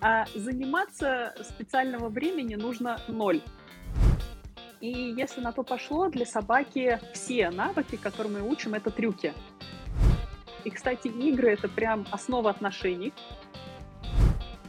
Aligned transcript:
а 0.00 0.26
заниматься 0.34 1.34
специального 1.42 2.08
времени 2.08 2.54
нужно 2.54 3.00
ноль. 3.08 3.42
И 4.80 5.14
если 5.16 5.40
на 5.40 5.52
то 5.52 5.62
пошло, 5.62 6.08
для 6.08 6.26
собаки 6.26 7.00
все 7.14 7.50
навыки, 7.50 7.96
которые 7.96 8.34
мы 8.34 8.48
учим, 8.48 8.74
это 8.74 8.90
трюки. 8.90 9.32
И, 10.64 10.70
кстати, 10.70 11.08
игры— 11.08 11.50
это 11.52 11.68
прям 11.68 12.06
основа 12.10 12.50
отношений. 12.50 13.12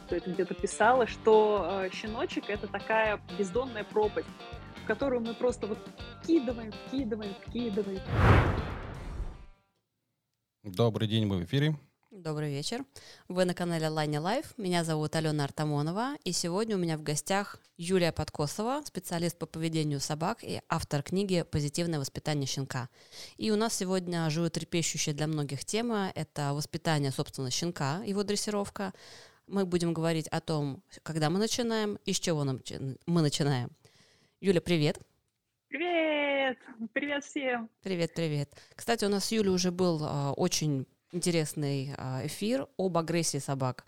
Это 0.08 0.30
где-то 0.30 0.54
писала, 0.54 1.06
что 1.06 1.82
э, 1.84 1.90
щеночек— 1.92 2.44
это 2.48 2.68
такая 2.68 3.20
бездонная 3.38 3.82
пропасть, 3.82 4.28
в 4.82 4.86
которую 4.86 5.20
мы 5.20 5.34
просто 5.34 5.66
вот 5.66 5.78
вкидываем, 6.22 6.72
вкидываем, 6.86 7.34
вкидываем. 7.46 8.00
Добрый 10.62 11.08
день, 11.08 11.26
мы 11.26 11.38
в 11.38 11.44
эфире. 11.44 11.76
Добрый 12.16 12.50
вечер. 12.50 12.82
Вы 13.28 13.44
на 13.44 13.52
канале 13.52 13.88
Лайни 13.88 14.16
Лайф. 14.16 14.56
Меня 14.56 14.84
зовут 14.84 15.14
Алена 15.14 15.44
Артамонова. 15.44 16.16
И 16.24 16.32
сегодня 16.32 16.74
у 16.74 16.78
меня 16.78 16.96
в 16.96 17.02
гостях 17.02 17.60
Юлия 17.76 18.10
Подкосова, 18.10 18.80
специалист 18.86 19.38
по 19.38 19.44
поведению 19.44 20.00
собак 20.00 20.38
и 20.42 20.62
автор 20.70 21.02
книги 21.02 21.42
«Позитивное 21.42 21.98
воспитание 21.98 22.46
щенка». 22.46 22.88
И 23.36 23.50
у 23.50 23.56
нас 23.56 23.74
сегодня 23.74 24.30
животрепещущая 24.30 25.12
для 25.12 25.26
многих 25.26 25.66
тема– 25.66 26.10
это 26.14 26.54
воспитание, 26.54 27.10
собственно, 27.10 27.50
щенка, 27.50 28.02
его 28.06 28.22
дрессировка. 28.22 28.94
Мы 29.46 29.66
будем 29.66 29.92
говорить 29.92 30.26
о 30.28 30.40
том, 30.40 30.82
когда 31.02 31.28
мы 31.28 31.38
начинаем 31.38 31.98
и 32.06 32.14
с 32.14 32.18
чего 32.18 32.44
мы 32.44 33.20
начинаем. 33.20 33.70
Юля, 34.40 34.62
привет. 34.62 34.98
Привет! 35.68 36.56
Привет 36.94 37.24
всем! 37.24 37.68
Привет, 37.82 38.14
привет. 38.14 38.50
Кстати, 38.74 39.04
у 39.04 39.10
нас 39.10 39.26
с 39.26 39.32
Юлей 39.32 39.52
уже 39.52 39.70
был 39.70 40.02
э, 40.02 40.30
очень 40.30 40.86
интересный 41.12 41.94
а, 41.96 42.26
эфир 42.26 42.68
об 42.76 42.98
агрессии 42.98 43.38
собак. 43.38 43.86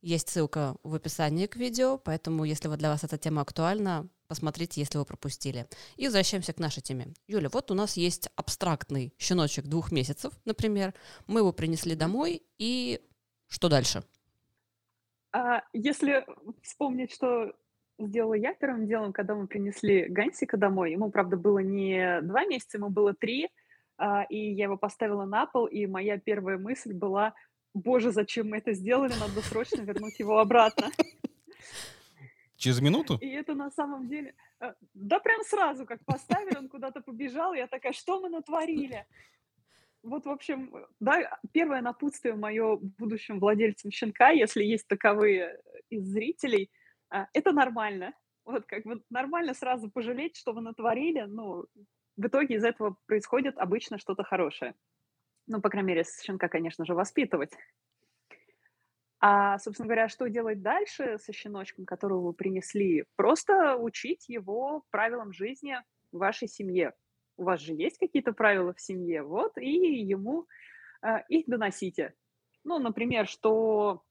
Есть 0.00 0.28
ссылка 0.28 0.76
в 0.82 0.94
описании 0.94 1.46
к 1.46 1.56
видео, 1.56 1.98
поэтому, 1.98 2.44
если 2.44 2.68
вот 2.68 2.78
для 2.78 2.90
вас 2.90 3.02
эта 3.02 3.18
тема 3.18 3.42
актуальна, 3.42 4.08
посмотрите, 4.28 4.80
если 4.80 4.98
вы 4.98 5.04
пропустили. 5.04 5.66
И 5.96 6.04
возвращаемся 6.04 6.52
к 6.52 6.58
нашей 6.58 6.82
теме. 6.82 7.08
Юля, 7.26 7.48
вот 7.48 7.70
у 7.70 7.74
нас 7.74 7.96
есть 7.96 8.30
абстрактный 8.36 9.12
щеночек 9.18 9.64
двух 9.66 9.90
месяцев, 9.90 10.32
например. 10.44 10.94
Мы 11.26 11.40
его 11.40 11.52
принесли 11.52 11.96
домой, 11.96 12.42
и 12.58 13.00
что 13.48 13.68
дальше? 13.68 14.04
А, 15.32 15.62
если 15.72 16.24
вспомнить, 16.62 17.12
что 17.12 17.52
сделала 17.98 18.34
я 18.34 18.54
первым 18.54 18.86
делом, 18.86 19.12
когда 19.12 19.34
мы 19.34 19.46
принесли 19.46 20.06
Гансика 20.08 20.56
домой, 20.56 20.92
ему, 20.92 21.10
правда, 21.10 21.36
было 21.36 21.58
не 21.58 22.20
два 22.22 22.44
месяца, 22.44 22.78
ему 22.78 22.90
было 22.90 23.14
три, 23.14 23.48
и 24.30 24.52
я 24.52 24.64
его 24.64 24.76
поставила 24.76 25.24
на 25.24 25.46
пол, 25.46 25.66
и 25.66 25.86
моя 25.86 26.18
первая 26.18 26.58
мысль 26.58 26.92
была, 26.92 27.34
боже, 27.74 28.12
зачем 28.12 28.50
мы 28.50 28.58
это 28.58 28.72
сделали, 28.72 29.12
надо 29.18 29.40
срочно 29.42 29.82
вернуть 29.82 30.18
его 30.18 30.38
обратно. 30.38 30.90
Через 32.56 32.80
минуту? 32.80 33.18
И 33.20 33.28
это 33.28 33.54
на 33.54 33.70
самом 33.70 34.08
деле... 34.08 34.34
Э, 34.60 34.74
да 34.92 35.20
прям 35.20 35.42
сразу, 35.44 35.86
как 35.86 36.04
поставили, 36.04 36.56
он 36.58 36.68
куда-то 36.68 37.00
побежал, 37.00 37.54
я 37.54 37.68
такая, 37.68 37.92
что 37.92 38.20
мы 38.20 38.28
натворили? 38.28 39.06
Вот, 40.02 40.26
в 40.26 40.30
общем, 40.30 40.74
да, 40.98 41.38
первое 41.52 41.82
напутствие 41.82 42.34
мое 42.34 42.76
будущим 42.76 43.38
владельцам 43.38 43.92
щенка, 43.92 44.30
если 44.30 44.64
есть 44.64 44.88
таковые 44.88 45.60
из 45.88 46.04
зрителей, 46.04 46.70
а, 47.10 47.28
это 47.32 47.52
нормально. 47.52 48.12
Вот 48.44 48.66
как 48.66 48.84
бы 48.84 49.02
нормально 49.10 49.54
сразу 49.54 49.90
пожалеть, 49.90 50.36
что 50.36 50.52
вы 50.52 50.60
натворили, 50.60 51.22
ну, 51.28 51.66
в 52.18 52.26
итоге 52.26 52.56
из 52.56 52.64
этого 52.64 52.96
происходит 53.06 53.56
обычно 53.58 53.96
что-то 53.98 54.24
хорошее. 54.24 54.74
Ну, 55.46 55.60
по 55.60 55.70
крайней 55.70 55.88
мере, 55.88 56.04
щенка, 56.04 56.48
конечно 56.48 56.84
же, 56.84 56.94
воспитывать. 56.94 57.52
А, 59.20 59.58
собственно 59.58 59.86
говоря, 59.86 60.08
что 60.08 60.28
делать 60.28 60.60
дальше 60.60 61.18
со 61.18 61.32
щеночком, 61.32 61.86
которого 61.86 62.26
вы 62.26 62.32
принесли? 62.32 63.04
Просто 63.16 63.76
учить 63.76 64.28
его 64.28 64.84
правилам 64.90 65.32
жизни 65.32 65.76
в 66.12 66.18
вашей 66.18 66.48
семье. 66.48 66.92
У 67.36 67.44
вас 67.44 67.60
же 67.60 67.72
есть 67.72 67.98
какие-то 67.98 68.32
правила 68.32 68.74
в 68.74 68.80
семье, 68.80 69.22
вот, 69.22 69.56
и 69.56 69.70
ему 70.02 70.46
э, 71.02 71.22
их 71.28 71.46
доносите. 71.46 72.14
Ну, 72.64 72.78
например, 72.80 73.28
что 73.28 74.02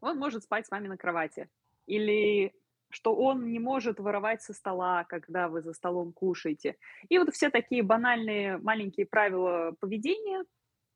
он 0.00 0.18
может 0.18 0.42
спать 0.42 0.66
с 0.66 0.70
вами 0.70 0.88
на 0.88 0.96
кровати, 0.96 1.48
или 1.86 2.52
что 2.90 3.14
он 3.14 3.50
не 3.50 3.58
может 3.58 4.00
воровать 4.00 4.42
со 4.42 4.52
стола, 4.52 5.04
когда 5.04 5.48
вы 5.48 5.62
за 5.62 5.72
столом 5.72 6.12
кушаете. 6.12 6.76
И 7.08 7.18
вот 7.18 7.34
все 7.34 7.50
такие 7.50 7.82
банальные 7.82 8.58
маленькие 8.58 9.06
правила 9.06 9.74
поведения, 9.80 10.44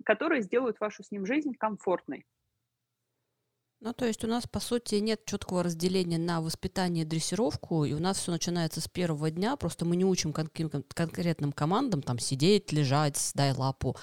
которые 0.05 0.43
сделают 0.43 0.81
вашу 0.81 1.03
с 1.03 1.11
ним 1.11 1.27
жизнь 1.27 1.55
комфортной. 1.55 2.25
Ну, 3.85 3.93
то 3.93 4.07
есть 4.07 4.23
у 4.23 4.29
нас, 4.29 4.47
по 4.47 4.61
сути, 4.61 4.95
нет 4.97 5.25
четкого 5.25 5.65
разделения 5.65 6.17
на 6.17 6.41
воспитание 6.41 7.03
и 7.03 7.07
дрессировку, 7.07 7.85
и 7.85 7.93
у 7.93 7.99
нас 7.99 8.19
все 8.19 8.31
начинается 8.31 8.81
с 8.81 8.87
первого 8.87 9.29
дня, 9.29 9.57
просто 9.57 9.85
мы 9.85 9.97
не 9.97 10.05
учим 10.05 10.33
кон- 10.33 10.49
конкретным 10.95 11.51
командам 11.51 12.01
там 12.01 12.21
сидеть, 12.21 12.71
лежать, 12.71 13.33
дай 13.35 13.53
лапу, 13.53 13.97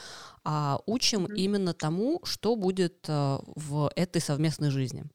а 0.43 0.79
учим 0.85 1.25
mm-hmm. 1.25 1.35
именно 1.35 1.73
тому, 1.73 2.19
что 2.25 2.57
будет 2.57 3.07
э, 3.07 3.37
в 3.55 3.89
этой 3.95 4.19
совместной 4.19 4.69
жизни. 4.69 5.05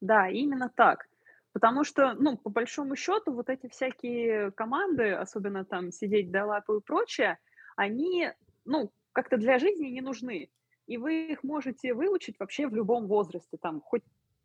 Да, 0.00 0.30
именно 0.30 0.70
так. 0.74 1.09
Потому 1.52 1.82
что, 1.82 2.14
ну, 2.14 2.36
по 2.36 2.50
большому 2.50 2.94
счету, 2.94 3.32
вот 3.32 3.48
эти 3.48 3.68
всякие 3.68 4.52
команды, 4.52 5.12
особенно 5.12 5.64
там 5.64 5.90
сидеть 5.90 6.30
до 6.30 6.46
лапы 6.46 6.76
и 6.76 6.80
прочее, 6.80 7.38
они, 7.76 8.30
ну, 8.64 8.92
как-то 9.12 9.36
для 9.36 9.58
жизни 9.58 9.88
не 9.88 10.00
нужны. 10.00 10.50
И 10.86 10.96
вы 10.96 11.32
их 11.32 11.42
можете 11.42 11.94
выучить 11.94 12.38
вообще 12.38 12.68
в 12.68 12.74
любом 12.74 13.06
возрасте, 13.08 13.56
там, 13.60 13.80
хоть, 13.80 14.02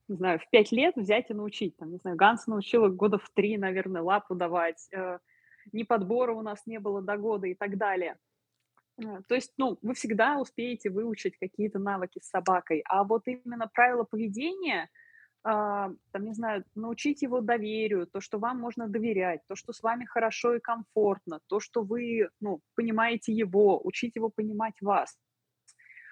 не 0.07 0.15
знаю, 0.15 0.39
в 0.39 0.49
пять 0.49 0.71
лет 0.71 0.95
взять 0.95 1.29
и 1.29 1.33
научить. 1.33 1.77
Там, 1.77 1.91
не 1.91 1.97
знаю, 1.97 2.17
Ганс 2.17 2.47
научила 2.47 2.89
года 2.89 3.19
в 3.19 3.29
три, 3.29 3.57
наверное, 3.57 4.01
лапу 4.01 4.33
давать, 4.33 4.87
э, 4.91 5.19
ни 5.73 5.83
подбора 5.83 6.33
у 6.33 6.41
нас 6.41 6.65
не 6.65 6.79
было 6.79 7.01
до 7.01 7.17
года 7.17 7.45
и 7.45 7.53
так 7.53 7.77
далее. 7.77 8.17
Э, 8.99 9.21
то 9.27 9.35
есть, 9.35 9.53
ну, 9.57 9.77
вы 9.83 9.93
всегда 9.93 10.39
успеете 10.39 10.89
выучить 10.89 11.37
какие-то 11.37 11.77
навыки 11.77 12.19
с 12.19 12.29
собакой. 12.29 12.83
А 12.89 13.03
вот 13.03 13.27
именно 13.27 13.69
правила 13.71 14.05
поведения– 14.05 14.89
там, 15.45 15.97
не 16.21 16.33
знаю, 16.33 16.63
научить 16.73 17.21
его 17.21 17.39
доверию, 17.39 18.07
то, 18.07 18.19
что 18.19 18.39
вам 18.39 18.59
можно 18.59 18.87
доверять, 18.87 19.41
то, 19.47 19.55
что 19.55 19.73
с 19.73 19.83
вами 19.83 20.05
хорошо 20.05 20.55
и 20.55 20.59
комфортно, 20.59 21.39
то, 21.47 21.59
что 21.59 21.83
вы, 21.83 22.29
ну, 22.41 22.61
понимаете 22.75 23.31
его, 23.31 23.79
учить 23.85 24.15
его 24.15 24.29
понимать 24.29 24.73
вас. 24.81 25.15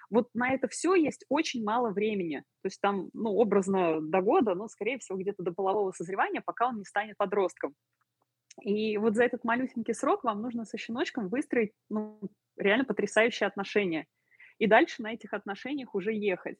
Вот 0.08 0.28
на 0.34 0.52
это 0.52 0.68
все 0.68 0.94
есть 0.94 1.24
очень 1.28 1.64
мало 1.64 1.90
времени. 1.90 2.44
То 2.62 2.66
есть 2.66 2.80
там, 2.80 3.10
ну, 3.12 3.30
образно 3.30 4.00
до 4.00 4.20
года, 4.20 4.54
но, 4.54 4.68
скорее 4.68 4.98
всего, 4.98 5.18
где-то 5.18 5.42
до 5.42 5.52
полового 5.52 5.90
созревания, 5.90 6.40
пока 6.40 6.68
он 6.68 6.78
не 6.78 6.84
станет 6.84 7.16
подростком. 7.16 7.74
И 8.62 8.96
вот 8.98 9.16
за 9.16 9.24
этот 9.24 9.42
малюсенький 9.42 9.94
срок 9.94 10.22
вам 10.22 10.42
нужно 10.42 10.64
со 10.64 10.78
щеночком 10.78 11.28
выстроить, 11.28 11.72
ну, 11.90 12.20
реально 12.56 12.84
потрясающие 12.84 13.48
отношения. 13.48 14.06
И 14.58 14.68
дальше 14.68 15.02
на 15.02 15.12
этих 15.12 15.32
отношениях 15.32 15.96
уже 15.96 16.12
ехать. 16.12 16.58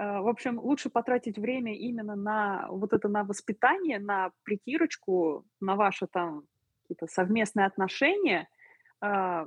Э, 0.00 0.20
в 0.20 0.28
общем, 0.28 0.58
лучше 0.58 0.88
потратить 0.88 1.38
время 1.38 1.76
именно 1.76 2.16
на 2.16 2.66
вот 2.70 2.92
это, 2.94 3.08
на 3.08 3.22
воспитание, 3.24 3.98
на 3.98 4.30
притирочку, 4.44 5.44
на 5.60 5.76
ваши 5.76 6.06
там 6.06 6.44
какие-то 6.82 7.06
совместные 7.06 7.66
отношения, 7.66 8.48
а, 9.02 9.46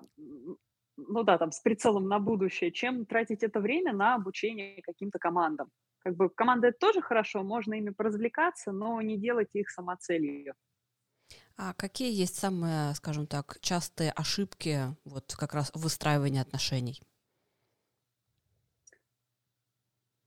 ну 0.96 1.24
да, 1.24 1.38
там 1.38 1.52
с 1.52 1.60
прицелом 1.60 2.08
на 2.08 2.20
будущее, 2.20 2.72
чем 2.72 3.06
тратить 3.06 3.42
это 3.44 3.60
время 3.60 3.94
на 3.94 4.14
обучение 4.16 4.82
каким-то 4.84 5.18
командам. 5.18 5.70
Как 6.00 6.16
бы 6.16 6.30
команды 6.30 6.68
это 6.68 6.78
тоже 6.78 7.02
хорошо, 7.02 7.44
можно 7.44 7.74
ими 7.74 7.90
поразвлекаться, 7.90 8.72
но 8.72 9.02
не 9.02 9.18
делать 9.18 9.56
их 9.56 9.72
самоцелью. 9.72 10.54
А 11.58 11.74
какие 11.74 12.14
есть 12.14 12.36
самые, 12.36 12.94
скажем 12.94 13.26
так, 13.26 13.58
частые 13.62 14.12
ошибки 14.12 14.96
вот 15.04 15.34
как 15.36 15.54
раз 15.54 15.72
выстраивания 15.74 16.42
отношений? 16.42 17.02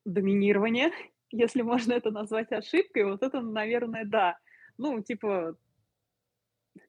Доминирование, 0.06 0.92
если 1.30 1.62
можно 1.62 1.92
это 1.92 2.10
назвать 2.10 2.52
ошибкой, 2.52 3.04
вот 3.04 3.22
это, 3.22 3.40
наверное, 3.40 4.04
да. 4.04 4.38
Ну, 4.78 5.02
типа, 5.02 5.56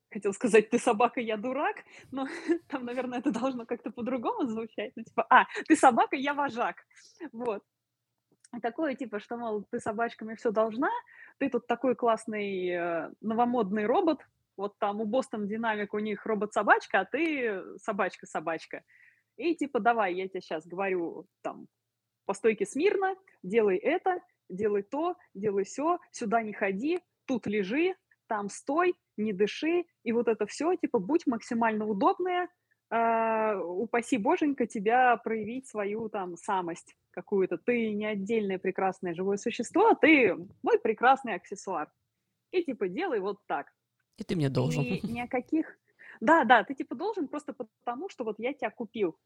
хотел 0.10 0.34
сказать, 0.34 0.70
ты 0.70 0.80
собака, 0.80 1.20
я 1.20 1.38
дурак, 1.38 1.78
но 2.12 2.28
там, 2.70 2.86
наверное, 2.86 3.20
это 3.20 3.32
должно 3.32 3.66
как-то 3.66 3.92
по-другому 3.92 4.48
звучать. 4.48 4.94
Ну, 4.96 5.04
типа, 5.04 5.26
а, 5.30 5.46
ты 5.68 5.76
собака, 5.76 6.16
я 6.16 6.34
вожак. 6.34 6.78
Вот. 7.32 7.64
Такое, 8.62 8.96
типа, 8.96 9.20
что, 9.20 9.38
мол, 9.38 9.66
ты 9.70 9.80
собачками 9.80 10.36
все 10.36 10.52
должна, 10.52 10.90
ты 11.38 11.50
тут 11.50 11.68
такой 11.68 11.96
классный 11.96 12.70
э, 12.70 13.12
новомодный 13.20 13.86
робот, 13.86 14.22
вот 14.56 14.80
там 14.80 15.02
у 15.02 15.06
Бостон 15.06 15.48
Динамик 15.48 15.94
у 15.94 16.00
них 16.00 16.26
робот-собачка, 16.26 17.02
а 17.02 17.06
ты 17.06 17.62
собачка-собачка. 17.78 18.84
И 19.36 19.54
типа, 19.56 19.80
давай, 19.80 20.16
я 20.16 20.28
тебе 20.28 20.42
сейчас 20.42 20.66
говорю, 20.66 21.28
там, 21.42 21.68
по 22.28 22.36
стойке 22.36 22.68
смирно, 22.68 23.16
делай 23.42 23.78
это, 23.78 24.22
делай 24.50 24.84
то, 24.84 25.16
делай 25.34 25.64
все, 25.64 25.98
сюда 26.12 26.44
не 26.44 26.54
ходи, 26.54 27.00
тут 27.26 27.48
лежи, 27.48 27.96
там 28.28 28.50
стой, 28.50 28.96
не 29.18 29.34
дыши, 29.34 29.86
и 30.04 30.12
вот 30.12 30.28
это 30.28 30.46
все, 30.46 30.76
типа, 30.76 31.00
будь 31.00 31.26
максимально 31.26 31.88
удобная, 31.88 32.50
э, 32.92 33.56
упаси 33.58 34.18
боженька 34.18 34.68
тебя 34.68 35.18
проявить 35.18 35.68
свою 35.68 36.10
там 36.10 36.38
самость, 36.38 36.96
какую-то. 37.18 37.58
Ты 37.58 37.94
не 37.94 38.06
отдельное 38.06 38.60
прекрасное 38.60 39.16
живое 39.16 39.38
существо, 39.38 39.88
а 39.88 39.96
ты 39.96 40.36
мой 40.62 40.80
прекрасный 40.80 41.34
аксессуар. 41.34 41.92
И 42.52 42.64
типа 42.64 42.88
делай 42.88 43.20
вот 43.20 43.40
так. 43.48 43.74
И 44.18 44.24
ты 44.24 44.36
мне 44.36 44.50
должен. 44.50 44.84
И 44.84 45.02
ни 45.08 45.20
о 45.20 45.28
каких... 45.38 45.80
Да, 46.22 46.44
да, 46.44 46.64
ты 46.64 46.76
типа 46.76 46.94
должен 46.96 47.28
просто 47.28 47.54
потому, 47.54 48.10
что 48.10 48.24
вот 48.24 48.36
я 48.38 48.54
тебя 48.54 48.70
купил. 48.70 49.18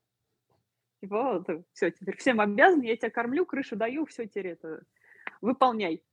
Типа, 1.01 1.43
вот, 1.47 1.65
все, 1.73 1.89
теперь 1.91 2.15
всем 2.17 2.39
обязан, 2.39 2.81
я 2.81 2.95
тебя 2.95 3.09
кормлю, 3.09 3.45
крышу 3.45 3.75
даю, 3.75 4.05
все, 4.05 4.27
теперь 4.27 4.49
это 4.49 4.83
выполняй. 5.41 6.03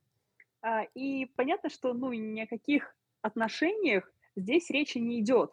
А, 0.62 0.84
и 0.94 1.26
понятно, 1.36 1.68
что 1.68 1.92
ну 1.92 2.12
ни 2.12 2.40
о 2.40 2.46
каких 2.46 2.96
отношениях 3.20 4.10
здесь 4.34 4.70
речи 4.70 4.98
не 4.98 5.20
идет. 5.20 5.52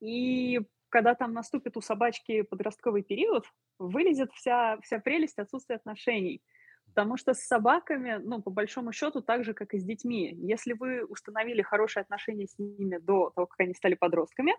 И 0.00 0.60
когда 0.88 1.14
там 1.14 1.32
наступит 1.32 1.76
у 1.76 1.80
собачки 1.80 2.42
подростковый 2.42 3.02
период, 3.02 3.44
вылезет 3.78 4.32
вся, 4.32 4.78
вся 4.82 4.98
прелесть 4.98 5.38
отсутствия 5.38 5.76
отношений. 5.76 6.42
Потому 6.86 7.16
что 7.16 7.34
с 7.34 7.40
собаками, 7.40 8.20
ну, 8.22 8.42
по 8.42 8.50
большому 8.50 8.92
счету, 8.92 9.22
так 9.22 9.44
же, 9.44 9.54
как 9.54 9.74
и 9.74 9.78
с 9.78 9.84
детьми. 9.84 10.34
Если 10.38 10.72
вы 10.72 11.04
установили 11.04 11.62
хорошие 11.62 12.02
отношения 12.02 12.46
с 12.46 12.58
ними 12.58 12.98
до 12.98 13.30
того, 13.30 13.46
как 13.46 13.60
они 13.60 13.74
стали 13.74 13.94
подростками, 13.94 14.54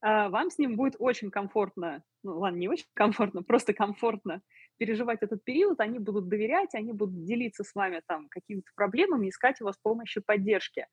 вам 0.00 0.50
с 0.50 0.58
ним 0.58 0.76
будет 0.76 0.96
очень 0.98 1.30
комфортно, 1.30 2.02
ну, 2.22 2.38
ладно, 2.38 2.58
не 2.58 2.68
очень 2.68 2.86
комфортно, 2.94 3.42
просто 3.42 3.72
комфортно 3.72 4.42
переживать 4.78 5.22
этот 5.22 5.44
период, 5.44 5.80
они 5.80 5.98
будут 5.98 6.28
доверять, 6.28 6.74
они 6.74 6.92
будут 6.92 7.24
делиться 7.24 7.64
с 7.64 7.74
вами 7.74 8.00
там 8.06 8.28
какими-то 8.28 8.70
проблемами, 8.74 9.28
искать 9.28 9.60
у 9.60 9.64
вас 9.64 9.76
помощи, 9.76 10.20
поддержки. 10.20 10.86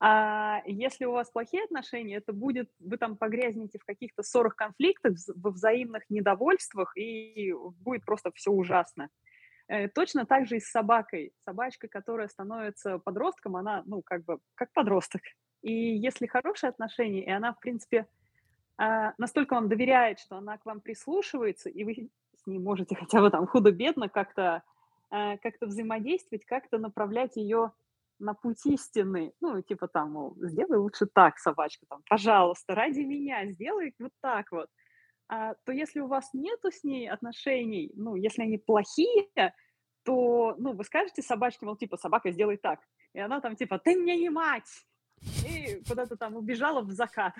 А 0.00 0.62
если 0.64 1.06
у 1.06 1.12
вас 1.12 1.28
плохие 1.30 1.64
отношения, 1.64 2.16
это 2.16 2.32
будет, 2.32 2.70
вы 2.78 2.98
там 2.98 3.16
погрязнете 3.16 3.80
в 3.80 3.84
каких-то 3.84 4.22
ссорах, 4.22 4.54
конфликтах, 4.54 5.14
во 5.34 5.50
взаимных 5.50 6.04
недовольствах, 6.08 6.96
и 6.96 7.52
будет 7.52 8.04
просто 8.04 8.30
все 8.32 8.52
ужасно. 8.52 9.08
Э, 9.66 9.88
точно 9.88 10.24
так 10.24 10.46
же 10.46 10.58
и 10.58 10.60
с 10.60 10.70
собакой. 10.70 11.32
Собачка, 11.44 11.88
которая 11.88 12.28
становится 12.28 12.98
подростком, 12.98 13.56
она, 13.56 13.82
ну, 13.86 14.02
как 14.02 14.24
бы, 14.24 14.38
как 14.54 14.72
подросток. 14.72 15.22
И 15.62 15.72
если 15.72 16.26
хорошие 16.26 16.70
отношения, 16.70 17.24
и 17.24 17.30
она, 17.30 17.52
в 17.52 17.58
принципе, 17.58 18.00
а, 18.00 18.04
настолько 18.78 19.54
вам 19.54 19.68
доверяет, 19.68 20.20
что 20.20 20.36
она 20.36 20.56
к 20.56 20.64
вам 20.64 20.80
прислушивается, 20.80 21.68
и 21.68 21.84
вы 21.84 22.10
с 22.36 22.46
ней 22.46 22.58
можете 22.58 22.94
хотя 22.94 23.20
бы 23.20 23.30
там 23.30 23.46
худо-бедно 23.46 24.08
как-то 24.08 24.62
э, 25.10 25.38
как 25.38 25.54
взаимодействовать, 25.60 26.44
как-то 26.44 26.78
направлять 26.78 27.36
ее 27.36 27.72
на 28.18 28.34
путь 28.34 28.64
истины, 28.66 29.32
ну, 29.40 29.62
типа 29.62 29.88
там, 29.88 30.12
мол, 30.12 30.36
сделай 30.40 30.78
лучше 30.78 31.06
так, 31.06 31.38
собачка, 31.38 31.86
там, 31.88 32.02
пожалуйста, 32.08 32.74
ради 32.74 33.00
меня, 33.00 33.46
сделай 33.46 33.94
вот 33.98 34.12
так 34.20 34.50
вот, 34.50 34.68
а, 35.28 35.54
то 35.64 35.72
если 35.72 36.00
у 36.00 36.08
вас 36.08 36.30
нету 36.32 36.70
с 36.70 36.82
ней 36.82 37.08
отношений, 37.08 37.92
ну, 37.94 38.16
если 38.16 38.42
они 38.42 38.58
плохие, 38.58 39.28
то, 40.02 40.54
ну, 40.58 40.72
вы 40.72 40.84
скажете 40.84 41.22
собачке, 41.22 41.66
мол, 41.66 41.76
типа, 41.76 41.96
собака, 41.96 42.30
сделай 42.30 42.56
так, 42.56 42.80
и 43.12 43.20
она 43.20 43.40
там, 43.40 43.56
типа, 43.56 43.78
ты 43.78 43.96
мне 43.96 44.16
не 44.16 44.30
мать, 44.30 44.86
и 45.46 45.82
куда-то 45.88 46.16
там 46.16 46.36
убежала 46.36 46.80
в 46.80 46.90
закат. 46.90 47.34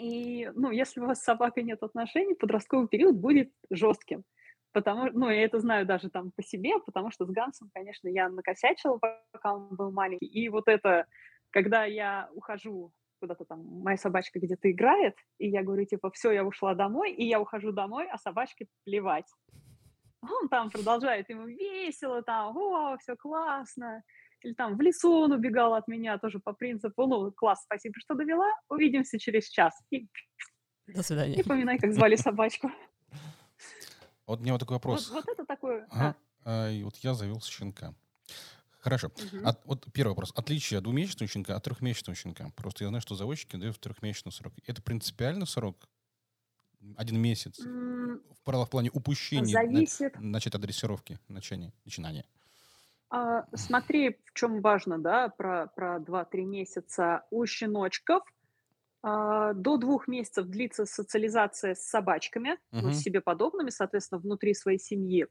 И, 0.00 0.50
ну, 0.54 0.70
если 0.70 1.00
у 1.00 1.06
вас 1.06 1.20
с 1.20 1.24
собакой 1.24 1.62
нет 1.62 1.82
отношений, 1.82 2.34
подростковый 2.34 2.88
период 2.88 3.16
будет 3.16 3.52
жестким. 3.70 4.24
Потому, 4.72 5.10
ну, 5.12 5.28
я 5.28 5.44
это 5.44 5.58
знаю 5.58 5.84
даже 5.84 6.10
там 6.10 6.30
по 6.30 6.42
себе, 6.42 6.78
потому 6.86 7.10
что 7.10 7.26
с 7.26 7.30
Гансом, 7.30 7.70
конечно, 7.74 8.08
я 8.08 8.28
накосячила, 8.28 8.98
пока 9.32 9.54
он 9.54 9.68
был 9.76 9.90
маленький. 9.90 10.26
И 10.26 10.48
вот 10.48 10.68
это, 10.68 11.06
когда 11.50 11.84
я 11.84 12.30
ухожу 12.34 12.92
куда-то 13.20 13.44
там, 13.44 13.62
моя 13.82 13.98
собачка 13.98 14.38
где-то 14.38 14.70
играет, 14.70 15.14
и 15.38 15.48
я 15.48 15.62
говорю, 15.62 15.84
типа, 15.84 16.10
все, 16.12 16.30
я 16.30 16.44
ушла 16.44 16.74
домой, 16.74 17.12
и 17.12 17.26
я 17.26 17.40
ухожу 17.40 17.72
домой, 17.72 18.08
а 18.10 18.16
собачке 18.16 18.66
плевать. 18.84 19.26
Он 20.22 20.48
там 20.48 20.70
продолжает, 20.70 21.28
ему 21.28 21.46
весело, 21.46 22.22
там, 22.22 22.56
о, 22.56 22.96
все 22.98 23.16
классно. 23.16 24.02
Или 24.42 24.54
там 24.54 24.76
в 24.76 24.80
лесу 24.80 25.12
он 25.12 25.32
убегал 25.32 25.74
от 25.74 25.88
меня 25.88 26.18
тоже 26.18 26.38
по 26.38 26.52
принципу, 26.52 27.06
ну, 27.06 27.30
класс, 27.32 27.62
спасибо, 27.64 27.94
что 27.98 28.14
довела, 28.14 28.48
увидимся 28.68 29.18
через 29.18 29.48
час. 29.48 29.74
И, 29.90 30.08
До 30.86 31.02
свидания. 31.02 31.36
Не 31.36 31.42
поминай, 31.42 31.78
как 31.78 31.92
звали 31.92 32.16
собачку. 32.16 32.70
Вот 34.26 34.40
у 34.40 34.42
меня 34.42 34.52
вот 34.52 34.60
такой 34.60 34.76
вопрос. 34.76 35.10
Вот, 35.10 35.24
вот 35.24 35.28
это 35.28 35.44
такое. 35.44 35.86
Ага. 35.90 36.16
А, 36.44 36.70
и 36.70 36.82
вот 36.82 36.96
я 36.96 37.14
завел 37.14 37.40
щенка. 37.40 37.94
Хорошо. 38.80 39.08
Угу. 39.08 39.46
От, 39.46 39.60
вот 39.66 39.86
первый 39.92 40.10
вопрос. 40.10 40.32
Отличие 40.34 40.80
двухмесячного 40.80 41.28
щенка 41.28 41.56
от 41.56 41.64
трехмесячного 41.64 42.14
щенка. 42.14 42.50
Просто 42.56 42.84
я 42.84 42.88
знаю, 42.88 43.02
что 43.02 43.14
заводчики 43.14 43.56
дают 43.56 43.78
трехмесячный 43.78 44.32
срок. 44.32 44.54
Это 44.66 44.80
принципиальный 44.82 45.46
срок? 45.46 45.88
Один 46.96 47.20
месяц? 47.20 47.60
Mm, 47.60 48.22
в, 48.42 48.64
в 48.64 48.70
плане 48.70 48.90
упущения 48.90 49.52
зависит... 49.52 50.14
на, 50.14 50.22
начать 50.22 50.54
адресировки, 50.54 51.18
начания, 51.28 51.74
начинания. 51.84 52.24
А, 53.10 53.44
смотри, 53.54 54.18
в 54.24 54.32
чем 54.34 54.60
важно, 54.60 54.98
да, 54.98 55.28
про, 55.28 55.66
про 55.74 55.98
2-3 55.98 56.44
месяца. 56.44 57.26
У 57.30 57.44
щеночков 57.44 58.22
а, 59.02 59.52
до 59.52 59.76
двух 59.78 60.06
месяцев 60.06 60.46
длится 60.46 60.86
социализация 60.86 61.74
с 61.74 61.82
собачками, 61.82 62.52
uh-huh. 62.72 62.82
ну, 62.82 62.92
с 62.92 63.00
себе 63.00 63.20
подобными, 63.20 63.70
соответственно, 63.70 64.20
внутри 64.20 64.54
своей 64.54 64.78
семьи. 64.78 65.26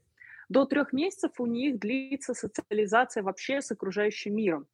До 0.50 0.66
трех 0.66 0.92
месяцев 0.94 1.32
у 1.40 1.46
них 1.46 1.80
длится 1.80 2.34
социализация 2.34 3.24
вообще 3.24 3.62
с 3.62 3.72
окружающим 3.72 4.36
миром. 4.36 4.68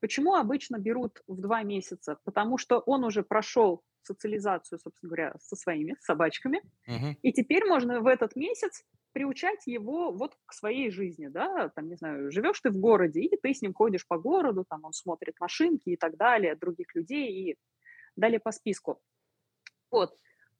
Почему 0.00 0.34
обычно 0.34 0.78
берут 0.78 1.22
в 1.26 1.40
два 1.40 1.62
месяца? 1.62 2.18
Потому 2.24 2.58
что 2.58 2.78
он 2.80 3.04
уже 3.04 3.22
прошел 3.22 3.82
социализацию, 4.02 4.78
собственно 4.78 5.08
говоря, 5.08 5.34
со 5.40 5.56
своими 5.56 5.96
собачками, 6.00 6.60
uh-huh. 6.86 7.16
и 7.22 7.32
теперь 7.32 7.64
можно 7.64 8.00
в 8.00 8.06
этот 8.06 8.36
месяц 8.36 8.84
приучать 9.12 9.66
его 9.66 10.12
вот 10.12 10.36
к 10.46 10.52
своей 10.52 10.90
жизни, 10.90 11.28
да, 11.28 11.70
там, 11.70 11.88
не 11.88 11.96
знаю, 11.96 12.30
живешь 12.32 12.60
ты 12.60 12.70
в 12.70 12.78
городе, 12.78 13.20
и 13.20 13.36
ты 13.40 13.54
с 13.54 13.62
ним 13.62 13.74
ходишь 13.74 14.06
по 14.06 14.18
городу, 14.18 14.64
там 14.68 14.84
он 14.84 14.92
смотрит 14.92 15.34
машинки 15.40 15.90
и 15.90 15.96
так 15.96 16.16
далее, 16.16 16.56
других 16.56 16.94
людей, 16.94 17.50
и 17.50 17.56
далее 18.16 18.40
по 18.40 18.52
списку. 18.52 19.00
Вот. 19.90 20.16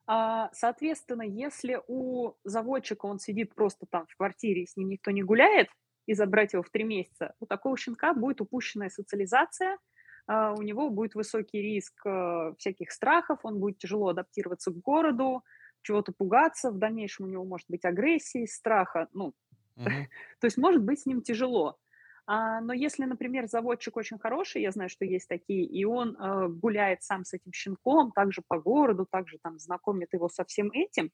А, 0.07 0.51
соответственно, 0.53 1.23
если 1.23 1.81
у 1.87 2.33
заводчика 2.45 3.07
он 3.07 3.19
сидит 3.19 3.55
просто 3.55 3.87
там 3.89 4.07
в 4.07 4.17
квартире, 4.17 4.63
и 4.63 4.67
с 4.67 4.77
ним 4.77 4.89
никто 4.89 5.11
не 5.11 5.23
гуляет, 5.23 5.69
и 6.07 6.15
забрать 6.15 6.53
его 6.53 6.63
в 6.63 6.71
три 6.71 6.85
месяца, 6.85 7.35
у 7.41 7.47
такого 7.47 7.77
щенка 7.77 8.13
будет 8.13 8.41
упущенная 8.41 8.91
социализация, 8.91 9.79
а, 10.27 10.53
у 10.53 10.63
него 10.63 10.91
будет 10.91 11.15
высокий 11.15 11.61
риск 11.61 11.95
э, 12.07 12.55
всяких 12.59 12.91
страхов, 12.93 13.41
он 13.43 13.59
будет 13.59 13.79
тяжело 13.79 14.09
адаптироваться 14.09 14.71
к 14.71 14.79
городу, 14.81 15.43
чего-то 15.83 16.13
пугаться, 16.13 16.71
в 16.71 16.79
дальнейшем 16.79 17.27
у 17.27 17.29
него 17.29 17.45
может 17.45 17.67
быть 17.69 17.85
агрессия 17.85 18.45
из 18.45 18.55
страха, 18.55 19.09
ну, 19.13 19.35
uh-huh. 19.77 19.85
то 20.41 20.47
есть 20.47 20.57
может 20.57 20.83
быть 20.83 21.01
с 21.01 21.07
ним 21.07 21.23
тяжело. 21.23 21.79
А, 22.25 22.61
но 22.61 22.73
если, 22.73 23.05
например, 23.05 23.49
заводчик 23.49 23.97
очень 23.97 24.19
хороший, 24.19 24.63
я 24.63 24.71
знаю, 24.71 24.89
что 24.89 25.05
есть 25.05 25.29
такие, 25.29 25.65
и 25.65 25.85
он 25.85 26.17
э, 26.17 26.49
гуляет 26.49 27.03
сам 27.03 27.25
с 27.25 27.33
этим 27.33 27.53
щенком, 27.53 28.13
также 28.13 28.43
по 28.47 28.61
городу, 28.61 29.07
также 29.11 29.39
там 29.43 29.59
знакомит 29.59 30.13
его 30.13 30.29
со 30.29 30.45
всем 30.45 30.71
этим, 30.73 31.11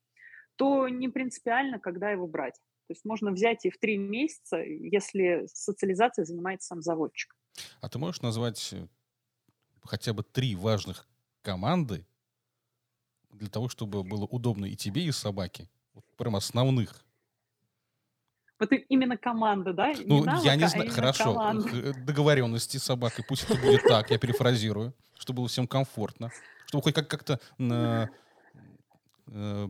то 0.57 0.87
не 0.89 1.09
принципиально, 1.09 1.79
когда 1.79 2.11
его 2.11 2.27
брать. 2.27 2.61
То 2.89 2.93
есть 2.93 3.05
можно 3.05 3.31
взять 3.31 3.65
и 3.65 3.71
в 3.71 3.79
три 3.79 3.97
месяца, 3.97 4.59
если 4.59 5.47
социализацией 5.47 6.27
занимается 6.27 6.69
сам 6.69 6.83
заводчик. 6.83 7.35
А 7.81 7.89
ты 7.89 7.99
можешь 7.99 8.21
назвать 8.21 8.73
э, 8.73 8.87
хотя 9.83 10.13
бы 10.13 10.23
три 10.23 10.57
важных 10.57 11.07
команды 11.43 12.07
для 13.39 13.49
того, 13.49 13.69
чтобы 13.69 14.03
было 14.03 14.25
удобно 14.25 14.67
и 14.67 14.77
тебе, 14.77 15.05
и 15.05 15.13
собаке? 15.13 15.69
Вот 15.95 16.05
прям 16.17 16.37
основных. 16.37 17.05
Вот 18.59 18.71
именно 18.89 19.17
команда, 19.17 19.73
да? 19.73 19.93
Ну, 20.05 20.25
навыка, 20.25 20.47
я 20.47 20.57
не 20.57 20.65
а 20.65 20.69
знаю, 20.69 20.91
а 20.91 20.93
хорошо. 20.93 21.35
Команда. 21.35 21.69
Э, 21.73 21.93
договоренности 21.93 22.77
с 22.77 22.85
собакой, 22.85 23.25
пусть 23.27 23.45
это 23.45 23.55
будет 23.61 23.83
так, 23.85 24.11
я 24.11 24.19
перефразирую, 24.19 24.95
чтобы 25.17 25.39
было 25.39 25.49
всем 25.49 25.69
комфортно, 25.69 26.33
чтобы 26.67 26.83
хоть 26.83 26.95
как- 26.95 27.09
как-то 27.09 27.41
на, 27.57 28.11
э, 29.29 29.69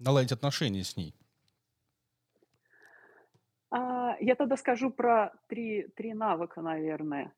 наладить 0.00 0.32
отношения 0.32 0.82
с 0.82 0.96
ней. 0.96 1.14
А, 3.70 4.16
я 4.18 4.34
тогда 4.34 4.56
скажу 4.56 4.90
про 4.90 5.32
три, 5.46 5.86
три 5.94 6.12
навыка, 6.12 6.60
наверное. 6.62 7.32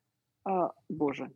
А, 0.45 0.73
боже, 0.89 1.31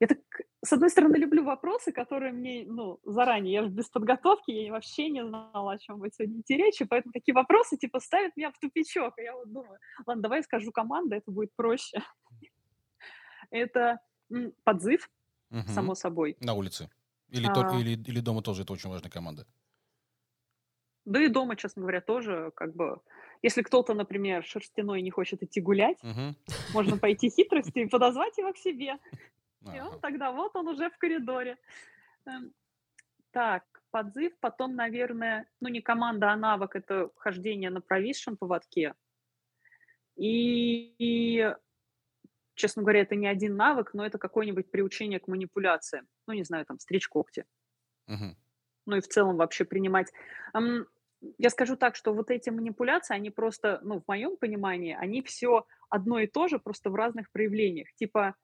я 0.00 0.08
так, 0.08 0.18
с 0.64 0.72
одной 0.72 0.90
стороны, 0.90 1.16
люблю 1.16 1.44
вопросы, 1.44 1.90
которые 1.92 2.32
мне, 2.32 2.64
ну, 2.66 3.00
заранее, 3.04 3.54
я 3.54 3.62
без 3.66 3.88
подготовки, 3.88 4.52
я 4.52 4.72
вообще 4.72 5.08
не 5.10 5.26
знала, 5.26 5.72
о 5.72 5.78
чем 5.78 5.98
будет 5.98 6.14
сегодня 6.14 6.40
идти 6.40 6.56
речь, 6.56 6.80
и 6.80 6.84
поэтому 6.84 7.12
такие 7.12 7.34
вопросы, 7.34 7.76
типа, 7.76 7.98
ставят 7.98 8.36
меня 8.36 8.52
в 8.52 8.58
тупичок, 8.58 9.18
и 9.18 9.22
я 9.22 9.34
вот 9.34 9.52
думаю, 9.52 9.78
ладно, 10.06 10.22
давай 10.22 10.42
скажу 10.44 10.70
команда, 10.70 11.16
это 11.16 11.30
будет 11.32 11.50
проще. 11.56 11.98
Это 13.50 13.98
подзыв, 14.64 15.10
само 15.66 15.94
собой. 15.94 16.36
На 16.40 16.54
улице. 16.54 16.88
Или, 17.28 17.46
а... 17.46 17.52
то, 17.52 17.78
или, 17.78 18.00
или 18.02 18.20
дома 18.20 18.40
тоже 18.40 18.62
это 18.62 18.72
очень 18.72 18.88
важная 18.88 19.10
команда. 19.10 19.46
Да 21.04 21.20
и 21.20 21.28
дома, 21.28 21.56
честно 21.56 21.82
говоря, 21.82 22.00
тоже 22.00 22.52
как 22.54 22.74
бы... 22.74 23.00
Если 23.42 23.62
кто-то, 23.62 23.92
например, 23.94 24.44
шерстяной 24.44 25.02
не 25.02 25.10
хочет 25.10 25.42
идти 25.42 25.60
гулять, 25.60 25.98
угу. 26.02 26.36
можно 26.72 26.96
пойти 26.96 27.28
хитростью 27.28 27.82
и 27.82 27.88
подозвать 27.88 28.38
его 28.38 28.52
к 28.52 28.56
себе. 28.56 28.98
И 29.74 29.80
он 29.80 30.00
тогда, 30.00 30.32
вот 30.32 30.56
он 30.56 30.68
уже 30.68 30.90
в 30.90 30.98
коридоре. 30.98 31.58
Эм, 32.26 32.52
так, 33.30 33.64
подзыв, 33.90 34.32
потом, 34.40 34.74
наверное, 34.74 35.46
ну 35.60 35.68
не 35.68 35.80
команда, 35.80 36.32
а 36.32 36.36
навык, 36.36 36.76
это 36.76 37.10
хождение 37.16 37.70
на 37.70 37.80
провисшем 37.80 38.36
поводке. 38.36 38.94
И, 40.16 40.94
и, 40.98 41.54
честно 42.54 42.82
говоря, 42.82 43.00
это 43.00 43.16
не 43.16 43.26
один 43.26 43.56
навык, 43.56 43.94
но 43.94 44.04
это 44.04 44.18
какое-нибудь 44.18 44.70
приучение 44.70 45.20
к 45.20 45.28
манипуляциям. 45.28 46.06
Ну, 46.26 46.34
не 46.34 46.44
знаю, 46.44 46.66
там, 46.66 46.78
стричь 46.78 47.08
когти. 47.08 47.44
Мгм. 48.06 48.36
Ну 48.86 48.96
и 48.96 49.00
в 49.00 49.08
целом 49.08 49.36
вообще 49.36 49.64
принимать. 49.64 50.12
Ам, 50.52 50.86
я 51.38 51.50
скажу 51.50 51.76
так, 51.76 51.96
что 51.96 52.12
вот 52.12 52.30
эти 52.30 52.50
манипуляции, 52.50 53.14
они 53.14 53.30
просто, 53.30 53.80
ну, 53.82 54.00
в 54.00 54.08
моем 54.08 54.36
понимании, 54.36 54.96
они 54.98 55.22
все 55.22 55.66
одно 55.88 56.18
и 56.18 56.26
то 56.26 56.48
же, 56.48 56.58
просто 56.58 56.90
в 56.90 56.94
разных 56.94 57.30
проявлениях. 57.30 57.92
Типа, 57.94 58.34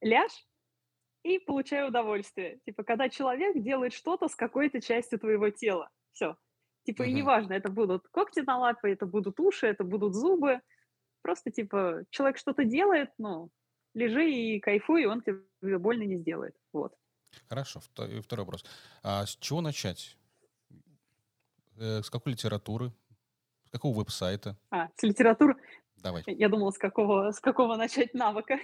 ляжь 0.00 0.46
и 1.24 1.38
получай 1.38 1.86
удовольствие. 1.86 2.60
Типа, 2.64 2.84
когда 2.84 3.08
человек 3.08 3.60
делает 3.62 3.92
что-то 3.92 4.28
с 4.28 4.34
какой-то 4.36 4.80
частью 4.80 5.18
твоего 5.18 5.50
тела. 5.50 5.90
Все. 6.12 6.36
Типа, 6.84 7.02
и 7.02 7.08
Мгм. 7.08 7.16
неважно, 7.16 7.52
это 7.54 7.68
будут 7.70 8.06
когти 8.08 8.40
на 8.40 8.58
лапе, 8.58 8.92
это 8.92 9.06
будут 9.06 9.40
уши, 9.40 9.66
это 9.66 9.82
будут 9.84 10.14
зубы. 10.14 10.60
Просто, 11.22 11.50
типа, 11.50 12.04
человек 12.10 12.38
что-то 12.38 12.64
делает, 12.64 13.10
ну, 13.18 13.50
лежи 13.94 14.30
и 14.30 14.60
кайфуй, 14.60 15.02
и 15.02 15.06
он 15.06 15.22
тебе 15.22 15.78
больно 15.78 16.04
не 16.04 16.16
сделает. 16.16 16.54
Вот. 16.72 16.94
Хорошо. 17.48 17.80
Вто- 17.80 18.06
и 18.08 18.20
Второй 18.20 18.44
вопрос. 18.44 18.64
А 19.02 19.26
с 19.26 19.36
чего 19.36 19.60
начать? 19.60 20.16
Э, 21.78 22.02
С 22.02 22.10
какой 22.10 22.32
литературы? 22.32 22.92
С 23.64 23.70
какого 23.70 23.98
веб-сайта? 23.98 24.56
А, 24.70 24.88
с 24.96 25.02
литературы. 25.02 25.56
Давай. 25.96 26.22
Я 26.26 26.48
думала, 26.48 26.70
с 26.70 26.78
какого, 26.78 27.32
с 27.32 27.40
какого 27.40 27.76
начать 27.76 28.14
навыка. 28.14 28.58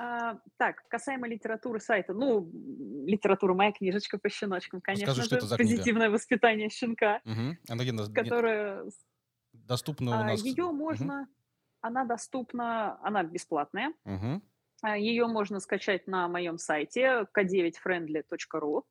А, 0.00 0.38
так, 0.58 0.86
касаемо 0.88 1.26
литературы 1.26 1.80
сайта. 1.80 2.14
Ну, 2.14 2.48
литература 3.04 3.54
моя 3.54 3.72
книжечка 3.72 4.16
по 4.16 4.28
щеночкам, 4.28 4.80
конечно 4.80 5.08
Расскажи, 5.08 5.26
что 5.26 5.36
это 5.36 5.46
за 5.46 5.56
книга? 5.56 5.70
Позитивное 5.70 6.10
воспитание 6.10 6.70
щенка, 6.70 7.20
Мгм. 7.24 7.58
Она 7.68 7.84
которая... 8.14 8.84
доступна 9.52 10.10
у 10.12 10.14
а, 10.14 10.24
нас? 10.24 10.42
Ее 10.44 10.70
можно... 10.70 11.26
Она 11.80 12.04
доступна, 12.04 12.98
она 13.02 13.24
бесплатная. 13.24 13.92
Мгм. 14.04 14.42
А, 14.82 14.96
Ее 14.96 15.26
можно 15.26 15.58
скачать 15.58 16.06
на 16.06 16.28
моем 16.28 16.58
сайте 16.58 17.26
k9friendly.ru. 17.36 18.82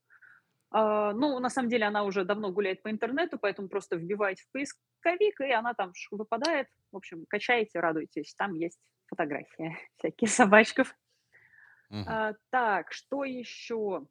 А, 0.71 1.13
Ну, 1.13 1.39
на 1.39 1.49
самом 1.49 1.69
деле, 1.69 1.85
она 1.85 2.03
уже 2.03 2.25
давно 2.25 2.51
гуляет 2.51 2.83
по 2.83 2.91
интернету, 2.91 3.37
поэтому 3.39 3.69
просто 3.69 3.95
вбиваете 3.95 4.43
в 4.43 4.51
поисковик, 4.51 5.39
и 5.39 5.51
она 5.51 5.73
там 5.73 5.93
выпадает. 6.11 6.67
В 6.91 6.97
общем, 6.97 7.25
качаете, 7.29 7.79
радуйтесь. 7.79 8.33
Там 8.35 8.53
есть 8.55 8.79
фотографии 9.07 9.77
всякие 9.97 10.29
собачков. 10.29 10.95
Мгм. 11.89 12.05
А, 12.07 12.33
Так, 12.49 12.91
что 12.91 13.23
еще? 13.23 14.05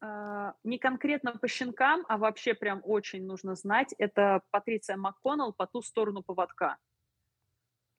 А, 0.00 0.54
Не 0.64 0.78
конкретно 0.78 1.32
по 1.36 1.48
щенкам, 1.48 2.04
а 2.08 2.16
вообще 2.18 2.54
прям 2.54 2.80
очень 2.84 3.24
нужно 3.24 3.54
знать. 3.54 3.94
Это 3.98 4.42
Патриция 4.50 4.96
МакКоннелл 4.96 5.52
«По 5.52 5.66
ту 5.66 5.82
сторону 5.82 6.22
поводка». 6.22 6.78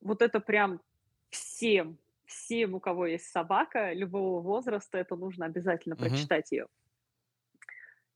Вот 0.01 0.21
это 0.21 0.39
прям 0.39 0.81
всем, 1.29 1.97
всем, 2.25 2.73
у 2.73 2.79
кого 2.79 3.05
есть 3.05 3.25
собака 3.31 3.93
любого 3.93 4.41
возраста, 4.41 4.97
это 4.97 5.15
нужно 5.15 5.45
обязательно 5.45 5.95
Мгм. 5.95 6.05
прочитать 6.09 6.51
ее. 6.51 6.67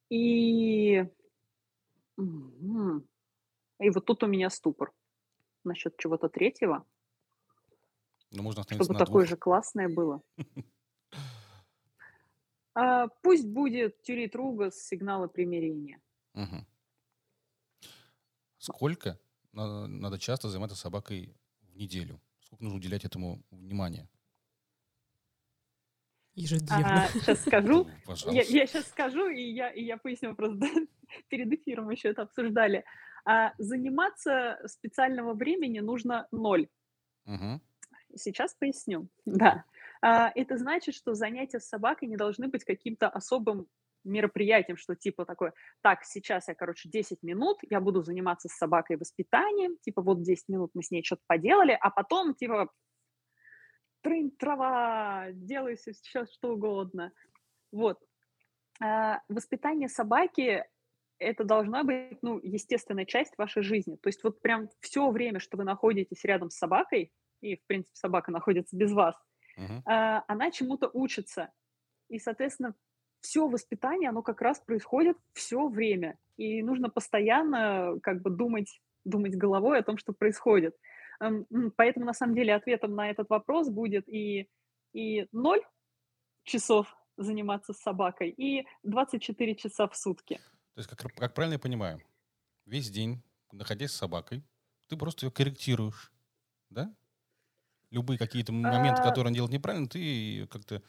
И... 0.10 1.06
И 3.80 3.90
вот 3.90 4.06
тут 4.06 4.24
у 4.24 4.28
меня 4.28 4.50
ступор 4.50 4.94
насчет 5.64 5.98
чего-то 5.98 6.30
третьего, 6.30 6.86
Ну, 8.36 8.44
можно 8.44 8.62
остановиться 8.62 8.86
чтобы 8.86 9.00
на 9.00 9.06
такое 9.06 9.24
двух. 9.24 9.30
же 9.30 9.38
классное 9.38 9.90
было. 9.90 10.22
А, 12.78 13.08
Пусть 13.24 13.48
будет 13.48 14.02
Тюрит 14.02 14.36
Ругас 14.36 14.76
сигналы 14.76 15.30
примирения. 15.30 16.02
Мгм. 16.34 16.68
Сколько 18.58 19.18
надо, 19.54 19.88
надо 19.88 20.20
часто 20.20 20.50
заниматься 20.50 20.76
собакой 20.76 21.38
в 21.62 21.78
неделю? 21.78 22.20
Сколько 22.42 22.66
нужно 22.66 22.78
уделять 22.78 23.06
этому 23.06 23.42
внимания? 23.50 24.10
Ежедневно. 26.34 27.08
Сейчас 27.14 27.42
скажу. 27.46 27.86
Ну, 27.86 27.90
Я, 27.90 27.96
Пожалуйста. 28.06 28.52
сейчас 28.68 28.88
скажу, 28.90 29.30
и 29.30 29.42
я, 29.42 29.70
и 29.70 29.82
я 29.86 29.96
поясню, 29.96 30.36
просто 30.36 30.68
перед 31.30 31.54
эфиром 31.54 31.90
еще 31.92 32.10
это 32.10 32.24
обсуждали. 32.24 32.84
А, 33.24 33.54
заниматься 33.58 34.60
специального 34.66 35.34
времени 35.34 35.80
нужно 35.80 36.28
ноль. 36.32 36.68
Мгм. 37.24 37.62
Сейчас 38.16 38.54
поясню. 38.56 39.08
Да. 39.26 39.66
А, 40.02 40.32
это 40.36 40.58
значит, 40.58 40.96
что 40.96 41.14
занятия 41.14 41.60
с 41.60 41.68
собакой 41.68 42.08
не 42.08 42.18
должны 42.18 42.48
быть 42.48 42.64
каким-то 42.64 43.10
особым 43.10 43.68
мероприятием, 44.04 44.78
что 44.78 44.96
типа 44.96 45.26
такое, 45.26 45.54
так, 45.82 46.04
сейчас 46.04 46.48
я, 46.48 46.54
короче, 46.54 46.90
10 46.90 47.24
минут, 47.24 47.58
я 47.70 47.80
буду 47.82 48.04
заниматься 48.04 48.48
с 48.48 48.58
собакой 48.58 48.98
воспитанием, 48.98 49.78
типа 49.82 50.02
вот 50.02 50.22
10 50.22 50.48
минут 50.50 50.72
мы 50.76 50.84
с 50.84 50.92
ней 50.92 51.04
что-то 51.04 51.24
поделали, 51.26 51.78
а 51.80 51.90
потом, 51.90 52.36
типа, 52.36 52.72
трынь, 54.02 54.30
трава, 54.32 55.30
делай 55.32 55.78
сейчас 55.78 56.32
что 56.32 56.54
угодно. 56.54 57.12
Вот. 57.72 58.00
А, 58.80 59.22
воспитание 59.28 59.90
собаки 59.90 60.64
это 61.18 61.44
должна 61.44 61.84
быть, 61.84 62.22
ну, 62.22 62.40
естественная 62.44 63.06
часть 63.06 63.38
вашей 63.38 63.64
жизни. 63.64 63.96
То 63.96 64.08
есть 64.08 64.24
вот 64.24 64.42
прям 64.42 64.70
все 64.82 65.10
время, 65.10 65.40
что 65.40 65.58
вы 65.58 65.64
находитесь 65.64 66.24
рядом 66.24 66.50
с 66.50 66.58
собакой, 66.58 67.12
и, 67.46 67.56
в 67.58 67.66
принципе, 67.68 67.96
собака 67.96 68.32
находится 68.32 68.76
без 68.76 68.92
вас, 68.92 69.16
Мгм. 69.58 69.84
а, 69.86 70.24
она 70.28 70.52
чему-то 70.52 70.90
учится. 70.94 71.52
И, 72.10 72.20
соответственно, 72.20 72.76
все 73.22 73.48
воспитание, 73.48 74.10
оно 74.10 74.22
как 74.22 74.42
раз 74.42 74.60
происходит 74.60 75.18
все 75.34 75.68
время. 75.68 76.18
И 76.38 76.62
нужно 76.62 76.90
постоянно 76.90 77.98
как 78.04 78.22
бы 78.22 78.30
думать, 78.30 78.82
думать 79.04 79.36
головой 79.36 79.80
о 79.80 79.84
том, 79.84 79.98
что 79.98 80.14
происходит. 80.14 80.76
Эм, 81.20 81.46
Поэтому, 81.78 82.06
на 82.06 82.14
самом 82.14 82.36
деле, 82.36 82.54
ответом 82.54 82.96
на 82.96 83.10
этот 83.10 83.30
вопрос 83.30 83.70
будет 83.70 84.08
и, 84.08 84.50
и 84.94 85.28
0 85.32 85.62
часов 86.44 86.96
заниматься 87.18 87.74
с 87.74 87.78
собакой, 87.78 88.30
и 88.30 88.68
24 88.84 89.56
часа 89.56 89.88
в 89.88 89.96
сутки. 89.96 90.36
То 90.74 90.80
есть, 90.80 90.90
как, 90.90 91.00
как 91.14 91.34
правильно 91.34 91.54
я 91.54 91.60
понимаю, 91.60 92.02
весь 92.66 92.90
день, 92.90 93.24
находясь 93.52 93.92
с 93.92 93.96
собакой, 93.96 94.44
ты 94.88 94.98
просто 94.98 95.26
ее 95.26 95.32
корректируешь, 95.32 96.12
да? 96.70 96.94
Любые 97.96 98.18
какие-то 98.18 98.52
моменты, 98.52 99.02
А, 99.02 99.06
которые 99.06 99.30
он 99.30 99.34
делает 99.34 99.54
неправильно, 99.54 99.88
ты 99.88 100.46
как-то 100.48 100.82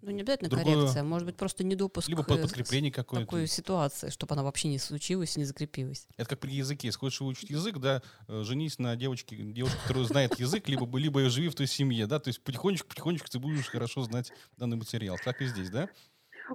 Ну, 0.00 0.10
не 0.10 0.22
обязательно 0.22 0.48
другое, 0.48 0.74
коррекция, 0.74 1.02
может 1.02 1.26
быть, 1.26 1.36
просто 1.36 1.64
недопуск 1.64 2.08
либо 2.08 2.22
э, 2.22 2.24
под- 2.24 2.40
подкрепление 2.42 2.90
такой 2.90 3.20
какое-то. 3.20 3.52
ситуации, 3.52 4.08
чтобы 4.08 4.32
она 4.32 4.42
вообще 4.42 4.68
не 4.68 4.78
случилась 4.78 5.36
не 5.36 5.44
закрепилась. 5.44 6.08
Это 6.16 6.30
как 6.30 6.40
при 6.40 6.52
языке. 6.54 6.88
Если 6.88 6.98
хочешь 6.98 7.20
выучить 7.20 7.50
язык, 7.50 7.76
да, 7.76 8.00
э, 8.26 8.42
женись 8.42 8.78
на 8.78 8.96
девочке, 8.96 9.36
девушке, 9.36 9.76
которая 9.82 10.04
знает 10.04 10.38
язык, 10.40 10.66
либо, 10.68 10.98
либо 10.98 11.28
живи 11.28 11.48
в 11.50 11.54
той 11.54 11.66
семье, 11.66 12.06
да, 12.06 12.18
то 12.18 12.28
есть 12.28 12.42
потихонечку-потихонечку 12.42 13.28
ты 13.28 13.38
будешь 13.38 13.68
хорошо 13.68 14.00
знать 14.02 14.32
данный 14.56 14.78
материал. 14.78 15.18
Так 15.22 15.42
и 15.42 15.44
здесь, 15.46 15.68
да? 15.68 15.90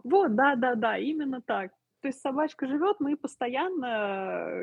Вот, 0.04 0.36
да, 0.36 0.56
да, 0.56 0.74
да, 0.74 0.98
именно 0.98 1.42
так. 1.42 1.72
То 2.02 2.08
есть 2.08 2.22
собачка 2.22 2.68
живет, 2.68 3.00
мы 3.00 3.16
постоянно 3.18 3.86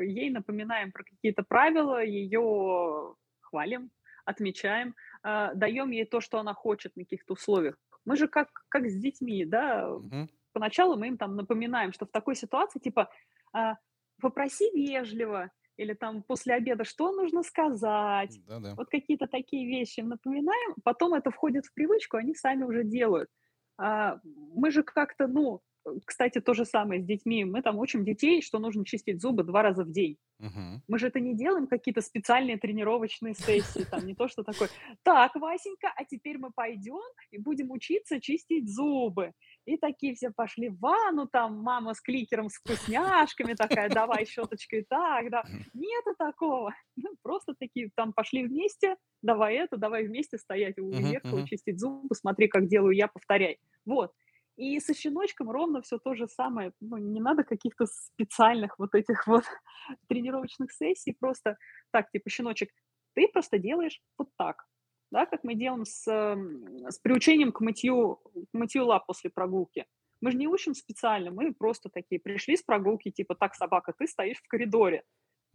э, 0.01 0.05
ей 0.07 0.29
напоминаем 0.29 0.91
про 0.91 1.03
какие-то 1.03 1.43
правила, 1.43 2.03
ее 2.03 3.15
хвалим, 3.39 3.91
отмечаем, 4.25 4.95
а, 5.23 5.53
даем 5.53 5.91
ей 5.91 6.05
то, 6.05 6.21
что 6.21 6.39
она 6.39 6.53
хочет 6.53 6.95
на 6.95 7.03
каких-то 7.03 7.33
условиях. 7.33 7.77
Мы 8.05 8.15
же 8.17 8.27
как, 8.27 8.49
как 8.69 8.87
с 8.89 8.95
детьми, 8.95 9.45
да, 9.45 9.89
Мгм. 9.99 10.27
поначалу 10.53 10.97
мы 10.97 11.07
им 11.07 11.17
там 11.17 11.35
напоминаем, 11.35 11.93
что 11.93 12.05
в 12.05 12.11
такой 12.11 12.35
ситуации, 12.35 12.79
типа, 12.79 13.09
а, 13.53 13.75
попроси 14.21 14.69
вежливо, 14.73 15.51
или 15.77 15.93
там 15.93 16.23
после 16.23 16.53
обеда, 16.53 16.83
что 16.83 17.11
нужно 17.11 17.43
сказать, 17.43 18.39
Да-да. 18.47 18.77
вот 18.77 18.89
какие-то 18.89 19.27
такие 19.27 19.67
вещи 19.67 20.01
напоминаем, 20.01 20.75
потом 20.83 21.13
это 21.15 21.31
входит 21.31 21.65
в 21.65 21.73
привычку, 21.73 22.17
они 22.17 22.35
сами 22.35 22.63
уже 22.63 22.83
делают. 22.83 23.29
А, 23.77 24.19
мы 24.23 24.71
же 24.71 24.83
как-то, 24.83 25.27
ну, 25.27 25.61
кстати, 26.05 26.39
то 26.39 26.53
же 26.53 26.65
самое 26.65 27.01
с 27.01 27.05
детьми. 27.05 27.45
Мы 27.45 27.61
там 27.61 27.77
учим 27.79 28.05
детей, 28.05 28.41
что 28.41 28.59
нужно 28.59 28.85
чистить 28.85 29.21
зубы 29.21 29.43
два 29.43 29.61
раза 29.61 29.83
в 29.83 29.91
день. 29.91 30.17
Мгм. 30.39 30.83
Мы 30.87 30.99
же 30.99 31.07
это 31.07 31.19
не 31.19 31.35
делаем 31.35 31.67
какие-то 31.67 32.01
специальные 32.01 32.57
тренировочные 32.57 33.33
сессии, 33.33 33.85
там 33.89 34.05
не 34.05 34.15
то, 34.15 34.27
что 34.27 34.43
такое, 34.43 34.69
так, 35.03 35.35
Васенька, 35.35 35.91
а 35.95 36.03
теперь 36.05 36.37
мы 36.37 36.51
пойдем 36.51 37.01
и 37.31 37.37
будем 37.37 37.71
учиться 37.71 38.19
чистить 38.19 38.69
зубы. 38.69 39.31
И 39.65 39.77
такие 39.77 40.15
все 40.15 40.31
пошли 40.31 40.69
в 40.69 40.79
ванну, 40.79 41.27
там 41.27 41.61
мама 41.61 41.93
с 41.93 42.01
кликером, 42.01 42.49
с 42.49 42.55
вкусняшками 42.55 43.53
такая, 43.53 43.89
давай 43.89 44.25
щеточкой 44.25 44.85
так, 44.89 45.29
да. 45.29 45.43
Нету 45.73 46.15
такого. 46.17 46.73
Ну, 46.95 47.09
Просто 47.21 47.53
такие 47.57 47.89
там 47.95 48.11
пошли 48.13 48.45
вместе, 48.45 48.97
давай 49.21 49.55
это, 49.55 49.77
давай 49.77 50.05
вместе 50.05 50.37
стоять 50.37 50.77
у 50.77 50.91
зеркала, 50.91 51.47
чистить 51.47 51.79
зубы, 51.79 52.13
смотри, 52.15 52.47
как 52.47 52.67
делаю 52.67 52.95
я, 52.95 53.07
повторяй. 53.07 53.59
Вот. 53.85 54.11
И 54.55 54.79
со 54.79 54.93
щеночком 54.93 55.49
ровно 55.49 55.81
все 55.81 55.97
то 55.97 56.13
же 56.13 56.27
самое. 56.27 56.73
Ну, 56.79 56.97
не 56.97 57.19
надо 57.19 57.43
каких-то 57.43 57.85
специальных 57.87 58.77
вот 58.77 58.93
этих 58.93 59.25
вот 59.27 59.43
тренировочных 60.07 60.71
сессий. 60.71 61.15
Просто 61.19 61.57
так, 61.91 62.11
типа, 62.11 62.29
щеночек, 62.29 62.69
ты 63.13 63.27
просто 63.27 63.57
делаешь 63.57 64.01
вот 64.17 64.29
так. 64.37 64.65
Да, 65.11 65.25
как 65.25 65.43
мы 65.43 65.53
делаем 65.53 65.85
с, 65.85 66.07
с 66.07 66.99
приучением 66.99 67.51
к 67.51 67.61
мытью, 67.61 68.19
к 68.51 68.53
мытью 68.53 68.85
лап 68.85 69.05
после 69.05 69.29
прогулки. 69.29 69.85
Мы 70.21 70.31
же 70.31 70.37
не 70.37 70.47
учим 70.47 70.73
специально, 70.73 71.31
мы 71.31 71.53
просто 71.53 71.89
такие 71.89 72.19
пришли 72.19 72.55
с 72.55 72.63
прогулки, 72.63 73.11
типа, 73.11 73.35
так, 73.35 73.55
собака, 73.55 73.93
ты 73.93 74.07
стоишь 74.07 74.37
в 74.37 74.47
коридоре. 74.47 75.03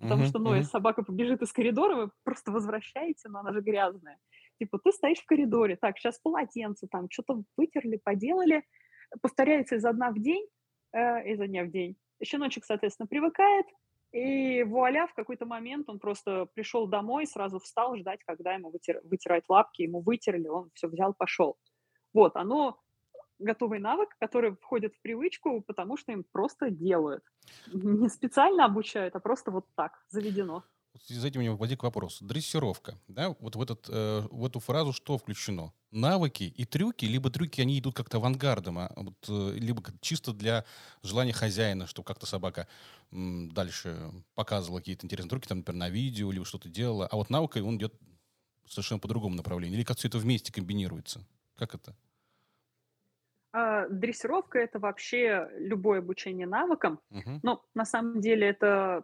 Потому 0.01 0.25
что, 0.27 0.39
ну, 0.39 0.55
если 0.55 0.71
собака 0.71 1.03
побежит 1.03 1.43
из 1.43 1.53
коридора, 1.53 1.97
вы 1.97 2.11
просто 2.23 2.53
возвращаете, 2.53 3.29
но 3.29 3.41
она 3.41 3.53
же 3.53 3.61
грязная. 3.61 4.19
Типа, 4.59 4.79
ты 4.79 4.93
стоишь 4.93 5.19
в 5.19 5.27
коридоре, 5.27 5.77
так, 5.77 5.99
сейчас 5.99 6.21
полотенце 6.21 6.87
там, 6.87 7.09
что-то 7.11 7.43
вытерли, 7.57 7.97
поделали. 7.97 8.65
Повторяется 9.21 9.77
изо 9.77 9.93
дня 9.93 10.11
в 10.11 10.19
день, 10.19 10.47
э, 10.93 11.33
изо 11.33 11.47
дня 11.47 11.65
в 11.65 11.71
день. 11.71 11.97
Щеночек, 12.23 12.65
соответственно, 12.65 13.07
привыкает, 13.07 13.67
и 14.13 14.63
вуаля, 14.63 15.07
в 15.07 15.15
какой-то 15.15 15.45
момент 15.45 15.89
он 15.91 15.99
просто 15.99 16.47
пришел 16.55 16.87
домой, 16.87 17.27
сразу 17.27 17.59
встал 17.59 17.97
ждать, 17.97 18.21
когда 18.27 18.55
ему 18.55 18.71
вытир, 18.71 19.01
вытирать 19.05 19.45
лапки, 19.49 19.83
ему 19.83 20.01
вытерли, 20.01 20.49
он 20.49 20.71
все 20.75 20.89
взял, 20.89 21.13
пошел. 21.13 21.59
Вот, 22.15 22.37
оно 22.37 22.81
готовый 23.39 23.79
навык, 23.79 24.17
который 24.19 24.57
входит 24.57 24.95
в 24.95 25.03
привычку, 25.03 25.61
потому 25.61 25.97
что 25.97 26.13
им 26.13 26.25
просто 26.25 26.71
делают. 26.71 27.23
Не 27.73 28.09
специально 28.09 28.65
обучают, 28.65 29.15
а 29.15 29.21
просто 29.21 29.51
вот 29.51 29.67
так, 29.77 29.93
заведено. 30.09 30.65
Из 31.09 31.25
этим 31.25 31.41
у 31.41 31.43
меня 31.43 31.55
возник 31.55 31.83
вопрос. 31.83 32.21
Дрессировка. 32.21 32.99
Да? 33.09 33.37
Вот 33.41 33.57
в, 33.57 33.63
этот, 33.63 33.89
э, 33.89 34.23
в 34.31 34.45
эту 34.45 34.59
фразу 34.59 34.93
что 34.93 35.17
включено? 35.19 35.73
Навыки 35.91 36.43
и 36.45 36.67
трюки, 36.67 37.07
либо 37.07 37.31
трюки, 37.31 37.63
они 37.63 37.79
идут 37.79 37.95
как-то 37.97 38.19
авангардом, 38.19 38.79
а 38.79 38.93
вот, 38.95 39.15
э, 39.27 39.55
либо 39.59 39.83
чисто 40.03 40.35
для 40.35 40.67
желания 41.03 41.33
хозяина, 41.33 41.87
чтобы 41.87 42.05
как-то 42.07 42.27
собака 42.27 42.69
м, 43.11 43.51
дальше 43.53 44.13
показывала 44.35 44.81
какие-то 44.81 45.07
интересные 45.07 45.31
трюки, 45.31 45.49
там, 45.49 45.59
например, 45.59 45.79
на 45.79 45.89
видео, 45.89 46.31
либо 46.31 46.45
что-то 46.45 46.69
делала. 46.69 47.07
А 47.07 47.17
вот 47.17 47.31
навыкой 47.31 47.63
он 47.63 47.79
идет 47.79 47.95
совершенно 48.67 49.01
по 49.01 49.09
другому 49.09 49.35
направлению. 49.37 49.79
Или 49.79 49.85
как 49.85 49.99
все 49.99 50.09
это 50.09 50.19
вместе 50.19 50.53
комбинируется? 50.53 51.27
Как 51.57 51.75
это? 51.75 51.97
А, 53.53 53.89
дрессировка 53.89 54.59
это 54.59 54.79
вообще 54.79 55.49
любое 55.57 56.01
обучение 56.01 56.47
навыкам. 56.47 57.01
Угу. 57.11 57.43
Ну, 57.43 57.63
на 57.75 57.85
самом 57.85 58.21
деле 58.21 58.47
это 58.49 59.03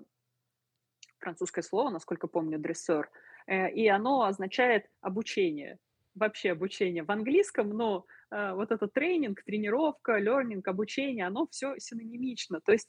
французское 1.18 1.62
слово, 1.62 1.90
насколько 1.90 2.26
помню, 2.28 2.58
дрессер, 2.58 3.10
э, 3.46 3.70
и 3.72 3.88
оно 3.88 4.22
означает 4.24 4.90
обучение, 5.00 5.78
вообще 6.14 6.52
обучение 6.52 7.02
в 7.02 7.10
английском, 7.10 7.70
но 7.70 8.06
э, 8.30 8.52
вот 8.54 8.70
этот 8.72 8.92
тренинг, 8.92 9.42
тренировка, 9.44 10.20
learning, 10.20 10.62
обучение, 10.64 11.26
оно 11.26 11.46
все 11.50 11.74
синонимично. 11.78 12.60
То 12.60 12.72
есть 12.72 12.88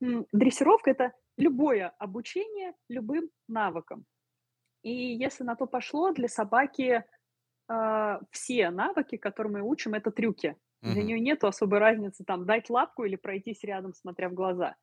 дрессировка– 0.00 0.90
это 0.92 1.12
любое 1.36 1.88
обучение 1.98 2.74
любым 2.88 3.30
навыкам. 3.48 4.04
И 4.82 4.92
если 4.92 5.44
на 5.44 5.56
то 5.56 5.66
пошло, 5.66 6.12
для 6.12 6.28
собаки 6.28 7.04
э, 7.68 8.18
все 8.30 8.70
навыки, 8.70 9.16
которые 9.16 9.52
мы 9.52 9.62
учим, 9.62 9.94
это 9.94 10.10
трюки. 10.10 10.56
Для 10.82 11.02
нее 11.02 11.18
нет 11.18 11.42
особой 11.42 11.80
разницы 11.80 12.22
там 12.24 12.46
дать 12.46 12.70
лапку 12.70 13.04
или 13.04 13.16
пройтись 13.16 13.64
рядом, 13.64 13.92
смотря 13.94 14.28
в 14.28 14.34
глаза. 14.34 14.76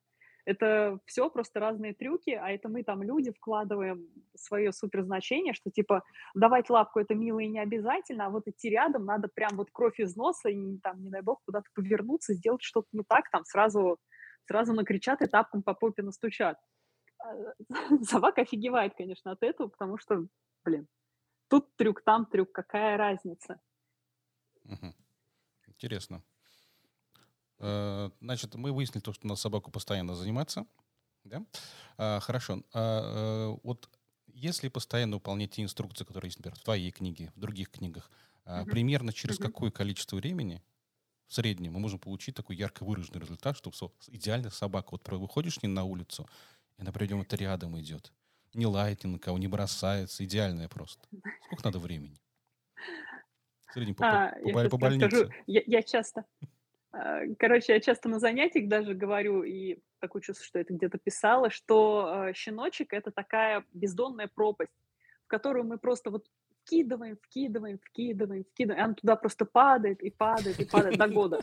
Это 0.46 0.98
все 1.06 1.30
просто 1.30 1.58
разные 1.58 1.94
трюки, 1.94 2.30
а 2.30 2.50
это 2.50 2.68
мы 2.68 2.82
там 2.84 3.02
люди 3.02 3.32
вкладываем 3.32 4.06
свое 4.36 4.72
суперзначение, 4.72 5.54
что 5.54 5.70
типа 5.70 6.02
давать 6.34 6.68
лапку 6.68 7.00
это 7.00 7.14
мило 7.14 7.38
и 7.38 7.48
не 7.48 7.60
обязательно, 7.60 8.26
а 8.26 8.30
вот 8.30 8.46
идти 8.46 8.68
рядом 8.68 9.06
надо 9.06 9.28
прям 9.28 9.56
вот 9.56 9.70
кровь 9.72 9.98
из 9.98 10.16
носа 10.16 10.50
и 10.50 10.78
там, 10.78 11.02
не 11.02 11.10
дай 11.10 11.22
бог, 11.22 11.40
куда-то 11.46 11.66
повернуться, 11.74 12.34
сделать 12.34 12.62
что-то 12.62 12.88
не 12.92 13.04
так, 13.04 13.30
там 13.30 13.44
сразу, 13.44 13.98
сразу 14.46 14.74
накричат 14.74 15.22
и 15.22 15.26
тапком 15.26 15.62
по 15.62 15.72
попе 15.72 16.02
настучат. 16.02 16.58
А, 17.18 17.34
собака 18.04 18.42
офигевает, 18.42 18.94
конечно, 18.94 19.32
от 19.32 19.42
этого, 19.42 19.68
потому 19.68 19.96
что, 19.96 20.26
блин, 20.64 20.86
тут 21.48 21.74
трюк, 21.76 22.02
там 22.02 22.26
трюк, 22.26 22.52
какая 22.52 22.98
разница? 22.98 23.60
Интересно. 25.66 26.22
Э, 27.64 28.10
значит, 28.20 28.54
мы 28.56 28.72
выяснили 28.72 29.00
то, 29.02 29.14
что 29.14 29.26
на 29.26 29.36
собаку 29.36 29.70
постоянно 29.70 30.14
заниматься. 30.14 30.66
Да? 31.24 31.42
А, 31.96 32.20
хорошо. 32.20 32.62
А, 32.74 33.54
э, 33.54 33.58
вот 33.62 33.88
если 34.26 34.68
постоянно 34.68 35.16
выполнять 35.16 35.52
те 35.52 35.62
инструкции, 35.62 36.04
которые 36.04 36.28
есть, 36.28 36.38
например, 36.38 36.58
в 36.58 36.62
твоей 36.62 36.90
книге, 36.90 37.32
в 37.34 37.40
других 37.40 37.70
книгах, 37.70 38.10
uh-huh. 38.44 38.66
примерно 38.66 39.12
через 39.12 39.38
uh-huh. 39.38 39.46
какое 39.46 39.70
количество 39.70 40.16
времени 40.16 40.62
в 41.26 41.34
среднем 41.34 41.72
мы 41.72 41.80
можем 41.80 41.98
получить 41.98 42.34
такой 42.34 42.56
ярко 42.56 42.84
выраженный 42.84 43.20
результат, 43.20 43.56
чтобы 43.56 43.74
идеальная 44.08 44.50
собака, 44.50 44.88
вот 44.90 45.08
выходишь 45.08 45.62
не 45.62 45.68
на 45.68 45.84
улицу, 45.84 46.28
и 46.76 46.82
она 46.82 46.92
придем 46.92 47.22
это 47.22 47.36
рядом 47.36 47.80
идет, 47.80 48.12
не 48.52 48.66
лает 48.66 49.04
ни 49.04 49.08
на 49.08 49.18
кого, 49.18 49.38
не 49.38 49.48
бросается, 49.48 50.24
идеальная 50.24 50.68
просто. 50.68 51.06
Сколько 51.46 51.64
надо 51.64 51.78
времени? 51.78 52.18
В 53.68 53.72
среднем 53.72 53.94
по, 53.94 54.06
а, 54.06 54.34
по, 54.42 54.52
по, 54.52 54.68
по 54.70 54.76
больнице. 54.76 55.08
Скажу, 55.08 55.32
я, 55.46 55.62
я 55.64 55.82
часто 55.82 56.24
короче, 57.38 57.72
я 57.72 57.80
часто 57.80 58.08
на 58.08 58.18
занятиях 58.18 58.68
даже 58.68 58.94
говорю, 58.94 59.42
и 59.42 59.78
такое 60.00 60.22
чувство, 60.22 60.44
что 60.44 60.58
это 60.58 60.74
где-то 60.74 60.98
писала, 60.98 61.50
что 61.50 62.26
э, 62.28 62.34
щеночек— 62.34 62.92
это 62.92 63.10
такая 63.10 63.64
бездонная 63.72 64.30
пропасть, 64.32 64.72
в 65.24 65.28
которую 65.28 65.64
мы 65.64 65.78
просто 65.78 66.10
вот 66.10 66.26
вкидываем, 66.64 67.16
вкидываем, 67.22 67.78
вкидываем, 67.78 68.44
вкидываем, 68.44 68.80
и 68.80 68.84
она 68.84 68.94
туда 68.94 69.16
просто 69.16 69.44
падает 69.44 70.02
и 70.02 70.10
падает 70.10 70.60
и 70.60 70.64
падает 70.64 70.98
до 70.98 71.08
года. 71.08 71.40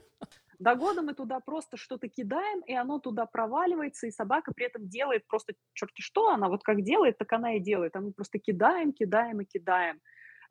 До 0.60 0.76
года 0.76 1.02
мы 1.02 1.16
туда 1.16 1.40
просто 1.40 1.76
что-то 1.76 2.08
кидаем, 2.08 2.62
и 2.62 2.76
оно 2.76 3.00
туда 3.00 3.26
проваливается, 3.26 4.06
и 4.06 4.12
собака 4.12 4.54
при 4.54 4.68
этом 4.68 4.88
делает 4.88 5.26
просто 5.26 5.54
черти 5.74 6.02
что, 6.02 6.30
она 6.30 6.50
вот 6.50 6.64
как 6.64 6.84
делает, 6.84 7.18
так 7.18 7.34
она 7.34 7.56
и 7.56 7.60
делает. 7.60 7.96
А 7.96 8.02
мы 8.02 8.12
просто 8.12 8.38
кидаем, 8.38 8.94
кидаем 8.94 9.42
и 9.42 9.46
кидаем, 9.46 10.00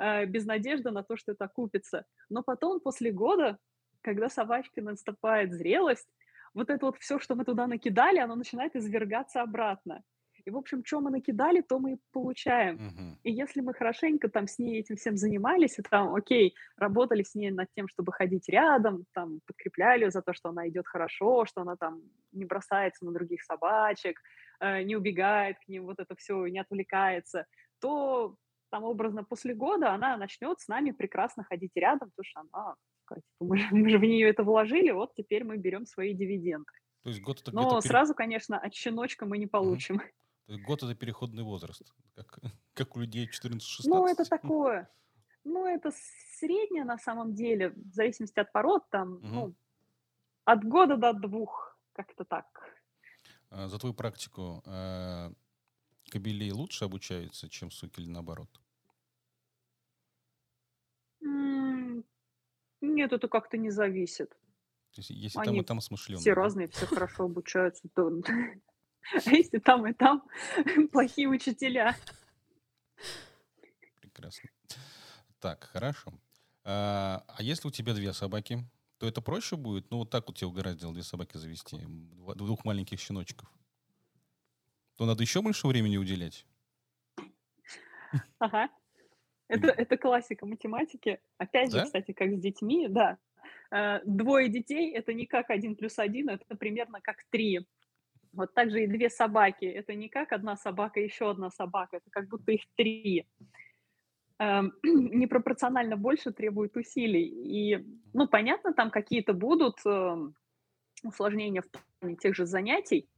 э, 0.00 0.26
без 0.26 0.46
надежды 0.46 0.90
на 0.90 1.04
то, 1.04 1.16
что 1.16 1.30
это 1.30 1.46
купится. 1.46 2.06
Но 2.28 2.42
потом, 2.42 2.80
после 2.80 3.12
года, 3.12 3.58
когда 4.02 4.28
собачке 4.28 4.82
наступает 4.82 5.52
зрелость, 5.52 6.08
вот 6.54 6.70
это 6.70 6.86
вот 6.86 6.96
все, 6.98 7.18
что 7.18 7.34
мы 7.34 7.44
туда 7.44 7.66
накидали, 7.66 8.18
оно 8.18 8.34
начинает 8.34 8.74
извергаться 8.76 9.42
обратно. 9.42 10.02
И, 10.44 10.50
в 10.50 10.56
общем, 10.56 10.82
что 10.84 11.00
мы 11.00 11.10
накидали, 11.10 11.60
то 11.60 11.78
мы 11.78 11.92
и 11.92 11.98
получаем. 12.12 12.76
Uh-huh. 12.76 13.18
И 13.24 13.32
если 13.32 13.60
мы 13.60 13.74
хорошенько 13.74 14.28
там 14.28 14.46
с 14.46 14.58
ней 14.58 14.80
этим 14.80 14.96
всем 14.96 15.16
занимались, 15.16 15.78
и 15.78 15.82
там, 15.82 16.14
окей, 16.14 16.54
работали 16.76 17.22
с 17.22 17.34
ней 17.34 17.50
над 17.50 17.68
тем, 17.76 17.88
чтобы 17.88 18.12
ходить 18.12 18.48
рядом, 18.48 19.04
там, 19.12 19.40
подкрепляли 19.46 20.04
ее 20.04 20.10
за 20.10 20.22
то, 20.22 20.32
что 20.32 20.48
она 20.48 20.68
идет 20.68 20.86
хорошо, 20.86 21.44
что 21.44 21.60
она 21.60 21.76
там 21.76 22.00
не 22.32 22.44
бросается 22.44 23.04
на 23.04 23.12
других 23.12 23.42
собачек, 23.42 24.20
э, 24.60 24.82
не 24.82 24.96
убегает 24.96 25.58
к 25.58 25.68
ним, 25.68 25.84
вот 25.84 25.98
это 25.98 26.14
все, 26.16 26.46
не 26.46 26.58
отвлекается, 26.58 27.46
то 27.80 28.34
там 28.70 28.84
образно 28.84 29.24
после 29.24 29.54
года 29.54 29.92
она 29.92 30.16
начнет 30.16 30.60
с 30.60 30.68
нами 30.68 30.92
прекрасно 30.92 31.44
ходить 31.44 31.72
рядом, 31.74 32.10
потому 32.10 32.24
что 32.24 32.40
она 32.40 32.74
Типа, 33.14 33.24
мы, 33.40 33.58
мы 33.70 33.90
же 33.90 33.98
в 33.98 34.02
нее 34.02 34.28
это 34.28 34.44
вложили, 34.44 34.90
вот 34.90 35.14
теперь 35.14 35.44
мы 35.44 35.56
берем 35.56 35.86
свои 35.86 36.14
дивиденды. 36.14 36.70
То 37.02 37.10
есть 37.10 37.22
год 37.22 37.40
это 37.40 37.52
Но 37.54 37.70
пере... 37.70 37.80
сразу, 37.82 38.14
конечно, 38.14 38.58
от 38.58 38.74
щеночка 38.74 39.26
мы 39.26 39.38
не 39.38 39.46
получим. 39.46 39.96
Угу. 39.96 40.04
То 40.46 40.52
есть 40.52 40.64
год 40.64 40.82
это 40.82 40.94
переходный 40.94 41.42
возраст, 41.42 41.94
как, 42.14 42.38
как 42.74 42.96
у 42.96 43.00
людей 43.00 43.26
14-16. 43.26 43.58
Ну, 43.84 44.06
это 44.06 44.24
такое. 44.24 44.88
Ну, 45.44 45.66
это 45.66 45.90
среднее 46.38 46.84
на 46.84 46.98
самом 46.98 47.34
деле, 47.34 47.70
в 47.70 47.94
зависимости 47.94 48.38
от 48.38 48.52
пород, 48.52 48.88
там, 48.90 49.14
угу. 49.14 49.26
ну, 49.26 49.54
от 50.44 50.64
года 50.64 50.96
до 50.96 51.12
двух, 51.12 51.78
как-то 51.92 52.24
так. 52.24 52.46
А, 53.50 53.68
за 53.68 53.78
твою 53.78 53.94
практику 53.94 54.62
кобелей 56.10 56.52
лучше 56.52 56.84
обучаются, 56.84 57.48
чем 57.48 57.70
суки 57.70 58.00
или 58.00 58.08
наоборот? 58.08 58.50
Нет, 62.80 63.12
это 63.12 63.28
как-то 63.28 63.56
не 63.56 63.70
зависит. 63.70 64.30
То 64.92 64.98
есть, 64.98 65.10
если 65.10 65.42
там 65.42 65.60
и 65.60 65.64
там 65.64 65.80
смышленые. 65.80 66.20
Все 66.20 66.32
разные, 66.32 66.68
все 66.68 66.86
хорошо 66.86 67.24
обучаются, 67.24 67.88
то... 67.94 68.10
А 69.12 69.30
если 69.30 69.58
там 69.58 69.86
и 69.86 69.94
там 69.94 70.22
плохие 70.92 71.26
учителя? 71.26 71.96
Прекрасно. 74.00 74.50
Так, 75.38 75.64
хорошо. 75.72 76.12
А, 76.64 77.24
а 77.26 77.42
если 77.42 77.66
у 77.68 77.70
тебя 77.70 77.94
две 77.94 78.12
собаки, 78.12 78.58
то 78.98 79.06
это 79.06 79.22
проще 79.22 79.56
будет? 79.56 79.90
Ну, 79.90 79.98
вот 79.98 80.10
так 80.10 80.26
вот 80.26 80.36
тебе 80.36 80.48
угораздило 80.48 80.92
две 80.92 81.02
собаки 81.02 81.38
завести, 81.38 81.78
двух 82.36 82.64
маленьких 82.66 83.00
щеночков. 83.00 83.50
То 85.00 85.06
надо 85.06 85.22
еще 85.22 85.40
больше 85.40 85.66
времени 85.66 85.96
уделять? 85.96 86.44
Ага. 88.38 88.68
Это, 89.48 89.68
это 89.68 89.96
классика 89.96 90.44
математики. 90.44 91.20
Опять 91.38 91.72
да? 91.72 91.78
же, 91.78 91.84
кстати, 91.86 92.12
как 92.12 92.34
с 92.34 92.38
детьми, 92.38 92.86
да. 92.86 93.16
Э, 93.70 94.00
двое 94.04 94.50
детей– 94.50 94.92
это 94.94 95.14
не 95.14 95.24
как 95.24 95.48
один 95.48 95.74
плюс 95.74 95.98
один, 95.98 96.28
это 96.28 96.54
примерно 96.54 97.00
как 97.00 97.24
три. 97.30 97.66
Вот 98.34 98.52
так 98.52 98.70
же 98.70 98.84
и 98.84 98.86
две 98.86 99.08
собаки. 99.08 99.64
Это 99.64 99.94
не 99.94 100.10
как 100.10 100.32
одна 100.32 100.54
собака, 100.58 101.00
еще 101.00 101.30
одна 101.30 101.48
собака. 101.50 101.96
Это 101.96 102.10
как 102.10 102.28
будто 102.28 102.52
их 102.52 102.60
три. 102.76 103.26
Эм, 104.38 104.74
непропорционально 104.82 105.96
больше 105.96 106.30
требует 106.30 106.76
усилий. 106.76 107.24
И, 107.24 107.86
ну, 108.12 108.28
понятно, 108.28 108.74
там 108.74 108.90
какие-то 108.90 109.32
будут 109.32 109.78
эм, 109.86 110.34
усложнения 111.02 111.62
в 111.62 111.70
плане 111.70 112.16
тех 112.16 112.36
же 112.36 112.44
занятий, 112.44 113.08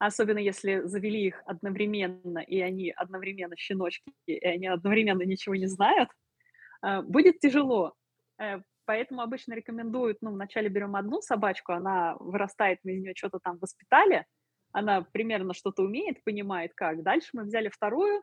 особенно 0.00 0.38
если 0.38 0.80
завели 0.86 1.26
их 1.26 1.42
одновременно, 1.44 2.38
и 2.38 2.58
они 2.60 2.90
одновременно 2.90 3.54
щеночки, 3.56 4.12
и 4.26 4.44
они 4.44 4.66
одновременно 4.66 5.22
ничего 5.22 5.54
не 5.54 5.66
знают, 5.66 6.08
э, 6.82 7.02
будет 7.02 7.38
тяжело. 7.38 7.94
Э, 8.38 8.60
Поэтому 8.86 9.20
обычно 9.20 9.52
рекомендуют, 9.52 10.18
ну, 10.20 10.32
вначале 10.32 10.68
берем 10.68 10.96
одну 10.96 11.20
собачку, 11.20 11.72
она 11.72 12.16
вырастает, 12.18 12.80
мы 12.82 12.94
из 12.94 13.02
нее 13.02 13.12
что-то 13.14 13.38
там 13.38 13.56
воспитали, 13.58 14.26
она 14.72 15.02
примерно 15.02 15.54
что-то 15.54 15.84
умеет, 15.84 16.24
понимает 16.24 16.72
как. 16.74 17.04
Дальше 17.04 17.28
мы 17.34 17.44
взяли 17.44 17.68
вторую, 17.68 18.20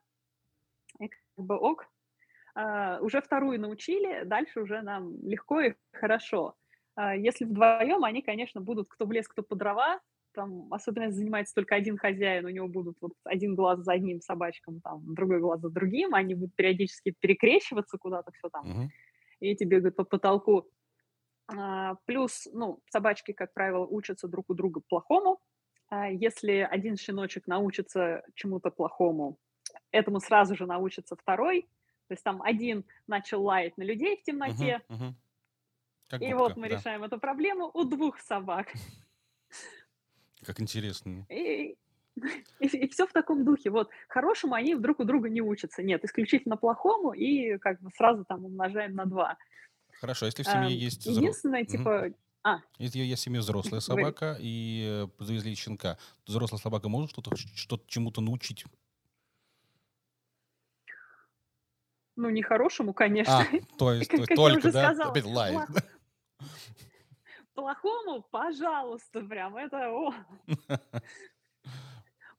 и 0.99 1.07
как 1.07 1.21
бы 1.37 1.55
ок, 1.55 1.87
а, 2.53 2.99
уже 2.99 3.21
вторую 3.21 3.61
научили, 3.61 4.23
дальше 4.25 4.59
уже 4.59 4.81
нам 4.81 5.13
легко 5.25 5.61
и 5.61 5.75
хорошо. 5.93 6.55
Если 7.15 7.45
вдвоем, 7.45 8.03
они, 8.03 8.21
конечно, 8.21 8.59
будут 8.59 8.89
кто 8.89 9.05
в 9.05 9.11
лес, 9.13 9.25
кто 9.25 9.43
по 9.43 9.55
дрова, 9.55 10.01
там, 10.37 10.71
особенно 10.71 11.05
если 11.05 11.17
занимается 11.17 11.55
только 11.55 11.73
один 11.73 11.97
хозяин, 11.97 12.45
у 12.45 12.49
него 12.49 12.67
будут 12.67 12.95
вот 13.01 13.13
один 13.23 13.55
глаз 13.55 13.79
за 13.79 13.93
одним 13.93 14.21
собачком, 14.21 14.81
там, 14.81 15.01
другой 15.15 15.39
глаз 15.39 15.61
за 15.61 15.69
другим, 15.71 16.13
они 16.13 16.35
будут 16.35 16.55
периодически 16.55 17.15
перекрещиваться 17.19 17.97
куда-то, 17.97 18.31
все 18.33 18.49
там, 18.49 18.65
uh-huh. 18.65 18.87
и 19.39 19.47
эти 19.47 19.63
бегают 19.63 19.95
по 19.95 20.03
потолку. 20.03 20.69
А, 21.47 21.95
плюс, 22.05 22.47
ну, 22.53 22.79
собачки, 22.91 23.31
как 23.31 23.51
правило, 23.53 23.87
учатся 23.87 24.27
друг 24.27 24.51
у 24.51 24.53
друга 24.53 24.79
плохому. 24.87 25.39
А 25.89 26.07
если 26.11 26.67
один 26.69 26.97
щеночек 26.97 27.47
научится 27.47 28.21
чему-то 28.35 28.69
плохому, 28.69 29.39
этому 29.91 30.19
сразу 30.19 30.55
же 30.55 30.67
научится 30.67 31.15
второй. 31.15 31.63
То 32.09 32.13
есть 32.13 32.23
там 32.23 32.43
один 32.43 32.85
начал 33.07 33.43
лаять 33.43 33.75
на 33.77 33.83
людей 33.83 34.17
в 34.17 34.23
темноте, 34.23 34.83
uh-huh, 34.87 34.97
uh-huh. 34.97 35.13
Как 36.09 36.21
и 36.21 36.31
губка, 36.31 36.37
вот 36.37 36.57
мы 36.57 36.69
да. 36.69 36.75
решаем 36.75 37.03
эту 37.03 37.19
проблему 37.19 37.71
у 37.73 37.83
двух 37.85 38.19
собак. 38.19 38.67
Как 40.45 40.59
интересно. 40.59 41.25
И, 41.29 41.75
и, 42.59 42.65
и 42.65 42.87
все 42.89 43.07
в 43.07 43.13
таком 43.13 43.45
духе. 43.45 43.69
Вот 43.69 43.89
хорошему 44.07 44.53
они 44.53 44.75
друг 44.75 44.99
у 44.99 45.03
друга 45.03 45.29
не 45.29 45.41
учатся. 45.41 45.83
Нет, 45.83 46.03
исключительно 46.03 46.57
плохому, 46.57 47.13
и 47.13 47.57
как 47.57 47.81
бы 47.81 47.89
сразу 47.95 48.25
там 48.25 48.45
умножаем 48.45 48.95
на 48.95 49.05
два. 49.05 49.37
Хорошо, 49.99 50.27
если 50.27 50.43
в 50.43 50.45
семье 50.45 50.67
а, 50.67 50.69
есть... 50.69 51.05
Единственное, 51.05 51.63
взро... 51.63 51.77
типа... 51.77 52.13
А. 52.43 52.59
Если 52.77 52.99
есть 52.99 53.21
в 53.21 53.25
семье 53.25 53.41
взрослая 53.41 53.79
собака 53.81 54.37
и 54.39 55.07
э, 55.19 55.23
завезли 55.23 55.55
щенка, 55.55 55.97
то 56.23 56.31
взрослая 56.31 56.59
собака 56.59 56.87
может 56.87 57.09
что-то, 57.09 57.35
что-то 57.35 57.83
чему-то 57.87 58.21
научить? 58.21 58.65
Ну, 62.15 62.29
не 62.29 62.41
хорошему, 62.41 62.93
конечно. 62.93 63.39
А, 63.39 63.45
то 63.77 63.91
есть, 63.91 64.09
то, 64.11 64.25
только, 64.35 64.71
да, 64.71 64.93
сказала, 64.93 65.11
опять 65.11 65.25
лает 65.25 65.69
плохому, 67.57 68.23
пожалуйста, 68.31 69.21
прям 69.21 69.57
это... 69.57 69.89
О. 69.91 70.13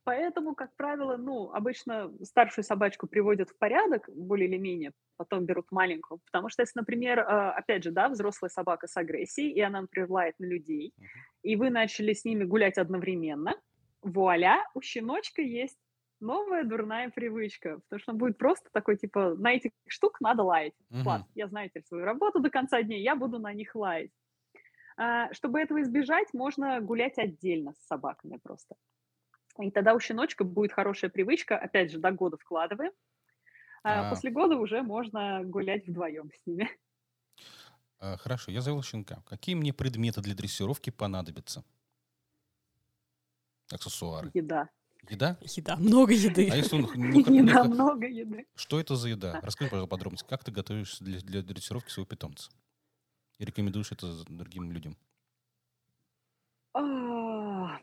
Поэтому, 0.04 0.54
как 0.54 0.74
правило, 0.76 1.18
ну, 1.18 1.52
обычно 1.52 2.10
старшую 2.22 2.64
собачку 2.64 3.06
приводят 3.06 3.50
в 3.50 3.58
порядок, 3.58 4.08
более 4.08 4.48
или 4.48 4.56
менее, 4.56 4.92
потом 5.18 5.44
берут 5.44 5.70
маленькую. 5.70 6.20
Потому 6.24 6.48
что 6.48 6.62
если, 6.62 6.78
например, 6.78 7.20
а, 7.20 7.52
опять 7.52 7.84
же, 7.84 7.90
да, 7.90 8.08
взрослая 8.08 8.48
собака 8.48 8.86
с 8.86 8.96
агрессией, 8.96 9.52
и 9.52 9.60
она, 9.60 9.82
например, 9.82 10.10
лает 10.10 10.34
на 10.38 10.46
людей, 10.46 10.94
uh-huh. 10.96 11.04
и 11.42 11.56
вы 11.56 11.68
начали 11.68 12.14
с 12.14 12.24
ними 12.24 12.44
гулять 12.44 12.78
одновременно, 12.78 13.54
вуаля, 14.00 14.64
у 14.72 14.80
щеночка 14.80 15.42
есть 15.42 15.78
новая 16.20 16.64
дурная 16.64 17.10
привычка, 17.10 17.80
потому 17.80 18.00
что 18.00 18.12
он 18.12 18.18
будет 18.18 18.38
просто 18.38 18.70
такой, 18.72 18.96
типа, 18.96 19.34
на 19.34 19.52
этих 19.52 19.72
штук 19.88 20.22
надо 20.22 20.42
лаять. 20.42 20.74
Uh-huh. 20.90 21.02
Класс, 21.02 21.22
я 21.34 21.48
знаю 21.48 21.68
теперь 21.68 21.84
свою 21.84 22.06
работу 22.06 22.40
до 22.40 22.48
конца 22.48 22.82
дня, 22.82 22.96
я 22.96 23.14
буду 23.14 23.38
на 23.38 23.52
них 23.52 23.74
лаять. 23.74 24.12
А, 24.98 25.32
чтобы 25.32 25.60
этого 25.60 25.80
избежать, 25.82 26.34
можно 26.34 26.80
гулять 26.80 27.18
отдельно 27.18 27.72
с 27.72 27.86
собаками 27.86 28.38
просто. 28.42 28.74
И 29.60 29.70
тогда 29.70 29.94
у 29.94 30.00
щеночка 30.00 30.42
будет 30.42 30.72
хорошая 30.72 31.08
привычка, 31.08 31.56
опять 31.56 31.92
же, 31.92 31.98
до 31.98 32.10
года 32.10 32.36
вкладываем. 32.36 32.90
А, 33.84 34.08
а 34.08 34.10
после 34.10 34.32
года 34.32 34.56
уже 34.56 34.82
можно 34.82 35.42
гулять 35.44 35.86
вдвоем 35.86 36.30
с 36.32 36.46
ними. 36.46 36.68
А, 38.00 38.16
хорошо, 38.16 38.50
я 38.50 38.60
завел 38.60 38.82
щенка. 38.82 39.22
Какие 39.26 39.54
мне 39.54 39.72
предметы 39.72 40.20
для 40.20 40.34
дрессировки 40.34 40.90
понадобятся? 40.90 41.64
Аксессуары. 43.70 44.32
Еда. 44.34 44.68
Еда? 45.08 45.38
Еда, 45.42 45.76
много 45.76 46.12
еды. 46.12 46.48
А 46.50 46.56
если 46.56 46.74
он... 46.74 46.84
еда, 47.12 47.62
много 47.64 48.08
еды. 48.08 48.46
Что 48.56 48.80
это 48.80 48.96
за 48.96 49.10
еда? 49.10 49.40
Расскажи, 49.42 49.70
пожалуйста, 49.70 49.90
подробности. 49.90 50.26
Как 50.28 50.42
ты 50.42 50.50
готовишь 50.50 50.98
для, 50.98 51.20
для 51.20 51.42
дрессировки 51.42 51.90
своего 51.90 52.06
питомца? 52.06 52.50
И 53.38 53.44
рекомендуешь 53.44 53.92
это 53.92 54.24
другим 54.28 54.72
людям? 54.72 54.96
А, 56.74 57.78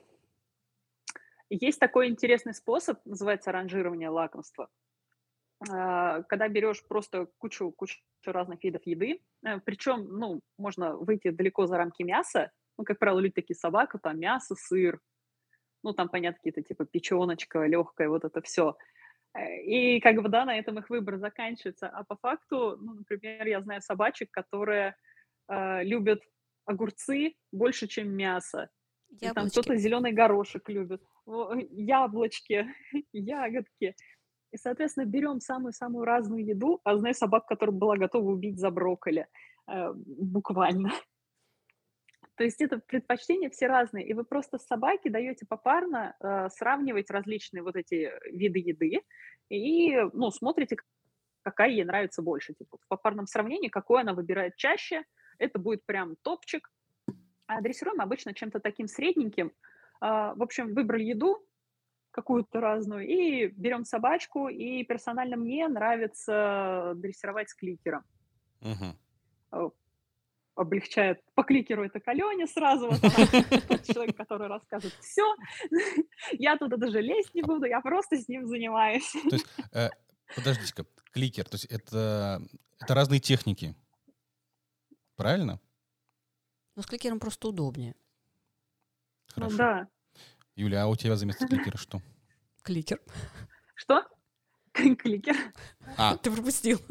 есть 1.50 1.80
такой 1.80 2.10
интересный 2.10 2.54
способ, 2.54 3.00
называется 3.06 3.52
ранжирование 3.52 4.10
лакомства. 4.10 4.70
А, 5.70 6.24
когда 6.24 6.50
берешь 6.50 6.84
просто 6.86 7.28
кучу, 7.38 7.72
кучу 7.72 8.00
разных 8.26 8.64
видов 8.64 8.82
еды, 8.86 9.22
э, 9.46 9.60
причем, 9.62 10.08
ну, 10.20 10.42
можно 10.58 10.98
выйти 10.98 11.30
далеко 11.30 11.68
за 11.68 11.78
рамки 11.78 12.04
мяса, 12.04 12.52
ну, 12.78 12.84
как 12.84 13.00
правило, 13.00 13.20
люди 13.20 13.36
такие 13.36 13.56
собака, 13.56 13.98
там 13.98 14.20
мясо, 14.20 14.56
сыр, 14.56 15.00
ну, 15.84 15.94
там, 15.94 16.10
понятно, 16.10 16.40
какие-то 16.40 16.64
типа 16.64 16.86
печеночка 16.86 17.66
легкая, 17.66 18.10
вот 18.10 18.26
это 18.26 18.42
все. 18.42 18.76
Э, 19.34 19.62
и 19.62 20.02
как 20.02 20.22
бы, 20.22 20.28
да, 20.28 20.44
на 20.46 20.58
этом 20.58 20.80
их 20.80 20.90
выбор 20.90 21.18
заканчивается. 21.18 21.88
А 21.88 22.04
по 22.04 22.18
факту, 22.18 22.78
ну, 22.80 22.96
например, 22.96 23.48
я 23.48 23.62
знаю 23.62 23.82
собачек, 23.82 24.32
которые 24.32 24.96
э, 25.48 25.84
любят 25.84 26.22
огурцы 26.66 27.36
больше, 27.52 27.88
чем 27.88 28.10
мясо. 28.10 28.70
И 29.22 29.30
там 29.30 29.48
кто-то 29.50 29.76
зеленый 29.78 30.12
горошек 30.12 30.68
любит, 30.70 31.02
яблочки, 31.26 32.68
ягодки. 33.14 33.96
И, 34.52 34.58
соответственно, 34.58 35.06
берем 35.06 35.40
самую-самую 35.40 36.06
разную 36.06 36.46
еду, 36.46 36.80
а 36.84 36.98
знаю 36.98 37.14
собак, 37.14 37.46
которая 37.46 37.76
была 37.76 37.98
готова 37.98 38.32
убить 38.32 38.60
за 38.60 38.72
брокколи, 38.72 39.28
э, 39.68 39.94
буквально. 39.94 40.92
То 42.36 42.44
есть 42.44 42.62
это 42.62 42.80
предпочтения 42.80 43.50
все 43.50 43.68
разные, 43.68 44.06
и 44.06 44.14
вы 44.14 44.26
просто 44.26 44.58
с 44.58 44.66
собаки 44.66 45.10
даете 45.10 45.46
попарно 45.46 46.16
э, 46.20 46.50
сравнивать 46.50 47.10
различные 47.10 47.64
вот 47.64 47.76
эти 47.76 48.12
виды 48.32 48.60
еды 48.60 49.02
и, 49.50 49.96
ну, 50.14 50.32
смотрите, 50.32 50.78
какая 51.44 51.70
ей 51.70 51.86
нравится 51.86 52.22
больше. 52.22 52.54
Типа, 52.54 52.78
в 52.82 52.88
попарном 52.88 53.28
сравнении, 53.28 53.70
какой 53.70 54.02
она 54.02 54.14
выбирает 54.14 54.56
чаще– 54.56 55.04
это 55.38 55.60
будет 55.60 55.86
прям 55.86 56.16
топчик. 56.22 56.72
А 57.48 57.62
дрессируем 57.62 58.02
обычно 58.02 58.34
чем-то 58.34 58.60
таким 58.60 58.88
средненьким. 58.88 59.52
А, 60.00 60.34
в 60.36 60.42
общем, 60.42 60.74
выбрали 60.74 61.04
еду 61.04 61.46
какую-то 62.12 62.62
разную 62.62 63.06
и 63.06 63.48
берем 63.48 63.84
собачку. 63.84 64.48
И 64.48 64.84
персонально 64.84 65.38
мне 65.38 65.68
нравится 65.68 66.94
дрессировать 66.96 67.50
с 67.50 67.54
кликером. 67.54 68.04
Угу. 68.62 69.74
Облегчает 70.56 71.22
по 71.34 71.44
кликеру 71.44 71.84
это 71.84 72.00
к 72.00 72.06
сразу. 72.48 72.90
Вот 72.90 73.02
тот 73.02 73.84
человек, 73.94 74.16
который 74.16 74.48
рассказывает 74.48 74.96
все. 75.02 75.36
Я 76.32 76.58
туда 76.58 76.78
даже 76.78 77.02
лезть 77.02 77.36
не 77.36 77.42
буду, 77.42 77.66
я 77.66 77.82
просто 77.82 78.16
с 78.16 78.30
ним 78.30 78.48
занимаюсь. 78.48 79.12
То 79.12 79.36
есть, 79.36 79.48
э, 79.74 79.90
подождите-ка, 80.34 80.86
кликер, 81.12 81.44
то 81.44 81.56
есть 81.56 81.66
это, 81.66 82.42
это 82.80 82.94
разные 82.94 83.20
техники. 83.20 83.76
Правильно? 85.16 85.60
Ну, 86.76 86.82
с 86.82 86.86
кликером 86.86 87.20
просто 87.20 87.48
удобнее. 87.48 87.96
Хорошо. 89.34 89.52
Ну, 89.52 89.58
да. 89.58 89.88
Юля, 90.56 90.84
а 90.84 90.88
у 90.88 90.96
тебя 90.96 91.16
вместо 91.16 91.48
кликера 91.48 91.78
что? 91.78 92.02
Кликер. 92.62 93.00
Что? 93.76 94.04
Кликер. 94.74 95.36
А. 95.98 96.18
Ты 96.24 96.32
пропустил. 96.32 96.82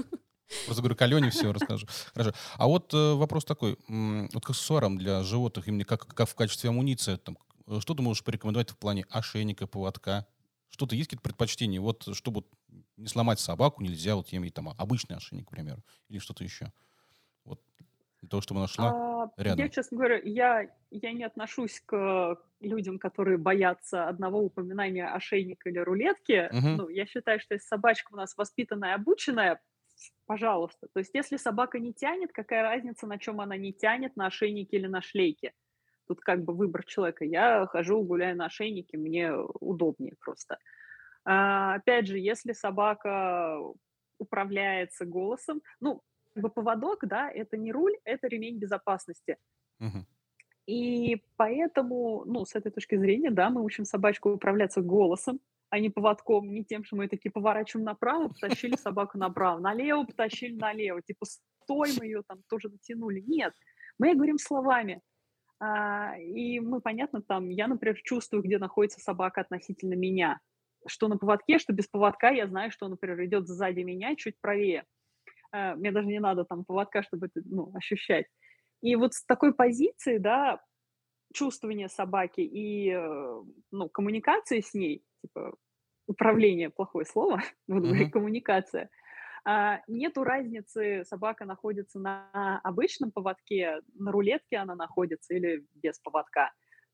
Просто 0.66 0.82
говорю, 0.82 0.96
к 0.96 1.02
Алене 1.02 1.30
все 1.30 1.52
расскажу. 1.52 1.86
Хорошо. 2.12 2.32
А 2.56 2.66
вот 2.66 2.92
э, 2.94 3.14
вопрос 3.14 3.44
такой. 3.44 3.76
Вот 3.88 4.44
к 4.44 4.50
аксессуарам 4.50 4.98
для 4.98 5.22
животных, 5.22 5.68
именно 5.68 5.84
как, 5.84 6.06
как 6.06 6.28
в 6.28 6.34
качестве 6.34 6.70
амуниции, 6.70 7.16
там, 7.16 7.38
э, 7.66 7.80
что 7.80 7.94
ты 7.94 8.02
можешь 8.02 8.22
порекомендовать 8.22 8.70
в 8.70 8.76
плане 8.76 9.04
ошейника, 9.10 9.66
поводка? 9.66 10.26
Что-то 10.68 10.96
есть 10.96 11.08
какие-то 11.08 11.22
предпочтения? 11.22 11.80
Вот, 11.80 12.08
чтобы 12.14 12.44
не 12.96 13.08
сломать 13.08 13.40
собаку, 13.40 13.82
нельзя 13.82 14.16
вот 14.16 14.32
иметь 14.32 14.54
там 14.54 14.68
обычный 14.68 15.16
ошейник, 15.16 15.48
к 15.48 15.50
примеру, 15.50 15.82
или 16.08 16.18
что-то 16.18 16.44
еще. 16.44 16.72
Вот 17.44 17.60
для 18.24 18.30
того, 18.30 18.40
чтобы 18.40 18.60
она 18.60 18.68
шла 18.68 19.24
а, 19.24 19.30
рядом? 19.36 19.58
Я, 19.58 19.68
честно 19.68 19.98
говоря, 19.98 20.20
я, 20.24 20.70
я 20.90 21.12
не 21.12 21.24
отношусь 21.24 21.80
к 21.84 22.38
людям, 22.60 22.98
которые 22.98 23.36
боятся 23.36 24.08
одного 24.08 24.40
упоминания 24.40 25.06
ошейника 25.06 25.68
или 25.68 25.78
рулетки. 25.78 26.48
Угу. 26.50 26.68
Ну, 26.82 26.88
я 26.88 27.06
считаю, 27.06 27.38
что 27.40 27.54
если 27.54 27.66
собачка 27.66 28.12
у 28.12 28.16
нас 28.16 28.36
воспитанная, 28.36 28.94
обученная, 28.94 29.60
пожалуйста. 30.26 30.88
То 30.92 31.00
есть 31.00 31.10
если 31.14 31.36
собака 31.36 31.78
не 31.78 31.92
тянет, 31.92 32.32
какая 32.32 32.62
разница, 32.62 33.06
на 33.06 33.18
чем 33.18 33.40
она 33.40 33.56
не 33.56 33.72
тянет, 33.72 34.16
на 34.16 34.26
ошейнике 34.26 34.78
или 34.78 34.86
на 34.86 35.02
шлейке? 35.02 35.52
Тут 36.06 36.20
как 36.20 36.42
бы 36.44 36.54
выбор 36.54 36.84
человека. 36.84 37.24
Я 37.24 37.66
хожу, 37.66 38.02
гуляю 38.02 38.36
на 38.36 38.46
ошейнике, 38.46 38.96
мне 38.96 39.34
удобнее 39.34 40.14
просто. 40.20 40.58
А, 41.24 41.74
опять 41.74 42.06
же, 42.06 42.18
если 42.18 42.52
собака 42.52 43.58
управляется 44.18 45.04
голосом, 45.04 45.62
ну, 45.80 46.02
бы 46.42 46.50
поводок, 46.50 47.06
да, 47.06 47.30
это 47.30 47.56
не 47.56 47.72
руль, 47.72 47.96
это 48.04 48.28
ремень 48.28 48.58
безопасности. 48.58 49.36
Угу. 49.80 50.06
И 50.66 51.22
поэтому, 51.36 52.24
ну, 52.24 52.44
с 52.44 52.54
этой 52.54 52.72
точки 52.72 52.96
зрения, 52.96 53.30
да, 53.30 53.50
мы 53.50 53.62
учим 53.62 53.84
собачку 53.84 54.30
управляться 54.30 54.80
голосом, 54.80 55.40
а 55.68 55.78
не 55.78 55.90
поводком, 55.90 56.52
не 56.52 56.64
тем, 56.64 56.84
что 56.84 56.96
мы 56.96 57.08
такие 57.08 57.30
поворачиваем 57.30 57.84
направо, 57.84 58.28
потащили 58.28 58.76
собаку 58.76 59.18
направо, 59.18 59.58
налево 59.58 60.04
потащили 60.04 60.56
налево. 60.56 61.02
Типа 61.02 61.26
кнутой 61.66 61.94
мы 61.98 62.06
ее 62.06 62.22
там 62.26 62.42
тоже 62.48 62.68
натянули. 62.68 63.20
Нет, 63.26 63.52
мы 63.98 64.14
говорим 64.14 64.38
словами. 64.38 65.00
А, 65.60 66.16
и 66.18 66.60
мы, 66.60 66.80
понятно, 66.80 67.22
там, 67.22 67.48
я, 67.48 67.68
например, 67.68 67.96
чувствую, 68.02 68.42
где 68.42 68.58
находится 68.58 69.00
собака 69.00 69.40
относительно 69.40 69.94
меня. 69.94 70.40
Что 70.86 71.08
на 71.08 71.16
поводке, 71.16 71.58
что 71.58 71.72
без 71.72 71.86
поводка, 71.86 72.30
я 72.30 72.46
знаю, 72.46 72.70
что, 72.70 72.88
например, 72.88 73.24
идет 73.24 73.46
сзади 73.46 73.80
меня, 73.80 74.14
чуть 74.16 74.38
правее. 74.40 74.84
А, 75.54 75.76
мне 75.76 75.92
даже 75.92 76.08
не 76.08 76.18
надо 76.18 76.44
там 76.44 76.64
поводка, 76.64 77.04
чтобы 77.04 77.26
это 77.26 77.40
ну, 77.44 77.70
ощущать. 77.74 78.26
И 78.82 78.96
вот 78.96 79.14
с 79.14 79.24
такой 79.24 79.54
позиции, 79.54 80.18
да, 80.18 80.60
чувствования 81.32 81.88
собаки 81.88 82.40
и 82.40 82.90
э, 82.90 83.42
ну, 83.70 83.88
коммуникации 83.88 84.60
с 84.60 84.74
ней, 84.74 85.04
типа 85.22 85.54
управление, 86.08 86.70
плохое 86.70 87.06
слово, 87.06 87.40
буду 87.68 87.86
говорить, 87.86 88.10
коммуникация, 88.10 88.90
а, 89.44 89.80
нету 89.86 90.24
разницы, 90.24 91.04
собака 91.04 91.44
находится 91.44 92.00
на 92.00 92.60
обычном 92.64 93.12
поводке, 93.12 93.80
на 93.94 94.10
рулетке 94.10 94.56
она 94.56 94.74
находится 94.74 95.34
или 95.34 95.64
без 95.74 96.00
поводка. 96.00 96.50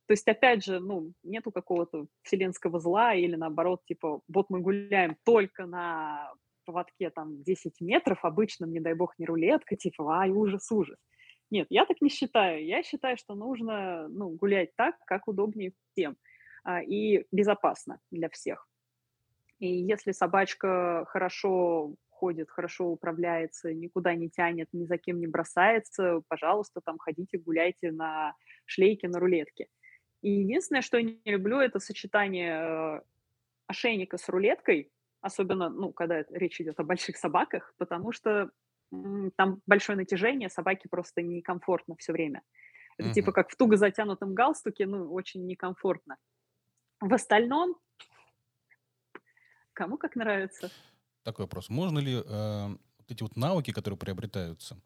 То 0.06 0.12
есть, 0.12 0.28
опять 0.28 0.64
же, 0.64 0.80
ну, 0.80 1.12
нету 1.22 1.50
какого-то 1.50 2.08
вселенского 2.22 2.78
зла 2.78 3.14
или 3.14 3.36
наоборот, 3.36 3.84
типа, 3.86 4.20
вот 4.28 4.50
мы 4.50 4.60
гуляем 4.60 5.16
только 5.24 5.64
на 5.64 6.34
поводке 6.70 7.10
там 7.10 7.42
10 7.42 7.80
метров, 7.80 8.24
обычном, 8.24 8.72
не 8.72 8.80
дай 8.80 8.94
бог, 8.94 9.18
не 9.18 9.26
рулетка, 9.26 9.76
типа, 9.76 10.20
ай, 10.20 10.30
ужас, 10.30 10.70
ужас. 10.70 10.98
Нет, 11.50 11.66
я 11.70 11.84
так 11.84 12.00
не 12.00 12.08
считаю. 12.08 12.64
Я 12.64 12.82
считаю, 12.82 13.16
что 13.16 13.34
нужно 13.34 14.06
ну, 14.08 14.30
гулять 14.30 14.70
так, 14.76 14.94
как 15.04 15.26
удобнее 15.26 15.72
всем 15.92 16.16
а, 16.62 16.80
и 16.80 17.24
безопасно 17.32 17.98
для 18.12 18.28
всех. 18.28 18.68
И 19.58 19.66
если 19.66 20.12
собачка 20.12 21.04
хорошо 21.08 21.94
ходит, 22.08 22.50
хорошо 22.50 22.86
управляется, 22.86 23.72
никуда 23.72 24.14
не 24.14 24.30
тянет, 24.30 24.68
ни 24.72 24.84
за 24.84 24.96
кем 24.96 25.18
не 25.18 25.26
бросается, 25.26 26.20
пожалуйста, 26.28 26.80
там 26.84 26.98
ходите, 26.98 27.38
гуляйте 27.38 27.90
на 27.90 28.34
шлейке, 28.66 29.08
на 29.08 29.18
рулетке. 29.18 29.66
И 30.22 30.30
единственное, 30.30 30.82
что 30.82 30.98
я 30.98 31.04
не 31.04 31.32
люблю, 31.32 31.58
это 31.58 31.80
сочетание 31.80 32.52
э, 32.52 33.00
ошейника 33.66 34.18
с 34.18 34.28
рулеткой, 34.28 34.90
особенно, 35.20 35.68
ну, 35.68 35.92
когда 35.92 36.24
речь 36.30 36.60
идет 36.60 36.78
о 36.80 36.84
больших 36.84 37.16
собаках, 37.16 37.74
потому 37.78 38.12
что 38.12 38.50
там 39.36 39.62
большое 39.66 39.96
натяжение, 39.96 40.48
собаке 40.48 40.88
просто 40.90 41.22
некомфортно 41.22 41.94
все 41.96 42.12
время. 42.12 42.42
Это 42.98 43.08
mm-hmm. 43.08 43.14
типа 43.14 43.32
как 43.32 43.50
в 43.50 43.56
туго 43.56 43.76
затянутом 43.76 44.34
галстуке, 44.34 44.86
ну, 44.86 45.12
очень 45.12 45.46
некомфортно. 45.46 46.16
В 47.00 47.14
остальном 47.14 47.76
Кому 49.80 49.96
как 49.96 50.14
нравится. 50.14 50.70
Такой 51.22 51.44
вопрос. 51.44 51.70
Можно 51.70 52.00
ли 52.00 52.14
э, 52.14 52.68
вот 52.68 53.10
эти 53.10 53.22
вот 53.22 53.36
навыки, 53.36 53.72
которые 53.72 53.98
приобретаются 53.98 54.78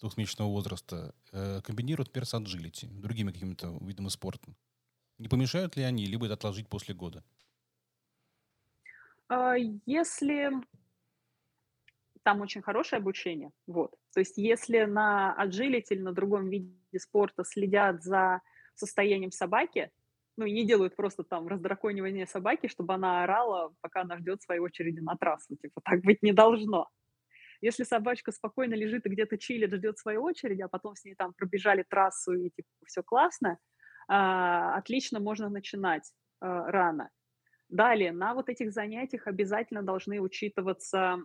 двухмесячного 0.00 0.48
возраста, 0.48 1.14
э, 1.32 1.60
комбинировать, 1.62 2.08
например, 2.08 2.24
с 2.24 2.32
agility, 2.32 2.88
другими 2.88 3.30
какими-то 3.30 3.76
видами 3.82 4.08
спорта? 4.08 4.54
Не 5.18 5.28
помешают 5.28 5.76
ли 5.76 5.82
они, 5.82 6.06
либо 6.06 6.24
это 6.24 6.34
отложить 6.34 6.66
после 6.68 6.94
года? 6.94 7.22
А, 9.28 9.56
если 9.86 10.50
там 12.22 12.40
очень 12.40 12.62
хорошее 12.62 13.00
обучение, 13.00 13.50
вот. 13.66 13.94
То 14.14 14.20
есть 14.20 14.36
если 14.38 14.84
на 14.84 15.36
agility 15.38 15.90
или 15.90 16.00
на 16.00 16.12
другом 16.12 16.48
виде 16.48 16.98
спорта 16.98 17.44
следят 17.44 18.02
за 18.02 18.40
состоянием 18.74 19.30
собаки, 19.30 19.90
ну, 20.36 20.44
и 20.44 20.52
не 20.52 20.64
делают 20.64 20.94
просто 20.94 21.24
там 21.24 21.48
раздраконивание 21.48 22.26
собаки, 22.26 22.68
чтобы 22.68 22.94
она 22.94 23.24
орала, 23.24 23.74
пока 23.80 24.02
она 24.02 24.16
ждет 24.18 24.40
своей 24.40 24.60
очереди 24.60 25.00
на 25.00 25.16
трассу. 25.16 25.56
Типа, 25.56 25.80
так 25.82 26.00
быть 26.02 26.22
не 26.22 26.32
должно. 26.32 26.88
Если 27.60 27.82
собачка 27.82 28.30
спокойно 28.30 28.74
лежит 28.74 29.04
и 29.06 29.08
где-то 29.08 29.36
чилит, 29.36 29.74
ждет 29.74 29.98
своей 29.98 30.18
очереди, 30.18 30.62
а 30.62 30.68
потом 30.68 30.94
с 30.94 31.04
ней 31.04 31.16
там 31.16 31.32
пробежали 31.32 31.82
трассу 31.82 32.34
и 32.34 32.50
типа 32.50 32.68
все 32.86 33.02
классно, 33.02 33.58
а, 34.06 34.76
отлично 34.76 35.18
можно 35.18 35.48
начинать 35.48 36.12
а, 36.40 36.70
рано. 36.70 37.10
Далее, 37.68 38.12
на 38.12 38.34
вот 38.34 38.48
этих 38.48 38.72
занятиях 38.72 39.26
обязательно 39.26 39.82
должны 39.82 40.20
учитываться 40.20 41.18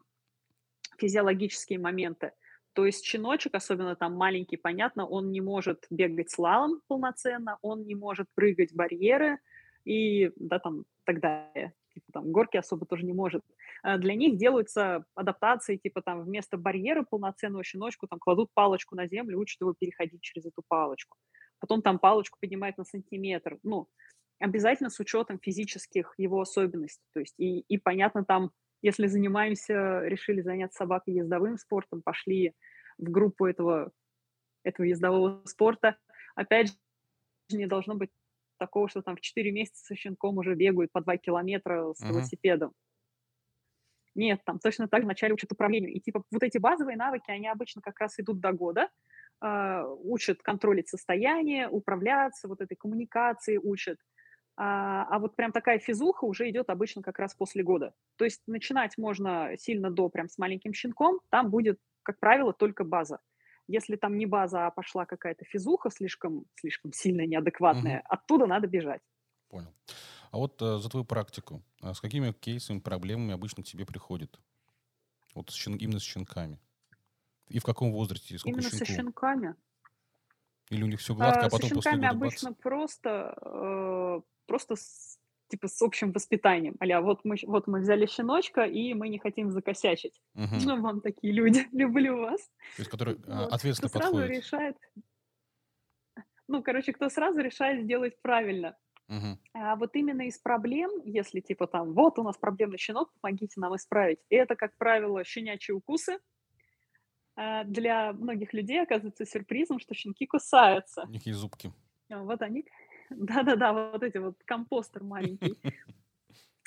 физиологические 0.97 1.79
моменты. 1.79 2.31
То 2.73 2.85
есть 2.85 3.05
щеночек, 3.05 3.55
особенно 3.55 3.95
там 3.95 4.15
маленький, 4.15 4.57
понятно, 4.57 5.05
он 5.05 5.31
не 5.31 5.41
может 5.41 5.85
бегать 5.89 6.31
слалом 6.31 6.81
полноценно, 6.87 7.59
он 7.61 7.85
не 7.85 7.95
может 7.95 8.27
прыгать 8.33 8.73
барьеры 8.73 9.39
и 9.85 10.31
да, 10.35 10.59
там, 10.59 10.85
так 11.05 11.19
далее. 11.19 11.73
Типа 11.93 12.07
там 12.11 12.31
горки 12.31 12.57
особо 12.57 12.87
тоже 12.87 13.05
не 13.05 13.13
может. 13.13 13.43
А 13.83 13.97
для 13.99 14.15
них 14.15 14.37
делаются 14.37 15.05
адаптации, 15.13 15.77
типа 15.77 16.01
там 16.01 16.23
вместо 16.23 16.57
барьера 16.57 17.03
полноценного 17.03 17.63
щеночку 17.63 18.07
там 18.07 18.17
кладут 18.19 18.49
палочку 18.53 18.95
на 18.95 19.07
землю, 19.07 19.39
учат 19.39 19.61
его 19.61 19.75
переходить 19.77 20.21
через 20.21 20.47
эту 20.47 20.63
палочку. 20.67 21.17
Потом 21.59 21.83
там 21.83 21.99
палочку 21.99 22.39
поднимают 22.41 22.77
на 22.77 22.83
сантиметр. 22.83 23.59
Ну, 23.61 23.87
обязательно 24.43 24.89
с 24.89 24.99
учетом 24.99 25.39
физических 25.39 26.13
его 26.17 26.41
особенностей. 26.41 27.05
То 27.13 27.21
есть 27.21 27.33
и, 27.37 27.61
и 27.61 27.77
понятно, 27.77 28.25
там 28.25 28.51
если 28.81 29.07
занимаемся, 29.07 30.01
решили 30.01 30.41
заняться 30.41 30.79
собакой 30.79 31.13
ездовым 31.13 31.57
спортом, 31.57 32.01
пошли 32.01 32.53
в 32.97 33.09
группу 33.09 33.45
этого, 33.45 33.91
этого 34.63 34.85
ездового 34.85 35.41
спорта. 35.45 35.97
Опять 36.35 36.77
же, 37.49 37.57
не 37.57 37.65
должно 37.65 37.95
быть 37.95 38.09
такого, 38.59 38.89
что 38.89 39.01
там 39.01 39.15
в 39.15 39.21
4 39.21 39.51
месяца 39.51 39.85
со 39.85 39.95
щенком 39.95 40.37
уже 40.37 40.55
бегают 40.55 40.91
по 40.91 41.01
2 41.01 41.17
километра 41.17 41.93
с 41.93 42.03
uh-huh. 42.03 42.09
велосипедом. 42.09 42.73
Нет, 44.15 44.41
там 44.45 44.59
точно 44.59 44.89
так 44.89 45.03
вначале 45.03 45.33
учат 45.33 45.51
управлению. 45.53 45.91
И 45.93 46.01
типа 46.01 46.23
вот 46.29 46.43
эти 46.43 46.57
базовые 46.57 46.97
навыки, 46.97 47.31
они 47.31 47.47
обычно 47.47 47.81
как 47.81 47.99
раз 47.99 48.19
идут 48.19 48.41
до 48.41 48.51
года, 48.51 48.89
э, 49.41 49.83
учат 50.03 50.43
контролить 50.43 50.89
состояние, 50.89 51.69
управляться, 51.69 52.49
вот 52.49 52.61
этой 52.61 52.75
коммуникации 52.75 53.57
учат. 53.57 53.97
А, 54.55 55.05
а 55.05 55.19
вот 55.19 55.35
прям 55.35 55.51
такая 55.51 55.79
физуха 55.79 56.25
уже 56.25 56.49
идет 56.49 56.69
обычно 56.69 57.01
как 57.01 57.17
раз 57.19 57.33
после 57.33 57.63
года. 57.63 57.93
То 58.17 58.25
есть 58.25 58.41
начинать 58.45 58.97
можно 58.97 59.51
сильно 59.57 59.89
до, 59.89 60.09
прям 60.09 60.29
с 60.29 60.37
маленьким 60.37 60.73
щенком, 60.73 61.19
там 61.29 61.49
будет, 61.49 61.79
как 62.03 62.19
правило, 62.19 62.53
только 62.53 62.83
база. 62.83 63.19
Если 63.67 63.95
там 63.95 64.17
не 64.17 64.25
база, 64.25 64.67
а 64.67 64.71
пошла 64.71 65.05
какая-то 65.05 65.45
физуха 65.45 65.89
слишком, 65.89 66.45
слишком 66.55 66.91
сильная, 66.93 67.25
неадекватная, 67.25 67.99
угу. 67.99 68.07
оттуда 68.09 68.45
надо 68.45 68.67
бежать. 68.67 69.01
Понял. 69.49 69.73
А 70.31 70.37
вот 70.37 70.61
э, 70.61 70.79
за 70.79 70.89
твою 70.89 71.05
практику, 71.05 71.63
а 71.81 71.93
с 71.93 72.01
какими 72.01 72.31
кейсами, 72.31 72.79
проблемами 72.79 73.33
обычно 73.33 73.63
к 73.63 73.65
тебе 73.65 73.85
приходят? 73.85 74.39
Вот 75.33 75.49
с 75.49 75.53
щен... 75.53 75.75
именно 75.75 75.99
с 75.99 76.03
щенками. 76.03 76.59
И 77.47 77.59
в 77.59 77.63
каком 77.63 77.91
возрасте? 77.91 78.37
Сколько 78.37 78.59
именно 78.59 78.69
щенку? 78.69 78.85
со 78.85 78.93
щенками? 78.93 79.55
Или 80.69 80.83
у 80.83 80.87
них 80.87 80.99
все 80.99 81.13
гладко, 81.13 81.41
а, 81.41 81.45
а 81.45 81.49
потом 81.49 81.69
после 81.69 81.91
года 81.91 82.09
обычно 82.09 82.49
бац? 82.51 82.59
просто 82.61 83.37
э, 83.41 84.21
просто 84.45 84.75
с, 84.75 85.19
типа 85.47 85.67
с 85.67 85.81
общим 85.81 86.11
воспитанием. 86.11 86.75
Аля, 86.81 87.01
вот 87.01 87.21
мы, 87.23 87.35
вот 87.43 87.67
мы 87.67 87.79
взяли 87.79 88.05
щеночка, 88.05 88.63
и 88.63 88.93
мы 88.93 89.09
не 89.09 89.19
хотим 89.19 89.51
закосячить. 89.51 90.21
Угу. 90.35 90.55
Ну, 90.65 90.81
вам 90.81 91.01
такие 91.01 91.33
люди, 91.33 91.67
люблю 91.71 92.17
вас. 92.17 92.41
То 92.75 92.79
есть, 92.81 92.91
которые 92.91 93.17
вот. 93.17 93.53
ответственно 93.53 93.89
кто 93.89 93.99
подходят. 93.99 94.27
сразу 94.27 94.33
решает... 94.33 94.77
Ну, 96.47 96.61
короче, 96.61 96.93
кто 96.93 97.09
сразу 97.09 97.39
решает 97.39 97.83
сделать 97.83 98.21
правильно. 98.21 98.75
Угу. 99.09 99.39
А 99.53 99.75
вот 99.75 99.95
именно 99.95 100.23
из 100.23 100.37
проблем, 100.39 100.91
если 101.05 101.39
типа 101.39 101.67
там, 101.67 101.93
вот 101.93 102.19
у 102.19 102.23
нас 102.23 102.37
проблемный 102.37 102.77
щенок, 102.77 103.11
помогите 103.21 103.59
нам 103.59 103.75
исправить. 103.75 104.19
И 104.29 104.35
это, 104.35 104.55
как 104.55 104.75
правило, 104.77 105.23
щенячьи 105.23 105.73
укусы. 105.73 106.19
А 107.35 107.63
для 107.63 108.13
многих 108.13 108.53
людей 108.53 108.81
оказывается 108.81 109.25
сюрпризом, 109.25 109.79
что 109.79 109.93
щенки 109.93 110.25
кусаются. 110.25 111.03
У 111.07 111.11
них 111.11 111.25
есть 111.25 111.39
зубки. 111.39 111.71
Вот 112.09 112.41
они, 112.41 112.65
да-да-да, 113.17 113.73
вот 113.73 114.03
эти 114.03 114.17
вот 114.17 114.37
компостер 114.45 115.03
маленький. 115.03 115.57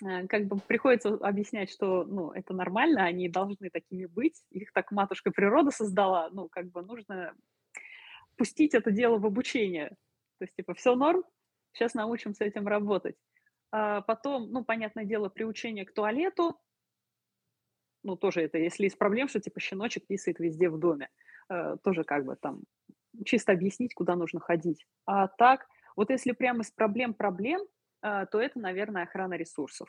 Э, 0.04 0.26
как 0.26 0.46
бы 0.46 0.59
приходится 0.59 1.14
объяснять, 1.14 1.70
что, 1.70 2.04
ну, 2.04 2.30
это 2.30 2.52
нормально, 2.52 3.04
они 3.04 3.28
должны 3.28 3.70
такими 3.70 4.06
быть, 4.06 4.42
их 4.50 4.72
так 4.72 4.92
матушка 4.92 5.30
природа 5.30 5.70
создала, 5.70 6.28
ну, 6.30 6.48
как 6.48 6.70
бы 6.70 6.82
нужно 6.82 7.35
пустить 8.37 8.74
это 8.74 8.90
дело 8.90 9.18
в 9.18 9.26
обучение. 9.26 9.88
То 10.38 10.44
есть, 10.44 10.54
типа, 10.54 10.74
все 10.74 10.94
норм, 10.94 11.24
сейчас 11.72 11.94
научим 11.94 12.35
с 12.35 12.40
этим 12.40 12.68
работать. 12.68 13.16
А 13.72 14.02
потом, 14.02 14.50
ну, 14.50 14.64
понятное 14.64 15.04
дело, 15.04 15.28
приучение 15.28 15.87
к 15.87 15.94
туалету, 15.94 16.61
ну, 18.02 18.16
тоже 18.16 18.42
это, 18.42 18.59
если 18.59 18.85
есть 18.85 18.98
проблем, 18.98 19.28
что, 19.28 19.40
типа, 19.40 19.59
щеночек 19.61 20.06
писает 20.06 20.38
везде 20.38 20.68
в 20.68 20.78
доме, 20.78 21.09
э, 21.48 21.76
тоже 21.82 22.04
как 22.04 22.24
бы 22.24 22.37
там 22.37 22.62
чисто 23.24 23.52
объяснить, 23.52 23.94
куда 23.94 24.14
нужно 24.14 24.40
ходить. 24.40 24.87
А 25.06 25.26
так, 25.26 25.66
вот 25.96 26.11
если 26.11 26.32
прямо 26.32 26.62
из 26.62 26.70
проблем-проблем, 26.70 27.66
а, 28.02 28.26
то 28.26 28.40
это, 28.40 28.59
наверное, 28.59 29.02
охрана 29.02 29.35
ресурсов. 29.35 29.88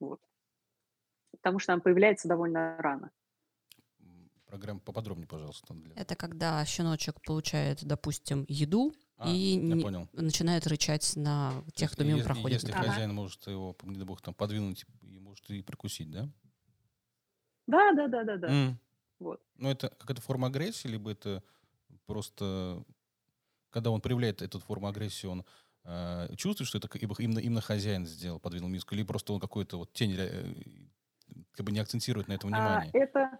Вот. 0.00 0.20
Потому 1.32 1.58
что 1.58 1.72
она 1.74 1.82
появляется 1.82 2.28
довольно 2.28 2.76
рано. 2.78 3.10
Программа 4.46 4.80
поподробнее, 4.80 5.26
пожалуйста. 5.26 5.74
Для... 5.74 5.94
Это 5.94 6.16
когда 6.16 6.64
щеночек 6.64 7.20
получает, 7.20 7.84
допустим, 7.84 8.46
еду 8.48 8.94
а, 9.18 9.28
и 9.28 9.56
не, 9.56 9.82
понял. 9.82 10.08
начинает 10.14 10.66
рычать 10.66 11.16
на 11.16 11.52
тех, 11.74 11.92
кто 11.92 12.04
мимо 12.04 12.22
проходит. 12.22 12.62
Если 12.62 12.72
ага. 12.72 12.88
хозяин 12.88 13.14
может 13.14 13.46
его, 13.46 13.76
не 13.82 13.96
дай 13.96 14.06
бог, 14.06 14.22
там 14.22 14.32
подвинуть 14.32 14.86
и 15.02 15.18
может 15.18 15.50
и 15.50 15.60
прикусить, 15.60 16.10
да? 16.10 16.30
Да, 17.66 17.92
да, 17.92 18.08
да, 18.08 18.24
да, 18.24 18.36
да. 18.38 18.48
Mm. 18.48 18.74
Вот. 19.18 19.42
Ну, 19.56 19.68
это 19.68 19.90
какая-то 19.90 20.22
форма 20.22 20.46
агрессии, 20.46 20.88
либо 20.88 21.10
это 21.10 21.42
просто, 22.06 22.82
когда 23.70 23.90
он 23.90 24.00
проявляет 24.00 24.42
эту 24.42 24.58
форму 24.60 24.88
агрессии, 24.88 25.26
он 25.26 25.44
э, 25.84 26.28
чувствует, 26.36 26.68
что 26.68 26.78
это 26.78 26.88
именно, 27.18 27.38
именно 27.38 27.60
хозяин 27.60 28.06
сделал, 28.06 28.40
подвинул 28.40 28.68
миску, 28.68 28.94
или 28.94 29.02
просто 29.02 29.32
он 29.32 29.40
какой-то 29.40 29.78
вот 29.78 29.92
тень, 29.92 30.14
э, 30.18 30.54
как 31.52 31.66
бы 31.66 31.72
не 31.72 31.80
акцентирует 31.80 32.28
на 32.28 32.34
этом 32.34 32.52
а, 32.52 32.56
внимание? 32.56 32.90
А, 32.94 32.98
это, 32.98 33.38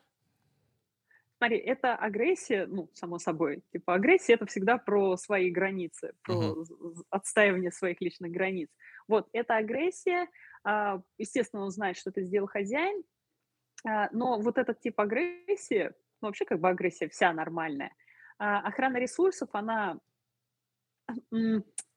смотри, 1.38 1.59
это 1.59 1.95
агрессия, 1.95 2.67
ну, 2.67 2.91
само 2.95 3.19
собой, 3.19 3.62
типа 3.73 3.95
агрессия 3.95 4.35
это 4.35 4.47
всегда 4.47 4.79
про 4.79 5.17
свои 5.17 5.51
границы, 5.51 6.12
про 6.23 6.35
uh-huh. 6.35 7.05
отстаивание 7.11 7.71
своих 7.71 8.01
личных 8.01 8.31
границ. 8.33 8.69
Вот, 9.07 9.29
это 9.33 9.57
агрессия, 9.57 10.29
а, 10.64 11.01
естественно, 11.17 11.62
он 11.62 11.71
знает, 11.71 11.97
что 11.97 12.11
это 12.11 12.23
сделал 12.23 12.49
хозяин, 12.49 13.03
а, 13.87 14.09
но 14.12 14.38
вот 14.38 14.59
этот 14.59 14.81
тип 14.81 15.01
агрессии, 15.01 15.91
ну, 16.21 16.29
вообще 16.29 16.45
как 16.45 16.61
бы 16.61 16.69
агрессия 16.69 17.09
вся 17.09 17.33
нормальная, 17.33 17.93
охрана 18.38 18.99
ресурсов, 18.99 19.49
она 19.53 19.99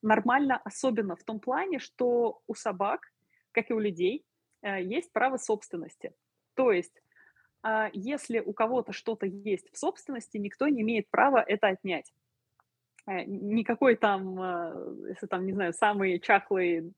нормально, 0.02 0.62
особенно 0.64 1.16
в 1.16 1.24
том 1.24 1.40
плане, 1.40 1.80
что 1.80 2.42
у 2.48 2.56
собак, 2.56 3.12
как 3.52 3.70
и 3.70 3.74
у 3.74 3.80
людей, 3.80 4.26
э, 4.62 4.84
есть 4.84 5.12
право 5.12 5.38
собственности. 5.38 6.14
То 6.56 6.72
есть, 6.72 7.02
если 7.94 8.40
у 8.40 8.54
кого-то 8.54 8.92
что-то 8.92 9.28
есть 9.28 9.72
в 9.72 9.78
собственности, 9.78 10.38
никто 10.38 10.68
не 10.68 10.82
имеет 10.82 11.08
права 11.12 11.44
это 11.48 11.68
отнять. 11.68 12.12
Э, 13.08 13.24
никакой 13.26 13.96
там, 13.96 14.40
э, 14.42 15.10
если 15.10 15.28
там, 15.28 15.46
не 15.46 15.54
знаю, 15.54 15.74
самый 15.74 16.20
чахлый, 16.20 16.94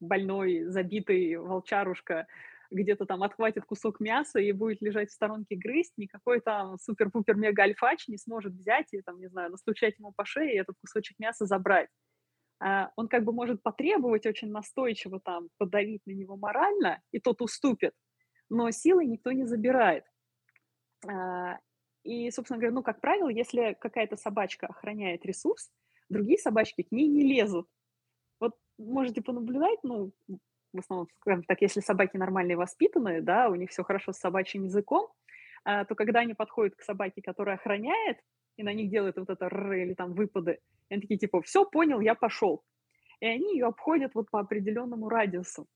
больной, 0.00 0.64
забитый 0.64 1.36
волчарушка 1.36 2.28
где-то 2.70 3.06
там 3.06 3.22
отхватит 3.22 3.64
кусок 3.64 4.00
мяса 4.00 4.38
и 4.38 4.52
будет 4.52 4.82
лежать 4.82 5.10
в 5.10 5.14
сторонке 5.14 5.56
грызть, 5.56 5.94
никакой 5.96 6.40
там 6.40 6.76
супер-пупер-мега-альфач 6.78 8.08
не 8.08 8.18
сможет 8.18 8.54
взять 8.54 8.86
и, 8.92 9.00
там, 9.02 9.18
не 9.18 9.28
знаю, 9.28 9.50
настучать 9.50 9.98
ему 9.98 10.12
по 10.12 10.24
шее 10.24 10.54
и 10.54 10.58
этот 10.58 10.76
кусочек 10.80 11.18
мяса 11.18 11.46
забрать. 11.46 11.88
А, 12.60 12.90
он 12.96 13.08
как 13.08 13.24
бы 13.24 13.32
может 13.32 13.62
потребовать 13.62 14.26
очень 14.26 14.50
настойчиво 14.50 15.20
там 15.20 15.48
подавить 15.58 16.02
на 16.06 16.12
него 16.12 16.36
морально, 16.36 17.00
и 17.12 17.20
тот 17.20 17.40
уступит, 17.40 17.92
но 18.50 18.70
силой 18.70 19.06
никто 19.06 19.32
не 19.32 19.44
забирает. 19.44 20.04
А, 21.06 21.58
и, 22.02 22.30
собственно 22.30 22.58
говоря, 22.58 22.74
ну, 22.74 22.82
как 22.82 23.00
правило, 23.00 23.28
если 23.28 23.76
какая-то 23.80 24.16
собачка 24.16 24.66
охраняет 24.66 25.24
ресурс, 25.24 25.70
другие 26.08 26.38
собачки 26.38 26.82
к 26.82 26.92
ней 26.92 27.06
не 27.06 27.22
лезут. 27.22 27.68
Вот 28.40 28.54
можете 28.78 29.22
понаблюдать, 29.22 29.78
ну, 29.82 30.12
в 30.72 30.78
основном, 30.78 31.08
скажем 31.20 31.42
так, 31.44 31.60
если 31.62 31.80
собаки 31.80 32.16
нормальные 32.16 32.56
воспитанные, 32.56 33.22
да, 33.22 33.48
у 33.48 33.54
них 33.54 33.70
все 33.70 33.82
хорошо 33.82 34.12
с 34.12 34.18
собачьим 34.18 34.64
языком, 34.64 35.08
а, 35.64 35.84
то 35.84 35.94
когда 35.94 36.20
они 36.20 36.34
подходят 36.34 36.76
к 36.76 36.82
собаке, 36.82 37.22
которая 37.22 37.56
охраняет, 37.56 38.18
и 38.56 38.62
на 38.62 38.72
них 38.72 38.90
делают 38.90 39.16
вот 39.16 39.30
это 39.30 39.46
р 39.46 39.72
или 39.72 39.94
там 39.94 40.14
выпады, 40.14 40.58
они 40.90 41.00
такие 41.00 41.18
типа, 41.18 41.42
все, 41.42 41.64
понял, 41.64 42.00
я 42.00 42.14
пошел. 42.14 42.62
И 43.20 43.26
они 43.26 43.54
ее 43.54 43.66
обходят 43.66 44.14
вот 44.14 44.30
по 44.30 44.40
определенному 44.40 45.08
радиусу. 45.08 45.66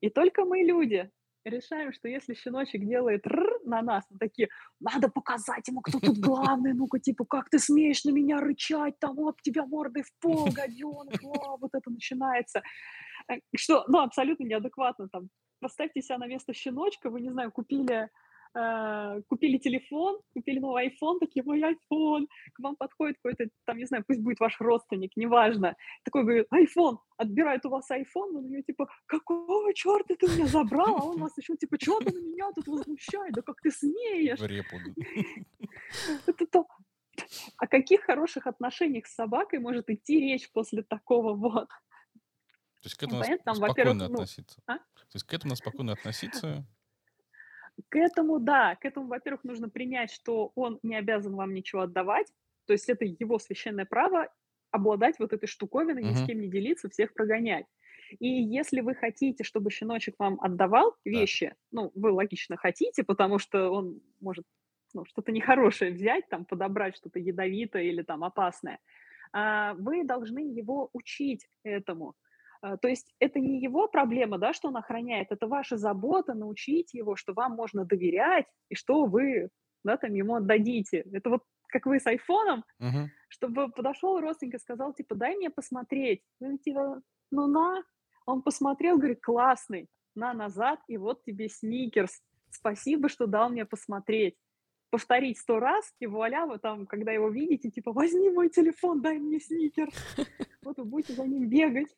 И 0.00 0.10
только 0.10 0.44
мы, 0.44 0.60
люди, 0.60 1.10
решаем, 1.44 1.92
что 1.92 2.08
если 2.08 2.34
щеночек 2.34 2.84
делает 2.84 3.26
р 3.26 3.60
на 3.64 3.82
нас, 3.82 4.04
мы 4.10 4.18
такие, 4.18 4.48
надо 4.78 5.08
показать 5.08 5.66
ему, 5.68 5.80
кто 5.80 5.98
тут 5.98 6.18
главный, 6.18 6.72
ну-ка, 6.74 6.98
типа, 6.98 7.24
как 7.24 7.50
ты 7.50 7.58
смеешь 7.58 8.04
на 8.04 8.10
меня 8.10 8.40
рычать, 8.40 8.98
там, 8.98 9.16
вот 9.16 9.40
тебя 9.42 9.64
мордой 9.64 10.02
в 10.02 10.12
пол, 10.20 10.48
гаденок, 10.52 11.22
вот 11.22 11.70
это 11.72 11.90
начинается. 11.90 12.62
Э, 13.28 13.34
что, 13.56 13.84
ну, 13.88 14.00
абсолютно 14.00 14.44
неадекватно, 14.44 15.08
там, 15.08 15.28
поставьте 15.60 16.02
себя 16.02 16.18
на 16.18 16.26
место 16.26 16.52
щеночка, 16.52 17.10
вы, 17.10 17.20
не 17.20 17.30
знаю, 17.30 17.52
купили 17.52 18.08
э, 18.54 19.22
купили 19.28 19.58
телефон, 19.58 20.20
купили 20.34 20.58
новый 20.58 20.88
iPhone, 20.88 21.18
такие, 21.20 21.44
мой 21.44 21.60
iPhone, 21.60 22.26
к 22.52 22.58
вам 22.60 22.76
подходит 22.76 23.16
какой-то, 23.22 23.48
там, 23.64 23.78
не 23.78 23.84
знаю, 23.84 24.04
пусть 24.06 24.20
будет 24.20 24.40
ваш 24.40 24.60
родственник, 24.60 25.16
неважно, 25.16 25.76
такой 26.04 26.22
говорит, 26.22 26.46
iPhone, 26.52 26.98
отбирает 27.16 27.64
у 27.66 27.70
вас 27.70 27.90
iPhone, 27.90 28.36
он 28.36 28.46
ее 28.46 28.62
типа, 28.62 28.88
какого 29.06 29.72
черта 29.74 30.14
ты 30.14 30.26
меня 30.26 30.46
забрал, 30.46 30.96
а 30.96 31.04
он 31.04 31.18
вас 31.18 31.36
еще 31.38 31.56
типа, 31.56 31.76
что 31.80 32.00
ты 32.00 32.12
на 32.12 32.20
меня 32.20 32.50
тут 32.54 32.66
возмущает, 32.66 33.32
да 33.32 33.42
как 33.42 33.60
ты 33.60 33.70
смеешь? 33.70 34.40
В 34.40 34.46
репу. 34.46 34.76
Это 36.26 36.46
то, 36.46 36.66
о 37.56 37.66
каких 37.66 38.02
хороших 38.02 38.46
отношениях 38.46 39.06
с 39.06 39.14
собакой 39.14 39.58
может 39.58 39.90
идти 39.90 40.20
речь 40.20 40.50
после 40.52 40.82
такого 40.82 41.34
вот? 41.34 41.68
То 42.80 42.86
есть 42.86 42.96
к 42.96 43.02
этому 43.02 43.20
Понятно, 43.20 43.44
там, 43.44 43.54
спокойно 43.56 44.08
ну, 44.08 44.14
относиться. 44.14 44.60
А? 44.66 44.78
То 44.78 45.14
есть 45.14 45.26
к 45.26 45.34
этому 45.34 45.56
спокойно 45.56 45.92
относиться 45.92 46.64
к 47.88 47.96
этому, 47.96 48.40
да, 48.40 48.76
к 48.76 48.84
этому, 48.84 49.06
во-первых, 49.06 49.44
нужно 49.44 49.68
принять, 49.68 50.12
что 50.12 50.52
он 50.54 50.78
не 50.82 50.96
обязан 50.96 51.34
вам 51.34 51.54
ничего 51.54 51.82
отдавать, 51.82 52.26
то 52.66 52.72
есть 52.72 52.88
это 52.88 53.04
его 53.04 53.38
священное 53.38 53.86
право 53.86 54.28
обладать 54.70 55.18
вот 55.18 55.32
этой 55.32 55.46
штуковиной, 55.46 56.02
ни 56.02 56.12
с 56.12 56.26
кем 56.26 56.40
не 56.40 56.48
делиться, 56.48 56.88
всех 56.88 57.12
прогонять. 57.12 57.66
И 58.18 58.28
если 58.28 58.80
вы 58.80 58.94
хотите, 58.94 59.44
чтобы 59.44 59.70
щеночек 59.70 60.16
вам 60.18 60.40
отдавал 60.40 60.96
вещи, 61.04 61.54
да. 61.70 61.82
ну, 61.82 61.92
вы 61.94 62.10
логично 62.12 62.56
хотите, 62.56 63.04
потому 63.04 63.38
что 63.38 63.70
он 63.70 64.00
может 64.20 64.44
ну, 64.92 65.04
что-то 65.04 65.30
нехорошее 65.30 65.92
взять, 65.92 66.28
там, 66.28 66.44
подобрать 66.44 66.96
что-то 66.96 67.18
ядовитое 67.18 67.84
или 67.84 68.02
там 68.02 68.24
опасное, 68.24 68.78
а, 69.32 69.74
вы 69.74 70.04
должны 70.04 70.40
его 70.40 70.90
учить 70.92 71.48
этому. 71.62 72.14
А, 72.62 72.76
то 72.76 72.88
есть 72.88 73.14
это 73.18 73.40
не 73.40 73.60
его 73.60 73.88
проблема, 73.88 74.38
да, 74.38 74.52
что 74.52 74.68
он 74.68 74.76
охраняет, 74.76 75.28
это 75.30 75.46
ваша 75.46 75.76
забота 75.76 76.34
научить 76.34 76.94
его, 76.94 77.16
что 77.16 77.32
вам 77.32 77.52
можно 77.52 77.84
доверять 77.84 78.46
и 78.68 78.74
что 78.74 79.06
вы 79.06 79.50
да, 79.84 79.96
там 79.96 80.12
ему 80.14 80.36
отдадите. 80.36 81.04
Это 81.12 81.30
вот 81.30 81.42
как 81.68 81.86
вы 81.86 82.00
с 82.00 82.06
айфоном, 82.06 82.64
uh-huh. 82.80 83.06
чтобы 83.28 83.70
подошел 83.70 84.20
родственник 84.20 84.54
и 84.54 84.58
сказал, 84.58 84.92
типа, 84.92 85.14
дай 85.14 85.36
мне 85.36 85.50
посмотреть. 85.50 86.22
Ну, 86.40 86.58
типа, 86.58 87.00
ну 87.30 87.46
на. 87.46 87.82
Он 88.26 88.42
посмотрел, 88.42 88.98
говорит, 88.98 89.20
классный, 89.22 89.88
на 90.14 90.34
назад, 90.34 90.80
и 90.88 90.96
вот 90.96 91.22
тебе 91.22 91.48
сникерс. 91.48 92.22
Спасибо, 92.50 93.08
что 93.08 93.26
дал 93.26 93.50
мне 93.50 93.64
посмотреть. 93.64 94.36
Повторить 94.90 95.38
сто 95.38 95.60
раз, 95.60 95.94
и 96.00 96.06
вуаля, 96.06 96.46
вы 96.46 96.58
там, 96.58 96.86
когда 96.86 97.12
его 97.12 97.28
видите, 97.30 97.70
типа, 97.70 97.92
возьми 97.92 98.30
мой 98.30 98.50
телефон, 98.50 99.00
дай 99.00 99.18
мне 99.18 99.40
сникерс. 99.40 99.94
Вот 100.62 100.76
вы 100.76 100.84
будете 100.84 101.14
за 101.14 101.24
ним 101.24 101.48
бегать. 101.48 101.88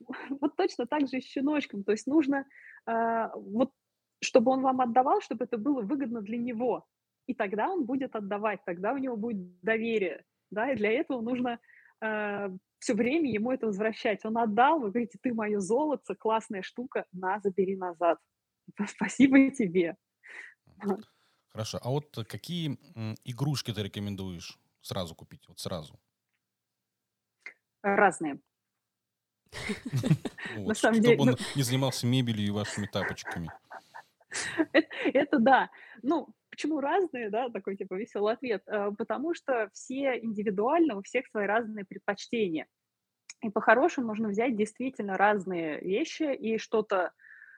вот 0.40 0.56
точно 0.56 0.86
так 0.86 1.08
же 1.08 1.18
и 1.18 1.20
с 1.20 1.24
щеночком. 1.24 1.84
То 1.84 1.92
есть 1.92 2.06
нужно, 2.06 2.46
э, 2.86 3.28
вот, 3.34 3.72
чтобы 4.22 4.52
он 4.52 4.62
вам 4.62 4.80
отдавал, 4.80 5.20
чтобы 5.20 5.44
это 5.44 5.58
было 5.58 5.82
выгодно 5.82 6.22
для 6.22 6.38
него. 6.38 6.86
И 7.26 7.34
тогда 7.34 7.68
он 7.68 7.84
будет 7.84 8.14
отдавать, 8.14 8.60
тогда 8.64 8.92
у 8.92 8.98
него 8.98 9.16
будет 9.16 9.60
доверие. 9.60 10.24
Да, 10.50 10.70
и 10.70 10.76
для 10.76 10.92
этого 10.92 11.20
нужно 11.20 11.58
э, 12.00 12.50
все 12.78 12.94
время 12.94 13.30
ему 13.30 13.50
это 13.50 13.66
возвращать. 13.66 14.24
Он 14.24 14.38
отдал, 14.38 14.78
вы 14.78 14.90
говорите, 14.90 15.18
ты 15.20 15.34
мое 15.34 15.58
золото, 15.58 16.14
классная 16.14 16.62
штука, 16.62 17.04
на, 17.12 17.40
забери 17.40 17.76
назад. 17.76 18.18
Спасибо 18.86 19.50
тебе. 19.50 19.96
Хорошо. 21.48 21.78
А 21.82 21.90
вот 21.90 22.16
какие 22.28 22.78
игрушки 23.24 23.72
ты 23.72 23.82
рекомендуешь 23.82 24.58
сразу 24.82 25.14
купить? 25.14 25.48
Вот 25.48 25.58
сразу. 25.58 25.98
Разные. 27.82 28.40
На 30.56 30.74
самом 30.74 31.00
деле... 31.00 31.16
Чтобы 31.16 31.30
он 31.30 31.36
ну 31.38 31.46
не 31.54 31.62
занимался 31.62 32.06
мебелью 32.06 32.46
и 32.46 32.50
вашими 32.50 32.86
тапочками. 32.86 33.50
Это 35.04 35.38
да. 35.38 35.70
Ну, 36.02 36.28
почему 36.50 36.80
разные, 36.80 37.30
да, 37.30 37.48
такой 37.48 37.76
типа 37.76 37.94
веселый 37.94 38.34
ответ? 38.34 38.62
Э, 38.66 38.90
потому 38.96 39.34
что 39.34 39.70
все 39.72 40.18
индивидуально, 40.18 40.96
у 40.96 41.02
всех 41.02 41.26
свои 41.28 41.46
разные 41.46 41.84
предпочтения. 41.84 42.66
И 43.42 43.50
по-хорошему 43.50 44.08
нужно 44.08 44.28
взять 44.28 44.56
действительно 44.56 45.16
разные 45.16 45.80
вещи 45.80 46.34
и 46.34 46.58
что-то, 46.58 47.12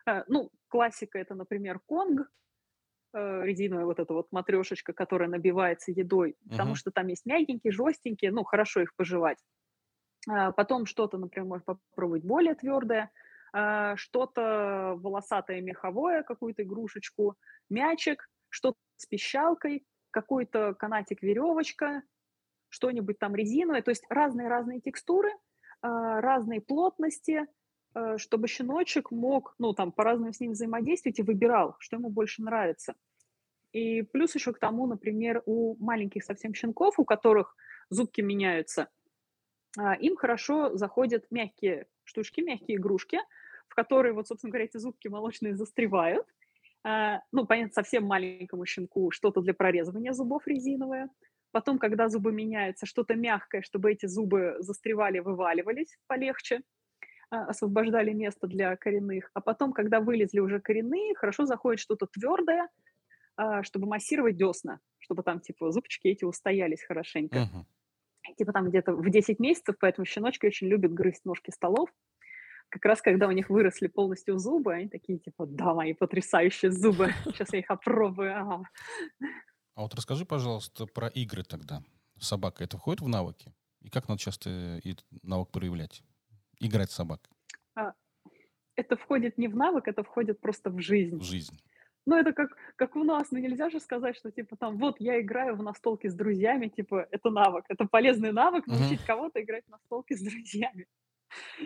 э, 0.07 0.25
ну, 0.29 0.51
классика 0.69 1.19
это, 1.19 1.35
например, 1.35 1.81
конг, 1.87 2.31
э, 3.15 3.43
резиновая 3.45 3.87
вот 3.87 3.99
эта 3.99 4.13
вот 4.13 4.29
матрешечка, 4.33 4.93
которая 4.93 5.29
набивается 5.29 5.93
едой, 5.93 6.37
потому 6.49 6.75
что 6.75 6.91
там 6.91 7.07
есть 7.09 7.27
мягенькие, 7.27 7.73
жестенькие, 7.73 8.33
ну, 8.33 8.45
хорошо 8.45 8.83
их 8.83 8.95
пожевать. 8.97 9.39
А, 10.27 10.53
потом 10.53 10.87
что-то, 10.87 11.19
например, 11.19 11.49
можно 11.49 11.77
попробовать 11.91 12.25
более 12.25 12.55
твердое, 12.55 13.11
а, 13.53 13.97
что-то 13.97 14.95
волосатое 14.97 15.61
меховое, 15.61 16.23
какую-то 16.23 16.63
игрушечку, 16.63 17.37
мячик, 17.71 18.29
что-то 18.49 18.79
с 18.97 19.07
пищалкой, 19.07 19.87
какой-то 20.11 20.75
канатик 20.75 21.23
веревочка, 21.23 22.03
что-нибудь 22.69 23.19
там 23.19 23.35
резиновое. 23.35 23.83
То 23.83 23.91
есть 23.91 24.05
разные-разные 24.09 24.81
текстуры, 24.81 25.31
а, 25.81 26.21
разные 26.21 26.61
плотности, 26.61 27.47
чтобы 28.17 28.49
щеночек 28.49 29.11
мог, 29.11 29.55
ну, 29.59 29.73
там, 29.73 29.93
по-разному 29.93 30.33
с 30.33 30.39
ним 30.39 30.53
взаимодействовать 30.53 31.19
и 31.19 31.23
выбирал, 31.23 31.75
что 31.79 31.97
ему 31.97 32.11
больше 32.11 32.43
нравится. 32.43 32.95
И 33.73 34.03
плюс 34.03 34.35
еще 34.35 34.53
к 34.53 34.59
тому, 34.59 34.87
например, 34.87 35.43
у 35.47 35.75
маленьких 35.83 36.23
совсем 36.23 36.55
щенков, 36.55 36.99
у 36.99 37.05
которых 37.05 37.57
зубки 37.89 38.21
меняются– 38.21 38.89
им 40.01 40.17
хорошо 40.17 40.77
заходят 40.77 41.27
мягкие 41.31 41.87
штучки, 42.05 42.41
мягкие 42.41 42.79
игрушки, 42.79 43.19
в 43.69 43.75
которые, 43.75 44.13
вот, 44.15 44.27
собственно 44.29 44.51
говоря, 44.51 44.65
эти 44.65 44.79
зубки 44.79 45.09
молочные 45.09 45.55
застревают. 45.57 46.27
А, 46.85 47.21
ну, 47.33 47.47
понятно, 47.47 47.73
совсем 47.75 48.05
маленькому 48.05 48.67
щенку 48.67 49.11
что-то 49.11 49.41
для 49.43 49.55
прорезывания 49.55 50.13
зубов 50.13 50.47
резиновое. 50.47 51.11
Потом, 51.53 51.79
когда 51.79 52.09
зубы 52.09 52.33
меняются, 52.33 52.87
что-то 52.87 53.15
мягкое, 53.15 53.63
чтобы 53.63 53.93
эти 53.93 54.07
зубы 54.07 54.57
застревали, 54.61 55.19
вываливались 55.21 55.99
полегче, 56.07 56.63
а, 57.31 57.47
освобождали 57.47 58.13
место 58.13 58.47
для 58.47 58.77
коренных. 58.77 59.31
А 59.35 59.41
потом, 59.41 59.73
когда 59.73 60.01
вылезли 60.01 60.41
уже 60.41 60.61
коренные, 60.61 61.15
хорошо 61.15 61.47
заходит 61.47 61.81
что-то 61.81 62.07
твердое, 62.07 62.69
а, 63.37 63.63
чтобы 63.63 63.87
массировать 63.89 64.37
десна, 64.37 64.81
чтобы 64.99 65.23
там, 65.23 65.41
типа, 65.41 65.71
зубчики 65.73 66.09
эти 66.09 66.25
устоялись 66.25 66.83
хорошенько. 66.85 67.47
Мгм. 67.47 67.67
Типа 68.37 68.53
там 68.53 68.69
где-то 68.69 68.93
в 68.95 69.09
10 69.11 69.39
месяцев, 69.39 69.77
поэтому 69.81 70.05
щеночки 70.05 70.47
очень 70.47 70.69
любят 70.69 70.93
грызть 70.93 71.25
ножки 71.25 71.51
столов. 71.51 71.91
Как 72.71 72.85
раз 72.85 73.01
когда 73.01 73.29
у 73.29 73.31
них 73.31 73.49
выросли 73.49 73.87
полностью 73.87 74.39
зубы, 74.39 74.75
они 74.75 74.89
такие, 74.89 75.19
типа, 75.19 75.47
да, 75.47 75.73
мои 75.75 75.95
потрясающие 75.95 76.71
зубы, 76.71 77.15
сейчас 77.25 77.53
я 77.53 77.61
их 77.61 77.71
опробую. 77.71 78.37
ага». 78.37 78.63
А 79.75 79.83
вот 79.83 79.95
расскажи, 79.95 80.27
пожалуйста, 80.27 80.87
про 80.87 81.09
игры 81.09 81.45
тогда. 81.45 81.83
Собака, 82.19 82.65
это 82.65 82.77
входит 82.77 83.01
в 83.01 83.09
навыки? 83.09 83.55
И 83.81 83.89
как 83.91 84.09
надо 84.09 84.21
часто 84.21 84.81
и 84.85 84.97
навык 85.23 85.51
проявлять? 85.51 86.03
Играть 86.61 86.91
с 86.91 86.95
собакой 86.95 87.31
А, 87.77 87.93
Это 88.75 88.97
входит 88.97 89.39
не 89.39 89.49
в 89.49 89.57
навык, 89.57 89.87
это 89.89 90.03
входит 90.03 90.41
просто 90.41 90.71
в 90.71 90.81
жизнь. 90.81 91.19
в 91.19 91.23
жизнь. 91.23 91.59
Ну, 92.09 92.17
это 92.17 92.33
как, 92.33 92.57
как 92.77 92.97
у 92.97 93.05
нас, 93.05 93.31
ну 93.33 93.39
нельзя 93.39 93.69
же 93.69 93.81
сказать, 93.81 94.17
что 94.17 94.31
типа 94.31 94.57
там, 94.57 94.79
вот 94.79 94.99
я 94.99 95.21
играю 95.21 95.57
в 95.57 95.63
настолки 95.63 96.07
с 96.07 96.15
друзьями, 96.15 96.69
типа 96.69 97.07
это 97.11 97.29
навык, 97.29 97.67
это 97.69 97.85
полезный 97.85 98.33
навык 98.33 98.67
научить 98.67 99.05
кого-то 99.05 99.43
играть 99.43 99.67
в 99.67 99.71
настолки 99.71 100.15
с 100.15 100.23
друзьями. 100.23 100.87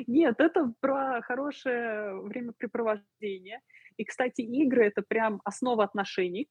Нет, 0.08 0.40
это 0.40 0.74
про 0.80 1.22
хорошее 1.22 2.20
времяпрепровождение. 2.22 3.60
И, 3.96 4.04
кстати, 4.04 4.40
игры 4.40 4.84
это 4.84 5.02
прям 5.02 5.40
основа 5.44 5.84
отношений, 5.84 6.48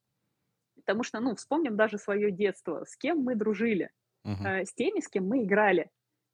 потому 0.77 1.03
что, 1.03 1.19
ну, 1.19 1.35
вспомним 1.35 1.75
даже 1.75 1.97
свое 1.97 2.31
детство, 2.31 2.85
с 2.85 2.95
кем 2.95 3.17
мы 3.17 3.35
дружили, 3.35 3.89
э, 4.45 4.63
с 4.63 4.73
теми, 4.73 5.01
с 5.01 5.09
кем 5.09 5.27
мы 5.27 5.43
играли. 5.43 5.89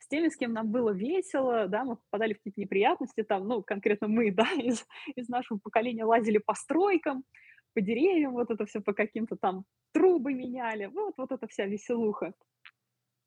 С 0.08 0.10
теми, 0.10 0.30
с 0.30 0.38
кем 0.38 0.54
нам 0.54 0.72
было 0.72 0.92
весело, 0.92 1.68
да, 1.68 1.84
мы 1.84 1.98
попадали 1.98 2.32
в 2.32 2.38
какие-то 2.38 2.62
неприятности, 2.62 3.24
там, 3.24 3.46
ну, 3.46 3.62
конкретно 3.62 4.08
мы, 4.08 4.32
да, 4.32 4.48
из, 4.54 4.86
из 5.18 5.28
нашего 5.28 5.60
поколения 5.60 6.06
лазили 6.06 6.38
по 6.38 6.54
стройкам, 6.54 7.26
по 7.74 7.82
деревьям, 7.82 8.32
вот 8.32 8.50
это 8.50 8.66
все 8.66 8.80
по 8.80 8.94
каким-то 8.94 9.36
там 9.36 9.66
трубы 9.92 10.34
меняли, 10.34 10.86
вот, 10.86 11.16
вот 11.18 11.34
эта 11.34 11.46
вся 11.48 11.66
веселуха. 11.66 12.34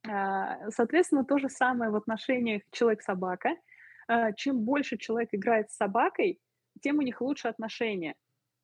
А, 0.09 0.71
Соответственно, 0.71 1.27
то 1.27 1.37
же 1.37 1.51
самое 1.51 1.91
в 1.91 1.97
отношениях 1.97 2.63
человек-собака. 2.73 3.57
А, 4.09 4.33
Чем 4.33 4.61
больше 4.61 4.97
человек 4.97 5.29
играет 5.33 5.71
с 5.71 5.77
собакой, 5.77 6.39
тем 6.81 6.97
у 6.97 7.03
них 7.03 7.21
лучше 7.21 7.49
отношения. 7.49 8.15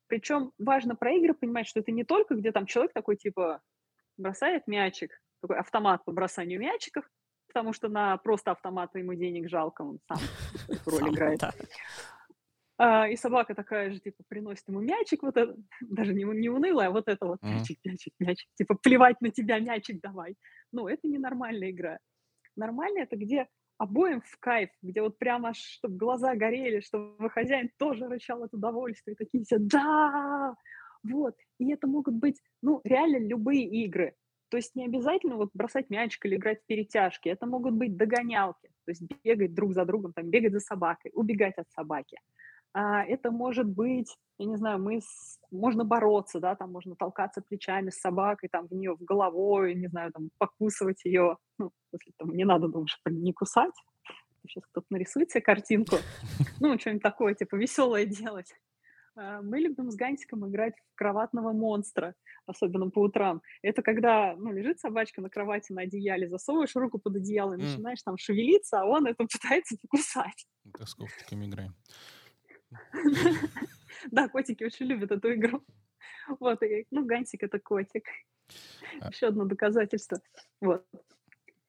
Причем 0.07 0.53
важно 0.57 0.95
про 0.95 1.11
игры 1.11 1.35
понимать, 1.35 1.67
что 1.67 1.81
это 1.81 1.91
не 1.91 2.03
только, 2.03 2.33
где 2.33 2.51
там 2.51 2.65
человек 2.65 2.93
такой, 2.93 3.15
типа, 3.15 3.61
бросает 4.17 4.65
мячик, 4.65 5.21
такой 5.39 5.59
автомат 5.59 6.03
по 6.03 6.11
бросанию 6.11 6.59
мячиков, 6.59 7.07
потому 7.47 7.73
что 7.73 7.89
на 7.89 8.17
просто 8.17 8.51
автомат 8.51 8.95
ему 8.95 9.13
денег 9.13 9.49
жалко, 9.49 9.81
он 9.81 9.99
сам 10.07 10.17
роль 10.85 11.09
играет. 11.09 11.41
А, 12.79 13.07
и 13.07 13.15
собака 13.15 13.55
такая 13.55 13.91
же, 13.91 13.99
типа, 13.99 14.23
приносит 14.27 14.67
ему 14.67 14.81
мячик, 14.81 15.23
вот 15.23 15.35
это, 15.35 15.55
даже 15.81 16.13
не, 16.13 16.23
не 16.23 16.49
унылая, 16.49 16.89
а 16.89 16.91
вот 16.91 17.07
это 17.07 17.25
вот 17.25 17.41
мячик, 17.41 17.79
мячик, 17.83 18.13
мячик, 18.19 18.47
типа, 18.55 18.75
плевать 18.75 19.19
на 19.21 19.31
тебя, 19.31 19.59
мячик 19.59 19.99
давай. 20.01 20.35
Ну, 20.71 20.87
это 20.87 21.07
не 21.07 21.17
нормальная 21.17 21.71
игра. 21.71 21.97
Нормально 22.55 22.99
это 22.99 23.15
где 23.15 23.47
обоим 23.77 24.21
в 24.21 24.37
кайф, 24.39 24.69
где 24.81 25.01
вот 25.01 25.17
прямо 25.17 25.53
чтобы 25.53 25.97
глаза 25.97 26.35
горели, 26.35 26.79
чтобы 26.79 27.29
хозяин 27.29 27.69
тоже 27.77 28.07
рычал 28.07 28.43
от 28.43 28.53
удовольствия, 28.53 29.15
такие 29.15 29.43
все, 29.43 29.57
да, 29.59 30.55
вот. 31.03 31.35
И 31.59 31.71
это 31.71 31.87
могут 31.87 32.15
быть, 32.15 32.41
ну, 32.61 32.81
реально 32.83 33.17
любые 33.17 33.65
игры. 33.65 34.15
То 34.49 34.57
есть 34.57 34.75
не 34.75 34.85
обязательно 34.85 35.35
вот 35.35 35.49
бросать 35.53 35.89
мячик 35.89 36.25
или 36.25 36.35
играть 36.35 36.61
в 36.61 36.65
перетяжки. 36.65 37.29
Это 37.29 37.45
могут 37.45 37.73
быть 37.73 37.97
догонялки. 37.97 38.69
То 38.85 38.91
есть 38.91 39.03
бегать 39.23 39.53
друг 39.53 39.73
за 39.73 39.85
другом, 39.85 40.13
там, 40.13 40.29
бегать 40.29 40.53
за 40.53 40.59
собакой, 40.59 41.11
убегать 41.13 41.57
от 41.57 41.69
собаки. 41.71 42.17
А, 42.73 43.03
это 43.03 43.31
может 43.31 43.67
быть, 43.67 44.15
я 44.37 44.45
не 44.45 44.55
знаю, 44.55 44.79
мы 44.79 45.01
с- 45.01 45.39
можно 45.51 45.83
бороться, 45.83 46.39
да, 46.39 46.55
там 46.55 46.71
можно 46.71 46.95
толкаться 46.95 47.41
плечами 47.41 47.89
с 47.89 47.99
собакой, 47.99 48.49
там 48.49 48.67
в 48.67 48.71
нее 48.71 48.95
в 48.95 49.03
головой, 49.03 49.75
не 49.75 49.87
знаю, 49.87 50.11
там 50.11 50.29
покусывать 50.37 51.03
ее. 51.03 51.37
Ну, 51.57 51.71
если 51.91 52.11
там 52.17 52.29
не 52.35 52.45
надо, 52.45 52.67
думаешь, 52.67 52.99
не 53.05 53.33
кусать. 53.33 53.73
Сейчас 54.47 54.63
кто-то 54.71 54.85
нарисует 54.89 55.31
себе 55.31 55.41
картинку. 55.41 55.97
Ну, 56.59 56.77
что-нибудь 56.79 57.03
такое, 57.03 57.33
типа, 57.33 57.55
веселое 57.55 58.05
делать. 58.05 58.53
А, 59.17 59.41
Мы 59.41 59.59
любим 59.59 59.89
с 59.91 59.95
Гантиком 59.95 60.47
играть 60.49 60.75
в 60.77 60.95
кроватного 60.95 61.51
монстра, 61.51 62.13
особенно 62.45 62.89
по 62.89 62.99
утрам. 62.99 63.41
Это 63.63 63.81
когда, 63.81 64.35
ну, 64.37 64.51
лежит 64.53 64.79
собачка 64.79 65.21
на 65.21 65.29
кровати 65.29 65.71
на 65.73 65.81
одеяле, 65.81 66.29
засовываешь 66.29 66.75
руку 66.75 66.99
под 66.99 67.15
одеяло 67.15 67.53
и 67.53 67.55
М. 67.61 67.61
начинаешь 67.65 68.01
там 68.03 68.17
шевелиться, 68.17 68.81
а 68.81 68.85
он 68.85 69.07
это 69.07 69.25
пытается 69.31 69.75
покусать. 69.81 70.47
Это 70.65 70.85
с 70.85 70.93
ковчиками 70.95 71.45
играем. 71.45 71.75
Да, 74.11 74.27
котики 74.29 74.63
очень 74.63 74.85
любят 74.85 75.11
эту 75.11 75.33
игру. 75.33 75.63
Вот, 76.39 76.61
и, 76.61 76.85
ну, 76.91 77.03
Гансик 77.05 77.41
это 77.43 77.59
котик. 77.59 78.05
А- 79.01 79.09
Еще 79.09 79.27
одно 79.27 79.45
доказательство. 79.45 80.21
Вот. 80.61 80.85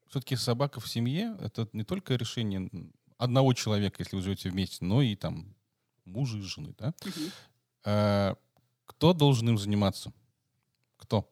Все-таки 0.09 0.36
собака 0.36 0.78
в 0.80 0.88
семье— 0.88 1.36
это 1.40 1.68
не 1.72 1.84
только 1.84 2.14
решение 2.16 2.68
одного 3.16 3.55
человека, 3.55 3.96
если 4.01 4.16
вы 4.16 4.22
живете 4.22 4.51
вместе, 4.51 4.84
но 4.84 5.01
и 5.01 5.16
там 5.16 5.55
мужа 6.09 6.39
и 6.39 6.41
жены, 6.43 6.75
да? 6.79 6.95
А, 7.85 8.37
кто 8.87 9.13
должен 9.13 9.49
им 9.51 9.59
заниматься? 9.59 10.13
Кто? 10.97 11.31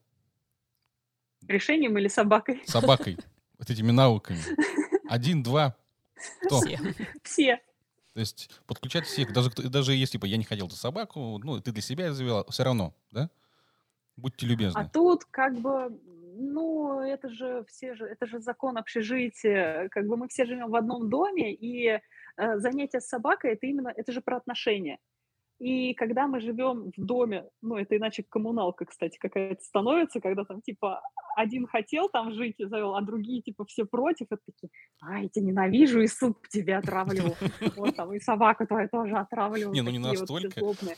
Решением 1.48 1.98
или 1.98 2.08
собакой? 2.08 2.62
Собакой. 2.66 3.18
Вот 3.58 3.70
этими 3.70 3.90
навыками. 3.90 4.40
Один, 5.08 5.42
два. 5.42 5.74
Кто? 6.42 6.60
Все. 6.60 6.78
Все. 7.22 7.56
То 8.12 8.20
есть 8.20 8.50
подключать 8.66 9.06
всех, 9.06 9.32
даже, 9.32 9.50
даже 9.50 9.94
если 9.94 10.18
бы 10.18 10.28
я 10.28 10.36
не 10.36 10.44
хотел 10.44 10.66
эту 10.66 10.76
собаку, 10.76 11.38
ну, 11.42 11.58
ты 11.62 11.72
для 11.72 11.80
себя 11.80 12.12
завела, 12.12 12.44
все 12.50 12.64
равно, 12.64 12.94
да? 13.12 13.30
Будьте 14.16 14.44
А 14.44 14.48
любезны. 14.48 14.90
тут 14.92 15.24
как 15.24 15.58
бы, 15.58 15.98
ну, 16.36 17.00
это 17.00 17.30
же 17.30 17.64
все 17.68 17.94
же, 17.94 18.04
это 18.04 18.26
же 18.26 18.40
закон 18.40 18.76
общежития. 18.76 19.88
Как 19.88 20.06
бы 20.06 20.18
мы 20.18 20.28
все 20.28 20.44
живем 20.44 20.70
в 20.70 20.76
одном 20.76 21.08
доме, 21.08 21.54
и 21.54 21.86
э, 21.88 22.00
занятие 22.36 23.00
с 23.00 23.08
собакой 23.08 23.52
это 23.52 23.66
именно, 23.66 23.92
это 23.94 24.12
же 24.12 24.20
про 24.20 24.36
отношения. 24.36 24.98
И 25.58 25.94
когда 25.94 26.26
мы 26.26 26.40
живем 26.40 26.92
в 26.94 27.00
доме, 27.00 27.48
ну, 27.62 27.76
это 27.76 27.96
иначе 27.96 28.22
коммуналка, 28.22 28.84
кстати, 28.84 29.16
какая-то 29.16 29.62
становится, 29.62 30.20
когда 30.20 30.44
там, 30.44 30.60
типа, 30.60 31.00
один 31.34 31.66
хотел 31.66 32.10
там 32.10 32.34
жить 32.34 32.56
и 32.58 32.66
завел, 32.66 32.94
а 32.94 33.00
другие, 33.00 33.40
типа, 33.40 33.64
все 33.64 33.86
против, 33.86 34.26
это 34.28 34.42
такие, 34.44 34.70
ай, 35.02 35.22
я 35.22 35.28
тебя 35.30 35.46
ненавижу, 35.46 36.02
и 36.02 36.08
суп 36.08 36.46
тебе 36.48 36.76
отравлю. 36.76 37.34
Вот 37.76 37.96
там, 37.96 38.12
и 38.12 38.20
собака 38.20 38.66
твою 38.66 38.88
тоже 38.90 39.16
отравлю. 39.16 39.72
Не, 39.72 39.80
ну 39.80 39.90
не 39.90 39.98
настолько. 39.98 40.60
злобные. 40.60 40.96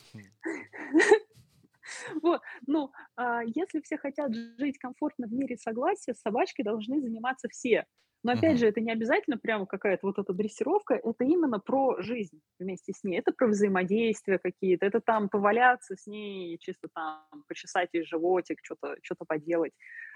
Вот, 2.20 2.43
ну, 2.66 2.93
а, 3.16 3.43
если 3.45 3.80
все 3.80 3.97
хотят 3.97 4.34
жить 4.34 4.76
комфортно 4.78 5.26
в 5.26 5.32
мире 5.32 5.57
согласия, 5.57 6.12
с 6.12 6.20
собачкой 6.20 6.64
должны 6.64 7.01
заниматься 7.01 7.49
все. 7.49 7.86
Но 8.24 8.32
опять 8.32 8.58
Мгм. 8.58 8.58
же, 8.58 8.66
это 8.66 8.80
не 8.80 8.90
обязательно 8.92 9.38
прямо 9.38 9.66
какая-то 9.66 10.06
вот 10.06 10.18
эта 10.18 10.32
дрессировка, 10.32 10.94
это 10.94 11.24
именно 11.24 11.60
про 11.60 12.00
жизнь 12.00 12.40
вместе 12.58 12.92
с 12.92 13.04
ней. 13.04 13.18
Это 13.20 13.32
про 13.32 13.46
взаимодействия 13.48 14.38
какие-то, 14.38 14.86
это 14.86 15.00
там 15.00 15.28
поваляться 15.28 15.96
с 15.96 16.06
ней, 16.06 16.58
чисто 16.58 16.88
там 16.94 17.44
почесать 17.48 17.90
ей 17.92 18.04
животик, 18.04 18.58
что-то 18.62 18.96
что 19.02 19.14
поделать. 19.26 19.72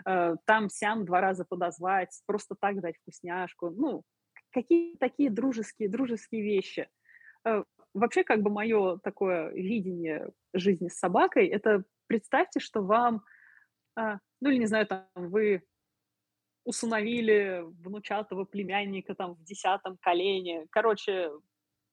Э, 0.07 0.34
Там 0.46 0.68
сям 0.68 1.05
два 1.05 1.20
раза 1.20 1.44
подозвать, 1.48 2.11
просто 2.26 2.57
так 2.61 2.80
дать 2.80 2.96
вкусняшку. 2.98 3.70
Ну, 3.70 4.03
какие 4.50 4.96
такие 4.96 5.30
дружеские, 5.30 5.88
дружеские 5.88 6.42
вещи. 6.42 6.88
Э, 7.46 7.64
Вообще, 7.94 8.24
как 8.24 8.40
бы 8.42 8.50
мое 8.50 8.98
такое 9.05 9.50
видение 9.53 10.30
жизни 10.55 10.88
с 10.88 10.98
собакой, 10.98 11.46
это 11.48 11.84
представьте, 12.07 12.59
что 12.59 12.82
вам, 12.82 13.22
а, 13.96 14.18
ну 14.40 14.50
или 14.50 14.59
не 14.59 14.66
знаю, 14.66 14.86
там 14.86 15.07
вы 15.14 15.62
усыновили 16.65 17.63
внучатого 17.83 18.45
племянника 18.45 19.15
там 19.15 19.35
в 19.35 19.43
десятом 19.45 19.99
колене. 20.01 20.67
Короче, 20.71 21.31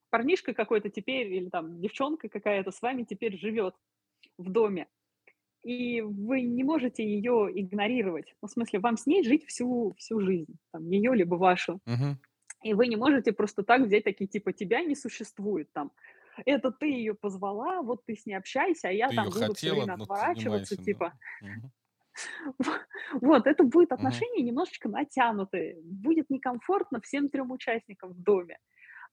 парнишка 0.10 0.54
какой-то 0.54 0.90
теперь 0.90 1.34
или 1.34 1.50
там 1.50 1.82
девчонка 1.82 2.30
какая-то 2.30 2.72
с 2.72 2.82
вами 2.82 3.04
теперь 3.04 3.38
живет 3.38 3.76
в 4.38 4.50
доме. 4.50 4.88
И 5.64 6.02
вы 6.02 6.42
не 6.42 6.64
можете 6.64 7.04
ее 7.04 7.50
игнорировать. 7.54 8.34
Ну, 8.42 8.48
в 8.48 8.52
смысле, 8.52 8.80
вам 8.80 8.98
с 8.98 9.06
ней 9.06 9.24
жить 9.24 9.46
всю, 9.46 9.94
всю 9.98 10.22
жизнь. 10.22 10.58
Там, 10.72 10.90
ее 10.90 11.14
либо 11.16 11.36
вашу. 11.36 11.82
Мгм. 11.86 12.20
И 12.64 12.74
вы 12.74 12.88
не 12.88 12.96
можете 12.96 13.34
просто 13.34 13.64
так 13.64 13.82
взять 13.82 14.04
такие, 14.04 14.28
типа, 14.28 14.54
тебя 14.54 14.82
не 14.84 14.96
существует 14.96 15.72
там. 15.74 15.92
Это 16.46 16.72
ты 16.72 16.88
ее 16.88 17.14
позвала, 17.16 17.82
вот 17.82 18.06
ты 18.06 18.16
с 18.16 18.26
ней 18.26 18.36
общайся, 18.36 18.90
а 18.90 18.92
я 18.92 19.10
Ты 19.10 19.16
там 19.16 19.26
буду 19.26 19.32
все 19.32 19.48
хотела, 19.48 19.74
время 19.76 19.94
но 19.96 20.06
ты 20.06 20.14
отворачиваться, 20.14 20.76
занимайся, 20.76 20.78
да. 20.78 20.84
типа. 20.84 21.14
Вот, 23.22 23.48
это 23.48 23.64
будет 23.64 23.92
Мгм. 23.98 24.22
отношения 24.22 24.44
немножечко 24.44 24.90
натянутые. 24.90 25.78
Будет 25.84 26.30
некомфортно 26.30 27.02
всем 27.02 27.30
трем 27.30 27.52
участникам 27.52 28.12
в 28.14 28.22
доме. 28.24 28.58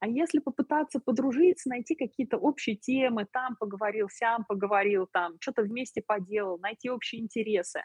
А 0.01 0.09
если 0.09 0.41
попытаться 0.41 1.01
подружиться, 1.01 1.71
найти 1.71 1.97
какие-то 1.97 2.39
общие 2.39 2.77
темы, 2.77 3.27
там 3.33 3.57
поговорил, 3.59 4.09
сям 4.11 4.45
поговорил, 4.47 5.09
там 5.13 5.35
что-то 5.41 5.63
вместе 5.63 6.03
поделал, 6.07 6.59
найти 6.59 6.91
общие 6.91 7.23
интересы, 7.23 7.83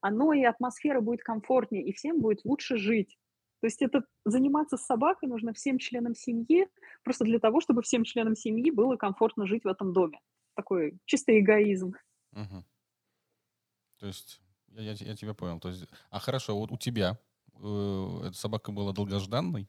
оно 0.00 0.32
и 0.34 0.44
атмосфера 0.44 1.00
будет 1.00 1.22
комфортнее, 1.22 1.84
и 1.84 1.92
всем 1.94 2.20
будет 2.20 2.44
лучше 2.44 2.76
жить. 2.76 3.16
То 3.60 3.66
есть 3.66 3.82
это 3.82 4.04
заниматься 4.26 4.76
с 4.76 4.84
собакой 4.84 5.28
нужно 5.28 5.54
всем 5.54 5.78
членам 5.78 6.14
семьи, 6.14 6.68
просто 7.02 7.24
для 7.24 7.38
того, 7.38 7.60
чтобы 7.62 7.82
всем 7.82 8.04
членам 8.04 8.36
семьи 8.36 8.70
было 8.70 8.96
комфортно 8.96 9.46
жить 9.46 9.64
в 9.64 9.68
этом 9.68 9.94
доме. 9.94 10.20
Такой 10.54 10.98
чистый 11.06 11.40
эгоизм. 11.40 11.94
Угу. 12.32 12.64
То 13.98 14.06
есть 14.06 14.40
я, 14.76 14.92
я, 14.92 14.92
я 14.92 15.16
тебя 15.16 15.34
понял. 15.34 15.60
То 15.60 15.68
есть, 15.68 15.86
а 16.10 16.18
хорошо, 16.18 16.58
вот 16.58 16.70
у 16.70 16.76
тебя 16.76 17.18
э, 17.60 18.20
эта 18.26 18.36
собака 18.36 18.72
была 18.72 18.92
долгожданной? 18.92 19.68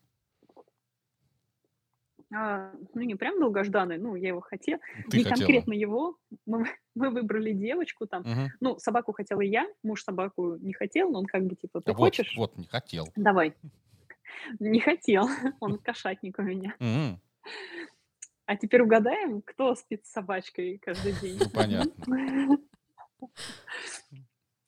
А, 2.33 2.71
ну, 2.93 3.01
не 3.01 3.15
прям 3.15 3.39
долгожданный, 3.39 3.97
ну, 3.97 4.15
я 4.15 4.29
его 4.29 4.41
хотела. 4.41 4.79
Ты 5.09 5.17
не 5.17 5.23
хотела. 5.23 5.37
конкретно 5.37 5.73
его. 5.73 6.17
Мы, 6.45 6.65
мы 6.95 7.09
выбрали 7.11 7.53
девочку 7.53 8.07
там. 8.07 8.21
Угу. 8.21 8.51
Ну, 8.61 8.79
собаку 8.79 9.13
хотела 9.13 9.41
я, 9.41 9.67
муж 9.83 10.03
собаку 10.03 10.55
не 10.57 10.73
хотел, 10.73 11.11
но 11.11 11.19
он 11.19 11.25
как 11.25 11.45
бы 11.45 11.55
типа, 11.55 11.81
ты 11.81 11.91
а 11.91 11.95
хочешь? 11.95 12.35
Вот, 12.35 12.57
не 12.57 12.65
хотел. 12.65 13.07
Давай. 13.15 13.55
Не 14.59 14.79
хотел. 14.79 15.29
Он 15.59 15.77
кошатник 15.77 16.39
у 16.39 16.41
меня. 16.41 16.75
А 18.47 18.55
теперь 18.55 18.81
угадаем, 18.81 19.41
кто 19.41 19.73
спит 19.75 20.05
с 20.05 20.11
собачкой 20.11 20.77
каждый 20.77 21.13
день. 21.13 21.39
Ну, 21.39 21.49
понятно. 21.49 22.59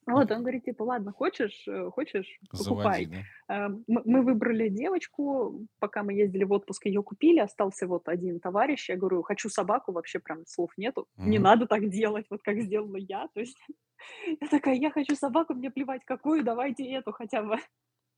Вот, 0.08 0.32
он 0.32 0.40
говорит, 0.40 0.64
типа, 0.64 0.84
ладно, 0.84 1.12
хочешь, 1.12 1.68
э, 1.68 1.90
хочешь, 1.92 2.40
покупай. 2.50 3.06
Заводи, 3.06 3.26
да? 3.48 3.68
Э, 3.68 3.70
мы 3.88 4.22
выбрали 4.22 4.70
девочку, 4.70 5.68
пока 5.80 6.02
мы 6.02 6.14
ездили 6.14 6.46
в 6.46 6.52
отпуск, 6.54 6.86
ее 6.86 7.04
купили, 7.04 7.40
остался 7.40 7.88
вот 7.88 8.08
один 8.08 8.40
товарищ, 8.40 8.90
я 8.90 8.96
говорю, 8.96 9.22
хочу 9.22 9.50
собаку, 9.50 9.92
вообще 9.92 10.20
прям 10.20 10.46
слов 10.46 10.72
нету, 10.78 11.08
угу. 11.18 11.28
не 11.28 11.40
надо 11.40 11.68
так 11.68 11.90
делать, 11.90 12.26
вот 12.30 12.42
как 12.42 12.58
сделала 12.62 12.96
я, 12.96 13.28
то 13.34 13.42
есть 13.42 13.58
я 14.42 14.48
такая, 14.48 14.76
я 14.76 14.92
хочу 14.92 15.14
собаку, 15.16 15.54
мне 15.54 15.70
плевать 15.70 16.06
какую, 16.06 16.44
давайте 16.44 16.90
эту 16.90 17.12
хотя 17.12 17.44
бы. 17.44 17.58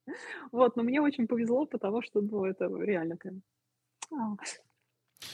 Вот, 0.52 0.76
но 0.76 0.84
мне 0.84 1.02
очень 1.02 1.28
повезло, 1.28 1.68
потому 1.68 2.02
что, 2.02 2.22
ну, 2.22 2.46
это 2.46 2.66
реально 2.66 3.16
прям... 3.16 3.42
А. 4.12 4.38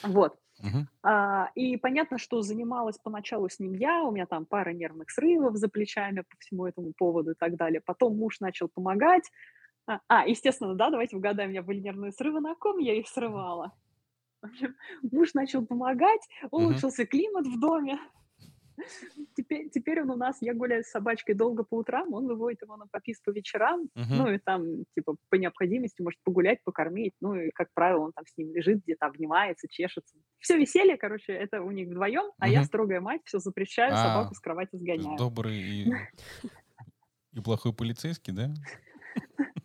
Вот. 0.03 0.37
Uh-huh. 0.63 0.85
А, 1.03 1.49
и 1.55 1.77
понятно, 1.77 2.17
что 2.17 2.41
занималась 2.41 2.97
поначалу 2.97 3.49
с 3.49 3.59
ним 3.59 3.73
я, 3.73 4.03
у 4.03 4.11
меня 4.11 4.25
там 4.25 4.45
пара 4.45 4.71
нервных 4.71 5.11
срывов 5.11 5.55
за 5.57 5.67
плечами 5.67 6.21
по 6.21 6.37
всему 6.39 6.65
этому 6.65 6.93
поводу 6.97 7.31
и 7.31 7.35
так 7.35 7.55
далее. 7.55 7.81
Потом 7.81 8.17
муж 8.17 8.39
начал 8.39 8.69
помогать. 8.69 9.29
А, 9.87 9.99
а 10.07 10.27
естественно, 10.27 10.73
да, 10.73 10.89
давайте 10.89 11.17
угадаем, 11.17 11.49
у 11.49 11.51
меня 11.51 11.61
были 11.61 11.79
нервные 11.79 12.11
срывы, 12.11 12.39
на 12.39 12.55
ком 12.55 12.77
я 12.79 12.95
их 12.95 13.07
срывала. 13.07 13.73
Муж 15.11 15.33
начал 15.33 15.65
помогать, 15.65 16.21
улучшился 16.51 17.03
uh-huh. 17.03 17.07
климат 17.07 17.47
в 17.47 17.59
доме. 17.59 17.99
Теперь, 19.35 19.69
теперь 19.69 20.01
он 20.01 20.11
у 20.11 20.15
нас, 20.15 20.37
я 20.41 20.53
гуляю 20.53 20.83
с 20.83 20.87
собачкой 20.87 21.35
долго 21.35 21.63
по 21.63 21.75
утрам, 21.75 22.13
он 22.13 22.27
выводит 22.27 22.61
его 22.61 22.77
на 22.77 22.87
попис 22.87 23.19
по 23.19 23.31
вечерам, 23.31 23.89
uh-huh. 23.95 24.05
ну 24.09 24.31
и 24.31 24.37
там, 24.37 24.85
типа, 24.95 25.15
по 25.29 25.35
необходимости 25.35 26.01
может 26.01 26.19
погулять, 26.23 26.63
покормить, 26.63 27.13
ну 27.19 27.35
и, 27.35 27.51
как 27.51 27.69
правило, 27.73 28.05
он 28.05 28.13
там 28.13 28.25
с 28.25 28.37
ним 28.37 28.53
лежит 28.53 28.83
где-то, 28.83 29.07
обнимается, 29.07 29.67
чешется. 29.69 30.15
Все 30.39 30.57
веселье, 30.57 30.97
короче, 30.97 31.33
это 31.33 31.61
у 31.61 31.71
них 31.71 31.89
вдвоем, 31.89 32.25
uh-huh. 32.25 32.39
а 32.39 32.47
я 32.47 32.63
строгая 32.63 33.01
мать, 33.01 33.21
все 33.25 33.39
запрещаю, 33.39 33.93
а, 33.93 33.97
собаку 33.97 34.35
с 34.35 34.39
кровати 34.39 34.77
сгоняю. 34.77 35.17
Добрый 35.17 35.57
и, 35.57 35.93
и 37.33 37.41
плохой 37.41 37.73
полицейский, 37.73 38.33
да? 38.33 38.53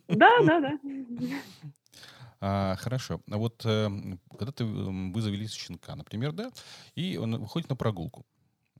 Да, 0.07 0.29
да, 0.43 0.59
да. 0.59 0.79
А, 2.43 2.75
хорошо. 2.77 3.21
А 3.29 3.37
вот 3.37 3.63
э, 3.65 3.87
когда 4.31 4.51
ты, 4.51 4.65
вы 4.65 5.21
завелись 5.21 5.53
щенка, 5.53 5.95
например, 5.95 6.31
да, 6.31 6.49
и 6.95 7.17
он 7.17 7.37
выходит 7.37 7.69
на 7.69 7.75
прогулку, 7.75 8.25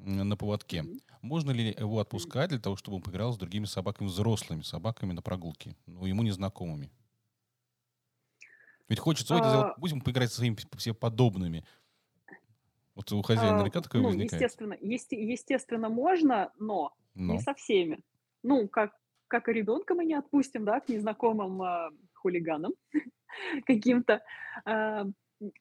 на 0.05 0.37
поводке. 0.37 0.85
Можно 1.21 1.51
ли 1.51 1.75
его 1.77 1.99
отпускать 1.99 2.49
для 2.49 2.59
того, 2.59 2.75
чтобы 2.75 2.97
он 2.97 3.03
поиграл 3.03 3.33
с 3.33 3.37
другими 3.37 3.65
собаками, 3.65 4.07
взрослыми 4.07 4.61
собаками 4.61 5.13
на 5.13 5.21
прогулке, 5.21 5.75
но 5.85 6.05
ему 6.07 6.23
незнакомыми? 6.23 6.91
Ведь 8.89 8.99
хочется, 8.99 9.37
а... 9.37 9.73
будем 9.77 10.01
поиграть 10.01 10.31
со 10.31 10.37
своими 10.37 10.57
все 10.77 10.93
подобными. 10.93 11.63
Вот 12.93 13.11
у 13.13 13.21
хозяина 13.21 13.51
а, 13.51 13.53
наверняка 13.53 13.81
такое 13.81 14.01
ну, 14.01 14.09
возникает. 14.09 14.41
Естественно, 14.41 14.77
есте, 14.81 15.31
естественно, 15.31 15.87
можно, 15.87 16.51
но, 16.59 16.93
но 17.15 17.33
не 17.33 17.39
со 17.39 17.53
всеми. 17.53 18.01
Ну, 18.43 18.67
как, 18.67 18.93
как 19.27 19.47
и 19.47 19.53
ребенка 19.53 19.95
мы 19.95 20.03
не 20.03 20.15
отпустим, 20.15 20.65
да, 20.65 20.81
к 20.81 20.89
незнакомым 20.89 21.61
э, 21.61 21.89
хулиганам 22.15 22.73
каким-то. 23.65 24.21
Э, 24.65 25.05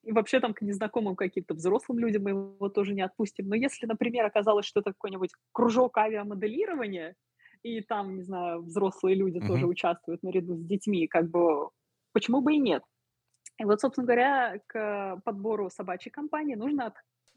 и 0.02 0.12
вообще 0.12 0.40
там 0.40 0.52
к 0.52 0.62
незнакомым 0.62 1.16
каким-то 1.16 1.54
взрослым 1.54 1.98
людям 1.98 2.24
мы 2.24 2.30
его 2.30 2.68
тоже 2.68 2.94
не 2.94 3.02
отпустим. 3.02 3.48
Но 3.48 3.54
если, 3.54 3.86
например, 3.86 4.26
оказалось, 4.26 4.66
что 4.66 4.80
это 4.80 4.92
какой-нибудь 4.92 5.30
кружок 5.52 5.96
авиамоделирования, 5.96 7.16
и 7.62 7.80
там, 7.80 8.16
не 8.16 8.22
знаю, 8.22 8.62
взрослые 8.62 9.16
люди 9.16 9.38
uh-huh. 9.38 9.46
тоже 9.46 9.66
участвуют 9.66 10.22
наряду 10.22 10.56
с 10.56 10.64
детьми, 10.64 11.06
как 11.06 11.30
бы 11.30 11.68
почему 12.12 12.40
бы 12.40 12.54
и 12.54 12.58
нет? 12.58 12.82
И 13.58 13.64
вот, 13.64 13.80
собственно 13.80 14.06
говоря, 14.06 14.58
к 14.66 15.20
подбору 15.24 15.68
собачьей 15.70 16.10
компании 16.10 16.54
нужно 16.54 16.94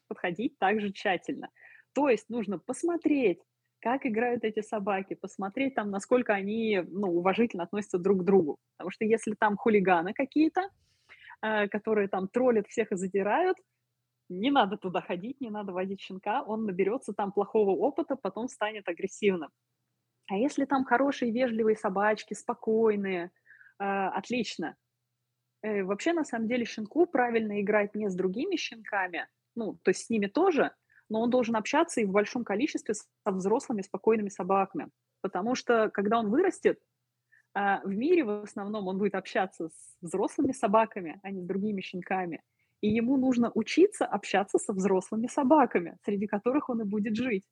подходить 0.08 0.58
также 0.60 0.92
тщательно. 0.92 1.50
То 1.94 2.10
есть 2.10 2.30
нужно 2.30 2.58
посмотреть, 2.60 3.42
как 3.80 4.06
играют 4.06 4.46
эти 4.46 4.62
собаки, 4.62 5.16
посмотреть 5.16 5.76
там, 5.76 5.92
насколько 5.92 6.34
они 6.34 6.82
ну, 6.88 7.10
уважительно 7.10 7.64
относятся 7.64 8.00
друг 8.00 8.22
к 8.22 8.24
другу. 8.24 8.58
Потому 8.78 8.92
что 8.92 9.04
если 9.04 9.34
там 9.34 9.58
хулиганы 9.58 10.14
какие-то, 10.14 10.70
которые 11.72 12.08
там 12.08 12.30
троллят 12.30 12.68
всех 12.68 12.92
и 12.92 12.96
задирают, 12.96 13.58
не 14.30 14.52
надо 14.52 14.78
туда 14.78 15.02
ходить, 15.02 15.42
не 15.42 15.50
надо 15.50 15.74
водить 15.74 16.02
щенка, 16.02 16.44
он 16.44 16.66
наберется 16.66 17.14
там 17.14 17.32
плохого 17.32 17.72
опыта, 17.72 18.16
потом 18.16 18.48
станет 18.48 18.88
агрессивным. 18.88 19.50
А 20.30 20.36
если 20.36 20.66
там 20.66 20.86
хорошие, 20.86 21.32
вежливые 21.32 21.76
собачки, 21.76 22.34
спокойные, 22.34 23.32
э, 23.80 23.84
отлично. 23.84 24.76
Э, 25.62 25.84
вообще, 25.84 26.14
на 26.14 26.24
самом 26.24 26.48
деле, 26.48 26.66
щенку 26.66 27.06
правильно 27.06 27.62
играть 27.62 27.96
не 27.96 28.10
с 28.10 28.16
другими 28.16 28.56
щенками, 28.56 29.28
ну, 29.56 29.78
то 29.84 29.90
есть 29.92 30.06
с 30.06 30.10
ними 30.10 30.28
тоже, 30.28 30.72
но 31.10 31.22
он 31.22 31.30
должен 31.30 31.56
общаться 31.56 32.02
и 32.02 32.06
в 32.06 32.12
большом 32.12 32.44
количестве 32.44 32.96
со 32.96 33.32
взрослыми, 33.32 33.82
спокойными 33.82 34.30
собаками. 34.30 34.90
Потому 35.22 35.56
что, 35.56 35.90
когда 35.90 36.20
он 36.20 36.30
вырастет, 36.30 36.80
а 37.54 37.82
в 37.84 37.90
мире 37.90 38.24
в 38.24 38.44
основном 38.44 38.88
он 38.88 38.98
будет 38.98 39.16
общаться 39.16 39.70
с 39.70 39.98
взрослыми 40.02 40.52
собаками, 40.52 41.20
а 41.24 41.32
не 41.32 41.42
с 41.42 41.46
другими 41.46 41.82
щенками. 41.82 42.42
И 42.82 42.90
ему 42.90 43.18
нужно 43.18 43.52
учиться 43.54 44.06
общаться 44.06 44.58
со 44.60 44.74
взрослыми 44.74 45.28
собаками, 45.28 45.98
среди 46.04 46.28
которых 46.28 46.70
он 46.70 46.82
и 46.82 46.86
будет 46.86 47.16
жить. 47.16 47.46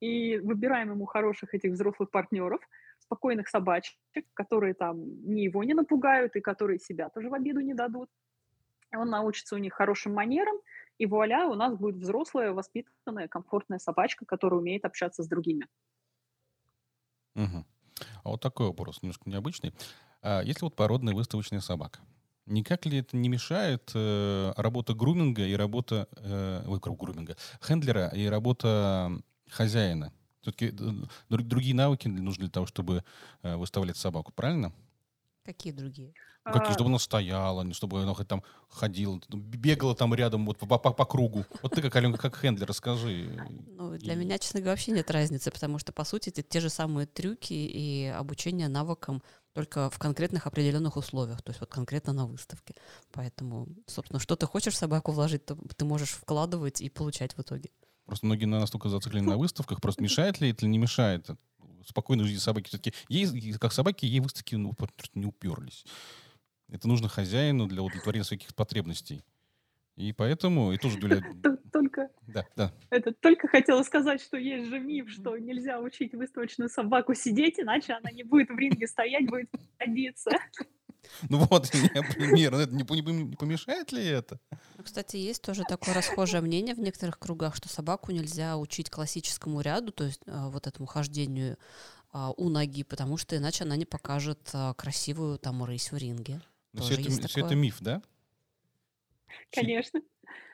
И 0.00 0.38
выбираем 0.38 0.90
ему 0.90 1.04
хороших 1.04 1.54
этих 1.54 1.72
взрослых 1.72 2.10
партнеров, 2.10 2.60
спокойных 2.98 3.48
собачек, 3.48 3.96
которые 4.34 4.74
там 4.74 4.98
ни 5.24 5.42
его 5.42 5.62
не 5.64 5.74
напугают 5.74 6.36
и 6.36 6.40
которые 6.40 6.78
себя 6.78 7.10
тоже 7.10 7.28
в 7.28 7.34
обиду 7.34 7.60
не 7.60 7.74
дадут. 7.74 8.08
Он 8.96 9.08
научится 9.08 9.54
у 9.54 9.58
них 9.58 9.74
хорошим 9.74 10.14
манерам, 10.14 10.56
и 10.98 11.06
вуаля, 11.06 11.46
у 11.46 11.54
нас 11.54 11.76
будет 11.76 11.96
взрослая, 11.96 12.52
воспитанная, 12.52 13.28
комфортная 13.28 13.78
собачка, 13.78 14.26
которая 14.26 14.60
умеет 14.60 14.84
общаться 14.84 15.22
с 15.22 15.28
другими. 15.28 15.66
Угу. 17.36 17.64
А 18.24 18.30
вот 18.30 18.40
такой 18.40 18.66
вопрос, 18.66 19.02
немножко 19.02 19.28
необычный. 19.28 19.72
А 20.22 20.42
если 20.42 20.64
вот 20.64 20.76
породная 20.76 21.14
выставочная 21.14 21.60
собака, 21.60 22.00
никак 22.46 22.86
ли 22.86 22.98
это 22.98 23.16
не 23.16 23.28
мешает 23.28 23.90
э, 23.94 24.52
работа 24.56 24.94
груминга 24.94 25.46
и 25.46 25.54
работа, 25.54 26.08
э, 26.16 26.64
ой, 26.66 26.78
груминга, 26.80 27.36
хендлера 27.60 28.08
и 28.08 28.26
работа 28.26 29.10
хозяина? 29.48 30.12
Все-таки 30.42 30.74
э, 30.78 30.92
другие 31.28 31.74
навыки 31.74 32.08
нужны 32.08 32.44
для 32.44 32.50
того, 32.50 32.66
чтобы 32.66 33.04
э, 33.42 33.56
выставлять 33.56 33.96
собаку, 33.96 34.32
правильно? 34.32 34.72
Какие 35.44 35.72
другие? 35.72 36.14
Ну, 36.52 36.60
какие, 36.60 36.74
чтобы 36.74 36.90
она 36.90 36.98
стояла, 36.98 37.62
не 37.62 37.72
чтобы 37.72 38.02
она 38.02 38.14
хоть 38.14 38.28
там 38.28 38.42
ходила, 38.68 39.20
бегала 39.28 39.94
там 39.94 40.14
рядом 40.14 40.46
вот 40.46 40.58
по, 40.58 40.66
по, 40.66 40.92
по 40.92 41.04
кругу. 41.04 41.44
Вот 41.62 41.72
ты 41.72 41.82
как, 41.82 41.94
Аленка, 41.96 42.18
как 42.18 42.36
хендлер, 42.36 42.68
расскажи. 42.68 43.30
Ну, 43.68 43.96
для 43.98 44.14
и... 44.14 44.16
меня, 44.16 44.38
честно 44.38 44.60
говоря, 44.60 44.72
вообще 44.72 44.92
нет 44.92 45.10
разницы, 45.10 45.50
потому 45.50 45.78
что, 45.78 45.92
по 45.92 46.04
сути, 46.04 46.30
это 46.30 46.42
те 46.42 46.60
же 46.60 46.70
самые 46.70 47.06
трюки 47.06 47.52
и 47.52 48.06
обучение 48.06 48.68
навыкам 48.68 49.22
только 49.52 49.90
в 49.90 49.98
конкретных 49.98 50.46
определенных 50.46 50.96
условиях, 50.96 51.42
то 51.42 51.50
есть 51.50 51.60
вот 51.60 51.70
конкретно 51.70 52.12
на 52.12 52.26
выставке. 52.26 52.74
Поэтому, 53.12 53.68
собственно, 53.86 54.20
что 54.20 54.36
ты 54.36 54.46
хочешь 54.46 54.74
в 54.74 54.76
собаку 54.76 55.12
вложить, 55.12 55.44
то 55.44 55.56
ты 55.76 55.84
можешь 55.84 56.10
вкладывать 56.10 56.80
и 56.80 56.88
получать 56.88 57.36
в 57.36 57.40
итоге. 57.40 57.70
Просто 58.06 58.26
многие 58.26 58.46
настолько 58.46 58.88
зациклены 58.88 59.30
на 59.30 59.36
выставках, 59.36 59.80
просто 59.80 60.02
мешает 60.02 60.40
ли 60.40 60.50
это 60.50 60.64
или 60.64 60.72
не 60.72 60.78
мешает? 60.78 61.28
Спокойно 61.86 62.24
жизни 62.24 62.38
собаки 62.38 62.68
все-таки, 62.68 62.92
ей, 63.08 63.52
как 63.54 63.72
собаки, 63.72 64.04
ей 64.04 64.20
выставки 64.20 64.54
ну, 64.54 64.74
не 65.14 65.26
уперлись. 65.26 65.84
Это 66.72 66.88
нужно 66.88 67.08
хозяину 67.08 67.66
для 67.66 67.82
удовлетворения 67.82 68.24
своих 68.24 68.54
потребностей. 68.54 69.22
И 69.96 70.12
поэтому, 70.12 70.72
и 70.72 70.78
тоже 70.78 70.98
Дуля... 70.98 71.22
Только, 71.72 72.08
да, 72.26 72.46
да. 72.56 72.72
Это, 72.90 73.12
только 73.12 73.46
хотела 73.46 73.82
сказать, 73.84 74.20
что 74.20 74.36
есть 74.36 74.68
же 74.68 74.80
миф, 74.80 75.08
что 75.08 75.36
нельзя 75.38 75.78
учить 75.78 76.14
выставочную 76.14 76.68
собаку 76.68 77.14
сидеть, 77.14 77.60
иначе 77.60 77.92
она 77.92 78.10
не 78.10 78.24
будет 78.24 78.48
в 78.48 78.58
ринге 78.58 78.86
стоять, 78.88 79.28
будет 79.28 79.50
садиться. 79.78 80.30
Ну 81.30 81.38
вот, 81.38 81.70
пример. 81.70 82.54
Это 82.54 82.74
не, 82.74 82.82
не 82.82 83.36
помешает 83.36 83.90
ли 83.90 84.04
это? 84.04 84.38
Ну, 84.76 84.84
кстати, 84.84 85.16
есть 85.16 85.42
тоже 85.42 85.62
такое 85.66 85.94
расхожее 85.94 86.42
мнение 86.42 86.74
в 86.74 86.78
некоторых 86.78 87.18
кругах, 87.18 87.56
что 87.56 87.70
собаку 87.70 88.12
нельзя 88.12 88.58
учить 88.58 88.90
классическому 88.90 89.62
ряду, 89.62 89.92
то 89.92 90.04
есть 90.04 90.20
а, 90.26 90.50
вот 90.50 90.66
этому 90.66 90.86
хождению 90.86 91.56
а, 92.12 92.32
у 92.36 92.50
ноги, 92.50 92.84
потому 92.84 93.16
что 93.16 93.36
иначе 93.36 93.64
она 93.64 93.76
не 93.76 93.86
покажет 93.86 94.50
а, 94.52 94.74
красивую 94.74 95.38
там 95.38 95.64
рысь 95.64 95.90
в 95.90 95.96
ринге. 95.96 96.42
Но 96.72 96.82
все 96.82 96.94
это, 96.94 97.28
все 97.28 97.44
это 97.44 97.54
миф, 97.54 97.78
да? 97.80 98.02
Конечно. 99.50 100.00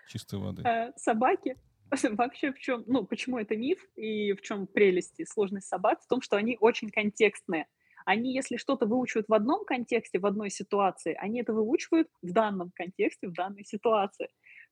Чистой 0.08 0.38
воды. 0.38 0.62
Собаки 0.96 1.56
вообще 2.16 2.52
в 2.52 2.58
чем, 2.58 2.84
ну, 2.86 3.04
почему 3.04 3.38
это 3.38 3.56
миф 3.56 3.84
и 3.96 4.32
в 4.32 4.40
чем 4.40 4.66
прелесть 4.66 5.20
и 5.20 5.24
сложность 5.24 5.68
собак? 5.68 6.02
В 6.02 6.06
том, 6.06 6.20
что 6.20 6.36
они 6.36 6.56
очень 6.60 6.90
контекстные. 6.90 7.66
Они, 8.04 8.32
если 8.32 8.56
что-то 8.56 8.86
выучивают 8.86 9.26
в 9.28 9.34
одном 9.34 9.64
контексте, 9.64 10.20
в 10.20 10.26
одной 10.26 10.50
ситуации, 10.50 11.16
они 11.18 11.40
это 11.40 11.52
выучивают 11.52 12.08
в 12.22 12.32
данном 12.32 12.70
контексте, 12.72 13.28
в 13.28 13.32
данной 13.32 13.64
ситуации. 13.64 14.28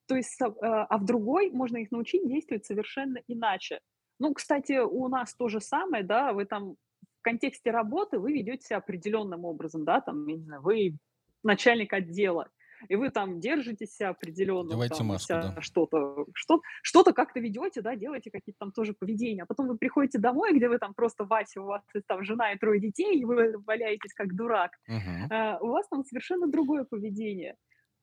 То 0.06 0.14
есть, 0.14 0.40
э, 0.40 0.46
а 0.46 0.98
в 0.98 1.04
другой 1.04 1.50
можно 1.50 1.78
их 1.78 1.90
научить 1.90 2.26
действовать 2.28 2.64
совершенно 2.64 3.18
иначе. 3.26 3.80
Ну, 4.20 4.32
кстати, 4.34 4.78
у 4.78 5.08
нас 5.08 5.34
то 5.34 5.48
же 5.48 5.60
самое, 5.60 6.04
да, 6.04 6.32
вы 6.32 6.44
там 6.44 6.76
в 7.00 7.22
контексте 7.22 7.72
работы 7.72 8.20
вы 8.20 8.32
ведете 8.32 8.66
себя 8.66 8.76
определенным 8.76 9.44
образом, 9.44 9.84
да, 9.84 10.00
там, 10.00 10.26
я 10.28 10.36
не 10.36 10.44
знаю, 10.44 10.62
вы 10.62 10.96
начальник 11.44 11.92
отдела, 11.92 12.48
и 12.88 12.96
вы 12.96 13.10
там 13.10 13.40
держите 13.40 13.86
себя 13.86 14.10
определенно, 14.10 14.70
Давайте 14.70 14.96
там, 14.98 15.06
маску, 15.06 15.32
да. 15.34 15.60
что-то, 15.60 16.26
что, 16.34 16.60
что-то 16.82 17.12
как-то 17.12 17.40
ведете, 17.40 17.80
да, 17.80 17.96
делаете 17.96 18.30
какие-то 18.30 18.58
там 18.58 18.72
тоже 18.72 18.92
поведения, 18.92 19.42
а 19.42 19.46
потом 19.46 19.68
вы 19.68 19.78
приходите 19.78 20.18
домой, 20.18 20.52
где 20.54 20.68
вы 20.68 20.78
там 20.78 20.92
просто 20.94 21.24
Вася, 21.24 21.62
у 21.62 21.66
вас 21.66 21.82
там 22.06 22.24
жена 22.24 22.52
и 22.52 22.58
трое 22.58 22.80
детей, 22.80 23.18
и 23.20 23.24
вы 23.24 23.54
валяетесь 23.58 24.12
как 24.14 24.34
дурак, 24.34 24.72
Мгм. 24.86 25.28
а, 25.30 25.58
у 25.60 25.68
вас 25.68 25.88
там 25.88 26.04
совершенно 26.04 26.46
другое 26.46 26.84
поведение. 26.84 27.56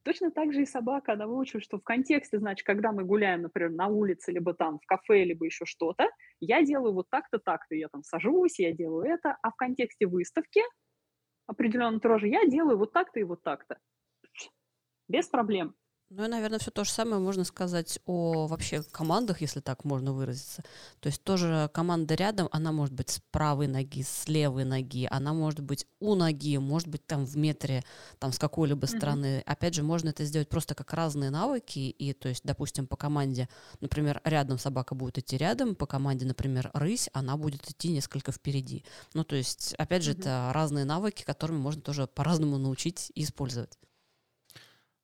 Точно 0.03 0.31
так 0.31 0.51
же 0.51 0.63
и 0.63 0.65
собака, 0.65 1.13
она 1.13 1.27
выучила, 1.27 1.61
что 1.61 1.77
в 1.77 1.83
контексте, 1.83 2.39
значит, 2.39 2.65
когда 2.65 2.91
мы 2.91 3.03
гуляем, 3.03 3.43
например, 3.43 3.69
на 3.69 3.85
улице, 3.87 4.31
либо 4.31 4.55
там 4.55 4.79
в 4.79 4.85
кафе, 4.87 5.23
либо 5.25 5.45
еще 5.45 5.65
что-то, 5.65 6.09
я 6.39 6.63
делаю 6.63 6.93
вот 6.93 7.07
так-то, 7.11 7.37
так-то, 7.37 7.75
я 7.75 7.87
там 7.87 8.01
сажусь, 8.03 8.57
я 8.59 8.73
делаю 8.73 9.05
это, 9.05 9.37
а 9.43 9.51
в 9.51 9.55
контексте 9.55 10.07
выставки 10.07 10.61
определенно 11.51 11.99
тоже 11.99 12.27
я 12.27 12.45
делаю 12.45 12.77
вот 12.77 12.93
так-то 12.93 13.19
и 13.19 13.23
вот 13.23 13.43
так-то 13.43 13.77
без 15.07 15.27
проблем. 15.27 15.75
Ну 16.13 16.25
и, 16.25 16.27
наверное, 16.27 16.59
все 16.59 16.71
то 16.71 16.83
же 16.83 16.91
самое 16.91 17.21
можно 17.21 17.45
сказать 17.45 17.99
о 18.05 18.45
вообще 18.47 18.83
командах, 18.91 19.39
если 19.39 19.61
так 19.61 19.85
можно 19.85 20.11
выразиться. 20.11 20.61
То 20.99 21.07
есть 21.07 21.23
тоже 21.23 21.69
команда 21.73 22.15
рядом, 22.15 22.49
она 22.51 22.73
может 22.73 22.93
быть 22.93 23.11
с 23.11 23.21
правой 23.31 23.67
ноги, 23.67 24.03
с 24.03 24.27
левой 24.27 24.65
ноги, 24.65 25.07
она 25.09 25.31
может 25.31 25.61
быть 25.61 25.87
у 26.01 26.15
ноги, 26.15 26.57
может 26.57 26.89
быть 26.89 27.07
там 27.07 27.23
в 27.23 27.37
метре, 27.37 27.85
там 28.19 28.33
с 28.33 28.39
какой-либо 28.39 28.87
mm-hmm. 28.87 28.97
стороны. 28.97 29.43
Опять 29.45 29.73
же, 29.73 29.83
можно 29.83 30.09
это 30.09 30.25
сделать 30.25 30.49
просто 30.49 30.75
как 30.75 30.93
разные 30.93 31.29
навыки, 31.29 31.79
и 31.79 32.11
то 32.11 32.27
есть, 32.27 32.43
допустим, 32.43 32.87
по 32.87 32.97
команде, 32.97 33.47
например, 33.79 34.19
рядом 34.25 34.59
собака 34.59 34.95
будет 34.95 35.17
идти 35.17 35.37
рядом, 35.37 35.75
по 35.75 35.85
команде, 35.85 36.25
например, 36.25 36.71
рысь, 36.73 37.09
она 37.13 37.37
будет 37.37 37.69
идти 37.69 37.87
несколько 37.87 38.33
впереди. 38.33 38.83
Ну 39.13 39.23
то 39.23 39.37
есть, 39.37 39.75
опять 39.75 40.03
же, 40.03 40.11
mm-hmm. 40.11 40.19
это 40.19 40.51
разные 40.53 40.83
навыки, 40.83 41.23
которыми 41.23 41.59
можно 41.59 41.81
тоже 41.81 42.05
по-разному 42.05 42.57
научить 42.57 43.13
и 43.15 43.23
использовать. 43.23 43.79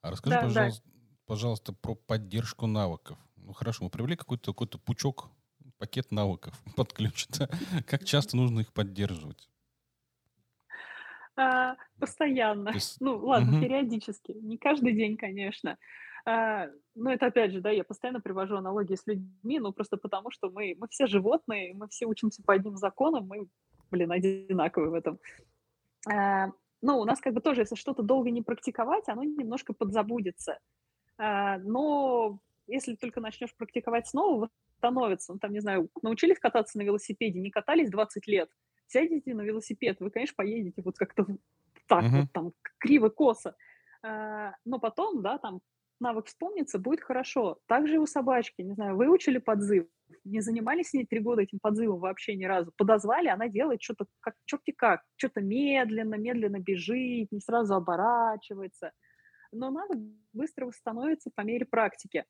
А 0.02 0.12
расскажи, 0.12 0.36
да, 0.36 0.42
пожалуйста, 0.42 0.84
да. 0.86 0.97
Пожалуйста, 1.28 1.74
про 1.74 1.94
поддержку 1.94 2.66
навыков. 2.66 3.18
Ну 3.36 3.54
хорошо, 3.54 3.84
мы 3.84 3.90
привели 3.90 4.16
какой-то 4.16 4.54
какой 4.54 4.68
пучок, 4.68 5.30
пакет 5.78 6.12
навыков 6.12 6.60
под 6.76 6.94
ключ. 6.94 7.28
Да? 7.38 7.50
Как 7.86 8.04
часто 8.06 8.36
нужно 8.36 8.62
их 8.62 8.74
поддерживать? 8.74 9.50
А, 11.36 11.76
постоянно. 12.00 12.70
Есть... 12.70 13.00
Ну, 13.00 13.18
ладно, 13.18 13.58
угу. 13.58 13.62
периодически. 13.62 14.32
Не 14.32 14.58
каждый 14.58 14.94
день, 14.94 15.18
конечно. 15.18 15.78
А, 16.26 16.68
ну, 16.96 17.12
это 17.12 17.28
опять 17.28 17.52
же, 17.52 17.62
да, 17.62 17.70
я 17.70 17.84
постоянно 17.84 18.20
привожу 18.20 18.56
аналогии 18.58 18.96
с 18.96 19.06
людьми, 19.06 19.60
ну, 19.60 19.72
просто 19.72 19.98
потому 19.98 20.32
что 20.32 20.50
мы, 20.50 20.76
мы 20.78 20.88
все 20.90 21.06
животные, 21.06 21.74
мы 21.76 21.88
все 21.90 22.06
учимся 22.06 22.42
по 22.44 22.54
одним 22.54 22.76
законам, 22.76 23.28
мы, 23.28 23.48
блин, 23.92 24.12
одинаковые 24.12 24.90
в 24.90 24.94
этом. 24.96 25.20
А, 26.12 26.48
ну, 26.82 27.00
у 27.00 27.06
нас 27.06 27.20
как 27.20 27.34
бы 27.34 27.40
тоже, 27.40 27.62
если 27.62 27.76
что-то 27.76 28.02
долго 28.02 28.32
не 28.32 28.42
практиковать, 28.42 29.08
оно 29.08 29.24
немножко 29.24 29.74
подзабудется. 29.74 30.58
А, 31.18 31.58
но 31.60 32.40
если 32.68 32.96
только 32.96 33.22
начнешь 33.22 33.56
практиковать 33.56 34.08
снова, 34.08 34.50
восстановится. 34.78 35.34
Ну, 35.34 35.40
там, 35.40 35.52
не 35.54 35.60
знаю, 35.60 35.90
научились 36.02 36.40
кататься 36.40 36.78
на 36.78 36.84
велосипеде, 36.84 37.40
не 37.40 37.50
катались 37.50 37.90
20 37.90 38.28
лет, 38.28 38.50
сядете 38.88 39.34
на 39.34 39.42
велосипед, 39.42 40.00
вы, 40.00 40.12
конечно, 40.12 40.36
поедете 40.36 40.82
вот 40.84 40.98
как-то 40.98 41.26
так 41.88 42.04
uh-huh. 42.04 42.22
вот 42.22 42.32
там 42.34 42.54
криво-косо. 42.80 43.56
А, 44.04 44.54
но 44.66 44.80
потом, 44.80 45.22
да, 45.22 45.38
там 45.38 45.62
навык 46.00 46.28
вспомнится, 46.28 46.80
будет 46.80 47.02
хорошо. 47.02 47.58
Также 47.66 47.96
и 47.96 47.98
у 47.98 48.06
собачки, 48.06 48.62
не 48.62 48.74
знаю, 48.74 48.96
выучили 48.96 49.40
подзыв, 49.40 49.88
не 50.24 50.42
занимались 50.42 50.90
с 50.90 50.94
ней 50.94 51.06
три 51.06 51.20
года 51.20 51.42
этим 51.42 51.60
подзывом 51.60 52.00
вообще 52.00 52.36
ни 52.36 52.46
разу. 52.46 52.72
Подозвали, 52.78 53.30
она 53.30 53.48
делает 53.48 53.82
что-то 53.82 54.06
как 54.20 54.36
черти 54.46 54.72
как, 54.72 55.02
что-то 55.16 55.42
медленно, 55.42 56.16
медленно 56.16 56.60
бежит, 56.60 57.32
не 57.32 57.40
сразу 57.40 57.76
оборачивается. 57.76 58.92
Но 59.58 59.72
навык 59.72 59.98
быстро 60.34 60.68
восстановится 60.68 61.32
по 61.34 61.42
мере 61.42 61.66
практики. 61.66 62.26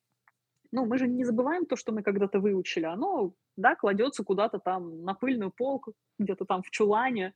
Ну, 0.72 0.86
мы 0.86 0.98
же 0.98 1.06
не 1.06 1.24
забываем 1.24 1.66
то, 1.66 1.76
что 1.76 1.92
мы 1.92 2.02
когда-то 2.02 2.40
выучили. 2.40 2.84
Оно, 2.84 3.34
да, 3.56 3.76
кладется 3.76 4.24
куда-то 4.24 4.58
там 4.58 5.02
на 5.02 5.14
пыльную 5.14 5.50
полку, 5.50 5.92
где-то 6.18 6.44
там 6.44 6.62
в 6.62 6.70
чулане, 6.70 7.34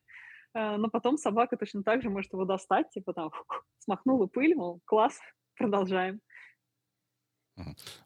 э, 0.53 0.77
но 0.77 0.89
потом 0.89 1.17
собака 1.17 1.57
точно 1.57 1.83
так 1.83 2.01
же 2.01 2.09
может 2.09 2.33
его 2.33 2.45
достать, 2.45 2.89
типа 2.89 3.13
там 3.13 3.31
смахнула 3.79 4.27
пыль, 4.27 4.55
мол, 4.55 4.81
класс, 4.85 5.19
продолжаем. 5.57 6.21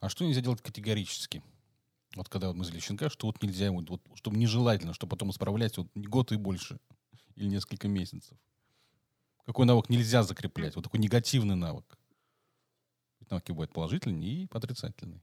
А 0.02 0.10
что 0.10 0.26
нельзя 0.26 0.42
делать 0.42 0.62
категорически? 0.62 1.42
Вот 2.16 2.30
когда 2.30 2.52
мы 2.52 2.64
взяли 2.64 2.80
щенка, 2.80 3.10
что 3.10 3.28
вот 3.28 3.42
нельзя 3.42 3.68
ему, 3.68 3.84
вот, 3.88 4.02
чтобы 4.16 4.38
нежелательно, 4.38 4.94
чтобы 4.94 5.12
потом 5.12 5.30
исправлять 5.30 5.78
вот 5.78 5.88
год 5.96 6.32
и 6.32 6.38
больше, 6.38 6.80
или 7.36 7.48
несколько 7.48 7.88
месяцев. 7.88 8.38
Какой 9.48 9.66
навык 9.66 9.90
нельзя 9.90 10.24
закреплять? 10.24 10.76
Вот 10.76 10.84
такой 10.84 11.00
негативный 11.00 11.56
навык. 11.56 11.98
Ведь 13.22 13.32
навыки 13.32 13.54
бывают 13.54 13.72
положительные 13.72 14.44
и 14.44 14.48
отрицательные. 14.52 15.22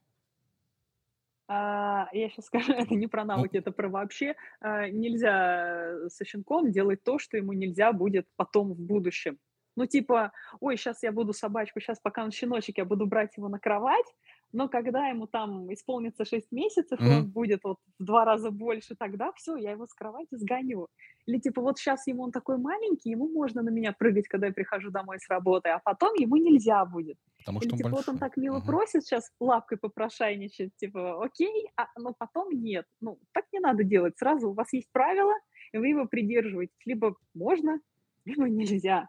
А, 1.46 2.08
я 2.12 2.30
сейчас 2.30 2.46
скажу, 2.46 2.72
это 2.72 2.94
не 2.94 3.06
про 3.06 3.24
ну 3.24 3.34
навыки, 3.34 3.58
это 3.58 3.70
про 3.70 3.90
вообще. 3.90 4.34
А, 4.60 4.88
нельзя 4.88 6.08
со 6.08 6.24
щенком 6.24 6.72
делать 6.72 7.04
то, 7.04 7.18
что 7.18 7.36
ему 7.36 7.52
нельзя 7.52 7.92
будет 7.92 8.26
потом 8.36 8.72
в 8.72 8.80
будущем. 8.80 9.38
Ну, 9.76 9.84
типа, 9.84 10.32
ой, 10.60 10.78
сейчас 10.78 11.02
я 11.02 11.12
буду 11.12 11.34
собачку, 11.34 11.80
сейчас 11.80 12.00
пока 12.00 12.24
он 12.24 12.30
щеночек, 12.30 12.78
я 12.78 12.86
буду 12.86 13.06
брать 13.06 13.36
его 13.36 13.50
на 13.50 13.58
кровать, 13.58 14.06
но 14.54 14.68
когда 14.68 15.08
ему 15.08 15.26
там 15.26 15.72
исполнится 15.74 16.24
6 16.24 16.52
месяцев, 16.52 17.00
mm-hmm. 17.00 17.16
он 17.16 17.30
будет 17.30 17.60
вот 17.64 17.78
в 17.98 18.04
два 18.04 18.24
раза 18.24 18.52
больше, 18.52 18.94
тогда 18.96 19.32
все, 19.32 19.56
я 19.56 19.72
его 19.72 19.86
с 19.86 19.92
кровати 19.92 20.36
сгоню. 20.36 20.86
Или 21.26 21.38
типа 21.38 21.60
вот 21.60 21.76
сейчас 21.76 22.06
ему 22.06 22.22
он 22.22 22.30
такой 22.30 22.56
маленький, 22.56 23.10
ему 23.10 23.28
можно 23.28 23.62
на 23.62 23.70
меня 23.70 23.92
прыгать, 23.92 24.28
когда 24.28 24.46
я 24.46 24.52
прихожу 24.52 24.92
домой 24.92 25.18
с 25.18 25.28
работы, 25.28 25.70
а 25.70 25.80
потом 25.80 26.14
ему 26.14 26.36
нельзя 26.36 26.84
будет. 26.84 27.16
Потому 27.38 27.58
Или 27.58 27.68
что 27.68 27.76
типа 27.76 27.86
он 27.88 27.92
вот 27.94 28.08
он 28.08 28.18
так 28.18 28.36
мило 28.36 28.58
угу. 28.58 28.66
просит 28.66 29.02
сейчас 29.02 29.28
лапкой 29.40 29.76
попрошайничать, 29.76 30.70
типа 30.76 31.24
окей, 31.24 31.68
а, 31.76 31.86
но 31.98 32.14
потом 32.16 32.50
нет. 32.50 32.86
Ну, 33.00 33.18
так 33.32 33.46
не 33.52 33.58
надо 33.58 33.82
делать. 33.82 34.16
Сразу 34.18 34.50
у 34.50 34.54
вас 34.54 34.72
есть 34.72 34.88
правила, 34.92 35.34
и 35.72 35.78
вы 35.78 35.88
его 35.88 36.06
придерживаетесь. 36.06 36.78
Либо 36.84 37.16
можно, 37.34 37.80
либо 38.24 38.48
нельзя. 38.48 39.08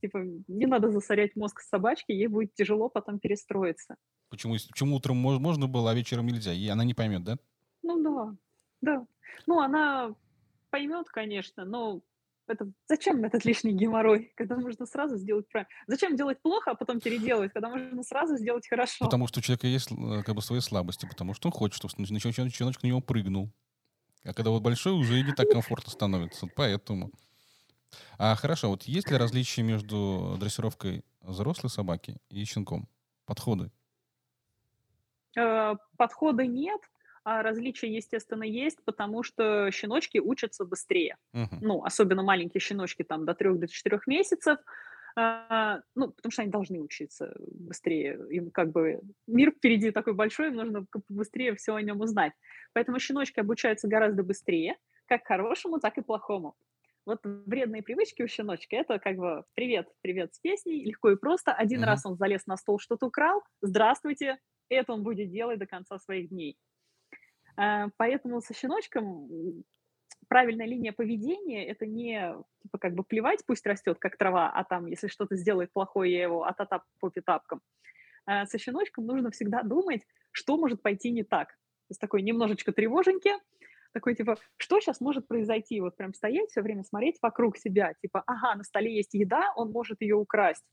Типа, 0.00 0.18
не 0.46 0.66
надо 0.66 0.90
засорять 0.90 1.34
мозг 1.36 1.60
собачки, 1.60 2.12
ей 2.12 2.28
будет 2.28 2.54
тяжело 2.54 2.88
потом 2.88 3.18
перестроиться. 3.18 3.96
Почему, 4.30 4.54
почему 4.54 4.96
утром 4.96 5.16
можно 5.16 5.66
было, 5.66 5.90
а 5.90 5.94
вечером 5.94 6.26
нельзя? 6.26 6.52
И 6.52 6.68
она 6.68 6.84
не 6.84 6.94
поймет, 6.94 7.24
да? 7.24 7.38
Ну 7.82 8.02
да, 8.02 8.36
да. 8.80 9.06
Ну, 9.46 9.60
она 9.60 10.14
поймет, 10.70 11.08
конечно, 11.08 11.64
но 11.64 12.02
это 12.46 12.70
зачем 12.88 13.24
этот 13.24 13.44
лишний 13.44 13.72
геморрой, 13.72 14.32
когда 14.36 14.56
можно 14.56 14.86
сразу 14.86 15.16
сделать 15.16 15.48
правильно? 15.48 15.70
Зачем 15.86 16.16
делать 16.16 16.40
плохо, 16.40 16.70
а 16.70 16.74
потом 16.74 17.00
переделывать, 17.00 17.52
когда 17.52 17.68
можно 17.68 18.02
сразу 18.02 18.36
сделать 18.36 18.66
хорошо? 18.68 19.04
Потому 19.04 19.26
что 19.26 19.40
у 19.40 19.42
человека 19.42 19.66
есть 19.66 19.90
э, 19.90 20.22
как 20.24 20.34
бы 20.34 20.42
свои 20.42 20.60
слабости, 20.60 21.06
потому 21.06 21.34
что 21.34 21.48
он 21.48 21.52
хочет, 21.52 21.76
чтобы 21.76 21.92
щеночек 22.06 22.82
на 22.82 22.86
него 22.86 23.00
прыгнул. 23.00 23.52
А 24.24 24.32
когда 24.34 24.50
вот 24.50 24.62
большой, 24.62 24.92
уже 24.92 25.20
и 25.20 25.22
не 25.22 25.32
так 25.32 25.48
комфортно 25.50 25.90
становится. 25.90 26.46
Поэтому. 26.56 27.10
А 28.18 28.34
хорошо, 28.34 28.68
вот 28.68 28.82
есть 28.84 29.10
ли 29.10 29.16
различия 29.16 29.62
между 29.62 30.36
дрессировкой 30.38 31.04
взрослой 31.20 31.70
собаки 31.70 32.16
и 32.28 32.44
щенком? 32.44 32.88
Подходы? 33.26 33.70
Э, 35.36 35.74
подхода 35.96 36.46
нет, 36.46 36.80
а 37.24 37.42
различия, 37.42 37.94
естественно, 37.94 38.42
есть, 38.42 38.82
потому 38.84 39.22
что 39.22 39.70
щеночки 39.70 40.18
учатся 40.18 40.64
быстрее. 40.64 41.16
Uh-huh. 41.34 41.58
Ну, 41.60 41.84
особенно 41.84 42.22
маленькие 42.22 42.60
щеночки 42.60 43.02
там 43.02 43.24
до 43.24 43.32
3-4 43.32 43.68
до 43.90 44.00
месяцев. 44.06 44.58
А, 45.20 45.80
ну, 45.94 46.12
потому 46.12 46.30
что 46.30 46.42
они 46.42 46.50
должны 46.50 46.80
учиться 46.80 47.34
быстрее. 47.38 48.18
Им 48.30 48.50
как 48.50 48.70
бы 48.70 49.00
мир 49.26 49.50
впереди 49.50 49.90
такой 49.90 50.14
большой, 50.14 50.48
им 50.48 50.54
нужно 50.54 50.86
быстрее 51.08 51.54
все 51.56 51.74
о 51.74 51.82
нем 51.82 52.00
узнать. 52.00 52.32
Поэтому 52.72 52.98
щеночки 53.00 53.40
обучаются 53.40 53.88
гораздо 53.88 54.22
быстрее, 54.22 54.76
как 55.06 55.26
хорошему, 55.26 55.80
так 55.80 55.98
и 55.98 56.02
плохому. 56.02 56.54
Вот 57.08 57.20
вредные 57.24 57.82
привычки 57.82 58.20
у 58.20 58.28
щеночка– 58.28 58.76
это 58.76 58.98
как 58.98 59.16
бы 59.16 59.42
привет, 59.54 59.88
привет 60.02 60.34
с 60.34 60.40
песней, 60.40 60.84
легко 60.84 61.10
и 61.10 61.16
просто. 61.16 61.54
Один 61.54 61.82
раз 61.82 62.04
он 62.04 62.18
залез 62.18 62.46
на 62.46 62.58
стол, 62.58 62.78
что-то 62.78 63.06
украл, 63.06 63.42
здравствуйте, 63.62 64.36
это 64.68 64.92
он 64.92 65.02
будет 65.02 65.30
делать 65.30 65.58
до 65.58 65.66
конца 65.66 65.98
своих 65.98 66.28
дней. 66.28 66.58
А, 67.56 67.86
поэтому 67.96 68.42
со 68.42 68.52
щеночком 68.52 69.26
правильная 70.28 70.66
линия 70.66 70.92
поведения– 70.92 71.66
это 71.70 71.86
не 71.86 72.34
типа 72.62 72.76
как 72.76 72.92
бы 72.92 73.04
плевать, 73.04 73.42
пусть 73.46 73.66
растет, 73.66 73.96
как 73.98 74.18
трава, 74.18 74.50
а 74.50 74.62
там, 74.64 74.84
если 74.84 75.08
что-то 75.08 75.34
сделает 75.34 75.72
плохое, 75.72 76.12
я 76.12 76.24
его 76.24 76.44
ататап 76.44 76.82
по 77.00 77.08
пятапкам. 77.08 77.62
А 78.26 78.44
со 78.44 78.58
щеночком 78.58 79.06
нужно 79.06 79.30
всегда 79.30 79.62
думать, 79.62 80.02
что 80.30 80.58
может 80.58 80.82
пойти 80.82 81.10
не 81.10 81.22
так. 81.22 81.48
То 81.48 81.92
есть 81.92 82.02
такой 82.02 82.20
немножечко 82.20 82.70
тревоженьки, 82.70 83.32
такой 83.92 84.14
типа, 84.14 84.36
что 84.56 84.80
сейчас 84.80 85.00
может 85.00 85.26
произойти? 85.26 85.80
Вот 85.80 85.96
прям 85.96 86.14
стоять 86.14 86.50
все 86.50 86.62
время, 86.62 86.84
смотреть 86.84 87.18
вокруг 87.22 87.56
себя, 87.56 87.94
типа, 88.00 88.22
ага, 88.26 88.54
на 88.56 88.64
столе 88.64 88.96
есть 88.96 89.14
еда, 89.14 89.52
он 89.56 89.70
может 89.70 90.00
ее 90.00 90.16
украсть. 90.16 90.64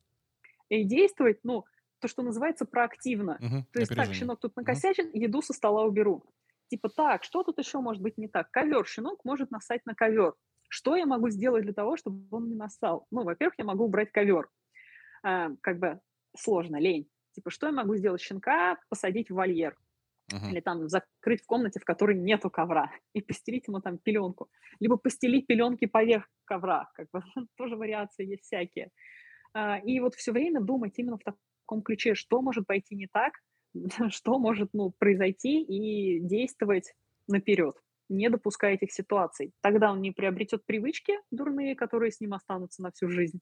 И 0.70 0.84
действовать, 0.84 1.39
ну, 1.43 1.66
то, 1.99 2.07
что 2.07 2.24
называется 2.24 2.66
проактивно. 2.66 3.38
Угу, 3.39 3.66
то 3.72 3.80
есть 3.80 3.95
так, 3.95 4.13
щенок 4.13 4.39
тут 4.39 4.55
накосячен, 4.55 5.07
угу. 5.07 5.18
еду 5.18 5.41
со 5.41 5.53
стола 5.53 5.84
уберу. 5.84 6.24
Типа, 6.68 6.89
так, 6.89 7.24
что 7.24 7.43
тут 7.43 7.59
еще 7.59 7.80
может 7.80 8.01
быть 8.01 8.18
не 8.18 8.28
так? 8.28 8.49
Ковер, 8.51 8.86
щенок 8.86 9.24
может 9.24 9.51
насать 9.51 9.86
на 9.86 9.93
ковер. 9.95 10.34
Что 10.68 10.95
я 10.95 11.05
могу 11.05 11.30
сделать 11.30 11.63
для 11.63 11.74
того, 11.74 11.95
чтобы 11.95 12.26
он 12.32 12.49
не 12.49 12.55
насал? 12.55 13.05
Ну, 13.11 13.24
во-первых, 13.24 13.55
я 13.57 13.66
могу 13.66 13.86
убрать 13.86 14.11
ковер. 14.11 14.49
А, 15.24 15.49
как 15.61 15.80
бы 15.80 15.99
сложно, 16.36 16.78
лень. 16.78 17.07
Типа, 17.34 17.49
что 17.51 17.68
я 17.68 17.72
могу 17.72 17.95
сделать? 17.95 18.22
Щенка 18.22 18.78
посадить 18.89 19.30
в 19.30 19.36
вольер. 19.36 19.78
Uh-huh. 20.34 20.51
Или 20.51 20.59
там 20.59 20.89
закрыть 20.89 21.43
в 21.43 21.45
комнате, 21.45 21.80
в 21.80 21.86
которой 21.86 22.17
нету 22.17 22.49
ковра, 22.49 22.91
и 23.13 23.21
постелить 23.21 23.67
ему 23.67 23.80
там 23.80 23.97
пеленку. 23.97 24.49
Либо 24.80 24.97
постелить 24.97 25.45
пеленки 25.47 25.86
поверх 25.86 26.28
ковра. 26.45 26.89
Как 26.95 27.07
бы 27.11 27.21
тоже 27.57 27.76
вариации 27.76 28.26
есть 28.26 28.43
всякие. 28.43 28.89
А, 29.53 29.78
и 29.78 29.99
вот 29.99 30.15
все 30.15 30.32
время 30.32 30.61
думать 30.61 30.93
именно 30.97 31.17
в 31.17 31.23
таком 31.23 31.82
ключе, 31.82 32.15
что 32.15 32.41
может 32.41 32.65
пойти 32.65 32.95
не 32.95 33.07
так, 33.07 33.34
что 34.09 34.39
может 34.39 34.69
ну, 34.73 34.91
произойти, 34.97 35.61
и 35.61 36.19
действовать 36.19 36.93
наперед, 37.28 37.76
не 38.09 38.30
допуская 38.30 38.73
этих 38.73 38.91
ситуаций. 38.91 39.53
Тогда 39.61 39.91
он 39.91 40.01
не 40.01 40.11
приобретет 40.11 40.65
привычки 40.65 41.13
дурные, 41.32 41.76
которые 41.76 42.11
с 42.11 42.19
ним 42.19 42.34
останутся 42.34 42.82
на 42.82 42.91
всю 42.91 43.09
жизнь. 43.09 43.39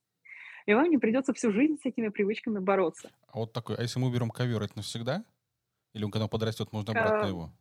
И 0.66 0.74
вам 0.74 0.90
не 0.90 0.98
придется 0.98 1.34
всю 1.34 1.52
жизнь 1.52 1.78
с 1.82 1.86
этими 1.86 2.10
привычками 2.10 2.60
бороться. 2.60 3.12
А 3.28 3.40
вот 3.40 3.52
такой, 3.52 3.76
а 3.76 3.82
если 3.82 4.00
мы 4.00 4.08
уберем 4.08 4.30
ковер, 4.30 4.62
это 4.62 4.78
навсегда? 4.78 5.26
Или 5.94 6.04
он 6.04 6.12
когда 6.12 6.28
подрастет, 6.28 6.72
можно 6.72 6.92
обратно 6.92 7.28
его? 7.28 7.54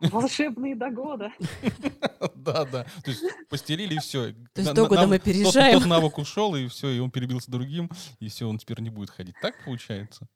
Волшебные 0.00 0.74
до 0.74 0.90
года. 0.90 1.32
Да, 2.34 2.64
да. 2.66 2.84
То 3.02 3.10
есть 3.10 3.22
постелили 3.48 3.94
и 3.94 3.98
все. 3.98 4.32
То 4.52 4.60
есть 4.60 4.74
до 4.74 4.86
года 4.86 5.06
мы 5.06 5.18
переезжаем. 5.18 5.78
Тот 5.78 5.88
навык 5.88 6.18
ушел, 6.18 6.54
и 6.54 6.68
все, 6.68 6.88
и 6.90 6.98
он 6.98 7.10
перебился 7.10 7.50
другим, 7.50 7.90
и 8.20 8.28
все, 8.28 8.46
он 8.46 8.58
теперь 8.58 8.80
не 8.80 8.90
будет 8.90 9.08
ходить. 9.08 9.34
Так 9.40 9.54
получается? 9.64 10.28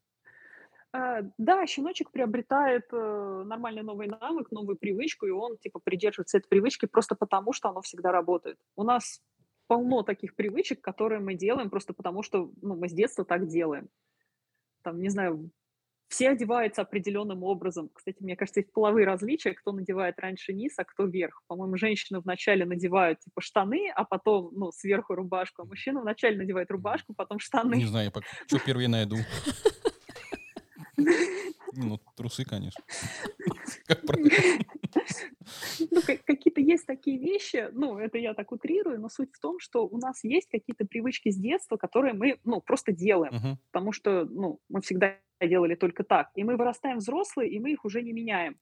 А, 0.91 1.21
да, 1.37 1.67
щеночек 1.67 2.09
приобретает 2.09 2.85
э, 2.91 3.43
нормальный 3.45 3.83
новый 3.83 4.07
навык, 4.07 4.51
новую 4.51 4.75
привычку, 4.75 5.27
и 5.27 5.29
он 5.29 5.57
типа 5.57 5.79
придерживается 5.79 6.37
этой 6.37 6.47
привычки 6.47 6.87
просто 6.87 7.15
потому, 7.15 7.53
что 7.53 7.69
оно 7.69 7.81
всегда 7.81 8.11
работает. 8.11 8.57
У 8.75 8.83
нас 8.83 9.21
полно 9.67 10.01
таких 10.01 10.35
привычек, 10.35 10.81
которые 10.81 11.19
мы 11.19 11.35
делаем 11.35 11.69
просто 11.69 11.93
потому, 11.93 12.23
что 12.23 12.51
ну, 12.61 12.75
мы 12.75 12.89
с 12.89 12.93
детства 12.93 13.23
так 13.23 13.47
делаем. 13.47 13.87
Там, 14.81 14.99
не 14.99 15.09
знаю, 15.09 15.51
все 16.09 16.29
одеваются 16.29 16.81
определенным 16.81 17.43
образом. 17.43 17.89
Кстати, 17.93 18.17
мне 18.21 18.35
кажется, 18.35 18.59
есть 18.59 18.73
половые 18.73 19.05
различия, 19.05 19.53
кто 19.53 19.71
надевает 19.71 20.19
раньше 20.19 20.53
низ, 20.53 20.73
а 20.77 20.83
кто 20.83 21.05
вверх. 21.05 21.43
По-моему, 21.47 21.77
женщины 21.77 22.19
вначале 22.19 22.65
надевают 22.65 23.19
типа 23.19 23.41
штаны, 23.41 23.89
а 23.95 24.03
потом, 24.03 24.51
ну, 24.53 24.71
сверху 24.71 25.15
рубашку, 25.15 25.61
а 25.61 25.65
мужчина 25.65 26.01
вначале 26.01 26.37
надевает 26.37 26.71
рубашку, 26.71 27.13
потом 27.13 27.39
штаны. 27.39 27.75
Не 27.75 27.85
знаю, 27.85 28.11
что 28.47 28.59
первый 28.59 28.87
найду. 28.87 29.17
Ну, 31.73 31.99
трусы, 32.17 32.43
конечно. 32.43 32.83
Как 33.85 33.99
ну, 35.91 36.01
какие-то 36.01 36.61
есть 36.61 36.85
такие 36.85 37.19
вещи, 37.19 37.69
ну, 37.71 37.97
это 37.97 38.17
я 38.17 38.33
так 38.33 38.51
утрирую, 38.51 38.99
но 38.99 39.07
суть 39.09 39.29
в 39.31 39.39
том, 39.39 39.59
что 39.59 39.87
у 39.87 39.97
нас 39.97 40.23
есть 40.23 40.49
какие-то 40.49 40.85
привычки 40.85 41.29
с 41.29 41.37
детства, 41.37 41.77
которые 41.77 42.13
мы, 42.13 42.39
ну, 42.43 42.59
просто 42.59 42.91
делаем, 42.91 43.57
потому 43.71 43.91
что, 43.91 44.25
ну, 44.25 44.59
мы 44.67 44.81
всегда 44.81 45.15
делали 45.47 45.75
только 45.75 46.03
так, 46.03 46.29
и 46.35 46.43
мы 46.43 46.57
вырастаем 46.57 46.97
взрослые, 46.97 47.49
и 47.49 47.59
мы 47.59 47.71
их 47.71 47.85
уже 47.85 48.01
не 48.01 48.13
меняем. 48.13 48.59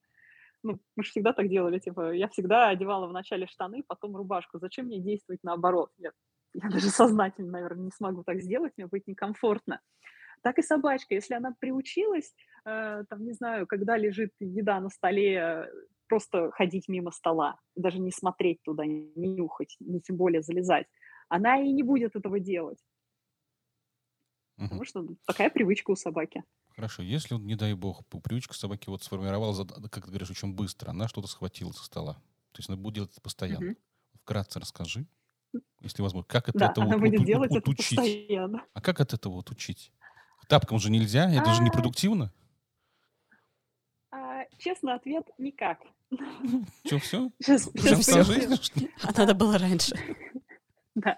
Ну, 0.63 0.79
мы 0.95 1.03
же 1.03 1.11
всегда 1.11 1.33
так 1.33 1.49
делали, 1.49 1.79
типа, 1.79 2.13
я 2.13 2.27
всегда 2.27 2.69
одевала 2.69 3.07
вначале 3.07 3.47
штаны, 3.47 3.83
потом 3.87 4.15
рубашку. 4.15 4.59
Зачем 4.59 4.87
мне 4.87 4.99
действовать 4.99 5.43
наоборот? 5.43 5.91
Я, 5.97 6.11
я 6.53 6.69
даже 6.69 6.89
сознательно, 6.89 7.51
наверное, 7.51 7.85
не 7.85 7.91
смогу 7.91 8.23
так 8.23 8.41
сделать, 8.41 8.73
мне 8.77 8.87
будет 8.87 9.07
некомфортно. 9.07 9.81
Так 10.41 10.59
и 10.59 10.61
собачка, 10.61 11.15
если 11.15 11.33
она 11.33 11.55
приучилась, 11.59 12.33
э, 12.65 13.03
там, 13.09 13.25
не 13.25 13.33
знаю, 13.33 13.65
когда 13.67 13.97
лежит 13.97 14.31
еда 14.39 14.79
на 14.79 14.89
столе, 14.89 15.67
просто 16.07 16.51
ходить 16.51 16.87
мимо 16.87 17.11
стола, 17.11 17.59
даже 17.75 17.99
не 17.99 18.11
смотреть 18.11 18.61
туда, 18.63 18.85
не 18.85 19.11
нюхать, 19.15 19.75
не 19.79 19.99
тем 19.99 20.17
более 20.17 20.41
залезать, 20.41 20.87
она 21.29 21.59
и 21.59 21.71
не 21.71 21.83
будет 21.83 22.15
этого 22.15 22.39
делать. 22.39 22.79
Угу. 24.57 24.63
Потому 24.65 24.85
что 24.85 25.07
такая 25.25 25.49
привычка 25.49 25.91
у 25.91 25.95
собаки. 25.95 26.43
Хорошо, 26.77 27.01
если, 27.01 27.33
не 27.33 27.55
дай 27.55 27.73
бог, 27.73 28.05
привычка 28.05 28.53
собаки 28.53 28.87
вот 28.87 29.01
сформировалась, 29.01 29.67
как 29.89 30.05
ты 30.05 30.11
говоришь, 30.11 30.29
очень 30.29 30.53
быстро, 30.53 30.91
она 30.91 31.07
что-то 31.07 31.27
схватила 31.27 31.71
со 31.71 31.83
стола. 31.83 32.13
То 32.51 32.59
есть 32.59 32.69
она 32.69 32.77
будет 32.77 32.93
делать 32.93 33.11
это 33.13 33.21
постоянно. 33.21 33.71
Угу. 33.71 33.77
Вкратце 34.21 34.59
расскажи, 34.59 35.07
если 35.81 36.03
возможно, 36.03 36.27
как 36.29 36.49
это, 36.49 36.59
да, 36.59 36.69
это 36.69 36.83
она 36.83 36.97
вот, 36.97 36.99
будет 36.99 37.21
вот, 37.21 37.25
делать 37.25 37.49
вот, 37.49 37.57
это 37.61 37.71
учить. 37.71 37.97
постоянно. 37.97 38.63
А 38.75 38.81
как 38.81 39.01
от 39.01 39.11
этого 39.11 39.33
вот 39.33 39.49
учить? 39.49 39.91
Тапкам 40.47 40.77
же 40.77 40.91
нельзя, 40.91 41.27
это 41.31 41.49
а... 41.49 41.53
же 41.55 41.63
непродуктивно. 41.63 42.31
А, 44.11 44.43
честно, 44.59 44.93
ответ– 44.93 45.25
никак. 45.39 45.79
Что, 46.85 46.99
все? 46.99 47.31
Сейчас, 47.41 47.71
сейчас 47.73 48.71
А 49.01 49.19
надо 49.19 49.33
было 49.33 49.57
раньше. 49.57 49.95
Да. 50.93 51.17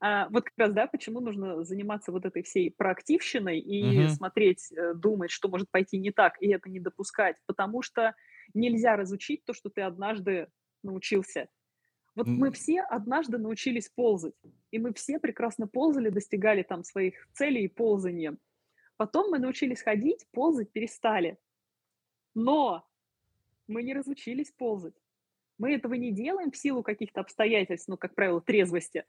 А, 0.00 0.28
вот 0.28 0.44
как 0.44 0.54
раз, 0.56 0.72
да, 0.72 0.86
почему 0.86 1.20
нужно 1.20 1.64
заниматься 1.64 2.12
вот 2.12 2.24
этой 2.24 2.42
всей 2.42 2.70
проактивщиной 2.70 3.58
и 3.58 4.04
угу. 4.04 4.08
смотреть, 4.10 4.70
э, 4.72 4.94
думать, 4.94 5.30
что 5.30 5.48
может 5.48 5.70
пойти 5.70 5.98
не 5.98 6.10
так, 6.10 6.40
и 6.40 6.48
это 6.48 6.68
не 6.68 6.80
допускать. 6.80 7.36
Потому 7.46 7.82
что 7.82 8.14
нельзя 8.54 8.96
разучить 8.96 9.44
то, 9.44 9.54
что 9.54 9.70
ты 9.70 9.82
однажды 9.82 10.48
научился. 10.82 11.48
Вот 12.14 12.26
мы 12.26 12.50
все 12.50 12.80
однажды 12.80 13.38
научились 13.38 13.90
ползать, 13.90 14.34
и 14.72 14.80
мы 14.80 14.92
все 14.92 15.20
прекрасно 15.20 15.68
ползали, 15.68 16.08
достигали 16.08 16.64
там 16.64 16.82
своих 16.82 17.28
целей 17.32 17.68
ползанием. 17.68 18.38
Потом 18.96 19.30
мы 19.30 19.38
научились 19.38 19.82
ходить, 19.82 20.26
ползать 20.32 20.72
перестали. 20.72 21.38
Но 22.34 22.84
мы 23.68 23.84
не 23.84 23.94
разучились 23.94 24.50
ползать. 24.50 24.94
Мы 25.58 25.74
этого 25.74 25.94
не 25.94 26.10
делаем 26.12 26.50
в 26.50 26.56
силу 26.56 26.82
каких-то 26.82 27.20
обстоятельств, 27.20 27.88
ну, 27.88 27.96
как 27.96 28.14
правило, 28.14 28.40
трезвости. 28.40 29.04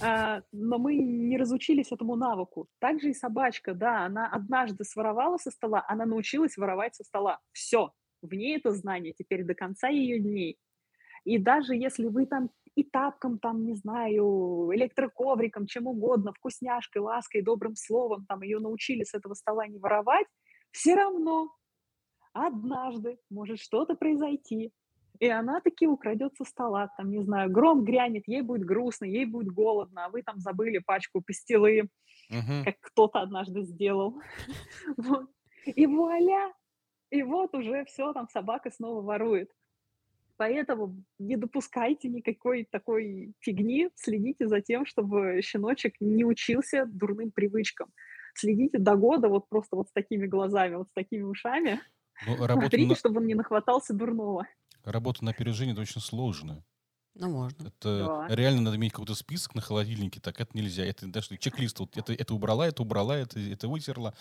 А, 0.00 0.42
но 0.52 0.78
мы 0.78 0.96
не 0.96 1.38
разучились 1.38 1.92
этому 1.92 2.16
навыку. 2.16 2.68
Также 2.78 3.10
и 3.10 3.14
собачка, 3.14 3.74
да, 3.74 4.04
она 4.04 4.28
однажды 4.28 4.84
своровала 4.84 5.38
со 5.38 5.50
стола, 5.50 5.84
она 5.88 6.06
научилась 6.06 6.56
воровать 6.56 6.94
со 6.94 7.04
стола. 7.04 7.40
Все, 7.52 7.92
в 8.22 8.34
ней 8.34 8.56
это 8.56 8.72
знание 8.72 9.12
теперь 9.12 9.44
до 9.44 9.54
конца 9.54 9.88
ее 9.88 10.18
дней. 10.18 10.58
И 11.24 11.38
даже 11.38 11.74
если 11.74 12.06
вы 12.06 12.26
там 12.26 12.50
и 12.76 12.84
тапком, 12.84 13.38
там, 13.38 13.64
не 13.64 13.74
знаю, 13.74 14.70
электроковриком, 14.74 15.66
чем 15.66 15.86
угодно, 15.86 16.32
вкусняшкой, 16.34 17.00
лаской, 17.00 17.42
добрым 17.42 17.74
словом, 17.74 18.26
там, 18.26 18.42
ее 18.42 18.60
научили 18.60 19.02
с 19.02 19.14
этого 19.14 19.34
стола 19.34 19.66
не 19.66 19.78
воровать, 19.78 20.26
все 20.72 20.94
равно 20.94 21.50
однажды 22.34 23.18
может 23.30 23.58
что-то 23.60 23.94
произойти, 23.94 24.72
и 25.18 25.28
она 25.28 25.60
таки 25.60 25.86
украдет 25.86 26.34
со 26.36 26.44
стола, 26.44 26.88
там, 26.96 27.10
не 27.10 27.22
знаю, 27.22 27.50
гром 27.50 27.84
грянет, 27.84 28.24
ей 28.26 28.42
будет 28.42 28.64
грустно, 28.64 29.04
ей 29.04 29.24
будет 29.24 29.52
голодно, 29.52 30.06
а 30.06 30.08
вы 30.08 30.22
там 30.22 30.38
забыли 30.40 30.78
пачку 30.78 31.20
пастилы, 31.20 31.88
uh-huh. 32.30 32.64
как 32.64 32.76
кто-то 32.80 33.20
однажды 33.20 33.62
сделал. 33.62 34.20
вот. 34.96 35.30
И 35.64 35.86
вуаля! 35.86 36.52
И 37.10 37.22
вот 37.22 37.54
уже 37.54 37.84
все, 37.84 38.12
там 38.12 38.28
собака 38.28 38.70
снова 38.70 39.00
ворует. 39.00 39.50
Поэтому 40.36 41.02
не 41.18 41.36
допускайте 41.36 42.08
никакой 42.08 42.68
такой 42.70 43.32
фигни, 43.40 43.88
следите 43.94 44.48
за 44.48 44.60
тем, 44.60 44.84
чтобы 44.84 45.40
щеночек 45.42 45.94
не 46.00 46.24
учился 46.24 46.84
дурным 46.86 47.30
привычкам. 47.30 47.90
Следите 48.34 48.78
до 48.78 48.96
года 48.96 49.28
вот 49.28 49.48
просто 49.48 49.76
вот 49.76 49.88
с 49.88 49.92
такими 49.92 50.26
глазами, 50.26 50.74
вот 50.74 50.88
с 50.88 50.92
такими 50.92 51.22
ушами. 51.22 51.80
Ну, 52.26 52.36
Смотрите, 52.36 52.88
на... 52.88 52.94
чтобы 52.94 53.20
он 53.20 53.26
не 53.26 53.34
нахватался 53.34 53.94
дурного. 53.94 54.46
Работа 54.86 55.24
на 55.24 55.32
опережение– 55.32 55.72
это 55.74 55.82
очень 55.82 56.00
сложно. 56.00 56.64
Ну, 57.14 57.30
можно. 57.30 57.66
Это 57.66 58.26
да. 58.28 58.34
реально 58.34 58.62
надо 58.62 58.76
иметь 58.76 58.92
какой-то 58.92 59.14
список 59.14 59.54
на 59.54 59.60
холодильнике, 59.60 60.20
так 60.20 60.40
это 60.40 60.56
нельзя. 60.56 60.84
Это 60.84 61.06
даже 61.08 61.36
чек-лист, 61.38 61.80
вот 61.80 61.96
это, 61.96 62.12
это 62.12 62.34
убрала, 62.34 62.68
это 62.68 62.82
убрала, 62.82 63.16
это, 63.16 63.40
это 63.40 63.68
вытерла. 63.68 64.14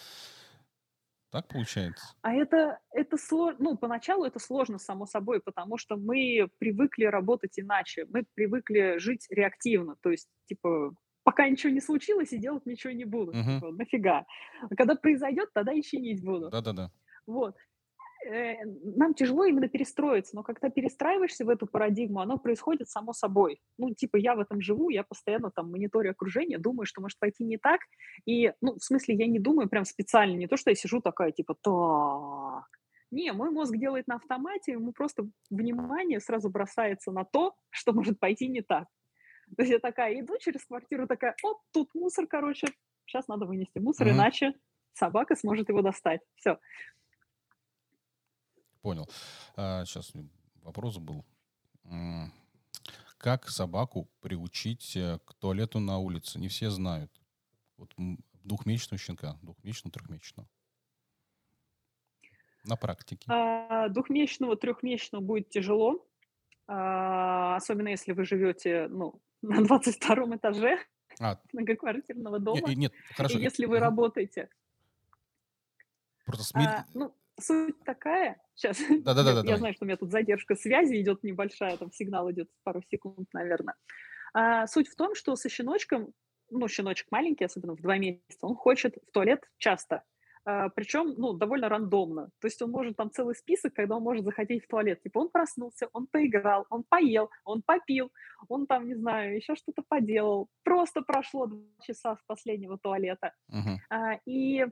Так 1.29 1.47
получается? 1.49 2.05
А 2.21 2.33
это, 2.33 2.79
это 2.91 3.17
сложно, 3.17 3.57
ну, 3.59 3.77
поначалу 3.77 4.25
это 4.25 4.39
сложно, 4.39 4.79
само 4.79 5.05
собой, 5.05 5.41
потому 5.41 5.77
что 5.77 5.97
мы 5.97 6.47
привыкли 6.57 7.03
работать 7.05 7.59
иначе, 7.59 8.05
мы 8.09 8.25
привыкли 8.33 8.97
жить 8.97 9.27
реактивно, 9.29 9.97
то 10.01 10.09
есть, 10.09 10.29
типа, 10.45 10.95
пока 11.23 11.49
ничего 11.49 11.73
не 11.73 11.81
случилось, 11.81 12.31
и 12.31 12.37
делать 12.37 12.65
ничего 12.65 12.93
не 12.93 13.03
буду, 13.03 13.33
Мгм. 13.33 13.55
типа, 13.55 13.71
нафига. 13.71 14.25
А 14.61 14.75
когда 14.75 14.95
произойдет, 14.95 15.49
тогда 15.53 15.73
и 15.73 15.81
чинить 15.81 16.23
буду. 16.23 16.49
Да-да-да. 16.49 16.91
Вот. 17.27 17.55
Э, 18.25 18.65
нам 18.65 19.13
тяжело 19.13 19.45
именно 19.45 19.67
перестроиться, 19.67 20.35
но 20.35 20.41
когда 20.41 20.69
перестраиваешься 20.69 21.45
в 21.45 21.49
эту 21.49 21.67
парадигму, 21.67 22.21
оно 22.21 22.37
происходит 22.37 22.89
само 22.89 23.13
собой. 23.13 23.61
Ну, 23.77 23.93
типа, 23.93 24.17
я 24.17 24.35
в 24.35 24.39
этом 24.39 24.61
живу, 24.61 24.89
я 24.89 25.03
постоянно 25.03 25.51
там 25.51 25.69
мониторю 25.69 26.11
окружение, 26.11 26.57
думаю, 26.57 26.87
что 26.87 27.01
может 27.01 27.19
пойти 27.19 27.43
не 27.43 27.57
так. 27.57 27.81
И, 28.25 28.51
ну, 28.61 28.75
в 28.75 28.83
смысле, 28.83 29.15
я 29.15 29.27
не 29.27 29.39
думаю 29.39 29.69
прям 29.69 29.85
специально, 29.85 30.35
не 30.35 30.47
то, 30.47 30.57
что 30.57 30.71
я 30.71 30.75
сижу 30.75 31.01
такая, 31.01 31.31
типа, 31.31 31.55
так. 31.61 32.65
Не, 33.11 33.31
мой 33.31 33.51
мозг 33.51 33.75
делает 33.77 34.07
на 34.07 34.15
автомате, 34.15 34.71
ему 34.71 34.91
просто 34.91 35.27
внимание 35.51 36.19
сразу 36.19 36.49
бросается 36.49 37.11
на 37.11 37.25
то, 37.25 37.53
что 37.69 37.93
может 37.93 38.19
пойти 38.19 38.47
не 38.47 38.61
так. 38.61 38.87
То 39.55 39.61
есть 39.61 39.71
я 39.71 39.79
такая 39.79 40.19
иду 40.19 40.33
через 40.39 40.65
квартиру, 40.65 41.07
такая, 41.07 41.35
оп, 41.43 41.59
тут 41.71 41.93
мусор, 41.93 42.25
короче, 42.25 42.67
сейчас 43.05 43.27
надо 43.27 43.45
вынести 43.45 43.77
мусор, 43.77 44.07
Мгм. 44.07 44.15
иначе 44.15 44.53
собака 44.93 45.35
сможет 45.35 45.69
его 45.69 45.81
достать. 45.81 46.21
Все. 46.35 46.57
Понял. 48.85 49.09
сейчас 49.55 50.13
вопрос 50.61 50.97
был. 50.97 51.25
Как 53.17 53.49
собаку 53.49 54.07
приучить 54.21 54.95
э, 54.95 55.17
к 55.25 55.33
туалету 55.33 55.79
на 55.79 55.97
улице? 55.97 56.37
Не 56.37 56.47
все 56.47 56.69
знают. 56.69 57.11
Вот 57.77 57.91
двухмесячного 58.43 58.99
щенка, 58.99 59.39
двухмесячного, 59.41 59.91
трехмесячного. 59.93 60.47
На 62.65 62.75
практике. 62.75 63.25
А, 63.27 63.89
двухмесячного, 63.89 64.55
трехмесячного 64.55 65.23
будет 65.23 65.49
тяжело, 65.49 66.05
а, 66.67 67.55
особенно 67.55 67.87
если 67.87 68.11
вы 68.11 68.25
живете, 68.25 68.87
ну, 68.89 69.19
на 69.41 69.63
22 69.63 70.35
этаже 70.35 70.77
А, 71.19 71.39
многоквартирного 71.53 72.37
дома, 72.37 72.71
и 72.71 72.75
нет, 72.75 72.93
хорошо. 73.15 73.39
и 73.39 73.41
если 73.41 73.65
вы 73.65 73.79
работаете. 73.79 74.49
Просто 76.25 76.43
смирить... 76.43 76.69
А, 76.69 76.85
ну, 76.93 77.15
суть 77.39 77.79
такая, 77.83 78.41
сейчас, 78.53 78.77
Да-да-да, 79.03 79.31
я, 79.31 79.41
давай. 79.43 79.57
знаю, 79.57 79.73
что 79.73 79.85
у 79.85 79.87
меня 79.87 79.97
тут 79.97 80.11
задержка 80.11 80.55
связи 80.55 81.01
идет 81.01 81.23
небольшая, 81.23 81.77
там 81.77 81.91
сигнал 81.91 82.31
идет 82.31 82.49
пару 82.63 82.81
секунд, 82.89 83.27
наверное. 83.33 83.75
А, 84.33 84.67
суть 84.67 84.87
в 84.89 84.95
том, 84.95 85.15
что 85.15 85.35
со 85.35 85.49
щеночком, 85.49 86.13
ну, 86.49 86.67
щеночек 86.67 87.07
маленький, 87.11 87.45
особенно 87.45 87.73
в 87.75 87.81
два 87.81 87.97
месяца, 87.97 88.45
он 88.45 88.55
хочет 88.55 88.97
в 89.07 89.11
туалет 89.11 89.49
часто. 89.57 90.03
А, 90.45 90.69
причем, 90.69 91.15
ну, 91.17 91.33
довольно 91.33 91.69
рандомно. 91.69 92.29
То 92.39 92.47
есть 92.47 92.61
он 92.61 92.69
может 92.71 92.95
там 92.97 93.11
целый 93.11 93.35
список, 93.35 93.73
когда 93.73 93.95
он 93.97 94.03
может 94.03 94.23
заходить 94.23 94.63
в 94.63 94.67
туалет. 94.67 95.01
Типа 95.01 95.19
он 95.19 95.29
проснулся, 95.29 95.87
он 95.91 96.05
поиграл, 96.07 96.65
он 96.69 96.83
поел, 96.87 97.31
он 97.43 97.63
попил, 97.63 98.11
он 98.47 98.67
там, 98.67 98.87
не 98.87 98.95
знаю, 98.95 99.35
еще 99.35 99.55
что-то 99.55 99.83
поделал. 99.87 100.49
Просто 100.63 101.01
прошло 101.01 101.47
два 101.47 101.63
часа 101.81 102.15
с 102.15 102.19
последнего 102.27 102.77
туалета. 102.77 103.33
Мгм. 103.47 103.79
А, 103.89 104.19
и 104.25 104.67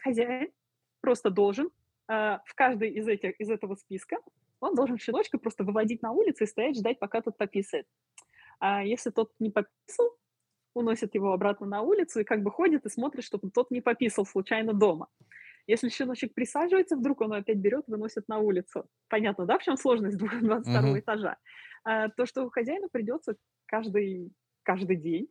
хозяин 0.00 0.50
просто 1.02 1.30
должен 1.30 1.70
в 2.44 2.54
каждый 2.54 2.90
из, 2.90 3.08
этих, 3.08 3.38
из 3.40 3.50
этого 3.50 3.74
списка, 3.74 4.18
он 4.60 4.74
должен 4.74 4.98
щеночка 4.98 5.38
просто 5.38 5.64
выводить 5.64 6.02
на 6.02 6.12
улицу 6.12 6.44
и 6.44 6.46
стоять, 6.46 6.76
ждать, 6.76 6.98
пока 6.98 7.20
тот 7.20 7.36
пописает. 7.36 7.86
А 8.60 8.84
если 8.84 9.10
тот 9.10 9.32
не 9.40 9.50
пописал, 9.50 10.16
уносит 10.74 11.14
его 11.14 11.32
обратно 11.32 11.66
на 11.66 11.82
улицу 11.82 12.20
и 12.20 12.24
как 12.24 12.42
бы 12.42 12.50
ходит 12.50 12.86
и 12.86 12.90
смотрит, 12.90 13.24
чтобы 13.24 13.50
тот 13.50 13.70
не 13.70 13.80
пописал 13.80 14.24
случайно 14.24 14.72
дома. 14.72 15.08
Если 15.66 15.88
щеночек 15.90 16.34
присаживается, 16.34 16.96
вдруг 16.96 17.20
он 17.20 17.32
опять 17.34 17.58
берет, 17.58 17.84
выносит 17.86 18.28
на 18.28 18.38
улицу. 18.38 18.88
Понятно, 19.08 19.46
да, 19.46 19.58
в 19.58 19.62
чем 19.62 19.76
сложность 19.76 20.16
22 20.40 20.80
Мгм. 20.80 20.98
этажа? 21.00 21.36
А, 21.84 22.08
то, 22.08 22.26
что 22.26 22.48
хозяину 22.50 22.88
придется 22.90 23.36
каждый, 23.66 24.32
каждый 24.62 24.96
день 24.96 25.28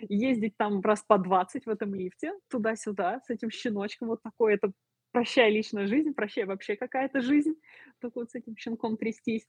ездить 0.00 0.56
там 0.56 0.80
раз 0.80 1.02
по 1.02 1.18
20 1.18 1.66
в 1.66 1.70
этом 1.70 1.94
лифте, 1.94 2.32
туда-сюда, 2.48 3.20
с 3.24 3.30
этим 3.30 3.50
щеночком, 3.50 4.08
вот 4.08 4.22
такой, 4.22 4.54
это 4.54 4.72
прощай 5.18 5.50
личная 5.50 5.88
жизнь, 5.88 6.14
прощай 6.14 6.44
вообще 6.44 6.76
какая-то 6.76 7.20
жизнь, 7.20 7.54
только 8.00 8.20
вот 8.20 8.30
с 8.30 8.34
этим 8.36 8.56
щенком 8.56 8.96
трястись. 8.96 9.48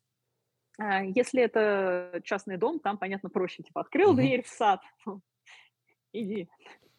А, 0.80 1.04
Если 1.04 1.42
это 1.44 2.22
частный 2.24 2.58
дом, 2.58 2.80
там, 2.80 2.98
понятно, 2.98 3.30
проще, 3.30 3.64
типа, 3.64 3.82
открыл 3.82 4.14
Мгм. 4.14 4.18
дверь 4.18 4.44
в 4.44 4.48
сад, 4.48 4.82
иди. 6.14 6.48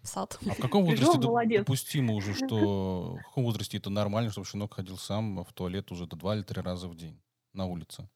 В 0.03 0.07
сад. 0.09 0.39
А 0.47 0.55
в 0.55 0.59
каком 0.59 0.85
возрасте 0.85 1.19
доп- 1.19 1.27
молодец. 1.27 1.61
допустимо 1.61 2.15
уже, 2.15 2.33
что 2.35 3.19
в 3.19 3.23
каком 3.25 3.45
возрасте 3.45 3.79
это 3.79 3.91
нормально, 3.91 4.31
чтобы 4.31 4.47
щенок 4.47 4.75
ходил 4.75 4.97
сам 4.97 5.43
в 5.45 5.53
туалет 5.53 5.91
уже 5.93 6.07
до 6.07 6.17
два 6.17 6.37
или 6.37 6.43
три 6.43 6.61
раза 6.63 6.89
в 6.89 6.97
день 6.97 7.21
на 7.53 7.67
улице? 7.67 8.09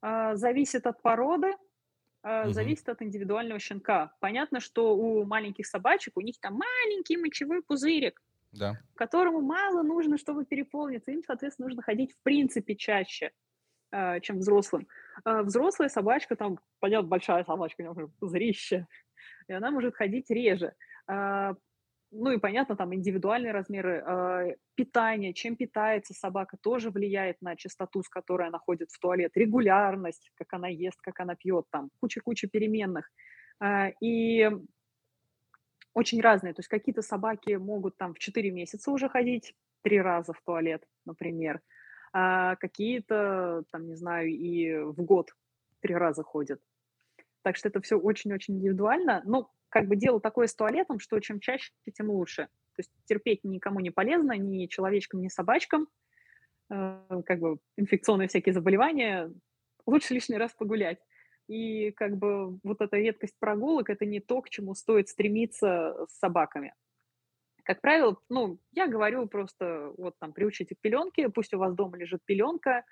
А, 0.00 0.36
Зависит 0.36 0.86
от 0.86 1.02
породы, 1.02 1.52
Мгм. 2.42 2.52
зависит 2.52 2.88
от 2.88 3.02
индивидуального 3.02 3.60
щенка. 3.60 4.16
Понятно, 4.20 4.60
что 4.60 4.96
у 4.96 5.24
маленьких 5.26 5.66
собачек, 5.66 6.16
у 6.16 6.20
них 6.22 6.38
там 6.40 6.54
маленький 6.54 7.16
мочевой 7.18 7.62
пузырик, 7.62 8.22
Да. 8.54 8.78
которому 8.96 9.40
мало 9.40 9.82
нужно, 9.82 10.18
чтобы 10.18 10.44
переполниться. 10.46 11.10
Им, 11.12 11.22
соответственно, 11.26 11.68
нужно 11.68 11.82
ходить 11.82 12.12
в 12.12 12.22
принципе 12.22 12.76
чаще, 12.76 13.32
а, 13.92 14.20
чем 14.20 14.38
взрослым. 14.38 14.88
А 15.24 15.42
Взрослая 15.42 15.88
собачка, 15.88 16.36
там, 16.36 16.58
понятно, 16.80 17.08
большая 17.08 17.44
собачка, 17.44 17.80
у 17.80 17.84
нее 17.84 17.92
уже 17.92 18.08
пузырище, 18.20 18.86
и 19.48 19.52
она 19.52 19.70
может 19.70 19.96
ходить 19.96 20.30
реже. 20.30 20.74
А, 21.08 21.54
Ну 22.12 22.30
и 22.32 22.38
понятно, 22.38 22.76
там 22.76 22.94
индивидуальные 22.94 23.52
размеры 23.52 24.56
питания, 24.76 25.34
чем 25.34 25.56
питается 25.56 26.14
собака, 26.14 26.56
тоже 26.62 26.90
влияет 26.90 27.42
на 27.42 27.56
частоту, 27.56 28.02
с 28.02 28.08
которой 28.08 28.48
она 28.48 28.58
ходит 28.58 28.90
в 28.90 28.98
туалет, 29.00 29.32
регулярность, 29.36 30.30
как 30.36 30.52
она 30.54 30.68
ест, 30.68 31.00
как 31.02 31.20
она 31.20 31.34
пьет, 31.36 31.66
там 31.70 31.90
куча-куча 32.00 32.48
переменных. 32.48 33.10
И 34.00 34.50
очень 35.94 36.20
разные. 36.20 36.52
То 36.52 36.60
есть 36.60 36.68
какие-то 36.68 37.02
собаки 37.02 37.52
могут 37.52 37.96
там 37.96 38.14
в 38.14 38.18
4 38.18 38.50
месяца 38.50 38.90
уже 38.90 39.08
ходить 39.08 39.54
три 39.82 40.00
раза 40.00 40.32
в 40.32 40.42
туалет, 40.42 40.86
например. 41.04 41.60
А 42.12 42.56
какие-то, 42.56 43.64
там, 43.70 43.86
не 43.86 43.94
знаю, 43.94 44.28
и 44.28 44.76
в 44.78 45.02
год 45.02 45.34
три 45.80 45.94
раза 45.94 46.22
ходят. 46.22 46.60
Так 47.42 47.56
что 47.56 47.68
это 47.68 47.80
все 47.80 47.96
очень-очень 47.98 48.54
индивидуально. 48.56 49.22
Но 49.24 49.50
как 49.68 49.86
бы 49.86 49.96
дело 49.96 50.20
такое 50.20 50.46
с 50.46 50.54
туалетом, 50.54 50.98
что 50.98 51.18
чем 51.20 51.40
чаще, 51.40 51.72
тем 51.92 52.10
лучше. 52.10 52.48
То 52.76 52.80
есть 52.80 52.90
терпеть 53.04 53.44
никому 53.44 53.80
не 53.80 53.90
полезно, 53.90 54.32
ни 54.32 54.66
человечкам, 54.66 55.20
ни 55.20 55.28
собачкам. 55.28 55.88
Э, 56.70 57.00
Как 57.26 57.38
бы 57.40 57.58
инфекционные 57.76 58.28
всякие 58.28 58.52
заболевания. 58.52 59.32
Лучше 59.86 60.14
лишний 60.14 60.38
раз 60.38 60.52
погулять. 60.52 60.98
И 61.48 61.90
как 61.92 62.16
бы 62.16 62.58
вот 62.62 62.80
эта 62.80 62.96
редкость 62.96 63.34
прогулок– 63.38 63.90
это 63.90 64.06
не 64.06 64.20
то, 64.20 64.40
к 64.40 64.48
чему 64.48 64.74
стоит 64.74 65.08
стремиться 65.08 66.06
с 66.08 66.18
собаками. 66.18 66.72
Как 67.64 67.80
правило, 67.80 68.18
ну, 68.28 68.58
я 68.72 68.86
говорю 68.88 69.26
просто, 69.26 69.92
вот 69.96 70.14
там, 70.18 70.32
приучите 70.32 70.74
к 70.74 70.80
пеленке, 70.80 71.28
пусть 71.30 71.54
у 71.54 71.58
вас 71.58 71.74
дома 71.74 71.96
лежит 71.96 72.20
пеленка, 72.24 72.84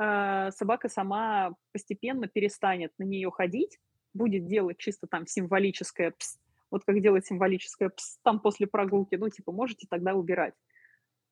э, 0.00 0.50
собака 0.52 0.88
сама 0.88 1.54
постепенно 1.72 2.28
перестанет 2.28 2.92
на 2.98 3.04
нее 3.04 3.30
ходить, 3.30 3.78
будет 4.14 4.46
делать 4.46 4.78
чисто 4.78 5.06
там 5.08 5.26
символическое 5.26 6.12
«пс», 6.12 6.38
вот 6.70 6.84
как 6.84 7.00
делать 7.00 7.26
символическое 7.26 7.90
«пс» 7.90 8.18
там 8.22 8.38
после 8.38 8.68
прогулки, 8.68 9.16
ну, 9.16 9.28
типа, 9.28 9.50
можете 9.50 9.86
тогда 9.90 10.14
убирать. 10.14 10.54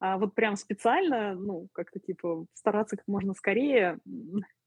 А 0.00 0.16
вот 0.16 0.34
прям 0.34 0.56
специально, 0.56 1.34
ну, 1.34 1.68
как-то 1.72 1.98
типа 1.98 2.46
стараться 2.54 2.96
как 2.96 3.06
можно 3.08 3.34
скорее, 3.34 3.98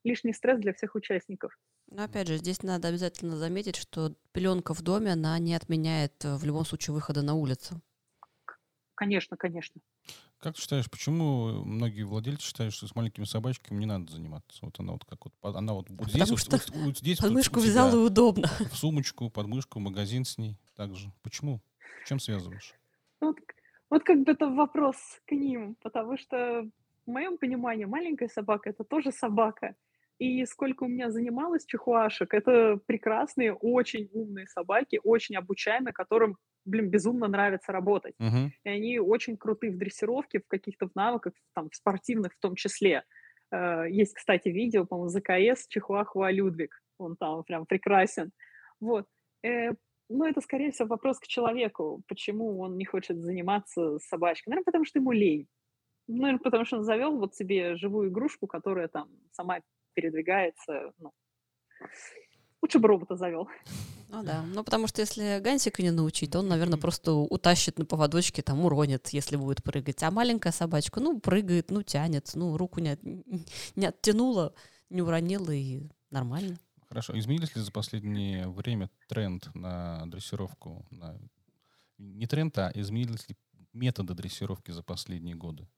лишний 0.03 0.33
стресс 0.33 0.59
для 0.59 0.73
всех 0.73 0.95
участников. 0.95 1.57
Но 1.91 2.03
опять 2.03 2.27
же, 2.27 2.37
здесь 2.37 2.63
надо 2.63 2.87
обязательно 2.87 3.35
заметить, 3.35 3.75
что 3.75 4.13
пеленка 4.31 4.73
в 4.73 4.81
доме, 4.81 5.11
она 5.11 5.37
не 5.39 5.53
отменяет 5.53 6.23
э, 6.23 6.37
в 6.37 6.45
любом 6.45 6.63
случае 6.63 6.93
выхода 6.93 7.21
на 7.21 7.33
улицу. 7.33 7.81
Конечно, 8.95 9.35
конечно. 9.35 9.81
Как 10.37 10.55
ты 10.55 10.61
считаешь, 10.61 10.89
почему 10.89 11.65
многие 11.65 12.03
владельцы 12.03 12.45
считают, 12.45 12.73
что 12.73 12.87
с 12.87 12.95
маленькими 12.95 13.25
собачками 13.25 13.79
не 13.79 13.85
надо 13.85 14.09
заниматься? 14.09 14.65
Вот 14.65 14.79
она 14.79 14.93
вот 14.93 15.03
как 15.03 15.19
вот, 15.25 15.55
она 15.55 15.73
вот, 15.73 15.89
вот 15.89 16.09
здесь, 16.09 16.29
вот, 16.29 16.39
что 16.39 16.51
вот- 16.51 16.71
вот 16.73 16.97
здесь 16.97 17.19
вот 17.19 17.27
Подмышку 17.27 17.59
тебя, 17.59 17.69
взял 17.69 17.93
и 17.93 17.97
удобно. 17.97 18.47
в 18.71 18.77
сумочку, 18.77 19.29
под 19.29 19.47
мышку, 19.47 19.79
в 19.79 19.81
магазин 19.81 20.23
с 20.23 20.37
ней 20.37 20.57
также. 20.77 21.11
Почему? 21.23 21.61
С 22.05 22.07
чем 22.07 22.19
связываешь? 22.19 22.73
Вот, 23.19 23.35
вот 23.89 24.03
как 24.03 24.23
бы 24.23 24.31
это 24.31 24.47
вопрос 24.47 24.95
к 25.25 25.31
ним, 25.33 25.75
потому 25.83 26.17
что 26.17 26.69
в 27.05 27.09
моем 27.11 27.37
понимании 27.37 27.85
маленькая 27.85 28.29
собака 28.29 28.69
это 28.69 28.85
тоже 28.85 29.11
собака. 29.11 29.75
И 30.21 30.45
сколько 30.45 30.83
у 30.83 30.87
меня 30.87 31.09
занималось 31.09 31.65
чихуашек, 31.65 32.35
это 32.35 32.79
прекрасные, 32.85 33.55
очень 33.55 34.07
умные 34.13 34.45
собаки, 34.45 34.99
очень 35.03 35.35
обучаемые, 35.35 35.93
которым, 35.93 36.37
блин, 36.63 36.91
безумно 36.91 37.27
нравится 37.27 37.71
работать. 37.71 38.13
Мгм. 38.19 38.51
И 38.63 38.69
они 38.69 38.99
очень 38.99 39.35
крутые 39.35 39.71
в 39.71 39.79
дрессировке, 39.79 40.39
в 40.39 40.47
каких-то 40.47 40.87
в 40.87 40.91
навыках, 40.93 41.33
там, 41.55 41.71
в 41.71 41.75
спортивных 41.75 42.35
в 42.35 42.39
том 42.39 42.53
числе. 42.53 43.03
Э, 43.51 43.85
Есть, 43.89 44.13
кстати, 44.13 44.49
видео, 44.49 44.85
по-моему, 44.85 45.09
ЗКС 45.09 45.67
Чихуахуа 45.67 46.29
Людвиг. 46.29 46.83
Он 46.99 47.15
там 47.15 47.43
прям 47.43 47.65
прекрасен. 47.65 48.29
Вот. 48.79 49.07
Э, 49.43 49.71
ну, 50.07 50.25
это, 50.25 50.41
скорее 50.41 50.69
всего, 50.69 50.89
вопрос 50.89 51.17
к 51.17 51.25
человеку, 51.25 52.03
почему 52.07 52.59
он 52.59 52.77
не 52.77 52.85
хочет 52.85 53.17
заниматься 53.23 53.97
собачкой. 53.97 54.51
Наверное, 54.51 54.65
потому 54.65 54.85
что 54.85 54.99
ему 54.99 55.13
лень. 55.13 55.47
Ну, 56.07 56.17
наверное, 56.21 56.43
потому 56.43 56.65
что 56.65 56.77
он 56.77 56.83
завел 56.83 57.17
вот 57.17 57.33
себе 57.33 57.75
живую 57.75 58.09
игрушку, 58.09 58.45
которая 58.45 58.87
там 58.87 59.09
сама 59.31 59.61
передвигается. 59.93 60.93
Ну, 60.99 61.11
лучше 62.61 62.79
бы 62.79 62.87
робота 62.87 63.15
завел. 63.15 63.47
Ну 64.09 64.23
да, 64.23 64.43
ну 64.43 64.63
потому 64.63 64.87
что 64.87 65.01
если 65.01 65.39
Гансика 65.39 65.81
не 65.81 65.91
научить, 65.91 66.31
то 66.31 66.39
он, 66.39 66.49
наверное, 66.49 66.77
просто 66.77 67.13
утащит 67.13 67.79
на 67.79 67.85
поводочке, 67.85 68.41
там 68.41 68.65
уронит, 68.65 69.07
если 69.09 69.37
будет 69.37 69.63
прыгать. 69.63 70.03
А 70.03 70.11
маленькая 70.11 70.51
собачка, 70.51 70.99
ну, 70.99 71.19
прыгает, 71.19 71.71
ну, 71.71 71.81
тянет, 71.81 72.31
ну, 72.35 72.57
руку 72.57 72.81
не, 72.81 72.89
от, 72.89 72.99
не 73.03 73.85
оттянула, 73.85 74.53
не 74.89 75.01
уронила 75.01 75.51
и 75.51 75.81
нормально. 76.09 76.59
Хорошо. 76.89 77.17
Изменились 77.17 77.55
ли 77.55 77.61
за 77.61 77.71
последнее 77.71 78.49
время 78.49 78.89
тренд 79.07 79.49
на 79.55 80.05
дрессировку? 80.07 80.85
На... 80.91 81.17
Не 81.97 82.27
тренд, 82.27 82.57
а 82.57 82.69
изменились 82.75 83.29
ли 83.29 83.37
методы 83.71 84.13
дрессировки 84.13 84.71
за 84.71 84.83
последние 84.83 85.35
годы? 85.35 85.69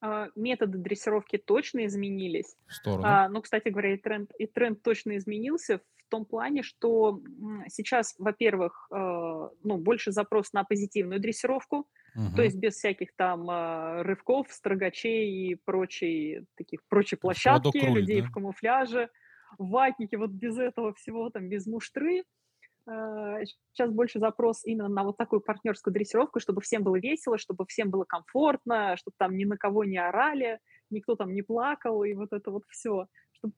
А, 0.00 0.28
методы 0.34 0.78
дрессировки 0.78 1.38
точно 1.38 1.86
изменились. 1.86 2.56
А, 3.04 3.28
ну, 3.28 3.40
кстати 3.40 3.68
говоря, 3.68 3.94
и 3.94 3.96
тренд, 3.96 4.30
и 4.38 4.46
тренд 4.46 4.82
точно 4.82 5.16
изменился 5.16 5.78
в 5.78 6.08
том 6.08 6.24
плане, 6.24 6.62
что 6.62 7.20
сейчас, 7.68 8.14
во-первых, 8.18 8.88
э, 8.92 8.94
ну, 8.94 9.78
больше 9.78 10.12
запрос 10.12 10.52
на 10.52 10.62
позитивную 10.64 11.20
дрессировку, 11.20 11.88
угу. 12.14 12.36
то 12.36 12.42
есть 12.42 12.56
без 12.56 12.74
всяких 12.74 13.14
там 13.16 13.50
э, 13.50 14.02
рывков, 14.02 14.46
строгачей 14.50 15.50
и 15.50 15.54
прочей, 15.56 16.46
таких, 16.56 16.80
прочей 16.88 17.16
площадки, 17.16 17.78
людей 17.78 18.20
да? 18.20 18.28
в 18.28 18.30
камуфляже, 18.30 19.10
ватники, 19.58 20.14
вот 20.16 20.30
без 20.30 20.58
этого 20.58 20.94
всего, 20.94 21.30
там, 21.30 21.48
без 21.48 21.66
муштры. 21.66 22.24
Сейчас 22.86 23.90
больше 23.90 24.20
запрос 24.20 24.64
именно 24.64 24.88
на 24.88 25.02
вот 25.02 25.16
такую 25.16 25.40
партнерскую 25.40 25.92
дрессировку, 25.92 26.38
чтобы 26.38 26.60
всем 26.60 26.84
было 26.84 26.96
весело, 26.96 27.36
чтобы 27.36 27.66
всем 27.66 27.90
было 27.90 28.04
комфортно, 28.04 28.96
чтобы 28.96 29.16
там 29.18 29.36
ни 29.36 29.44
на 29.44 29.56
кого 29.56 29.84
не 29.84 29.98
орали, 29.98 30.60
никто 30.90 31.16
там 31.16 31.34
не 31.34 31.42
плакал, 31.42 32.04
и 32.04 32.14
вот 32.14 32.32
это 32.32 32.50
вот 32.52 32.62
все. 32.68 33.06
Чтобы, 33.32 33.54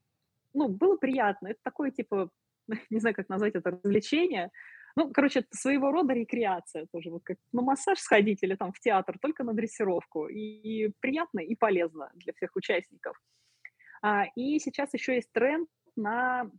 ну, 0.54 0.68
было 0.68 0.96
приятно. 0.96 1.48
Это 1.48 1.60
такое, 1.62 1.90
типа, 1.90 2.30
не 2.90 3.00
знаю, 3.00 3.14
как 3.14 3.28
назвать 3.28 3.54
это, 3.54 3.70
развлечение. 3.72 4.50
Ну, 4.96 5.12
короче, 5.12 5.40
это 5.40 5.48
своего 5.52 5.92
рода 5.92 6.14
рекреация 6.14 6.86
тоже. 6.90 7.10
Вот 7.10 7.22
как 7.22 7.36
на 7.52 7.62
массаж 7.62 7.98
сходить 7.98 8.42
или 8.42 8.54
там 8.54 8.72
в 8.72 8.80
театр, 8.80 9.18
только 9.20 9.44
на 9.44 9.52
дрессировку. 9.52 10.26
И 10.26 10.90
приятно, 11.00 11.40
и 11.40 11.54
полезно 11.54 12.10
для 12.14 12.32
всех 12.32 12.56
участников. 12.56 13.20
А, 14.00 14.24
и 14.36 14.58
сейчас 14.58 14.94
еще 14.94 15.16
есть 15.16 15.30
тренд 15.32 15.68
на 15.96 16.50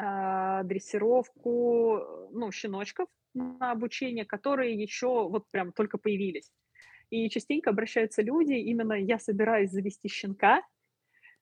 а, 0.00 0.62
дрессировку, 0.62 2.00
ну, 2.30 2.52
щеночков 2.52 3.08
на 3.34 3.72
обучение, 3.72 4.24
которые 4.24 4.80
еще 4.80 5.28
вот 5.28 5.44
прям 5.50 5.72
только 5.72 5.98
появились. 5.98 6.50
И 7.10 7.28
частенько 7.28 7.70
обращаются 7.70 8.22
люди, 8.22 8.52
именно 8.52 8.92
я 8.92 9.18
собираюсь 9.18 9.70
завести 9.70 10.08
щенка, 10.08 10.62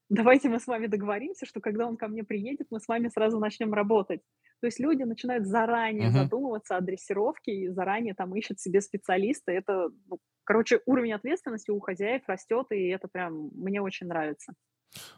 давайте 0.08 0.48
мы 0.48 0.58
с 0.58 0.66
вами 0.66 0.86
договоримся, 0.86 1.44
что 1.44 1.60
когда 1.60 1.86
он 1.86 1.96
ко 1.96 2.08
мне 2.08 2.24
приедет, 2.24 2.68
мы 2.70 2.80
с 2.80 2.88
вами 2.88 3.08
сразу 3.08 3.38
начнем 3.38 3.74
работать. 3.74 4.22
То 4.60 4.68
есть 4.68 4.80
люди 4.80 5.02
начинают 5.02 5.46
заранее 5.46 6.08
uh-huh. 6.08 6.22
задумываться 6.24 6.76
о 6.76 6.80
дрессировке 6.80 7.52
и 7.52 7.68
заранее 7.68 8.14
там 8.14 8.34
ищут 8.34 8.58
себе 8.58 8.80
специалиста. 8.80 9.52
Это, 9.52 9.90
ну, 10.06 10.18
короче, 10.44 10.80
уровень 10.86 11.12
ответственности 11.12 11.70
у 11.70 11.80
хозяев 11.80 12.22
растет, 12.26 12.66
и 12.70 12.88
это 12.88 13.06
прям 13.08 13.50
мне 13.54 13.82
очень 13.82 14.06
нравится. 14.06 14.54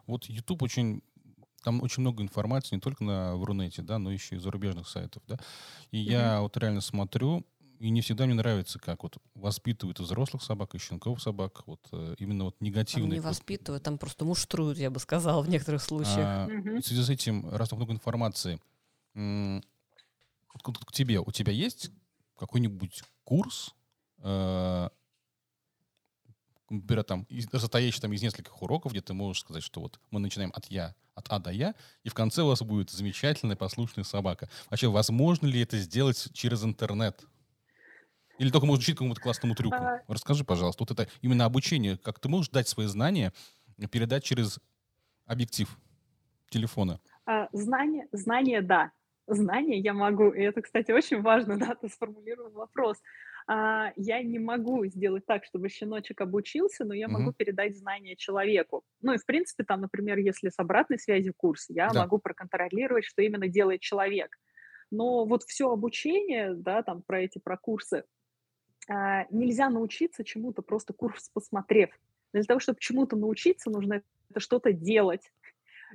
Вот 0.09 0.25
YouTube 0.25 0.63
очень 0.63 1.03
там 1.63 1.83
очень 1.83 2.03
много 2.03 2.23
информации 2.23 2.77
не 2.77 2.81
только 2.81 3.05
на 3.05 3.37
Врунете, 3.37 3.83
да, 3.83 3.99
но 3.99 4.11
еще 4.11 4.37
и 4.37 4.39
зарубежных 4.39 4.89
сайтов, 4.89 5.23
да. 5.27 5.39
И 5.91 5.99
mm-hmm. 5.99 6.11
я 6.11 6.41
вот 6.41 6.57
реально 6.57 6.81
смотрю, 6.81 7.45
и 7.79 7.91
не 7.91 8.01
всегда 8.01 8.27
мне 8.27 8.35
нравится, 8.35 8.79
как 8.79 9.03
вот 9.03 9.19
воспитывают 9.35 10.01
и 10.01 10.03
взрослых 10.03 10.43
собак, 10.43 10.75
и 10.75 10.79
щенков 10.79 11.23
собак, 11.23 11.67
вот 11.67 11.81
э, 11.93 12.15
именно 12.19 12.45
вот 12.45 12.57
негативные. 12.61 13.11
Там 13.11 13.15
не 13.15 13.21
воспитывают, 13.21 13.83
там 13.85 13.99
просто 13.99 14.25
муштруют, 14.25 14.79
я 14.79 14.91
бы 14.91 14.99
сказала, 15.01 15.43
в 15.43 15.49
некоторых 15.49 15.83
случаях. 15.83 16.17
А, 16.19 16.49
mm-hmm. 16.49 16.81
В 16.81 16.87
связи 16.87 17.03
с 17.03 17.11
этим, 17.11 17.49
раз 17.51 17.69
так 17.69 17.79
много 17.79 17.93
информации, 17.93 18.61
м- 19.15 19.63
к 20.49 20.93
тебе, 20.93 21.21
у 21.21 21.31
тебя 21.31 21.53
есть 21.53 21.91
какой-нибудь 22.37 23.03
курс, 23.25 23.75
э- 24.19 24.89
например, 26.71 27.05
там, 27.05 27.27
состоящий 27.53 28.01
там 28.01 28.13
из 28.13 28.23
нескольких 28.23 28.63
уроков, 28.63 28.93
где 28.93 29.01
ты 29.01 29.15
можешь 29.15 29.43
сказать, 29.43 29.63
что 29.63 29.81
вот 29.81 30.01
мы 30.11 30.21
начинаем 30.21 30.53
от 30.55 30.67
я, 30.67 30.95
от 31.15 31.27
А 31.31 31.39
до 31.39 31.51
Я, 31.51 31.75
и 32.05 32.09
в 32.09 32.15
конце 32.15 32.43
у 32.43 32.47
вас 32.47 32.63
будет 32.63 32.91
замечательная 32.91 33.57
послушная 33.57 34.05
собака. 34.05 34.49
Вообще, 34.71 34.89
возможно 34.89 35.47
ли 35.47 35.61
это 35.61 35.77
сделать 35.79 36.29
через 36.33 36.65
интернет? 36.65 37.25
Или 38.39 38.51
только 38.51 38.67
можно 38.67 38.81
учить 38.81 38.95
какому-то 38.95 39.21
классному 39.21 39.55
трюку? 39.57 39.77
А... 39.77 40.01
Расскажи, 40.07 40.45
пожалуйста. 40.45 40.85
Вот 40.85 40.93
это 40.93 41.09
именно 41.23 41.45
обучение, 41.45 41.99
как 41.99 42.21
ты 42.21 42.29
можешь 42.29 42.51
дать 42.51 42.69
свои 42.69 42.87
знания, 42.87 43.33
передать 43.91 44.23
через 44.23 44.61
объектив 45.27 45.69
телефона? 46.49 47.01
Знания, 47.53 48.07
знания, 48.13 48.63
да. 48.63 48.93
Знания 49.27 49.79
я 49.81 49.93
могу. 49.93 50.31
И 50.31 50.41
это, 50.41 50.63
кстати, 50.63 50.93
очень 50.93 51.21
важно, 51.21 51.59
да, 51.59 51.75
ты 51.75 51.89
сформулировал 51.89 52.51
вопрос. 52.53 52.97
А, 53.51 53.93
я 53.97 54.23
не 54.23 54.39
могу 54.39 54.85
сделать 54.87 55.25
так, 55.25 55.43
чтобы 55.47 55.71
щеночек 55.71 56.21
обучился, 56.21 56.85
но 56.85 56.93
я 56.93 57.07
mm-hmm. 57.07 57.11
могу 57.11 57.33
передать 57.33 57.79
знания 57.79 58.15
человеку. 58.15 58.85
Ну 59.01 59.15
и, 59.15 59.19
в 59.19 59.25
принципе, 59.25 59.65
там, 59.65 59.81
например, 59.81 60.19
если 60.19 60.51
с 60.51 60.59
обратной 60.59 60.99
связью 60.99 61.33
курс, 61.35 61.65
я 61.71 61.89
да. 61.89 62.03
могу 62.03 62.19
проконтролировать, 62.19 63.07
что 63.07 63.23
именно 63.23 63.49
делает 63.49 63.81
человек. 63.81 64.37
Но 64.91 65.25
вот 65.25 65.45
все 65.45 65.71
обучение, 65.71 66.55
да, 66.55 66.83
там 66.83 67.01
про 67.01 67.23
эти, 67.23 67.39
про 67.39 67.57
курсы, 67.57 68.05
а, 68.87 69.25
нельзя 69.31 69.71
научиться 69.71 70.25
чему-то 70.25 70.61
просто 70.61 70.93
курс 70.93 71.31
посмотрев. 71.31 71.89
Для 72.35 72.43
того, 72.43 72.61
чтобы 72.61 72.79
чему-то 72.81 73.17
научиться, 73.17 73.71
нужно 73.71 74.03
это 74.29 74.41
что-то 74.41 74.75
делать. 74.75 75.33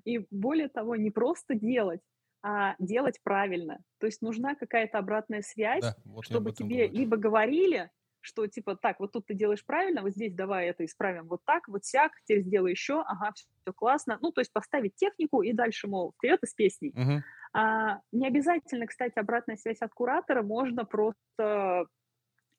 И 0.05 0.25
более 0.31 0.69
того, 0.69 0.95
не 0.95 1.11
просто 1.11 1.53
делать, 1.53 2.01
а, 2.43 2.75
делать 2.77 3.19
правильно. 3.23 3.79
То 3.99 4.05
есть 4.05 4.21
нужна 4.21 4.55
какая-то 4.55 4.97
обратная 4.97 5.41
связь, 5.41 5.81
да, 5.81 5.95
вот 6.03 6.25
чтобы 6.25 6.51
тебе 6.51 6.87
говорю. 6.87 6.93
либо 6.93 7.17
говорили, 7.17 7.89
что 8.19 8.45
типа 8.47 8.75
так, 8.75 8.99
вот 8.99 9.13
тут 9.13 9.25
ты 9.27 9.33
делаешь 9.33 9.65
правильно, 9.65 10.01
вот 10.01 10.11
здесь 10.11 10.33
давай 10.33 10.67
это 10.67 10.83
исправим 10.83 11.27
вот 11.27 11.41
так, 11.45 11.67
вот 11.69 11.85
сяк, 11.85 12.11
теперь 12.25 12.43
сделай 12.43 12.71
еще, 12.71 13.01
ага, 13.01 13.31
все, 13.33 13.47
все 13.61 13.73
классно. 13.73 14.17
Ну, 14.21 14.31
то 14.31 14.41
есть 14.41 14.51
поставить 14.51 14.95
технику 14.95 15.41
и 15.41 15.53
дальше, 15.53 15.87
мол, 15.87 16.13
вперед 16.17 16.43
из 16.43 16.53
песней. 16.53 16.89
Угу. 16.89 17.23
А, 17.53 18.01
не 18.11 18.27
обязательно, 18.27 18.87
кстати, 18.87 19.17
обратная 19.17 19.55
связь 19.55 19.79
от 19.79 19.93
куратора, 19.93 20.43
можно 20.43 20.83
просто, 20.83 21.87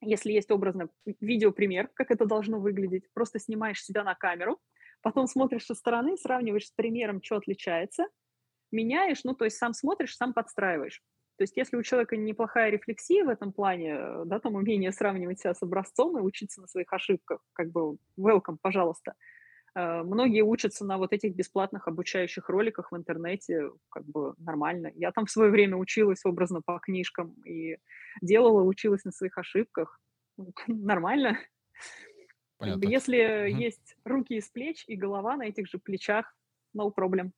если 0.00 0.32
есть 0.32 0.50
образно 0.50 0.88
видеопример, 1.20 1.88
как 1.88 2.10
это 2.10 2.24
должно 2.24 2.58
выглядеть, 2.58 3.04
просто 3.12 3.38
снимаешь 3.38 3.82
себя 3.82 4.02
на 4.02 4.14
камеру, 4.14 4.60
потом 5.02 5.26
смотришь 5.26 5.66
со 5.66 5.74
стороны, 5.74 6.16
сравниваешь 6.16 6.68
с 6.68 6.72
примером, 6.72 7.22
что 7.22 7.36
отличается– 7.36 8.06
меняешь, 8.74 9.24
ну, 9.24 9.34
то 9.34 9.44
есть 9.44 9.56
сам 9.56 9.72
смотришь, 9.72 10.16
сам 10.16 10.34
подстраиваешь. 10.34 11.02
То 11.36 11.42
есть 11.42 11.56
если 11.56 11.76
у 11.76 11.82
человека 11.82 12.16
неплохая 12.16 12.70
рефлексия 12.70 13.24
в 13.24 13.28
этом 13.28 13.52
плане, 13.52 14.24
да, 14.24 14.38
там 14.38 14.54
умение 14.54 14.92
сравнивать 14.92 15.40
себя 15.40 15.54
с 15.54 15.62
образцом 15.62 16.16
и 16.18 16.22
учиться 16.22 16.60
на 16.60 16.68
своих 16.68 16.92
ошибках, 16.92 17.40
как 17.54 17.72
бы 17.72 17.96
welcome, 18.18 18.56
пожалуйста. 18.60 19.14
Э, 19.74 20.02
многие 20.02 20.42
учатся 20.42 20.84
на 20.84 20.98
вот 20.98 21.12
этих 21.12 21.34
бесплатных 21.34 21.88
обучающих 21.88 22.48
роликах 22.48 22.92
в 22.92 22.96
интернете, 22.96 23.70
как 23.88 24.04
бы 24.04 24.34
нормально. 24.38 24.92
Я 24.94 25.10
там 25.10 25.26
в 25.26 25.30
свое 25.30 25.50
время 25.50 25.76
училась 25.76 26.24
образно 26.24 26.60
по 26.64 26.78
книжкам 26.78 27.34
и 27.44 27.78
делала, 28.22 28.62
училась 28.62 29.04
на 29.04 29.10
своих 29.10 29.36
ошибках. 29.36 30.00
Нормально. 30.68 31.38
Понятно. 32.58 32.86
Если 32.86 33.50
угу. 33.50 33.60
есть 33.60 33.96
руки 34.04 34.36
из 34.36 34.48
плеч 34.48 34.84
и 34.86 34.94
голова 34.94 35.36
на 35.36 35.46
этих 35.46 35.66
же 35.66 35.78
плечах, 35.78 36.32
no 36.76 36.92
problem. 36.96 37.32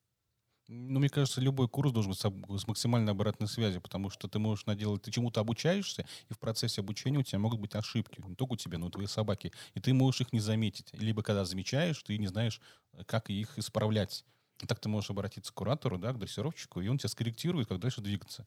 Ну, 0.69 0.99
мне 0.99 1.09
кажется, 1.09 1.41
любой 1.41 1.69
курс 1.69 1.93
должен 1.93 2.13
быть 2.13 2.61
с 2.61 2.67
максимальной 2.67 3.13
обратной 3.13 3.47
связью, 3.47 3.81
потому 3.81 4.11
что 4.11 4.27
ты 4.27 4.41
можешь 4.41 4.67
наделать, 4.67 5.03
ты 5.03 5.13
чему-то 5.13 5.41
обучаешься, 5.41 6.05
и 6.29 6.35
в 6.35 6.41
процессе 6.41 6.81
обучения 6.81 7.19
у 7.19 7.23
тебя 7.23 7.39
могут 7.39 7.61
быть 7.61 7.75
ошибки. 7.77 8.21
Не 8.27 8.35
только 8.35 8.55
у 8.55 8.57
тебя, 8.57 8.79
но 8.79 8.87
и 8.87 8.89
у 8.89 8.91
твоей 8.91 9.07
собаки. 9.07 9.53
И 9.75 9.81
ты 9.81 9.95
можешь 9.95 10.23
их 10.23 10.33
не 10.33 10.41
заметить. 10.41 10.89
Либо 10.93 11.23
когда 11.23 11.45
замечаешь, 11.45 12.03
ты 12.03 12.19
не 12.19 12.27
знаешь, 12.27 12.61
э, 12.95 13.05
как 13.05 13.31
их 13.31 13.57
исправлять. 13.59 14.25
И 14.61 14.67
так 14.67 14.81
ты 14.81 14.89
можешь 14.89 15.11
обратиться 15.11 15.53
к 15.53 15.55
куратору, 15.55 15.99
да, 15.99 16.13
к 16.13 16.19
дрессировщику, 16.19 16.81
и 16.81 16.89
он 16.89 16.99
тебя 16.99 17.11
скорректирует, 17.11 17.69
как 17.69 17.79
дальше 17.79 18.01
двигаться. 18.01 18.47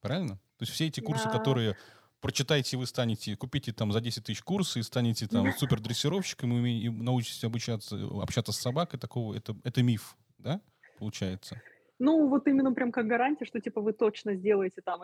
Правильно? 0.00 0.36
То 0.58 0.62
есть 0.62 0.72
все 0.72 0.88
эти 0.88 1.00
курсы, 1.00 1.24
да. 1.24 1.30
которые 1.30 1.76
прочитайте, 2.20 2.76
вы 2.76 2.86
станете, 2.86 3.34
купите 3.36 3.72
там 3.72 3.92
за 3.92 4.00
10 4.00 4.24
тысяч 4.24 4.42
курсы 4.42 4.80
и 4.80 4.82
станете 4.82 5.26
там 5.26 5.50
супер 5.56 5.80
дрессировщиком 5.80 6.66
и, 6.66 6.82
и 6.82 6.88
научитесь 6.90 7.44
обучаться, 7.44 7.96
общаться 8.20 8.52
с 8.52 8.58
собакой, 8.58 8.98
такого, 8.98 9.34
это, 9.34 9.56
это 9.64 9.82
миф, 9.82 10.16
да? 10.38 10.60
Получается? 11.00 11.60
Ну, 11.98 12.28
вот 12.28 12.46
именно 12.46 12.72
прям 12.72 12.92
как 12.92 13.06
гарантия, 13.06 13.44
что 13.44 13.60
типа 13.60 13.80
вы 13.80 13.92
точно 13.92 14.34
сделаете 14.34 14.80
там 14.82 15.02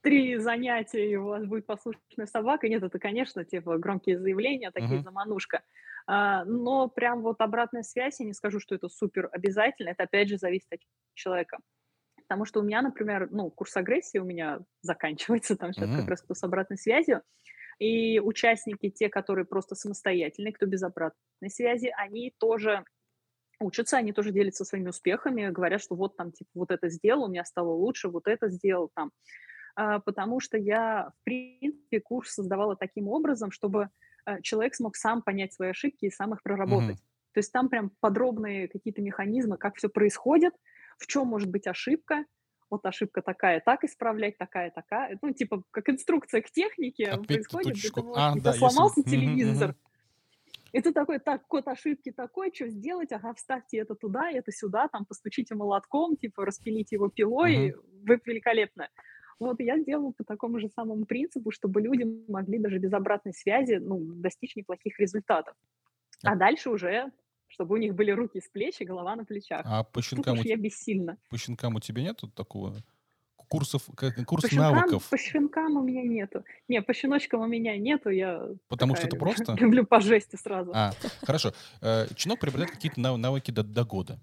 три 0.00 0.36
занятия, 0.38 1.10
и 1.10 1.16
у 1.16 1.26
вас 1.26 1.44
будет 1.44 1.66
послушная 1.66 2.26
собака. 2.26 2.68
Нет, 2.68 2.82
это, 2.82 2.98
конечно, 2.98 3.44
типа 3.44 3.78
громкие 3.78 4.18
заявления, 4.18 4.70
такие 4.70 5.00
uh-huh. 5.00 5.02
заманушка. 5.02 5.62
А, 6.06 6.44
но 6.44 6.88
прям 6.88 7.22
вот 7.22 7.40
обратная 7.40 7.82
связь, 7.82 8.20
я 8.20 8.26
не 8.26 8.32
скажу, 8.32 8.60
что 8.60 8.74
это 8.74 8.88
супер 8.88 9.28
обязательно, 9.32 9.90
это 9.90 10.04
опять 10.04 10.28
же 10.28 10.38
зависит 10.38 10.72
от 10.72 10.80
человека. 11.14 11.58
Потому 12.16 12.44
что 12.44 12.60
у 12.60 12.62
меня, 12.62 12.82
например, 12.82 13.28
ну, 13.30 13.50
курс 13.50 13.76
агрессии 13.76 14.18
у 14.18 14.24
меня 14.24 14.60
заканчивается, 14.80 15.56
там 15.56 15.72
сейчас 15.72 15.90
как 15.90 16.08
раз 16.08 16.22
кто 16.22 16.34
с 16.34 16.42
обратной 16.44 16.78
связью. 16.78 17.22
И 17.78 18.20
участники, 18.20 18.90
те, 18.90 19.08
которые 19.08 19.44
просто 19.44 19.74
самостоятельные, 19.74 20.52
кто 20.52 20.66
без 20.66 20.82
обратной 20.82 21.50
связи, 21.50 21.92
они 21.96 22.34
тоже 22.38 22.84
учатся, 23.60 23.98
они 23.98 24.12
тоже 24.12 24.30
делятся 24.32 24.64
своими 24.64 24.88
успехами, 24.88 25.48
говорят, 25.50 25.80
что 25.80 25.94
вот 25.94 26.16
там, 26.16 26.32
типа, 26.32 26.50
вот 26.54 26.70
это 26.70 26.88
сделал, 26.88 27.24
у 27.24 27.28
меня 27.28 27.44
стало 27.44 27.72
лучше, 27.72 28.08
вот 28.08 28.26
это 28.26 28.48
сделал 28.48 28.90
там. 28.94 29.10
А, 29.74 30.00
потому 30.00 30.40
что 30.40 30.58
я, 30.58 31.12
в 31.20 31.24
принципе, 31.24 32.00
курс 32.00 32.32
создавала 32.32 32.76
таким 32.76 33.08
образом, 33.08 33.50
чтобы 33.50 33.90
а, 34.24 34.40
человек 34.42 34.74
смог 34.74 34.96
сам 34.96 35.22
понять 35.22 35.52
свои 35.52 35.70
ошибки 35.70 36.06
и 36.06 36.10
сам 36.10 36.34
их 36.34 36.42
проработать. 36.42 36.96
Mm-hmm. 36.96 37.32
То 37.34 37.38
есть 37.38 37.52
там 37.52 37.68
прям 37.68 37.90
подробные 38.00 38.68
какие-то 38.68 39.02
механизмы, 39.02 39.56
как 39.56 39.76
все 39.76 39.88
происходит, 39.88 40.54
в 40.98 41.06
чем 41.06 41.28
может 41.28 41.48
быть 41.48 41.66
ошибка, 41.66 42.24
вот 42.70 42.84
ошибка 42.84 43.22
такая, 43.22 43.60
так 43.60 43.84
исправлять, 43.84 44.36
такая, 44.36 44.70
такая. 44.70 45.18
Ну, 45.22 45.32
типа, 45.32 45.62
как 45.70 45.88
инструкция 45.88 46.42
к 46.42 46.50
технике 46.50 47.06
Отметь 47.06 47.28
происходит. 47.28 47.76
Где 47.76 47.88
ты 47.90 48.02
а, 48.14 48.34
да, 48.36 48.52
сломался 48.52 49.00
если... 49.00 49.10
телевизор. 49.10 49.74
И 50.72 50.80
ты 50.80 50.92
такой, 50.92 51.18
так, 51.18 51.46
код 51.46 51.66
ошибки 51.68 52.12
такой, 52.12 52.52
что 52.54 52.68
сделать? 52.68 53.12
Ага, 53.12 53.34
вставьте 53.34 53.78
это 53.78 53.94
туда, 53.94 54.30
это 54.30 54.52
сюда, 54.52 54.88
там, 54.88 55.06
постучите 55.06 55.54
молотком, 55.54 56.16
типа, 56.16 56.44
распилите 56.44 56.96
его 56.96 57.08
пилой, 57.08 57.70
угу. 57.70 57.82
вы 58.06 58.20
великолепно. 58.24 58.88
Вот 59.40 59.60
я 59.60 59.78
делаю 59.78 60.12
по 60.12 60.24
такому 60.24 60.58
же 60.58 60.68
самому 60.68 61.06
принципу, 61.06 61.50
чтобы 61.52 61.80
люди 61.80 62.04
могли 62.28 62.58
даже 62.58 62.78
без 62.78 62.92
обратной 62.92 63.32
связи 63.32 63.74
ну, 63.74 64.00
достичь 64.00 64.56
неплохих 64.56 64.98
результатов. 64.98 65.54
А 66.24 66.34
дальше 66.34 66.70
уже, 66.70 67.12
чтобы 67.46 67.76
у 67.76 67.78
них 67.78 67.94
были 67.94 68.10
руки 68.10 68.40
с 68.40 68.48
плеч 68.48 68.80
и 68.80 68.84
голова 68.84 69.14
на 69.14 69.24
плечах. 69.24 69.62
А 69.64 69.84
по 69.84 70.02
щенкам, 70.02 70.36
Тут 70.36 70.44
уж 70.44 70.50
я 70.50 70.56
бессильна. 70.56 71.18
По 71.30 71.38
щенкам 71.38 71.76
у 71.76 71.80
тебя 71.80 72.02
нету 72.02 72.28
такого 72.28 72.82
курсов, 73.48 73.82
как, 73.96 74.24
курс 74.24 74.42
по 74.42 74.48
щенкам, 74.48 74.74
навыков? 74.74 75.08
По 75.08 75.18
щенкам 75.18 75.76
у 75.76 75.82
меня 75.82 76.02
нету. 76.02 76.44
Не, 76.68 76.82
по 76.82 76.94
щеночкам 76.94 77.40
у 77.40 77.46
меня 77.46 77.76
нету, 77.76 78.10
я 78.10 78.46
Потому 78.68 78.94
что 78.96 79.06
это 79.06 79.16
просто? 79.16 79.54
Люблю 79.58 79.86
по 79.86 80.00
жести 80.00 80.36
сразу. 80.36 80.70
А, 80.74 80.92
хорошо. 81.22 81.52
Э, 81.80 82.06
щенок 82.16 82.38
приобретает 82.40 82.70
какие-то 82.70 83.00
навыки 83.00 83.50
до, 83.50 83.62
до 83.62 83.84
года. 83.84 84.20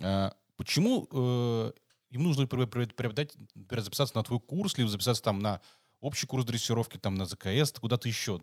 А, 0.00 0.34
почему 0.56 1.08
э, 1.10 1.72
им 2.10 2.22
нужно 2.22 2.46
приобретать, 2.46 3.34
записаться 3.70 4.16
на 4.16 4.22
твой 4.22 4.40
курс, 4.40 4.78
либо 4.78 4.88
записаться 4.88 5.22
там 5.22 5.40
на 5.40 5.60
общий 6.00 6.26
курс 6.26 6.44
дрессировки, 6.44 6.96
там 6.96 7.14
на 7.16 7.26
ЗКС, 7.26 7.72
куда-то 7.80 8.08
еще? 8.08 8.40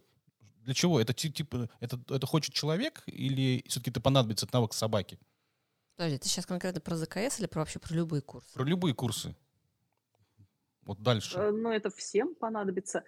Для 0.61 0.73
чего? 0.73 0.99
Это 0.99 1.13
типа 1.13 1.69
это, 1.79 1.99
это 2.09 2.27
хочет 2.27 2.53
человек 2.53 3.01
или 3.07 3.63
все-таки 3.67 3.89
это 3.89 4.01
понадобится 4.01 4.47
навык 4.51 4.73
собаки? 4.73 5.17
Подожди, 5.95 6.17
ты 6.17 6.27
сейчас 6.27 6.45
конкретно 6.45 6.81
про 6.81 6.95
ЗКС 6.95 7.39
или 7.39 7.45
про 7.45 7.59
вообще 7.59 7.79
про 7.79 7.93
любые 7.93 8.21
курсы? 8.21 8.53
Про 8.53 8.63
любые 8.63 8.93
курсы. 8.93 9.35
Вот 10.83 11.01
дальше. 11.01 11.37
Э, 11.37 11.51
ну, 11.51 11.71
это 11.71 11.89
всем 11.89 12.35
понадобится. 12.35 13.03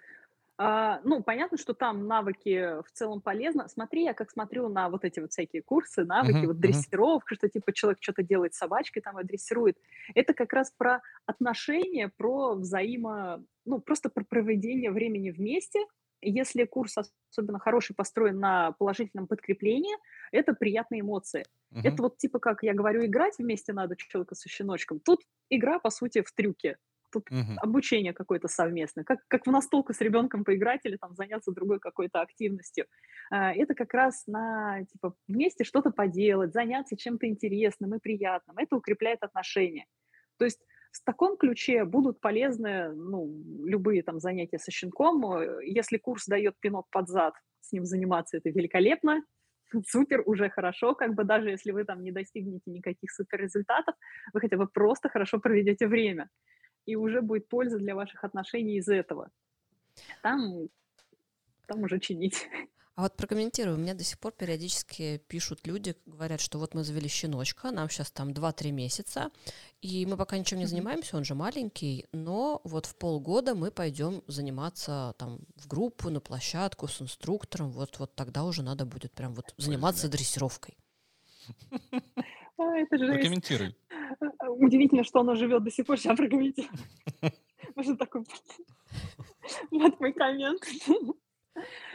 А, 0.56 1.00
ну, 1.02 1.22
понятно, 1.22 1.58
что 1.58 1.74
там 1.74 2.06
навыки 2.06 2.80
в 2.82 2.92
целом 2.92 3.20
полезно. 3.20 3.68
Смотри, 3.68 4.04
я 4.04 4.14
как 4.14 4.30
смотрю 4.30 4.68
на 4.68 4.88
вот 4.88 5.04
эти 5.04 5.18
вот 5.18 5.32
всякие 5.32 5.62
курсы, 5.62 6.04
навыки, 6.04 6.44
uh-huh, 6.44 6.46
вот 6.46 6.60
дрессировка, 6.60 7.34
uh-huh. 7.34 7.38
что 7.38 7.48
типа 7.48 7.72
человек 7.72 7.98
что-то 8.00 8.22
делает 8.22 8.54
с 8.54 8.58
собачкой, 8.58 9.02
там 9.02 9.18
и 9.18 9.24
дрессирует. 9.24 9.76
Это 10.14 10.32
как 10.32 10.52
раз 10.52 10.70
про 10.76 11.02
отношения, 11.26 12.08
про 12.16 12.54
взаимо... 12.54 13.44
Ну, 13.64 13.80
просто 13.80 14.10
про 14.10 14.22
проведение 14.22 14.92
времени 14.92 15.30
вместе. 15.30 15.80
Если 16.20 16.64
курс 16.64 16.96
особенно 17.30 17.58
хороший, 17.58 17.94
построен 17.96 18.38
на 18.38 18.72
положительном 18.72 19.26
подкреплении, 19.26 19.96
это 20.30 20.54
приятные 20.54 21.00
эмоции. 21.00 21.44
Uh-huh. 21.72 21.80
Это 21.82 22.00
вот 22.00 22.18
типа 22.18 22.38
как 22.38 22.62
я 22.62 22.74
говорю, 22.74 23.04
играть 23.04 23.38
вместе 23.38 23.72
надо 23.72 23.96
человека 23.96 24.36
со 24.36 24.48
щеночком. 24.48 25.00
Тут 25.00 25.22
игра, 25.50 25.80
по 25.80 25.90
сути, 25.90 26.22
в 26.22 26.30
трюке 26.30 26.78
тут 27.14 27.30
угу. 27.30 27.52
обучение 27.58 28.12
какое-то 28.12 28.48
совместное, 28.48 29.04
как, 29.04 29.20
как 29.28 29.46
в 29.46 29.50
настолку 29.50 29.92
с 29.92 30.00
ребенком 30.00 30.44
поиграть 30.44 30.80
или 30.84 30.96
там 30.96 31.14
заняться 31.14 31.52
другой 31.52 31.78
какой-то 31.78 32.20
активностью. 32.20 32.86
А, 33.30 33.52
это 33.52 33.74
как 33.74 33.94
раз 33.94 34.26
на, 34.26 34.84
типа, 34.92 35.14
вместе 35.28 35.64
что-то 35.64 35.90
поделать, 35.90 36.52
заняться 36.52 36.96
чем-то 36.96 37.26
интересным 37.26 37.94
и 37.94 38.00
приятным. 38.00 38.58
Это 38.58 38.76
укрепляет 38.76 39.22
отношения. 39.22 39.86
То 40.38 40.44
есть 40.44 40.60
в 40.92 41.04
таком 41.04 41.36
ключе 41.36 41.84
будут 41.84 42.20
полезны 42.20 42.92
ну, 42.92 43.42
любые 43.64 44.02
там 44.02 44.18
занятия 44.20 44.58
со 44.58 44.70
щенком. 44.70 45.22
Если 45.62 45.98
курс 45.98 46.26
дает 46.26 46.54
пинок 46.60 46.86
под 46.90 47.08
зад, 47.08 47.34
с 47.60 47.72
ним 47.72 47.84
заниматься 47.84 48.36
это 48.36 48.50
великолепно, 48.50 49.22
супер, 49.86 50.22
уже 50.26 50.50
хорошо, 50.50 50.94
как 50.94 51.14
бы 51.14 51.24
даже 51.24 51.50
если 51.50 51.72
вы 51.72 51.84
там 51.84 52.02
не 52.02 52.12
достигнете 52.12 52.70
никаких 52.70 53.10
супер 53.10 53.40
результатов, 53.40 53.94
вы 54.32 54.40
хотя 54.40 54.56
бы 54.56 54.66
просто 54.66 55.08
хорошо 55.08 55.38
проведете 55.38 55.86
время 55.86 56.28
и 56.86 56.96
уже 56.96 57.22
будет 57.22 57.48
польза 57.48 57.78
для 57.78 57.94
ваших 57.94 58.24
отношений 58.24 58.76
из 58.76 58.88
этого. 58.88 59.30
Там, 60.22 60.68
там 61.66 61.82
уже 61.82 61.98
чинить. 62.00 62.46
А 62.96 63.02
вот 63.02 63.16
прокомментирую, 63.16 63.76
у 63.76 63.80
меня 63.80 63.94
до 63.94 64.04
сих 64.04 64.20
пор 64.20 64.32
периодически 64.32 65.20
пишут 65.26 65.66
люди, 65.66 65.96
говорят, 66.06 66.40
что 66.40 66.60
вот 66.60 66.74
мы 66.74 66.84
завели 66.84 67.08
щеночка, 67.08 67.72
нам 67.72 67.90
сейчас 67.90 68.12
там 68.12 68.30
2-3 68.30 68.70
месяца, 68.70 69.32
и 69.80 70.06
мы 70.06 70.16
пока 70.16 70.38
ничем 70.38 70.58
не 70.58 70.66
занимаемся, 70.66 71.16
он 71.16 71.24
же 71.24 71.34
маленький, 71.34 72.06
но 72.12 72.60
вот 72.62 72.86
в 72.86 72.94
полгода 72.94 73.56
мы 73.56 73.72
пойдем 73.72 74.22
заниматься 74.28 75.16
там 75.18 75.40
в 75.56 75.66
группу, 75.66 76.08
на 76.08 76.20
площадку 76.20 76.86
с 76.86 77.02
инструктором, 77.02 77.72
вот, 77.72 77.98
вот 77.98 78.14
тогда 78.14 78.44
уже 78.44 78.62
надо 78.62 78.86
будет 78.86 79.10
прям 79.12 79.34
вот 79.34 79.54
заниматься 79.56 80.08
дрессировкой. 80.08 80.78
А, 82.58 82.78
это 82.78 82.98
же 82.98 83.12
Прокомментируй. 83.12 83.74
Удивительно, 84.48 85.04
что 85.04 85.20
она 85.20 85.34
живет 85.34 85.64
до 85.64 85.70
сих 85.70 85.86
пор. 85.86 85.98
Сейчас 85.98 86.16
прокомментирую. 86.16 86.72
Может, 87.74 87.98
такой... 87.98 88.24
Вот 89.70 90.00
мой 90.00 90.12
коммент. 90.12 90.62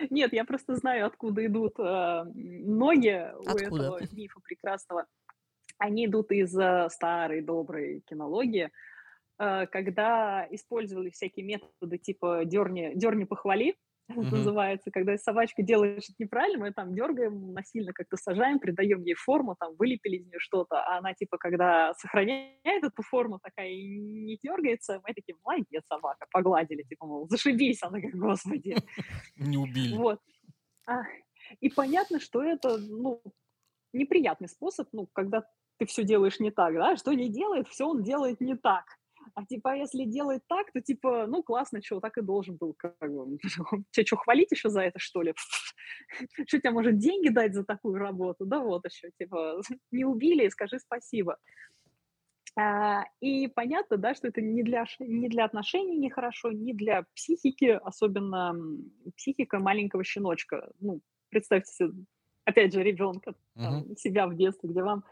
Нет, 0.09 0.33
я 0.33 0.45
просто 0.45 0.75
знаю, 0.75 1.05
откуда 1.05 1.45
идут 1.45 1.79
э, 1.79 2.23
ноги 2.33 3.31
у 3.37 3.57
этого 3.57 3.99
мифа 4.11 4.39
прекрасного. 4.41 5.05
Они 5.77 6.05
идут 6.05 6.31
из 6.31 6.57
э, 6.57 6.87
старой 6.89 7.41
доброй 7.41 8.01
кинологии, 8.05 8.69
э, 9.37 9.67
когда 9.67 10.47
использовали 10.51 11.09
всякие 11.09 11.45
методы 11.45 11.97
типа 11.97 12.45
дерни, 12.45 12.93
дерни 12.95 13.25
похвали, 13.25 13.75
mm-hmm. 14.09 14.31
называется, 14.31 14.91
когда 14.91 15.17
собачка 15.17 15.61
делает 15.61 16.03
что-то 16.03 16.23
неправильно, 16.23 16.65
мы 16.65 16.73
там 16.73 16.93
дергаем, 16.93 17.53
насильно 17.53 17.93
как-то 17.93 18.17
сажаем, 18.17 18.59
придаем 18.59 19.03
ей 19.03 19.15
форму, 19.15 19.55
там 19.59 19.75
вылепили 19.77 20.17
из 20.17 20.25
нее 20.25 20.39
что-то, 20.39 20.81
а 20.81 20.97
она 20.97 21.13
типа, 21.13 21.37
когда 21.37 21.93
сохраняет 21.95 22.83
эту 22.83 23.01
форму, 23.03 23.39
такая 23.41 23.69
и 23.69 23.99
не 23.99 24.37
дергается, 24.41 25.01
мы 25.05 25.13
такие, 25.13 25.35
молодец, 25.43 25.83
собака, 25.87 26.25
погладили, 26.31 26.83
типа, 26.83 27.05
мол, 27.05 27.27
зашибись, 27.29 27.83
она 27.83 28.01
как, 28.01 28.11
господи. 28.11 28.75
Не 29.37 29.57
убили. 29.57 29.95
Вот. 29.95 30.19
А, 30.85 31.03
и 31.59 31.69
понятно, 31.69 32.19
что 32.19 32.43
это, 32.43 32.77
ну, 32.77 33.21
неприятный 33.93 34.47
способ, 34.47 34.87
ну, 34.91 35.07
когда 35.13 35.43
ты 35.77 35.85
все 35.85 36.03
делаешь 36.03 36.39
не 36.39 36.51
так, 36.51 36.73
да, 36.73 36.97
что 36.97 37.13
не 37.13 37.29
делает, 37.29 37.67
все 37.67 37.87
он 37.87 38.03
делает 38.03 38.41
не 38.41 38.55
так. 38.55 38.85
А 39.35 39.45
типа, 39.45 39.75
если 39.75 40.05
делает 40.05 40.41
так, 40.47 40.71
то 40.71 40.81
типа, 40.81 41.25
ну 41.27 41.43
классно, 41.43 41.81
что 41.81 41.99
так 41.99 42.17
и 42.17 42.21
должен 42.21 42.57
был. 42.57 42.73
Как 42.73 42.95
бы. 42.99 43.37
Тебе 43.91 44.05
что, 44.05 44.17
хвалить 44.17 44.51
еще 44.51 44.69
за 44.69 44.81
это, 44.81 44.99
что 44.99 45.21
ли? 45.21 45.33
Что 46.47 46.59
тебе 46.59 46.71
может 46.71 46.97
деньги 46.97 47.29
дать 47.29 47.53
за 47.53 47.63
такую 47.63 47.95
работу? 47.95 48.45
Да 48.45 48.59
вот 48.59 48.85
еще, 48.85 49.09
типа, 49.17 49.61
не 49.91 50.05
убили, 50.05 50.49
скажи 50.49 50.79
спасибо. 50.79 51.37
А, 52.55 53.05
и 53.21 53.47
понятно, 53.47 53.97
да, 53.97 54.13
что 54.13 54.27
это 54.27 54.41
не 54.41 54.63
для, 54.63 54.85
не 54.99 55.29
для 55.29 55.45
отношений 55.45 55.97
нехорошо, 55.97 56.51
не 56.51 56.73
для 56.73 57.05
психики, 57.15 57.79
особенно 57.83 58.55
психика 59.15 59.59
маленького 59.59 60.03
щеночка. 60.03 60.71
Ну, 60.79 61.01
представьте 61.29 61.71
себе, 61.71 62.05
опять 62.45 62.73
же, 62.73 62.83
ребенка, 62.83 63.33
uh-huh. 63.57 63.95
себя 63.95 64.27
в 64.27 64.35
детстве, 64.35 64.69
где 64.69 64.83
вам 64.83 65.03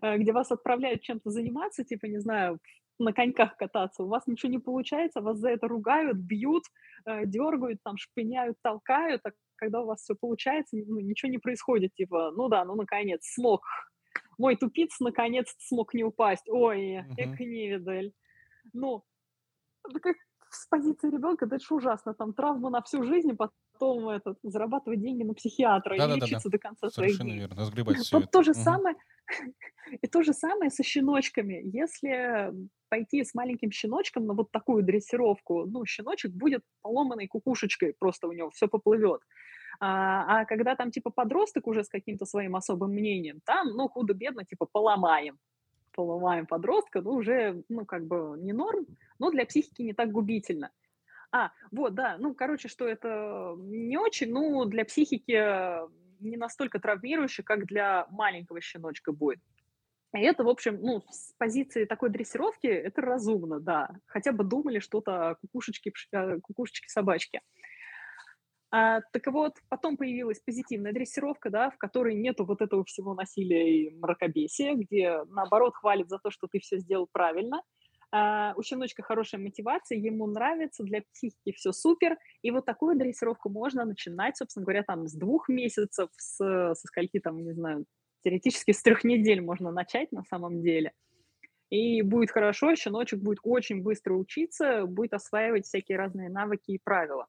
э, 0.00 0.18
где 0.18 0.32
вас 0.32 0.52
отправляют 0.52 1.02
чем-то 1.02 1.30
заниматься, 1.30 1.84
типа, 1.84 2.06
не 2.06 2.18
знаю, 2.18 2.60
на 2.98 3.12
коньках 3.12 3.56
кататься, 3.56 4.02
у 4.02 4.08
вас 4.08 4.26
ничего 4.26 4.52
не 4.52 4.58
получается, 4.58 5.20
вас 5.20 5.38
за 5.38 5.50
это 5.50 5.68
ругают, 5.68 6.16
бьют, 6.16 6.64
э, 7.06 7.26
дергают, 7.26 7.80
там, 7.82 7.96
шпыняют, 7.96 8.56
толкают, 8.62 9.20
а 9.24 9.30
когда 9.56 9.80
у 9.80 9.86
вас 9.86 10.00
все 10.00 10.14
получается, 10.14 10.76
ну, 10.76 11.00
ничего 11.00 11.30
не 11.30 11.38
происходит, 11.38 11.94
типа, 11.94 12.32
ну 12.36 12.48
да, 12.48 12.64
ну, 12.64 12.74
наконец, 12.74 13.20
смог, 13.24 13.62
мой 14.38 14.56
тупиц 14.56 14.98
наконец 15.00 15.54
смог 15.58 15.94
не 15.94 16.04
упасть, 16.04 16.48
ой, 16.48 16.96
uh-huh. 16.96 17.14
эк 17.16 17.40
невидаль. 17.40 18.12
Ну, 18.72 19.04
как 20.02 20.16
с 20.50 20.66
позиции 20.68 21.10
ребенка, 21.10 21.46
это 21.46 21.58
же 21.58 21.74
ужасно, 21.74 22.14
там 22.14 22.34
травма 22.34 22.70
на 22.70 22.82
всю 22.82 23.04
жизнь, 23.04 23.36
потом 23.36 23.54
этот, 24.10 24.38
зарабатывать 24.42 25.00
деньги 25.00 25.22
на 25.22 25.34
психиатра 25.34 25.96
да, 25.96 26.04
и 26.04 26.08
да, 26.08 26.14
лечиться 26.14 26.48
да, 26.48 26.56
до 26.56 26.58
конца 26.58 26.90
Совершенно 26.90 27.16
своих 27.16 27.20
дней. 27.20 27.38
верно, 27.40 27.94
все 28.02 28.16
Вот 28.16 28.24
это. 28.24 28.32
то 28.32 28.42
же 28.42 28.52
угу. 28.52 28.60
самое, 28.60 28.96
и 30.00 30.06
то 30.06 30.22
же 30.22 30.32
самое 30.32 30.70
со 30.70 30.82
щеночками. 30.82 31.60
Если 31.64 32.52
пойти 32.88 33.24
с 33.24 33.34
маленьким 33.34 33.70
щеночком 33.70 34.26
на 34.26 34.34
вот 34.34 34.50
такую 34.50 34.82
дрессировку, 34.82 35.64
ну, 35.66 35.84
щеночек 35.86 36.32
будет 36.32 36.62
поломанной 36.82 37.26
кукушечкой, 37.26 37.94
просто 37.98 38.28
у 38.28 38.32
него 38.32 38.50
все 38.50 38.68
поплывет. 38.68 39.20
А, 39.80 40.40
а 40.40 40.44
когда 40.44 40.76
там 40.76 40.90
типа 40.90 41.10
подросток 41.10 41.66
уже 41.66 41.84
с 41.84 41.88
каким-то 41.88 42.26
своим 42.26 42.54
особым 42.54 42.92
мнением, 42.92 43.40
там, 43.44 43.68
ну, 43.68 43.88
худо-бедно, 43.88 44.44
типа, 44.44 44.66
поломаем. 44.70 45.38
поломаем 45.92 46.46
подростка, 46.46 47.00
ну, 47.00 47.12
уже, 47.12 47.64
ну, 47.68 47.84
как 47.84 48.06
бы 48.06 48.36
не 48.38 48.52
норм, 48.52 48.86
но 49.18 49.30
для 49.30 49.44
психики 49.44 49.82
не 49.82 49.92
так 49.92 50.10
губительно. 50.10 50.70
А, 51.32 51.50
вот, 51.70 51.94
да, 51.94 52.16
ну, 52.18 52.34
короче, 52.34 52.68
что 52.68 52.86
это 52.86 53.54
не 53.58 53.96
очень, 53.96 54.30
ну, 54.32 54.64
для 54.66 54.84
психики 54.84 55.32
не 56.20 56.36
настолько 56.36 56.78
травмирующе, 56.78 57.42
как 57.42 57.66
для 57.66 58.06
маленького 58.10 58.60
щеночка 58.60 59.12
будет. 59.12 59.40
И 60.14 60.20
это, 60.20 60.44
в 60.44 60.48
общем, 60.48 60.78
ну, 60.82 61.02
с 61.10 61.32
позиции 61.38 61.86
такой 61.86 62.10
дрессировки 62.10 62.66
это 62.66 63.00
разумно, 63.00 63.60
да. 63.60 63.90
Хотя 64.06 64.32
бы 64.32 64.44
думали 64.44 64.78
что-то 64.78 65.30
о 65.30 65.34
кукушечке, 65.36 65.92
кукушечке 66.42 66.88
собачке. 66.90 67.40
А, 68.70 69.00
так 69.12 69.26
вот, 69.26 69.56
потом 69.68 69.96
появилась 69.96 70.40
позитивная 70.40 70.92
дрессировка, 70.92 71.50
да, 71.50 71.70
в 71.70 71.78
которой 71.78 72.14
нету 72.14 72.44
вот 72.44 72.62
этого 72.62 72.84
всего 72.84 73.14
насилия 73.14 73.70
и 73.86 73.94
мракобесия, 73.94 74.74
где, 74.74 75.24
наоборот, 75.28 75.74
хвалит 75.76 76.08
за 76.08 76.18
то, 76.18 76.30
что 76.30 76.46
ты 76.46 76.58
все 76.60 76.78
сделал 76.78 77.08
правильно. 77.10 77.62
А, 78.14 78.52
у 78.56 78.62
щеночка 78.62 79.02
хорошая 79.02 79.40
мотивация, 79.40 79.96
ему 79.96 80.26
нравится, 80.26 80.84
для 80.84 81.00
психики 81.14 81.52
все 81.52 81.72
супер. 81.72 82.18
И 82.42 82.50
вот 82.50 82.66
такую 82.66 82.96
дрессировку 82.96 83.48
можно 83.48 83.86
начинать, 83.86 84.36
собственно 84.36 84.64
говоря, 84.64 84.82
там 84.82 85.08
с 85.08 85.14
двух 85.14 85.48
месяцев, 85.48 86.10
с, 86.18 86.36
со 86.36 86.86
скольки 86.86 87.20
там, 87.20 87.42
не 87.42 87.52
знаю, 87.52 87.86
теоретически 88.22 88.72
с 88.72 88.82
трех 88.82 89.02
недель 89.04 89.40
можно 89.40 89.72
начать 89.72 90.12
на 90.12 90.24
самом 90.24 90.60
деле. 90.60 90.92
И 91.70 92.02
будет 92.02 92.30
хорошо, 92.30 92.74
щеночек 92.74 93.20
будет 93.20 93.38
очень 93.42 93.82
быстро 93.82 94.12
учиться, 94.12 94.84
будет 94.84 95.14
осваивать 95.14 95.64
всякие 95.64 95.96
разные 95.96 96.28
навыки 96.28 96.72
и 96.72 96.78
правила. 96.78 97.26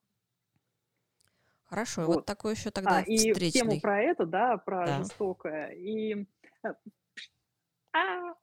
Хорошо, 1.64 2.02
вот, 2.02 2.16
вот 2.16 2.26
такой 2.26 2.56
еще 2.56 2.72
тогда 2.72 2.98
а, 2.98 3.02
и 3.04 3.32
встречный. 3.32 3.52
тему 3.52 3.80
про 3.80 4.02
это, 4.02 4.26
да, 4.26 4.58
про 4.58 4.86
да. 4.86 4.98
жестокое. 4.98 5.70
И... 5.70 6.26
Э, 6.66 6.74
а! 7.94 8.36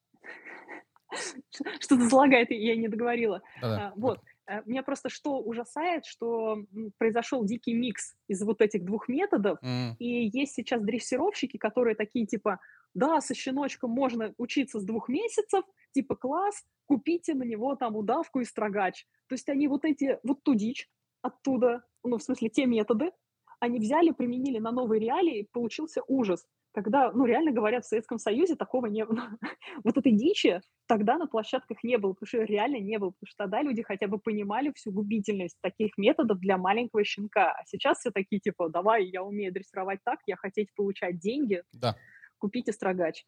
Что-то 1.80 2.08
залагает, 2.08 2.50
я 2.50 2.76
не 2.76 2.88
договорила. 2.88 3.42
Да-да. 3.60 3.88
А, 3.88 3.92
вот. 3.96 4.20
Э, 4.46 4.62
меня 4.66 4.82
просто 4.82 5.08
что 5.08 5.38
ужасает, 5.38 6.04
что 6.04 6.64
произошел 6.98 7.44
дикий 7.44 7.72
микс 7.72 8.14
из 8.28 8.42
вот 8.42 8.60
этих 8.60 8.84
двух 8.84 9.08
методов, 9.08 9.58
mm. 9.62 9.96
и 9.98 10.28
есть 10.32 10.54
сейчас 10.54 10.82
дрессировщики, 10.82 11.56
которые 11.56 11.94
такие 11.94 12.26
типа, 12.26 12.58
да, 12.94 13.20
со 13.20 13.34
щеночком 13.34 13.90
можно 13.90 14.34
учиться 14.38 14.80
с 14.80 14.84
двух 14.84 15.08
месяцев, 15.08 15.64
типа 15.92 16.16
класс, 16.16 16.64
купите 16.86 17.34
на 17.34 17.44
него 17.44 17.76
там 17.76 17.96
удавку 17.96 18.40
и 18.40 18.44
строгач. 18.44 19.06
То 19.28 19.34
есть 19.34 19.48
они 19.48 19.68
вот 19.68 19.84
эти, 19.84 20.18
вот 20.24 20.42
ту 20.42 20.54
дичь 20.54 20.88
оттуда, 21.22 21.84
ну, 22.02 22.18
в 22.18 22.22
смысле, 22.22 22.48
те 22.48 22.66
методы, 22.66 23.12
они 23.60 23.78
взяли, 23.78 24.10
применили 24.10 24.58
на 24.58 24.72
новые 24.72 25.00
реалии, 25.00 25.40
и 25.40 25.48
получился 25.52 26.02
ужас 26.08 26.46
когда, 26.72 27.10
ну, 27.12 27.24
реально 27.24 27.52
говорят, 27.52 27.84
в 27.84 27.88
Советском 27.88 28.18
Союзе 28.18 28.56
такого 28.56 28.86
не 28.86 29.04
было. 29.04 29.30
вот 29.84 29.96
этой 29.96 30.12
дичи 30.12 30.60
тогда 30.86 31.18
на 31.18 31.26
площадках 31.26 31.82
не 31.82 31.98
было, 31.98 32.12
потому 32.12 32.26
что 32.26 32.42
реально 32.42 32.76
не 32.76 32.98
было, 32.98 33.10
потому 33.10 33.26
что 33.26 33.44
тогда 33.44 33.62
люди 33.62 33.82
хотя 33.82 34.06
бы 34.06 34.18
понимали 34.18 34.72
всю 34.74 34.92
губительность 34.92 35.56
таких 35.60 35.96
методов 35.98 36.38
для 36.38 36.58
маленького 36.58 37.04
щенка. 37.04 37.52
А 37.52 37.64
сейчас 37.66 37.98
все 37.98 38.10
такие, 38.10 38.40
типа, 38.40 38.68
давай, 38.68 39.06
я 39.06 39.22
умею 39.22 39.52
дрессировать 39.52 40.00
так, 40.04 40.20
я 40.26 40.36
хотеть 40.36 40.74
получать 40.74 41.18
деньги, 41.18 41.62
да. 41.72 41.96
купите 42.38 42.72
строгач. 42.72 43.24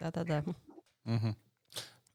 Да-да-да. 0.00 0.44
Угу. 1.04 1.36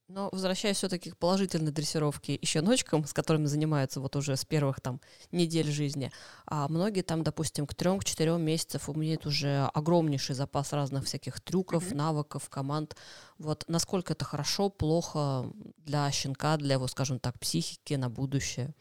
Но 0.09 0.29
возвращаясь 0.31 0.77
все-таки 0.77 1.11
к 1.11 1.17
положительной 1.17 1.71
дрессировке 1.71 2.35
и 2.35 2.45
щеночкам, 2.45 3.05
с 3.05 3.13
которыми 3.13 3.45
занимаются 3.45 4.01
вот 4.01 4.15
уже 4.15 4.35
с 4.35 4.43
первых 4.43 4.81
там 4.81 4.99
недель 5.31 5.67
жизни, 5.71 6.11
а 6.45 6.67
многие 6.67 7.01
там, 7.01 7.23
допустим, 7.23 7.65
к 7.65 7.73
трем, 7.73 7.99
к 7.99 8.03
четырем 8.03 8.41
месяцев 8.41 8.89
умеют 8.89 9.25
уже 9.25 9.69
огромнейший 9.73 10.35
запас 10.35 10.73
разных 10.73 11.05
всяких 11.05 11.39
трюков, 11.39 11.91
mm-hmm. 11.91 11.95
навыков, 11.95 12.49
команд. 12.49 12.97
Вот 13.39 13.63
насколько 13.67 14.13
это 14.13 14.25
хорошо, 14.25 14.69
плохо 14.69 15.45
для 15.77 16.11
щенка, 16.11 16.57
для 16.57 16.73
его, 16.73 16.87
скажем 16.87 17.19
так, 17.19 17.39
психики 17.39 17.93
на 17.93 18.09
будущее? 18.09 18.75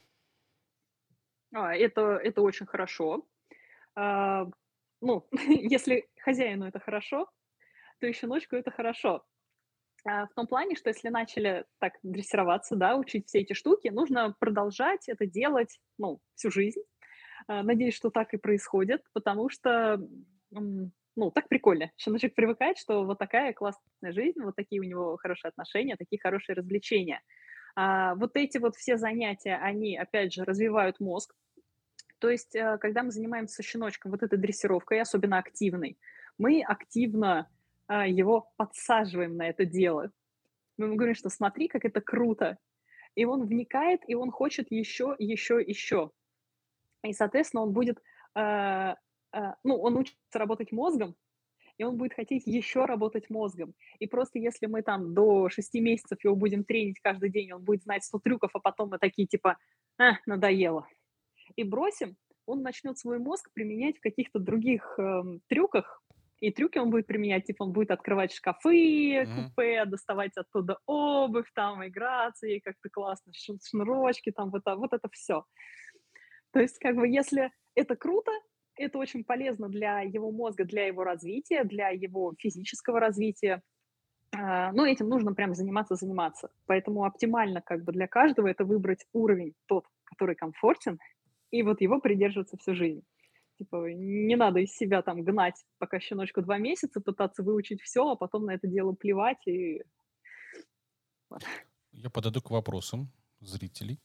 А, 1.54 1.74
это, 1.74 2.18
это 2.22 2.42
очень 2.42 2.66
хорошо. 2.66 3.24
А, 3.94 4.46
ну, 5.00 5.26
если 5.48 6.08
хозяину 6.20 6.66
это 6.66 6.80
хорошо, 6.80 7.30
то 8.00 8.06
и 8.08 8.12
щеночку 8.12 8.56
это 8.56 8.72
хорошо. 8.72 9.24
А, 10.04 10.26
в 10.26 10.34
том 10.34 10.46
плане, 10.46 10.74
что 10.74 10.88
если 10.88 11.08
начали 11.08 11.64
так 11.78 11.94
дрессироваться, 12.02 12.76
да, 12.76 12.96
учить 12.96 13.28
все 13.28 13.40
эти 13.40 13.52
штуки, 13.52 13.88
нужно 13.88 14.34
продолжать 14.38 15.08
это 15.08 15.26
делать, 15.26 15.78
ну, 15.98 16.20
всю 16.34 16.50
жизнь. 16.50 16.82
А, 17.46 17.62
надеюсь, 17.62 17.94
что 17.94 18.10
так 18.10 18.34
и 18.34 18.38
происходит, 18.38 19.02
потому 19.12 19.48
что, 19.48 20.00
ну, 20.50 21.30
так 21.30 21.48
прикольно. 21.48 21.90
Щеночек 21.96 22.34
привыкает, 22.34 22.78
что 22.78 23.04
вот 23.04 23.18
такая 23.18 23.52
классная 23.52 24.12
жизнь, 24.12 24.40
вот 24.42 24.56
такие 24.56 24.80
у 24.80 24.84
него 24.84 25.16
хорошие 25.18 25.50
отношения, 25.50 25.96
такие 25.96 26.20
хорошие 26.20 26.56
развлечения. 26.56 27.22
А 27.74 28.14
вот 28.16 28.36
эти 28.36 28.58
вот 28.58 28.76
все 28.76 28.96
занятия, 28.96 29.56
они, 29.56 29.96
опять 29.96 30.32
же, 30.32 30.44
развивают 30.44 31.00
мозг. 31.00 31.34
То 32.18 32.28
есть, 32.28 32.54
э, 32.54 32.78
когда 32.78 33.02
мы 33.02 33.10
занимаемся 33.10 33.62
щеночком 33.62 34.10
вот 34.10 34.22
этой 34.22 34.38
дрессировкой, 34.38 35.00
особенно 35.00 35.38
активной, 35.38 35.98
мы 36.38 36.62
активно 36.62 37.48
его 37.92 38.50
подсаживаем 38.56 39.36
на 39.36 39.48
это 39.48 39.64
дело. 39.64 40.10
Мы 40.78 40.86
ему 40.86 40.96
говорим, 40.96 41.14
что 41.14 41.28
смотри, 41.28 41.68
как 41.68 41.84
это 41.84 42.00
круто. 42.00 42.58
И 43.14 43.24
он 43.24 43.46
вникает, 43.46 44.00
и 44.06 44.14
он 44.14 44.30
хочет 44.30 44.70
еще, 44.70 45.14
еще, 45.18 45.60
еще. 45.60 46.10
И, 47.04 47.12
соответственно, 47.12 47.64
он 47.64 47.72
будет, 47.72 47.98
э, 48.34 48.94
э, 49.32 49.54
ну, 49.64 49.76
он 49.76 49.96
учится 49.96 50.38
работать 50.38 50.72
мозгом, 50.72 51.14
и 51.78 51.84
он 51.84 51.96
будет 51.96 52.14
хотеть 52.14 52.46
еще 52.46 52.84
работать 52.84 53.28
мозгом. 53.28 53.74
И 53.98 54.06
просто 54.06 54.38
если 54.38 54.66
мы 54.66 54.82
там 54.82 55.14
до 55.14 55.48
6 55.48 55.74
месяцев 55.74 56.22
его 56.24 56.36
будем 56.36 56.64
тренить 56.64 57.00
каждый 57.00 57.30
день, 57.30 57.52
он 57.52 57.62
будет 57.62 57.82
знать 57.82 58.04
100 58.04 58.20
трюков, 58.20 58.50
а 58.54 58.60
потом 58.60 58.90
мы 58.90 58.98
такие 58.98 59.26
типа, 59.26 59.58
а, 59.98 60.12
надоело. 60.26 60.86
И 61.56 61.64
бросим, 61.64 62.16
он 62.46 62.62
начнет 62.62 62.98
свой 62.98 63.18
мозг 63.18 63.50
применять 63.52 63.98
в 63.98 64.00
каких-то 64.00 64.38
других 64.38 64.98
э, 64.98 65.22
трюках, 65.48 66.01
и 66.42 66.50
трюки 66.50 66.78
он 66.78 66.90
будет 66.90 67.06
применять, 67.06 67.44
типа 67.44 67.62
он 67.62 67.72
будет 67.72 67.92
открывать 67.92 68.32
шкафы, 68.32 69.14
mm-hmm. 69.14 69.44
купе, 69.44 69.84
доставать 69.84 70.36
оттуда 70.36 70.76
обувь, 70.86 71.48
там 71.54 71.86
играться, 71.86 72.48
ей 72.48 72.60
как-то 72.60 72.88
классно, 72.90 73.32
шнурочки, 73.32 74.32
там 74.32 74.50
вот, 74.50 74.62
вот 74.66 74.92
это 74.92 75.08
все. 75.12 75.44
То 76.50 76.58
есть, 76.58 76.80
как 76.80 76.96
бы, 76.96 77.06
если 77.06 77.52
это 77.76 77.94
круто, 77.94 78.32
это 78.74 78.98
очень 78.98 79.22
полезно 79.22 79.68
для 79.68 80.00
его 80.00 80.32
мозга, 80.32 80.64
для 80.64 80.86
его 80.88 81.04
развития, 81.04 81.62
для 81.62 81.90
его 81.90 82.34
физического 82.36 82.98
развития. 82.98 83.62
А, 84.36 84.72
но 84.72 84.84
этим 84.84 85.08
нужно 85.08 85.34
прям 85.34 85.54
заниматься, 85.54 85.94
заниматься. 85.94 86.50
Поэтому 86.66 87.04
оптимально 87.04 87.62
как 87.62 87.84
бы 87.84 87.92
для 87.92 88.08
каждого 88.08 88.48
это 88.48 88.64
выбрать 88.64 89.06
уровень 89.12 89.54
тот, 89.66 89.86
который 90.02 90.34
комфортен, 90.34 90.98
и 91.52 91.62
вот 91.62 91.80
его 91.80 92.00
придерживаться 92.00 92.56
всю 92.56 92.74
жизнь. 92.74 93.04
Типа, 93.62 93.92
не 93.92 94.34
надо 94.34 94.58
из 94.58 94.74
себя 94.74 95.02
там 95.02 95.22
гнать, 95.22 95.54
пока 95.78 96.00
щеночку 96.00 96.42
два 96.42 96.58
месяца, 96.58 97.00
пытаться 97.00 97.44
выучить 97.44 97.80
все, 97.80 98.10
а 98.10 98.16
потом 98.16 98.46
на 98.46 98.54
это 98.54 98.66
дело 98.66 98.92
плевать 98.92 99.46
и... 99.46 99.82
Я 101.92 102.10
подойду 102.10 102.42
к 102.42 102.50
вопросам 102.50 103.12
зрителей. 103.40 104.00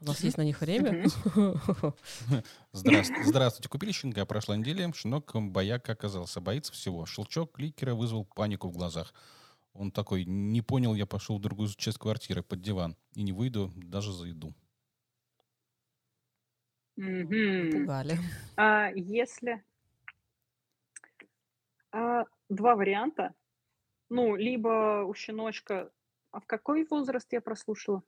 У 0.00 0.06
нас 0.06 0.24
есть 0.24 0.38
на 0.38 0.42
них 0.42 0.60
время. 0.60 1.06
Здравствуйте. 2.72 3.24
Здравствуйте. 3.24 3.68
Купили 3.68 3.92
щенка. 3.92 4.26
Прошла 4.26 4.56
неделя. 4.56 4.92
Щенок 4.92 5.36
бояк 5.36 5.88
оказался. 5.88 6.40
Боится 6.40 6.72
всего. 6.72 7.06
Щелчок 7.06 7.52
кликера 7.52 7.94
вызвал 7.94 8.24
панику 8.24 8.68
в 8.68 8.72
глазах. 8.72 9.14
Он 9.72 9.92
такой, 9.92 10.24
не 10.24 10.62
понял, 10.62 10.94
я 10.94 11.06
пошел 11.06 11.38
в 11.38 11.40
другую 11.40 11.68
часть 11.76 11.98
квартиры 11.98 12.42
под 12.42 12.60
диван. 12.60 12.96
И 13.14 13.22
не 13.22 13.32
выйду 13.32 13.72
даже 13.76 14.12
за 14.12 14.26
еду. 14.26 14.52
Мгм. 16.96 17.70
Пугали. 17.72 18.18
А 18.56 18.90
если 18.94 19.62
а, 21.92 22.24
два 22.48 22.74
варианта. 22.74 23.34
Ну, 24.08 24.36
либо 24.36 25.04
у 25.04 25.14
щеночка 25.14 25.90
А 26.30 26.40
в 26.40 26.46
какой 26.46 26.86
возраст 26.90 27.32
я 27.32 27.40
прослушала? 27.40 28.02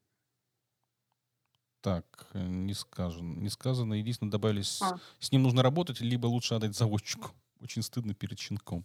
Так, 1.81 2.29
э, 2.35 2.47
не 2.47 2.75
сказано. 2.75 3.41
Не 3.41 3.49
сказано. 3.49 3.95
Единственное, 3.95 4.33
добавились, 4.33 4.83
А. 4.83 4.99
с 5.19 5.33
ним 5.33 5.43
нужно 5.43 5.63
работать, 5.63 6.01
либо 6.01 6.27
лучше 6.27 6.55
отдать 6.55 6.77
заводчику. 6.77 7.31
Очень 7.61 7.83
стыдно 7.83 8.15
перед 8.15 8.39
щенком. 8.39 8.85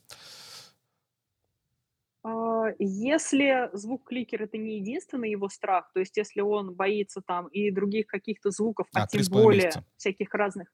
Если 2.79 3.69
звук 3.73 4.05
кликер 4.05 4.43
это 4.43 4.57
не 4.57 4.77
единственный 4.77 5.29
его 5.29 5.49
страх, 5.49 5.91
то 5.93 5.99
есть 5.99 6.17
если 6.17 6.41
он 6.41 6.73
боится 6.73 7.21
там 7.21 7.47
и 7.47 7.71
других 7.71 8.07
каких-то 8.07 8.51
звуков, 8.51 8.87
а, 8.93 9.03
а 9.03 9.07
тем 9.07 9.21
более 9.29 9.65
месяца. 9.65 9.85
всяких 9.97 10.33
разных, 10.33 10.73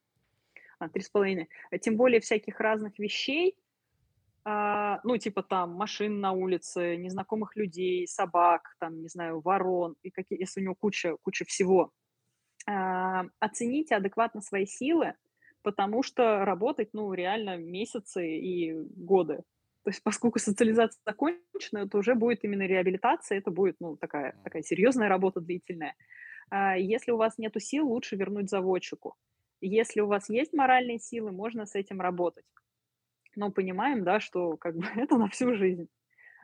а, 0.80 0.90
три 0.90 1.02
с 1.02 1.10
половиной, 1.10 1.50
а 1.72 1.78
тем 1.78 1.98
более 1.98 2.20
всяких 2.20 2.60
разных 2.60 3.00
вещей, 3.00 3.56
а, 4.46 5.00
ну, 5.04 5.18
типа 5.18 5.44
там 5.44 5.74
машин 5.74 6.20
на 6.22 6.32
улице, 6.32 6.96
незнакомых 6.98 7.56
людей, 7.56 8.08
собак, 8.08 8.76
там, 8.80 9.02
не 9.02 9.08
знаю, 9.08 9.42
ворон, 9.42 9.96
и 10.02 10.10
какие, 10.10 10.40
если 10.40 10.62
у 10.62 10.64
него 10.64 10.76
куча, 10.76 11.18
куча 11.22 11.46
всего, 11.46 11.92
а, 12.66 13.26
оцените 13.40 13.96
адекватно 13.96 14.42
свои 14.42 14.66
силы, 14.66 15.14
потому 15.62 16.04
что 16.04 16.46
работать, 16.46 16.90
ну, 16.94 17.14
реально 17.14 17.58
месяцы 17.58 18.38
и 18.38 18.74
годы. 18.74 19.44
То 19.90 19.92
есть 19.92 20.04
поскольку 20.04 20.38
социализация 20.38 21.02
закончена, 21.04 21.90
то 21.90 21.98
уже 21.98 22.14
будет 22.14 22.44
именно 22.44 22.62
реабилитация, 22.62 23.40
это 23.40 23.50
будет 23.50 23.78
ну, 23.80 23.98
такая, 23.98 24.36
такая 24.44 24.62
серьезная 24.62 25.10
работа 25.10 25.42
длительная. 25.42 25.96
А 26.52 26.78
если 26.78 27.10
у 27.10 27.18
вас 27.18 27.40
нет 27.40 27.56
сил, 27.58 27.88
лучше 27.88 28.16
вернуть 28.16 28.52
заводчику. 28.52 29.16
Если 29.62 30.02
у 30.02 30.06
вас 30.06 30.30
есть 30.30 30.54
моральные 30.54 31.00
силы, 31.00 31.32
можно 31.32 31.66
с 31.66 31.74
этим 31.74 32.02
работать. 32.02 32.46
Но 33.36 33.52
понимаем, 33.52 34.04
да, 34.04 34.20
что 34.20 34.58
как 34.58 34.76
бы 34.76 34.86
это 34.96 35.18
на 35.18 35.28
всю 35.28 35.56
жизнь. 35.56 35.88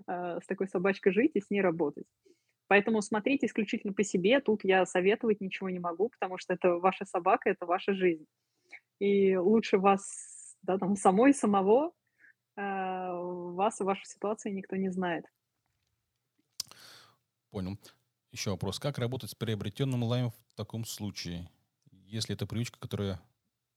Э, 0.07 0.39
с 0.43 0.47
такой 0.47 0.67
собачкой 0.67 1.13
жить 1.13 1.35
и 1.35 1.39
с 1.39 1.51
ней 1.51 1.61
работать. 1.61 2.07
Поэтому 2.67 3.03
смотрите 3.03 3.45
исключительно 3.45 3.93
по 3.93 4.03
себе. 4.03 4.39
Тут 4.39 4.63
я 4.63 4.87
советовать 4.87 5.39
ничего 5.39 5.69
не 5.69 5.77
могу, 5.77 6.09
потому 6.09 6.39
что 6.39 6.55
это 6.55 6.79
ваша 6.79 7.05
собака, 7.05 7.51
это 7.51 7.67
ваша 7.67 7.93
жизнь. 7.93 8.25
И 8.97 9.37
лучше 9.37 9.77
вас, 9.77 10.57
да, 10.63 10.79
там, 10.79 10.95
самой, 10.95 11.31
самого, 11.31 11.93
вас 12.55 13.81
и 13.81 13.83
вашу 13.83 14.05
ситуацию 14.05 14.53
никто 14.53 14.75
не 14.75 14.89
знает. 14.89 15.25
Понял. 17.51 17.77
Еще 18.31 18.51
вопрос. 18.51 18.79
Как 18.79 18.97
работать 18.97 19.29
с 19.29 19.35
приобретенным 19.35 20.03
лаймом 20.03 20.31
в 20.31 20.55
таком 20.55 20.83
случае, 20.83 21.49
если 21.91 22.35
это 22.35 22.45
привычка, 22.45 22.79
которая 22.79 23.21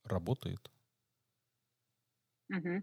работает? 0.04 0.70
Угу. 2.50 2.82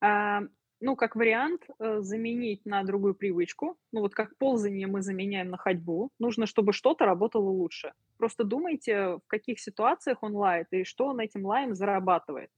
А, 0.00 0.40
ну, 0.80 0.96
как 0.96 1.16
вариант, 1.16 1.62
э, 1.78 2.00
заменить 2.00 2.64
на 2.64 2.82
другую 2.82 3.14
привычку. 3.14 3.78
Ну, 3.92 4.00
вот 4.00 4.14
как 4.14 4.36
ползание 4.36 4.86
мы 4.86 5.02
заменяем 5.02 5.50
на 5.50 5.56
ходьбу. 5.56 6.10
Нужно, 6.18 6.46
чтобы 6.46 6.72
что-то 6.72 7.04
работало 7.04 7.50
лучше. 7.50 7.92
Просто 8.16 8.44
думайте, 8.44 9.16
в 9.16 9.22
каких 9.26 9.60
ситуациях 9.60 10.22
он 10.22 10.34
лает 10.34 10.66
и 10.70 10.84
что 10.84 11.06
он 11.06 11.20
этим 11.20 11.44
лаем 11.44 11.74
зарабатывает. 11.74 12.50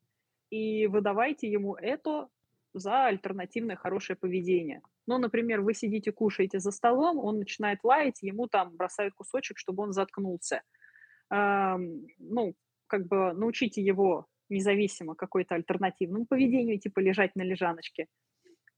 И 0.55 0.87
выдавайте 0.87 1.51
ему 1.51 1.75
это 1.75 2.29
за 2.75 3.07
альтернативное 3.07 3.75
хорошее 3.75 4.17
поведение. 4.17 4.83
Ну, 5.05 5.19
например, 5.19 5.63
вы 5.63 5.75
сидите, 5.75 6.13
кушаете 6.13 6.61
за 6.61 6.71
столом, 6.71 7.19
он 7.19 7.39
начинает 7.41 7.81
лаять, 7.83 8.23
ему 8.23 8.47
там 8.47 8.77
бросают 8.77 9.15
кусочек, 9.15 9.59
чтобы 9.59 9.83
он 9.83 9.93
заткнулся. 9.93 10.63
Эм, 11.31 12.07
ну, 12.19 12.55
как 12.87 13.09
бы 13.09 13.33
научите 13.33 13.83
его 13.83 14.27
независимо 14.49 15.17
какой-то 15.17 15.57
альтернативному 15.57 16.25
поведению, 16.25 16.79
типа 16.79 17.01
лежать 17.01 17.35
на 17.35 17.43
лежаночке. 17.43 18.07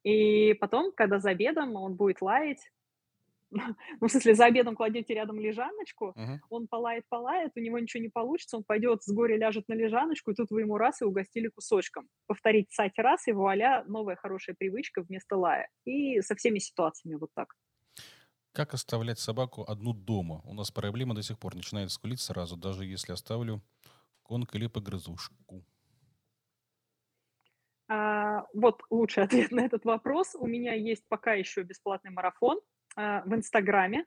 И 0.03 0.55
потом, 0.55 0.93
когда 0.97 1.19
за 1.19 1.31
обедом 1.31 1.77
он 1.77 1.95
будет 1.95 2.23
лаять, 2.23 2.73
ну, 4.01 4.09
в 4.09 4.11
смысле, 4.11 4.35
за 4.35 4.47
обедом 4.47 4.75
кладете 4.75 5.15
рядом 5.15 5.39
лежаночку, 5.39 6.15
uh-huh. 6.17 6.39
он 6.51 6.67
полает, 6.67 7.05
полает, 7.09 7.53
у 7.57 7.61
него 7.61 7.79
ничего 7.79 8.03
не 8.03 8.09
получится, 8.09 8.57
он 8.57 8.65
пойдет 8.65 9.03
с 9.03 9.13
горя 9.13 9.37
ляжет 9.37 9.69
на 9.69 9.75
лежаночку, 9.75 10.33
и 10.33 10.35
тут 10.35 10.51
вы 10.51 10.63
ему 10.63 10.79
раз 10.79 11.01
и 11.03 11.05
угостили 11.05 11.49
кусочком. 11.49 12.09
Повторить 12.27 12.73
сайте 12.73 13.03
раз, 13.03 13.29
и 13.29 13.33
вуаля, 13.33 13.85
новая 13.87 14.17
хорошая 14.17 14.57
привычка 14.59 15.03
вместо 15.03 15.37
лая. 15.37 15.69
И 15.85 16.21
со 16.23 16.35
всеми 16.35 16.59
ситуациями 16.59 17.17
вот 17.17 17.31
так. 17.35 17.55
Как 18.53 18.75
оставлять 18.75 19.19
собаку 19.19 19.65
одну 19.69 19.93
дома? 19.93 20.41
У 20.45 20.55
нас 20.55 20.71
проблема 20.71 21.15
до 21.15 21.23
сих 21.23 21.39
пор 21.39 21.55
начинает 21.55 21.91
скулить 21.91 22.21
сразу, 22.21 22.57
даже 22.57 22.85
если 22.85 23.13
оставлю 23.13 23.63
конк 24.23 24.55
или 24.55 24.67
погрызушку. 24.67 25.65
А, 27.89 28.45
вот 28.55 28.83
лучший 28.91 29.25
ответ 29.25 29.51
на 29.53 29.61
этот 29.61 29.85
вопрос. 29.85 30.35
У 30.35 30.47
меня 30.47 30.75
есть 30.75 31.05
пока 31.09 31.35
еще 31.35 31.63
бесплатный 31.63 32.11
марафон 32.11 32.61
в 32.97 33.35
Инстаграме 33.35 34.07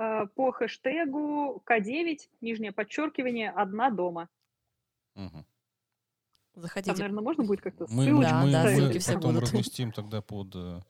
а, 0.00 0.26
по 0.26 0.50
хэштегу 0.50 1.62
К9, 1.66 2.18
нижнее 2.40 2.72
подчеркивание, 2.72 3.50
одна 3.50 3.90
дома. 3.90 4.30
Угу. 5.14 5.44
Заходите. 6.54 6.92
Там, 6.92 6.98
наверное, 6.98 7.22
можно 7.22 7.44
будет 7.44 7.60
как-то 7.60 7.86
мы, 7.90 8.04
ссылочку 8.04 8.30
да, 8.30 8.42
мы, 8.42 8.50
да, 8.50 8.64
мы 8.64 8.98
все 8.98 9.14
потом 9.14 9.34
будут. 9.34 9.42
разместим 9.42 9.92
тогда 9.92 10.22
под, 10.22 10.54
э, 10.54 10.80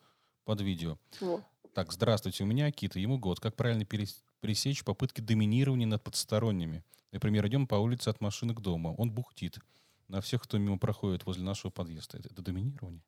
под 0.44 0.60
видео. 0.60 0.96
Вот. 1.20 1.42
Так, 1.74 1.92
здравствуйте, 1.92 2.44
у 2.44 2.46
меня 2.46 2.70
Кита, 2.70 3.00
ему 3.00 3.18
год. 3.18 3.40
Как 3.40 3.56
правильно 3.56 3.84
пересечь 3.84 4.84
попытки 4.84 5.20
доминирования 5.20 5.88
над 5.88 6.04
подсторонними? 6.04 6.84
Например, 7.10 7.44
идем 7.48 7.66
по 7.66 7.74
улице 7.74 8.10
от 8.10 8.20
машины 8.20 8.54
к 8.54 8.60
дому. 8.60 8.94
Он 8.96 9.10
бухтит 9.10 9.58
на 10.06 10.20
всех, 10.20 10.42
кто 10.42 10.56
мимо 10.58 10.78
проходит 10.78 11.26
возле 11.26 11.42
нашего 11.42 11.72
подъезда. 11.72 12.18
Это, 12.18 12.28
это 12.28 12.42
доминирование? 12.42 13.02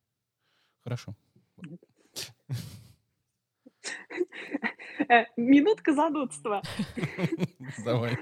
Хорошо. 0.83 1.15
Э, 1.57 1.75
минутка 5.37 5.93
занудства. 5.93 6.61
Давай. 7.85 8.17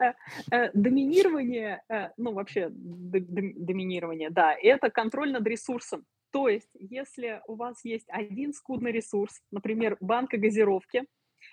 Э, 0.00 0.12
э, 0.50 0.70
доминирование, 0.74 1.82
ну 2.16 2.32
вообще 2.32 2.68
доминирование, 2.70 4.30
да, 4.30 4.54
это 4.54 4.90
контроль 4.90 5.32
над 5.32 5.46
ресурсом. 5.46 6.04
То 6.32 6.48
есть, 6.48 6.70
если 6.74 7.42
у 7.46 7.56
вас 7.56 7.84
есть 7.84 8.06
один 8.08 8.54
скудный 8.54 8.90
ресурс, 8.90 9.42
например, 9.50 9.98
банка 10.00 10.38
газировки, 10.38 11.04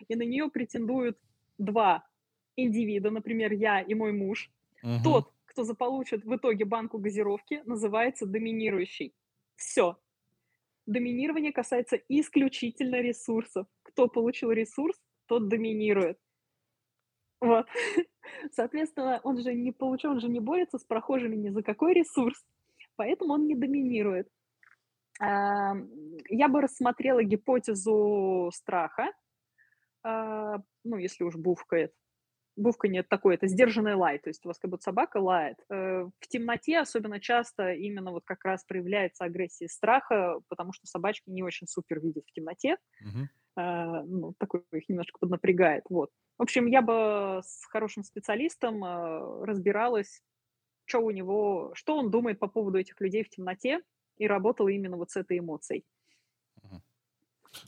и 0.08 0.16
на 0.16 0.24
нее 0.24 0.50
претендуют 0.50 1.18
два 1.58 2.08
индивида, 2.56 3.12
например, 3.12 3.52
я 3.52 3.82
и 3.82 3.94
мой 3.94 4.14
муж, 4.14 4.50
угу. 4.82 5.04
тот, 5.04 5.34
кто 5.46 5.64
заполучит 5.64 6.24
в 6.24 6.36
итоге 6.36 6.64
банку 6.64 6.98
газировки, 6.98 7.62
называется 7.66 8.26
доминирующий. 8.26 9.14
Все, 9.58 9.98
доминирование 10.90 11.54
касается 11.54 11.98
исключительно 12.10 13.02
ресурсов. 13.02 13.68
Кто 13.84 14.08
получил 14.08 14.52
ресурс, 14.52 14.98
тот 15.28 15.48
доминирует. 15.48 16.18
Вот. 17.42 17.68
Соответственно, 18.52 19.22
он 19.24 19.42
же 19.42 19.54
не 19.54 19.72
получил, 19.72 20.12
он 20.12 20.20
же 20.20 20.30
не 20.30 20.40
борется 20.40 20.78
с 20.78 20.84
прохожими 20.84 21.36
ни 21.36 21.50
за 21.50 21.64
какой 21.64 21.94
ресурс, 21.94 22.44
поэтому 22.96 23.34
он 23.34 23.48
не 23.48 23.56
доминирует. 23.56 24.28
Я 25.22 26.48
бы 26.48 26.62
рассмотрела 26.62 27.24
гипотезу 27.24 28.52
страха, 28.54 29.12
а, 30.02 30.60
ну, 30.86 30.96
если 30.96 31.26
уж 31.26 31.36
бувкает. 31.36 31.94
Бувка 32.60 32.88
нет 32.88 33.08
такой, 33.08 33.36
это 33.36 33.48
сдержанный 33.48 33.96
лай, 33.96 34.20
то 34.20 34.30
есть 34.30 34.46
у 34.46 34.50
вас 34.50 34.60
как 34.60 34.72
будто 34.72 34.84
собака 34.84 35.18
лает. 35.18 35.58
Э, 35.70 36.10
в 36.20 36.28
темноте 36.28 36.80
особенно 36.80 37.20
часто 37.20 37.74
именно 37.74 38.12
вот 38.12 38.24
как 38.26 38.44
раз 38.44 38.64
проявляется 38.64 39.24
агрессия 39.24 39.70
страха, 39.70 40.40
потому 40.50 40.74
что 40.74 40.88
собачки 40.88 41.30
не 41.30 41.44
очень 41.44 41.68
супер 41.68 42.00
видят 42.00 42.26
в 42.28 42.32
темноте. 42.34 42.78
Uh-huh. 43.04 43.28
Ну, 44.06 44.34
такой 44.38 44.64
их 44.72 44.88
немножко 44.88 45.18
поднапрягает. 45.20 45.84
Вот. 45.90 46.12
В 46.38 46.44
общем, 46.44 46.68
я 46.68 46.82
бы 46.82 47.42
с 47.44 47.66
хорошим 47.66 48.04
специалистом 48.04 48.86
э, 48.86 49.46
разбиралась, 49.46 50.22
что 50.86 51.00
у 51.00 51.12
него, 51.12 51.72
что 51.74 51.98
он 51.98 52.10
думает 52.10 52.40
по 52.40 52.48
поводу 52.48 52.78
этих 52.78 53.02
людей 53.02 53.24
в 53.24 53.30
темноте, 53.30 53.82
и 54.18 54.28
работала 54.28 54.70
именно 54.70 54.98
вот 54.98 55.12
с 55.12 55.18
этой 55.18 55.40
эмоцией. 55.40 55.86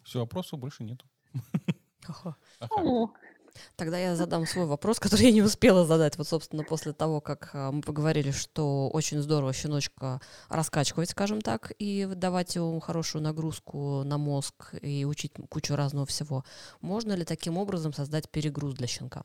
Все, 0.04 0.20
вопросов 0.20 0.60
больше 0.60 0.84
нету. 0.84 1.06
Тогда 3.76 3.98
я 3.98 4.16
задам 4.16 4.46
свой 4.46 4.66
вопрос, 4.66 5.00
который 5.02 5.28
я 5.28 5.32
не 5.32 5.42
успела 5.42 5.86
задать. 5.86 6.18
Вот, 6.18 6.28
собственно, 6.28 6.64
после 6.64 6.94
того, 6.94 7.22
как 7.22 7.52
а, 7.54 7.72
мы 7.72 7.82
поговорили, 7.82 8.32
что 8.32 8.90
очень 8.90 9.20
здорово 9.20 9.54
щеночка 9.54 10.20
раскачивать, 10.50 11.10
скажем 11.10 11.42
так, 11.42 11.72
и 11.80 12.06
давать 12.06 12.56
ему 12.56 12.80
хорошую 12.80 13.24
нагрузку 13.24 14.04
на 14.04 14.18
мозг 14.18 14.76
и 14.82 15.06
учить 15.06 15.34
кучу 15.50 15.76
разного 15.76 16.06
всего. 16.06 16.44
Можно 16.82 17.14
ли 17.14 17.26
таким 17.26 17.58
образом 17.58 17.94
создать 17.94 18.30
перегруз 18.30 18.76
для 18.76 18.88
щенка? 18.88 19.24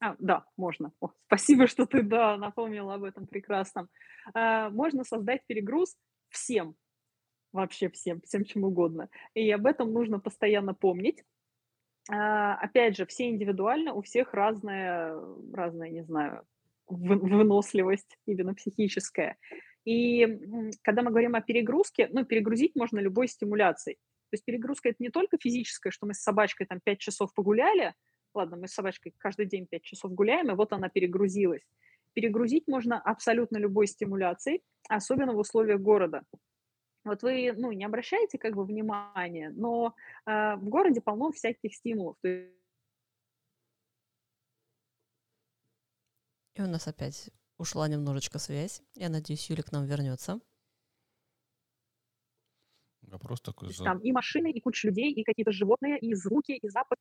А, 0.00 0.16
да, 0.18 0.44
можно. 0.56 0.92
О, 1.00 1.10
спасибо, 1.26 1.66
что 1.66 1.86
ты, 1.86 2.02
да, 2.02 2.36
напомнила 2.36 2.94
об 2.94 3.04
этом 3.04 3.26
прекрасном. 3.26 3.88
А, 4.34 4.68
можно 4.70 5.02
создать 5.04 5.46
перегруз 5.46 5.96
всем, 6.28 6.76
вообще 7.52 7.88
всем, 7.88 8.20
всем 8.20 8.44
чем 8.44 8.64
угодно. 8.64 9.08
И 9.32 9.50
об 9.50 9.64
этом 9.64 9.92
нужно 9.92 10.20
постоянно 10.20 10.74
помнить. 10.74 11.24
А, 12.10 12.54
опять 12.56 12.96
же, 12.96 13.06
все 13.06 13.28
индивидуально, 13.28 13.94
у 13.94 14.02
всех 14.02 14.34
разная, 14.34 15.18
разная, 15.52 15.90
не 15.90 16.02
знаю, 16.02 16.44
выносливость 16.86 18.18
именно 18.26 18.54
психическая. 18.54 19.36
И 19.84 20.40
когда 20.82 21.02
мы 21.02 21.10
говорим 21.10 21.34
о 21.34 21.40
перегрузке, 21.40 22.08
ну, 22.12 22.24
перегрузить 22.24 22.74
можно 22.74 22.98
любой 22.98 23.28
стимуляцией. 23.28 23.96
То 24.30 24.34
есть 24.34 24.44
перегрузка– 24.44 24.88
это 24.90 24.96
не 25.00 25.10
только 25.10 25.38
физическая, 25.40 25.90
что 25.90 26.06
мы 26.06 26.14
с 26.14 26.22
собачкой 26.22 26.66
там 26.66 26.80
5 26.80 26.98
часов 26.98 27.32
погуляли, 27.34 27.94
ладно, 28.34 28.56
мы 28.56 28.68
с 28.68 28.72
собачкой 28.72 29.14
каждый 29.18 29.46
день 29.46 29.66
5 29.66 29.82
часов 29.82 30.12
гуляем, 30.12 30.50
и 30.50 30.54
вот 30.54 30.72
она 30.72 30.88
перегрузилась. 30.88 31.66
Перегрузить 32.14 32.66
можно 32.66 33.00
абсолютно 33.00 33.58
любой 33.58 33.86
стимуляцией, 33.86 34.62
особенно 34.88 35.32
в 35.32 35.38
условиях 35.38 35.80
города. 35.80 36.22
Вот 37.04 37.22
вы, 37.22 37.52
ну, 37.52 37.70
не 37.72 37.84
обращаете 37.84 38.38
как 38.38 38.54
бы 38.54 38.64
внимания, 38.64 39.50
но 39.50 39.94
э, 40.26 40.56
в 40.56 40.68
городе 40.68 41.02
полно 41.02 41.30
всяких 41.32 41.74
стимулов. 41.74 42.16
И 42.24 42.50
у 46.58 46.66
нас 46.66 46.88
опять 46.88 47.30
ушла 47.58 47.88
немножечко 47.88 48.38
связь. 48.38 48.82
Я 48.94 49.10
надеюсь, 49.10 49.48
Юля 49.50 49.62
к 49.62 49.72
нам 49.72 49.84
вернется. 49.84 50.40
Вопрос 53.02 53.40
такой. 53.42 53.72
За... 53.72 53.84
Там 53.84 53.98
и 53.98 54.12
машины, 54.12 54.50
и 54.50 54.60
куча 54.60 54.88
людей, 54.88 55.12
и 55.12 55.24
какие-то 55.24 55.52
животные, 55.52 55.98
и 55.98 56.14
звуки, 56.14 56.52
и 56.52 56.68
запах. 56.68 56.98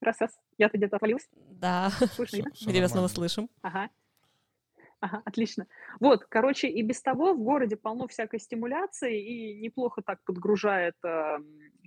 Раз, 0.00 0.20
раз. 0.20 0.38
Я-то 0.58 0.78
где-то 0.78 0.96
отвалилась. 0.96 1.28
Да. 1.32 1.90
Слышно, 2.14 2.50
Где 2.66 2.88
снова 2.88 3.08
слышим. 3.08 3.50
Ага. 3.60 3.90
Ага, 5.02 5.20
отлично. 5.24 5.66
Вот, 5.98 6.24
короче, 6.28 6.68
и 6.68 6.80
без 6.80 7.02
того 7.02 7.34
в 7.34 7.42
городе 7.42 7.76
полно 7.76 8.06
всякой 8.06 8.38
стимуляции, 8.38 9.20
и 9.20 9.60
неплохо 9.60 10.00
так 10.00 10.22
подгружает 10.24 10.94
э, 11.04 11.38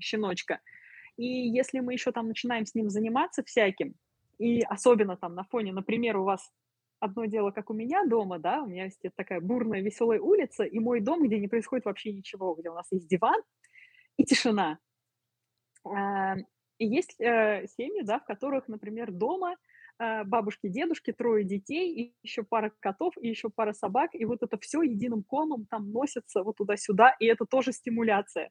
щеночка. 0.02 0.60
И 1.16 1.26
если 1.26 1.80
мы 1.80 1.94
еще 1.94 2.12
там 2.12 2.28
начинаем 2.28 2.66
с 2.66 2.76
ним 2.76 2.90
заниматься 2.90 3.42
всяким, 3.42 3.96
и 4.38 4.64
особенно 4.64 5.16
там 5.16 5.34
на 5.34 5.46
фоне, 5.46 5.72
например, 5.72 6.18
у 6.18 6.26
вас 6.26 6.52
одно 7.00 7.24
дело, 7.24 7.52
как 7.52 7.70
у 7.70 7.74
меня 7.74 8.04
дома, 8.04 8.38
да, 8.38 8.62
у 8.62 8.68
меня 8.68 8.84
есть 8.84 9.02
такая 9.16 9.40
бурная, 9.40 9.80
веселая 9.82 10.20
улица, 10.20 10.66
и 10.66 10.78
мой 10.80 11.00
дом, 11.00 11.24
где 11.26 11.40
не 11.40 11.48
происходит 11.48 11.86
вообще 11.86 12.12
ничего, 12.12 12.54
где 12.56 12.70
у 12.70 12.74
нас 12.74 12.88
есть 12.92 13.08
диван 13.08 13.42
и 14.18 14.26
тишина. 14.26 14.78
А, 15.86 16.36
и 16.80 16.86
есть 16.86 17.16
э, 17.22 17.66
семьи, 17.78 18.02
да, 18.04 18.20
в 18.20 18.26
которых, 18.26 18.68
например, 18.68 19.14
дома 19.14 19.54
э, 19.54 19.56
бабушки, 20.00 20.68
дедушки, 20.68 21.14
трое 21.14 21.44
детей, 21.44 21.94
и 21.94 22.14
еще 22.24 22.44
пара 22.44 22.72
котов, 22.80 23.14
и 23.22 23.28
еще 23.28 23.50
пара 23.50 23.74
собак, 23.74 24.12
и 24.14 24.26
вот 24.26 24.44
это 24.44 24.58
все 24.58 24.82
единым 24.82 25.24
комом 25.24 25.66
там 25.66 25.92
носится 25.92 26.44
вот 26.44 26.58
туда-сюда, 26.58 27.16
и 27.20 27.26
это 27.26 27.46
тоже 27.46 27.72
стимуляция. 27.72 28.50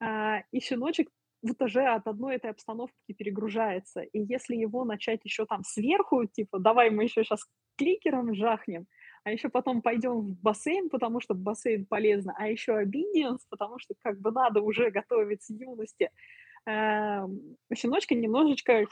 А, 0.00 0.42
и 0.50 0.60
щеночек 0.60 1.08
вот 1.42 1.62
уже 1.62 1.84
от 1.84 2.06
одной 2.06 2.36
этой 2.36 2.50
обстановки 2.50 3.12
перегружается. 3.16 4.02
И 4.02 4.20
если 4.20 4.56
его 4.56 4.84
начать 4.84 5.20
еще 5.24 5.46
там 5.46 5.62
сверху, 5.64 6.26
типа, 6.26 6.58
давай 6.58 6.90
мы 6.90 7.04
еще 7.04 7.24
сейчас 7.24 7.46
кликером 7.76 8.34
жахнем, 8.34 8.86
а 9.24 9.32
еще 9.32 9.48
потом 9.48 9.82
пойдем 9.82 10.20
в 10.20 10.40
бассейн, 10.40 10.90
потому 10.90 11.20
что 11.20 11.34
бассейн 11.34 11.86
полезно, 11.86 12.34
а 12.36 12.48
еще 12.48 12.72
obedience, 12.72 13.40
потому 13.48 13.78
что 13.78 13.94
как 14.02 14.20
бы 14.20 14.32
надо 14.32 14.60
уже 14.60 14.90
готовить 14.90 15.42
с 15.42 15.50
юности. 15.50 16.10
Эм, 16.66 17.56
щеночка 17.74 18.14
немножечко 18.14 18.86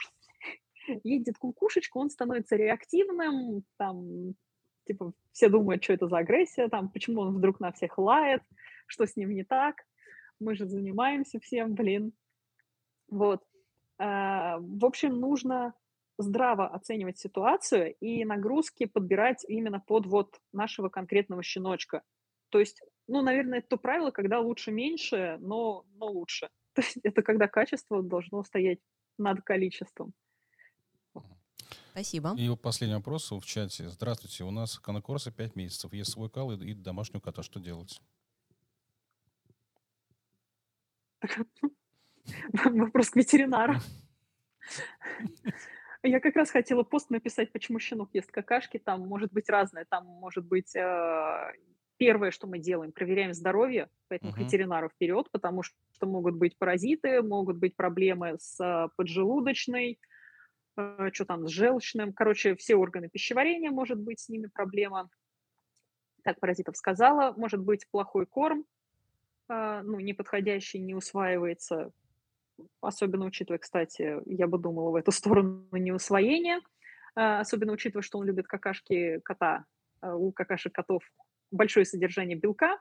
едет 1.03 1.37
кукушечку, 1.37 1.99
он 1.99 2.09
становится 2.09 2.55
реактивным, 2.55 3.63
там, 3.77 4.35
типа, 4.85 5.13
все 5.31 5.49
думают, 5.49 5.83
что 5.83 5.93
это 5.93 6.07
за 6.07 6.17
агрессия, 6.17 6.67
там, 6.69 6.89
почему 6.89 7.21
он 7.21 7.35
вдруг 7.35 7.59
на 7.59 7.71
всех 7.71 7.97
лает, 7.97 8.41
что 8.87 9.05
с 9.05 9.15
ним 9.15 9.31
не 9.31 9.43
так, 9.43 9.85
мы 10.39 10.55
же 10.55 10.65
занимаемся 10.65 11.39
всем, 11.39 11.75
блин. 11.75 12.13
Вот. 13.09 13.43
А, 13.97 14.57
в 14.59 14.85
общем, 14.85 15.19
нужно 15.19 15.73
здраво 16.17 16.67
оценивать 16.67 17.17
ситуацию 17.17 17.95
и 17.99 18.25
нагрузки 18.25 18.85
подбирать 18.85 19.45
именно 19.47 19.79
под 19.79 20.05
вот 20.05 20.39
нашего 20.51 20.89
конкретного 20.89 21.43
щеночка. 21.43 22.03
То 22.49 22.59
есть, 22.59 22.81
ну, 23.07 23.21
наверное, 23.21 23.59
это 23.59 23.69
то 23.69 23.77
правило, 23.77 24.11
когда 24.11 24.39
лучше 24.39 24.71
меньше, 24.71 25.37
но, 25.39 25.85
но 25.95 26.07
лучше. 26.07 26.49
То 26.73 26.81
есть 26.81 26.97
это 27.03 27.21
когда 27.21 27.47
качество 27.47 28.01
должно 28.01 28.43
стоять 28.43 28.79
над 29.17 29.41
количеством. 29.41 30.13
Спасибо. 31.91 32.35
И 32.37 32.55
последний 32.55 32.95
вопрос 32.95 33.31
в 33.31 33.41
чате. 33.41 33.89
Здравствуйте, 33.89 34.43
у 34.43 34.51
нас 34.51 34.79
конокорса 34.79 35.31
5 35.31 35.55
месяцев, 35.55 35.93
есть 35.93 36.11
свой 36.11 36.29
кал 36.29 36.51
и, 36.51 36.65
и 36.65 36.73
домашнюю 36.73 37.21
кота. 37.21 37.43
Что 37.43 37.59
делать? 37.59 38.01
Вопрос 42.53 43.09
к 43.09 43.15
ветеринару. 43.15 43.75
Я 46.03 46.21
как 46.21 46.35
раз 46.35 46.49
хотела 46.49 46.83
пост 46.83 47.09
написать, 47.09 47.51
почему 47.51 47.79
щенок 47.79 48.09
ест 48.13 48.31
какашки. 48.31 48.77
Там 48.77 49.01
может 49.01 49.33
быть 49.33 49.49
разное. 49.49 49.85
Там 49.89 50.05
может 50.05 50.45
быть 50.45 50.73
э, 50.75 51.53
первое, 51.97 52.31
что 52.31 52.47
мы 52.47 52.59
делаем, 52.59 52.93
проверяем 52.93 53.33
здоровье, 53.33 53.89
поэтому 54.07 54.31
uh-huh. 54.31 54.35
к 54.35 54.39
ветеринару 54.39 54.89
вперед, 54.89 55.27
потому 55.31 55.63
что 55.63 55.75
могут 56.03 56.35
быть 56.35 56.57
паразиты, 56.57 57.21
могут 57.21 57.57
быть 57.57 57.75
проблемы 57.75 58.37
с 58.39 58.63
э, 58.63 58.87
поджелудочной, 58.95 59.99
что 60.75 61.25
там, 61.25 61.47
с 61.47 61.51
желчным. 61.51 62.13
Короче, 62.13 62.55
все 62.55 62.75
органы 62.75 63.09
пищеварения, 63.09 63.71
может 63.71 63.99
быть, 63.99 64.19
с 64.19 64.29
ними 64.29 64.47
проблема. 64.47 65.09
Так, 66.23 66.39
паразитов 66.39 66.77
сказала. 66.77 67.33
Может 67.37 67.61
быть, 67.61 67.85
плохой 67.89 68.25
корм, 68.25 68.65
ну, 69.47 69.99
неподходящий, 69.99 70.79
не 70.79 70.93
усваивается 70.93 71.91
особенно 72.81 73.25
учитывая, 73.25 73.59
кстати, 73.59 74.17
я 74.25 74.47
бы 74.47 74.57
думала 74.57 74.91
в 74.91 74.95
эту 74.95 75.11
сторону 75.11 75.65
не 75.71 75.91
усвоение, 75.91 76.59
а, 77.15 77.39
особенно 77.39 77.73
учитывая, 77.73 78.03
что 78.03 78.19
он 78.19 78.25
любит 78.25 78.47
какашки 78.47 79.19
кота, 79.23 79.65
у 80.01 80.31
какашек 80.31 80.73
котов 80.73 81.03
большое 81.51 81.85
содержание 81.85 82.37
белка, 82.37 82.79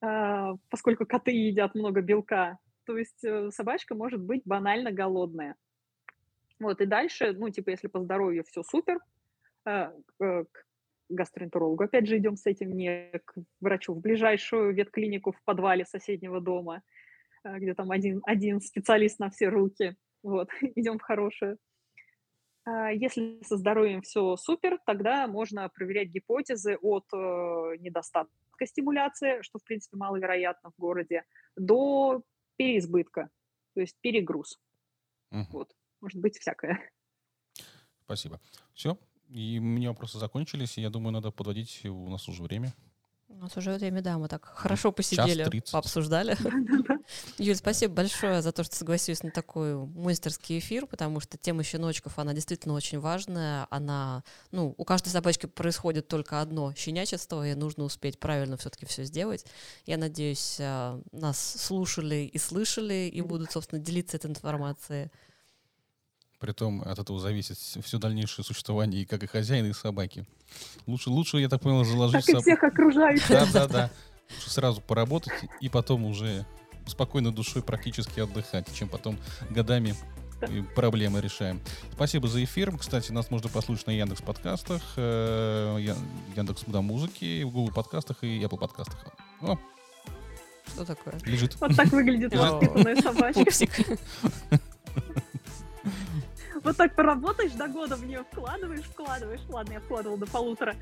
поскольку 0.00 1.06
коты 1.06 1.30
едят 1.30 1.74
много 1.74 2.00
белка, 2.00 2.58
то 2.84 2.96
есть 2.96 3.24
э, 3.24 3.50
собачка 3.50 3.94
может 3.94 4.20
быть 4.20 4.42
банально 4.44 4.92
голодная. 4.92 5.56
Вот, 6.58 6.80
и 6.80 6.86
дальше, 6.86 7.32
ну, 7.32 7.50
типа, 7.50 7.70
если 7.70 7.88
по 7.88 8.00
здоровью 8.00 8.44
все 8.44 8.62
супер, 8.62 8.98
э, 9.66 9.90
к 10.18 10.46
гастроэнтерологу 11.08 11.84
опять 11.84 12.06
же 12.06 12.16
идем 12.18 12.36
с 12.36 12.46
этим, 12.46 12.72
не 12.72 13.10
к 13.24 13.34
врачу, 13.60 13.94
в 13.94 14.00
ближайшую 14.00 14.74
ветклинику 14.74 15.32
в 15.32 15.42
подвале 15.44 15.84
соседнего 15.84 16.40
дома– 16.40 16.82
Э, 17.46 17.58
где 17.58 17.74
там 17.74 17.90
один, 17.90 18.20
один 18.24 18.60
специалист 18.60 19.18
на 19.18 19.30
все 19.30 19.48
руки. 19.48 19.96
Вот, 20.22 20.48
идем 20.74 20.98
в 20.98 21.02
хорошее. 21.02 21.56
А 22.64 22.90
если 22.90 23.40
со 23.44 23.56
здоровьем 23.56 24.02
все 24.02 24.36
супер, 24.36 24.78
тогда 24.86 25.26
можно 25.28 25.68
проверять 25.68 26.08
гипотезы 26.08 26.76
от 26.76 27.04
э, 27.12 27.76
недостатка 27.78 28.66
стимуляции, 28.66 29.42
что, 29.42 29.58
в 29.58 29.64
принципе, 29.64 29.96
маловероятно 29.96 30.70
в 30.70 30.80
городе, 30.80 31.24
до 31.56 32.22
переизбытка, 32.56 33.28
то 33.74 33.80
есть 33.80 33.96
перегруз. 34.00 34.58
Угу. 35.30 35.46
Вот, 35.52 35.76
может 36.06 36.20
быть 36.20 36.38
всякое. 36.38 36.78
Спасибо. 38.04 38.40
Все, 38.74 38.96
и 39.28 39.58
у 39.58 39.64
меня 39.64 39.88
вопросы 39.88 40.18
закончились, 40.18 40.78
и 40.78 40.82
я 40.82 40.88
думаю, 40.88 41.12
надо 41.12 41.32
подводить, 41.32 41.84
у 41.84 42.08
нас 42.08 42.28
уже 42.28 42.44
время. 42.44 42.72
У 43.28 43.34
нас 43.34 43.56
уже 43.56 43.72
время, 43.72 44.02
да, 44.02 44.18
мы 44.18 44.28
так 44.28 44.44
хорошо 44.44 44.92
посидели, 44.92 45.60
пообсуждали. 45.72 46.36
Юль, 47.38 47.56
спасибо 47.56 47.92
большое 47.92 48.40
за 48.40 48.52
то, 48.52 48.62
что 48.62 48.76
согласилась 48.76 49.24
на 49.24 49.32
такой 49.32 49.74
монстерский 49.74 50.60
эфир, 50.60 50.86
потому 50.86 51.18
что 51.18 51.36
тема 51.36 51.64
щеночков, 51.64 52.20
она 52.20 52.34
действительно 52.34 52.74
очень 52.74 53.00
важная. 53.00 53.66
Она, 53.70 54.22
ну, 54.52 54.76
у 54.78 54.84
каждой 54.84 55.08
собачки 55.08 55.46
происходит 55.46 56.06
только 56.06 56.40
одно 56.40 56.72
щенячество, 56.76 57.44
и 57.44 57.54
нужно 57.54 57.82
успеть 57.82 58.20
правильно 58.20 58.56
все-таки 58.56 58.86
все 58.86 59.02
сделать. 59.02 59.44
Я 59.86 59.96
надеюсь, 59.96 60.58
а, 60.60 61.02
нас 61.10 61.56
слушали 61.60 62.30
и 62.32 62.38
слышали, 62.38 63.10
и 63.12 63.20
будут, 63.22 63.50
собственно, 63.50 63.82
делиться 63.82 64.18
этой 64.18 64.30
информацией. 64.30 65.10
Притом 66.46 66.80
от 66.82 66.96
этого 66.96 67.18
зависит 67.18 67.58
все 67.58 67.98
дальнейшее 67.98 68.44
существование 68.44 69.02
и 69.02 69.04
как 69.04 69.20
и 69.24 69.26
хозяина, 69.26 69.66
и 69.66 69.72
собаки. 69.72 70.24
Лучше, 70.86 71.10
лучше, 71.10 71.38
я 71.38 71.48
так 71.48 71.60
понял, 71.60 71.84
заложить... 71.84 72.24
Так 72.24 72.36
и 72.36 72.40
всех 72.40 72.62
окружающих. 72.62 73.28
Да, 73.28 73.46
да, 73.52 73.66
да. 73.66 73.90
Лучше 74.30 74.50
сразу 74.50 74.80
поработать 74.80 75.32
и 75.60 75.68
потом 75.68 76.04
уже 76.04 76.46
спокойно 76.86 77.32
душой 77.32 77.64
практически 77.64 78.20
отдыхать, 78.20 78.72
чем 78.72 78.88
потом 78.88 79.18
годами 79.50 79.96
проблемы 80.76 81.20
решаем. 81.20 81.60
Спасибо 81.92 82.28
за 82.28 82.44
эфир. 82.44 82.78
Кстати, 82.78 83.10
нас 83.10 83.28
можно 83.28 83.48
послушать 83.48 83.88
на 83.88 83.90
Яндекс 83.90 84.22
подкастах, 84.22 84.82
э, 84.94 85.94
Яндекс 86.36 86.62
да, 86.68 86.80
музыки, 86.80 87.42
в 87.42 87.50
Google 87.50 87.74
подкастах 87.74 88.18
и 88.22 88.38
Apple 88.38 88.56
подкастах. 88.56 89.04
О, 89.40 89.58
что 90.68 90.84
такое? 90.84 91.14
Лежит. 91.24 91.56
Вот 91.60 91.74
так 91.74 91.88
выглядит 91.88 92.32
воспитанная 92.36 93.02
собачка. 93.02 93.40
Пупсик. 93.40 93.72
Вот 96.66 96.76
так 96.76 96.96
поработаешь 96.96 97.52
до 97.52 97.68
года, 97.68 97.94
в 97.94 98.04
нее 98.04 98.24
вкладываешь, 98.32 98.86
вкладываешь. 98.86 99.40
Ладно, 99.48 99.74
я 99.74 99.80
вкладывала 99.80 100.18
до 100.18 100.26
полутора. 100.26 100.74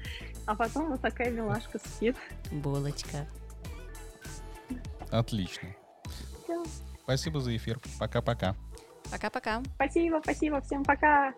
А 0.47 0.55
потом 0.55 0.89
вот 0.89 1.03
такая 1.03 1.31
милашка 1.31 1.79
спит. 1.79 2.17
Булочка. 2.51 3.27
Отлично. 5.11 5.69
Все. 6.43 6.65
Спасибо 7.03 7.41
за 7.41 7.55
эфир. 7.55 7.79
Пока-пока. 8.01 8.57
Пока-пока. 9.11 9.63
Спасибо, 9.75 10.21
спасибо. 10.23 10.63
Всем 10.63 10.85
пока. 10.85 11.35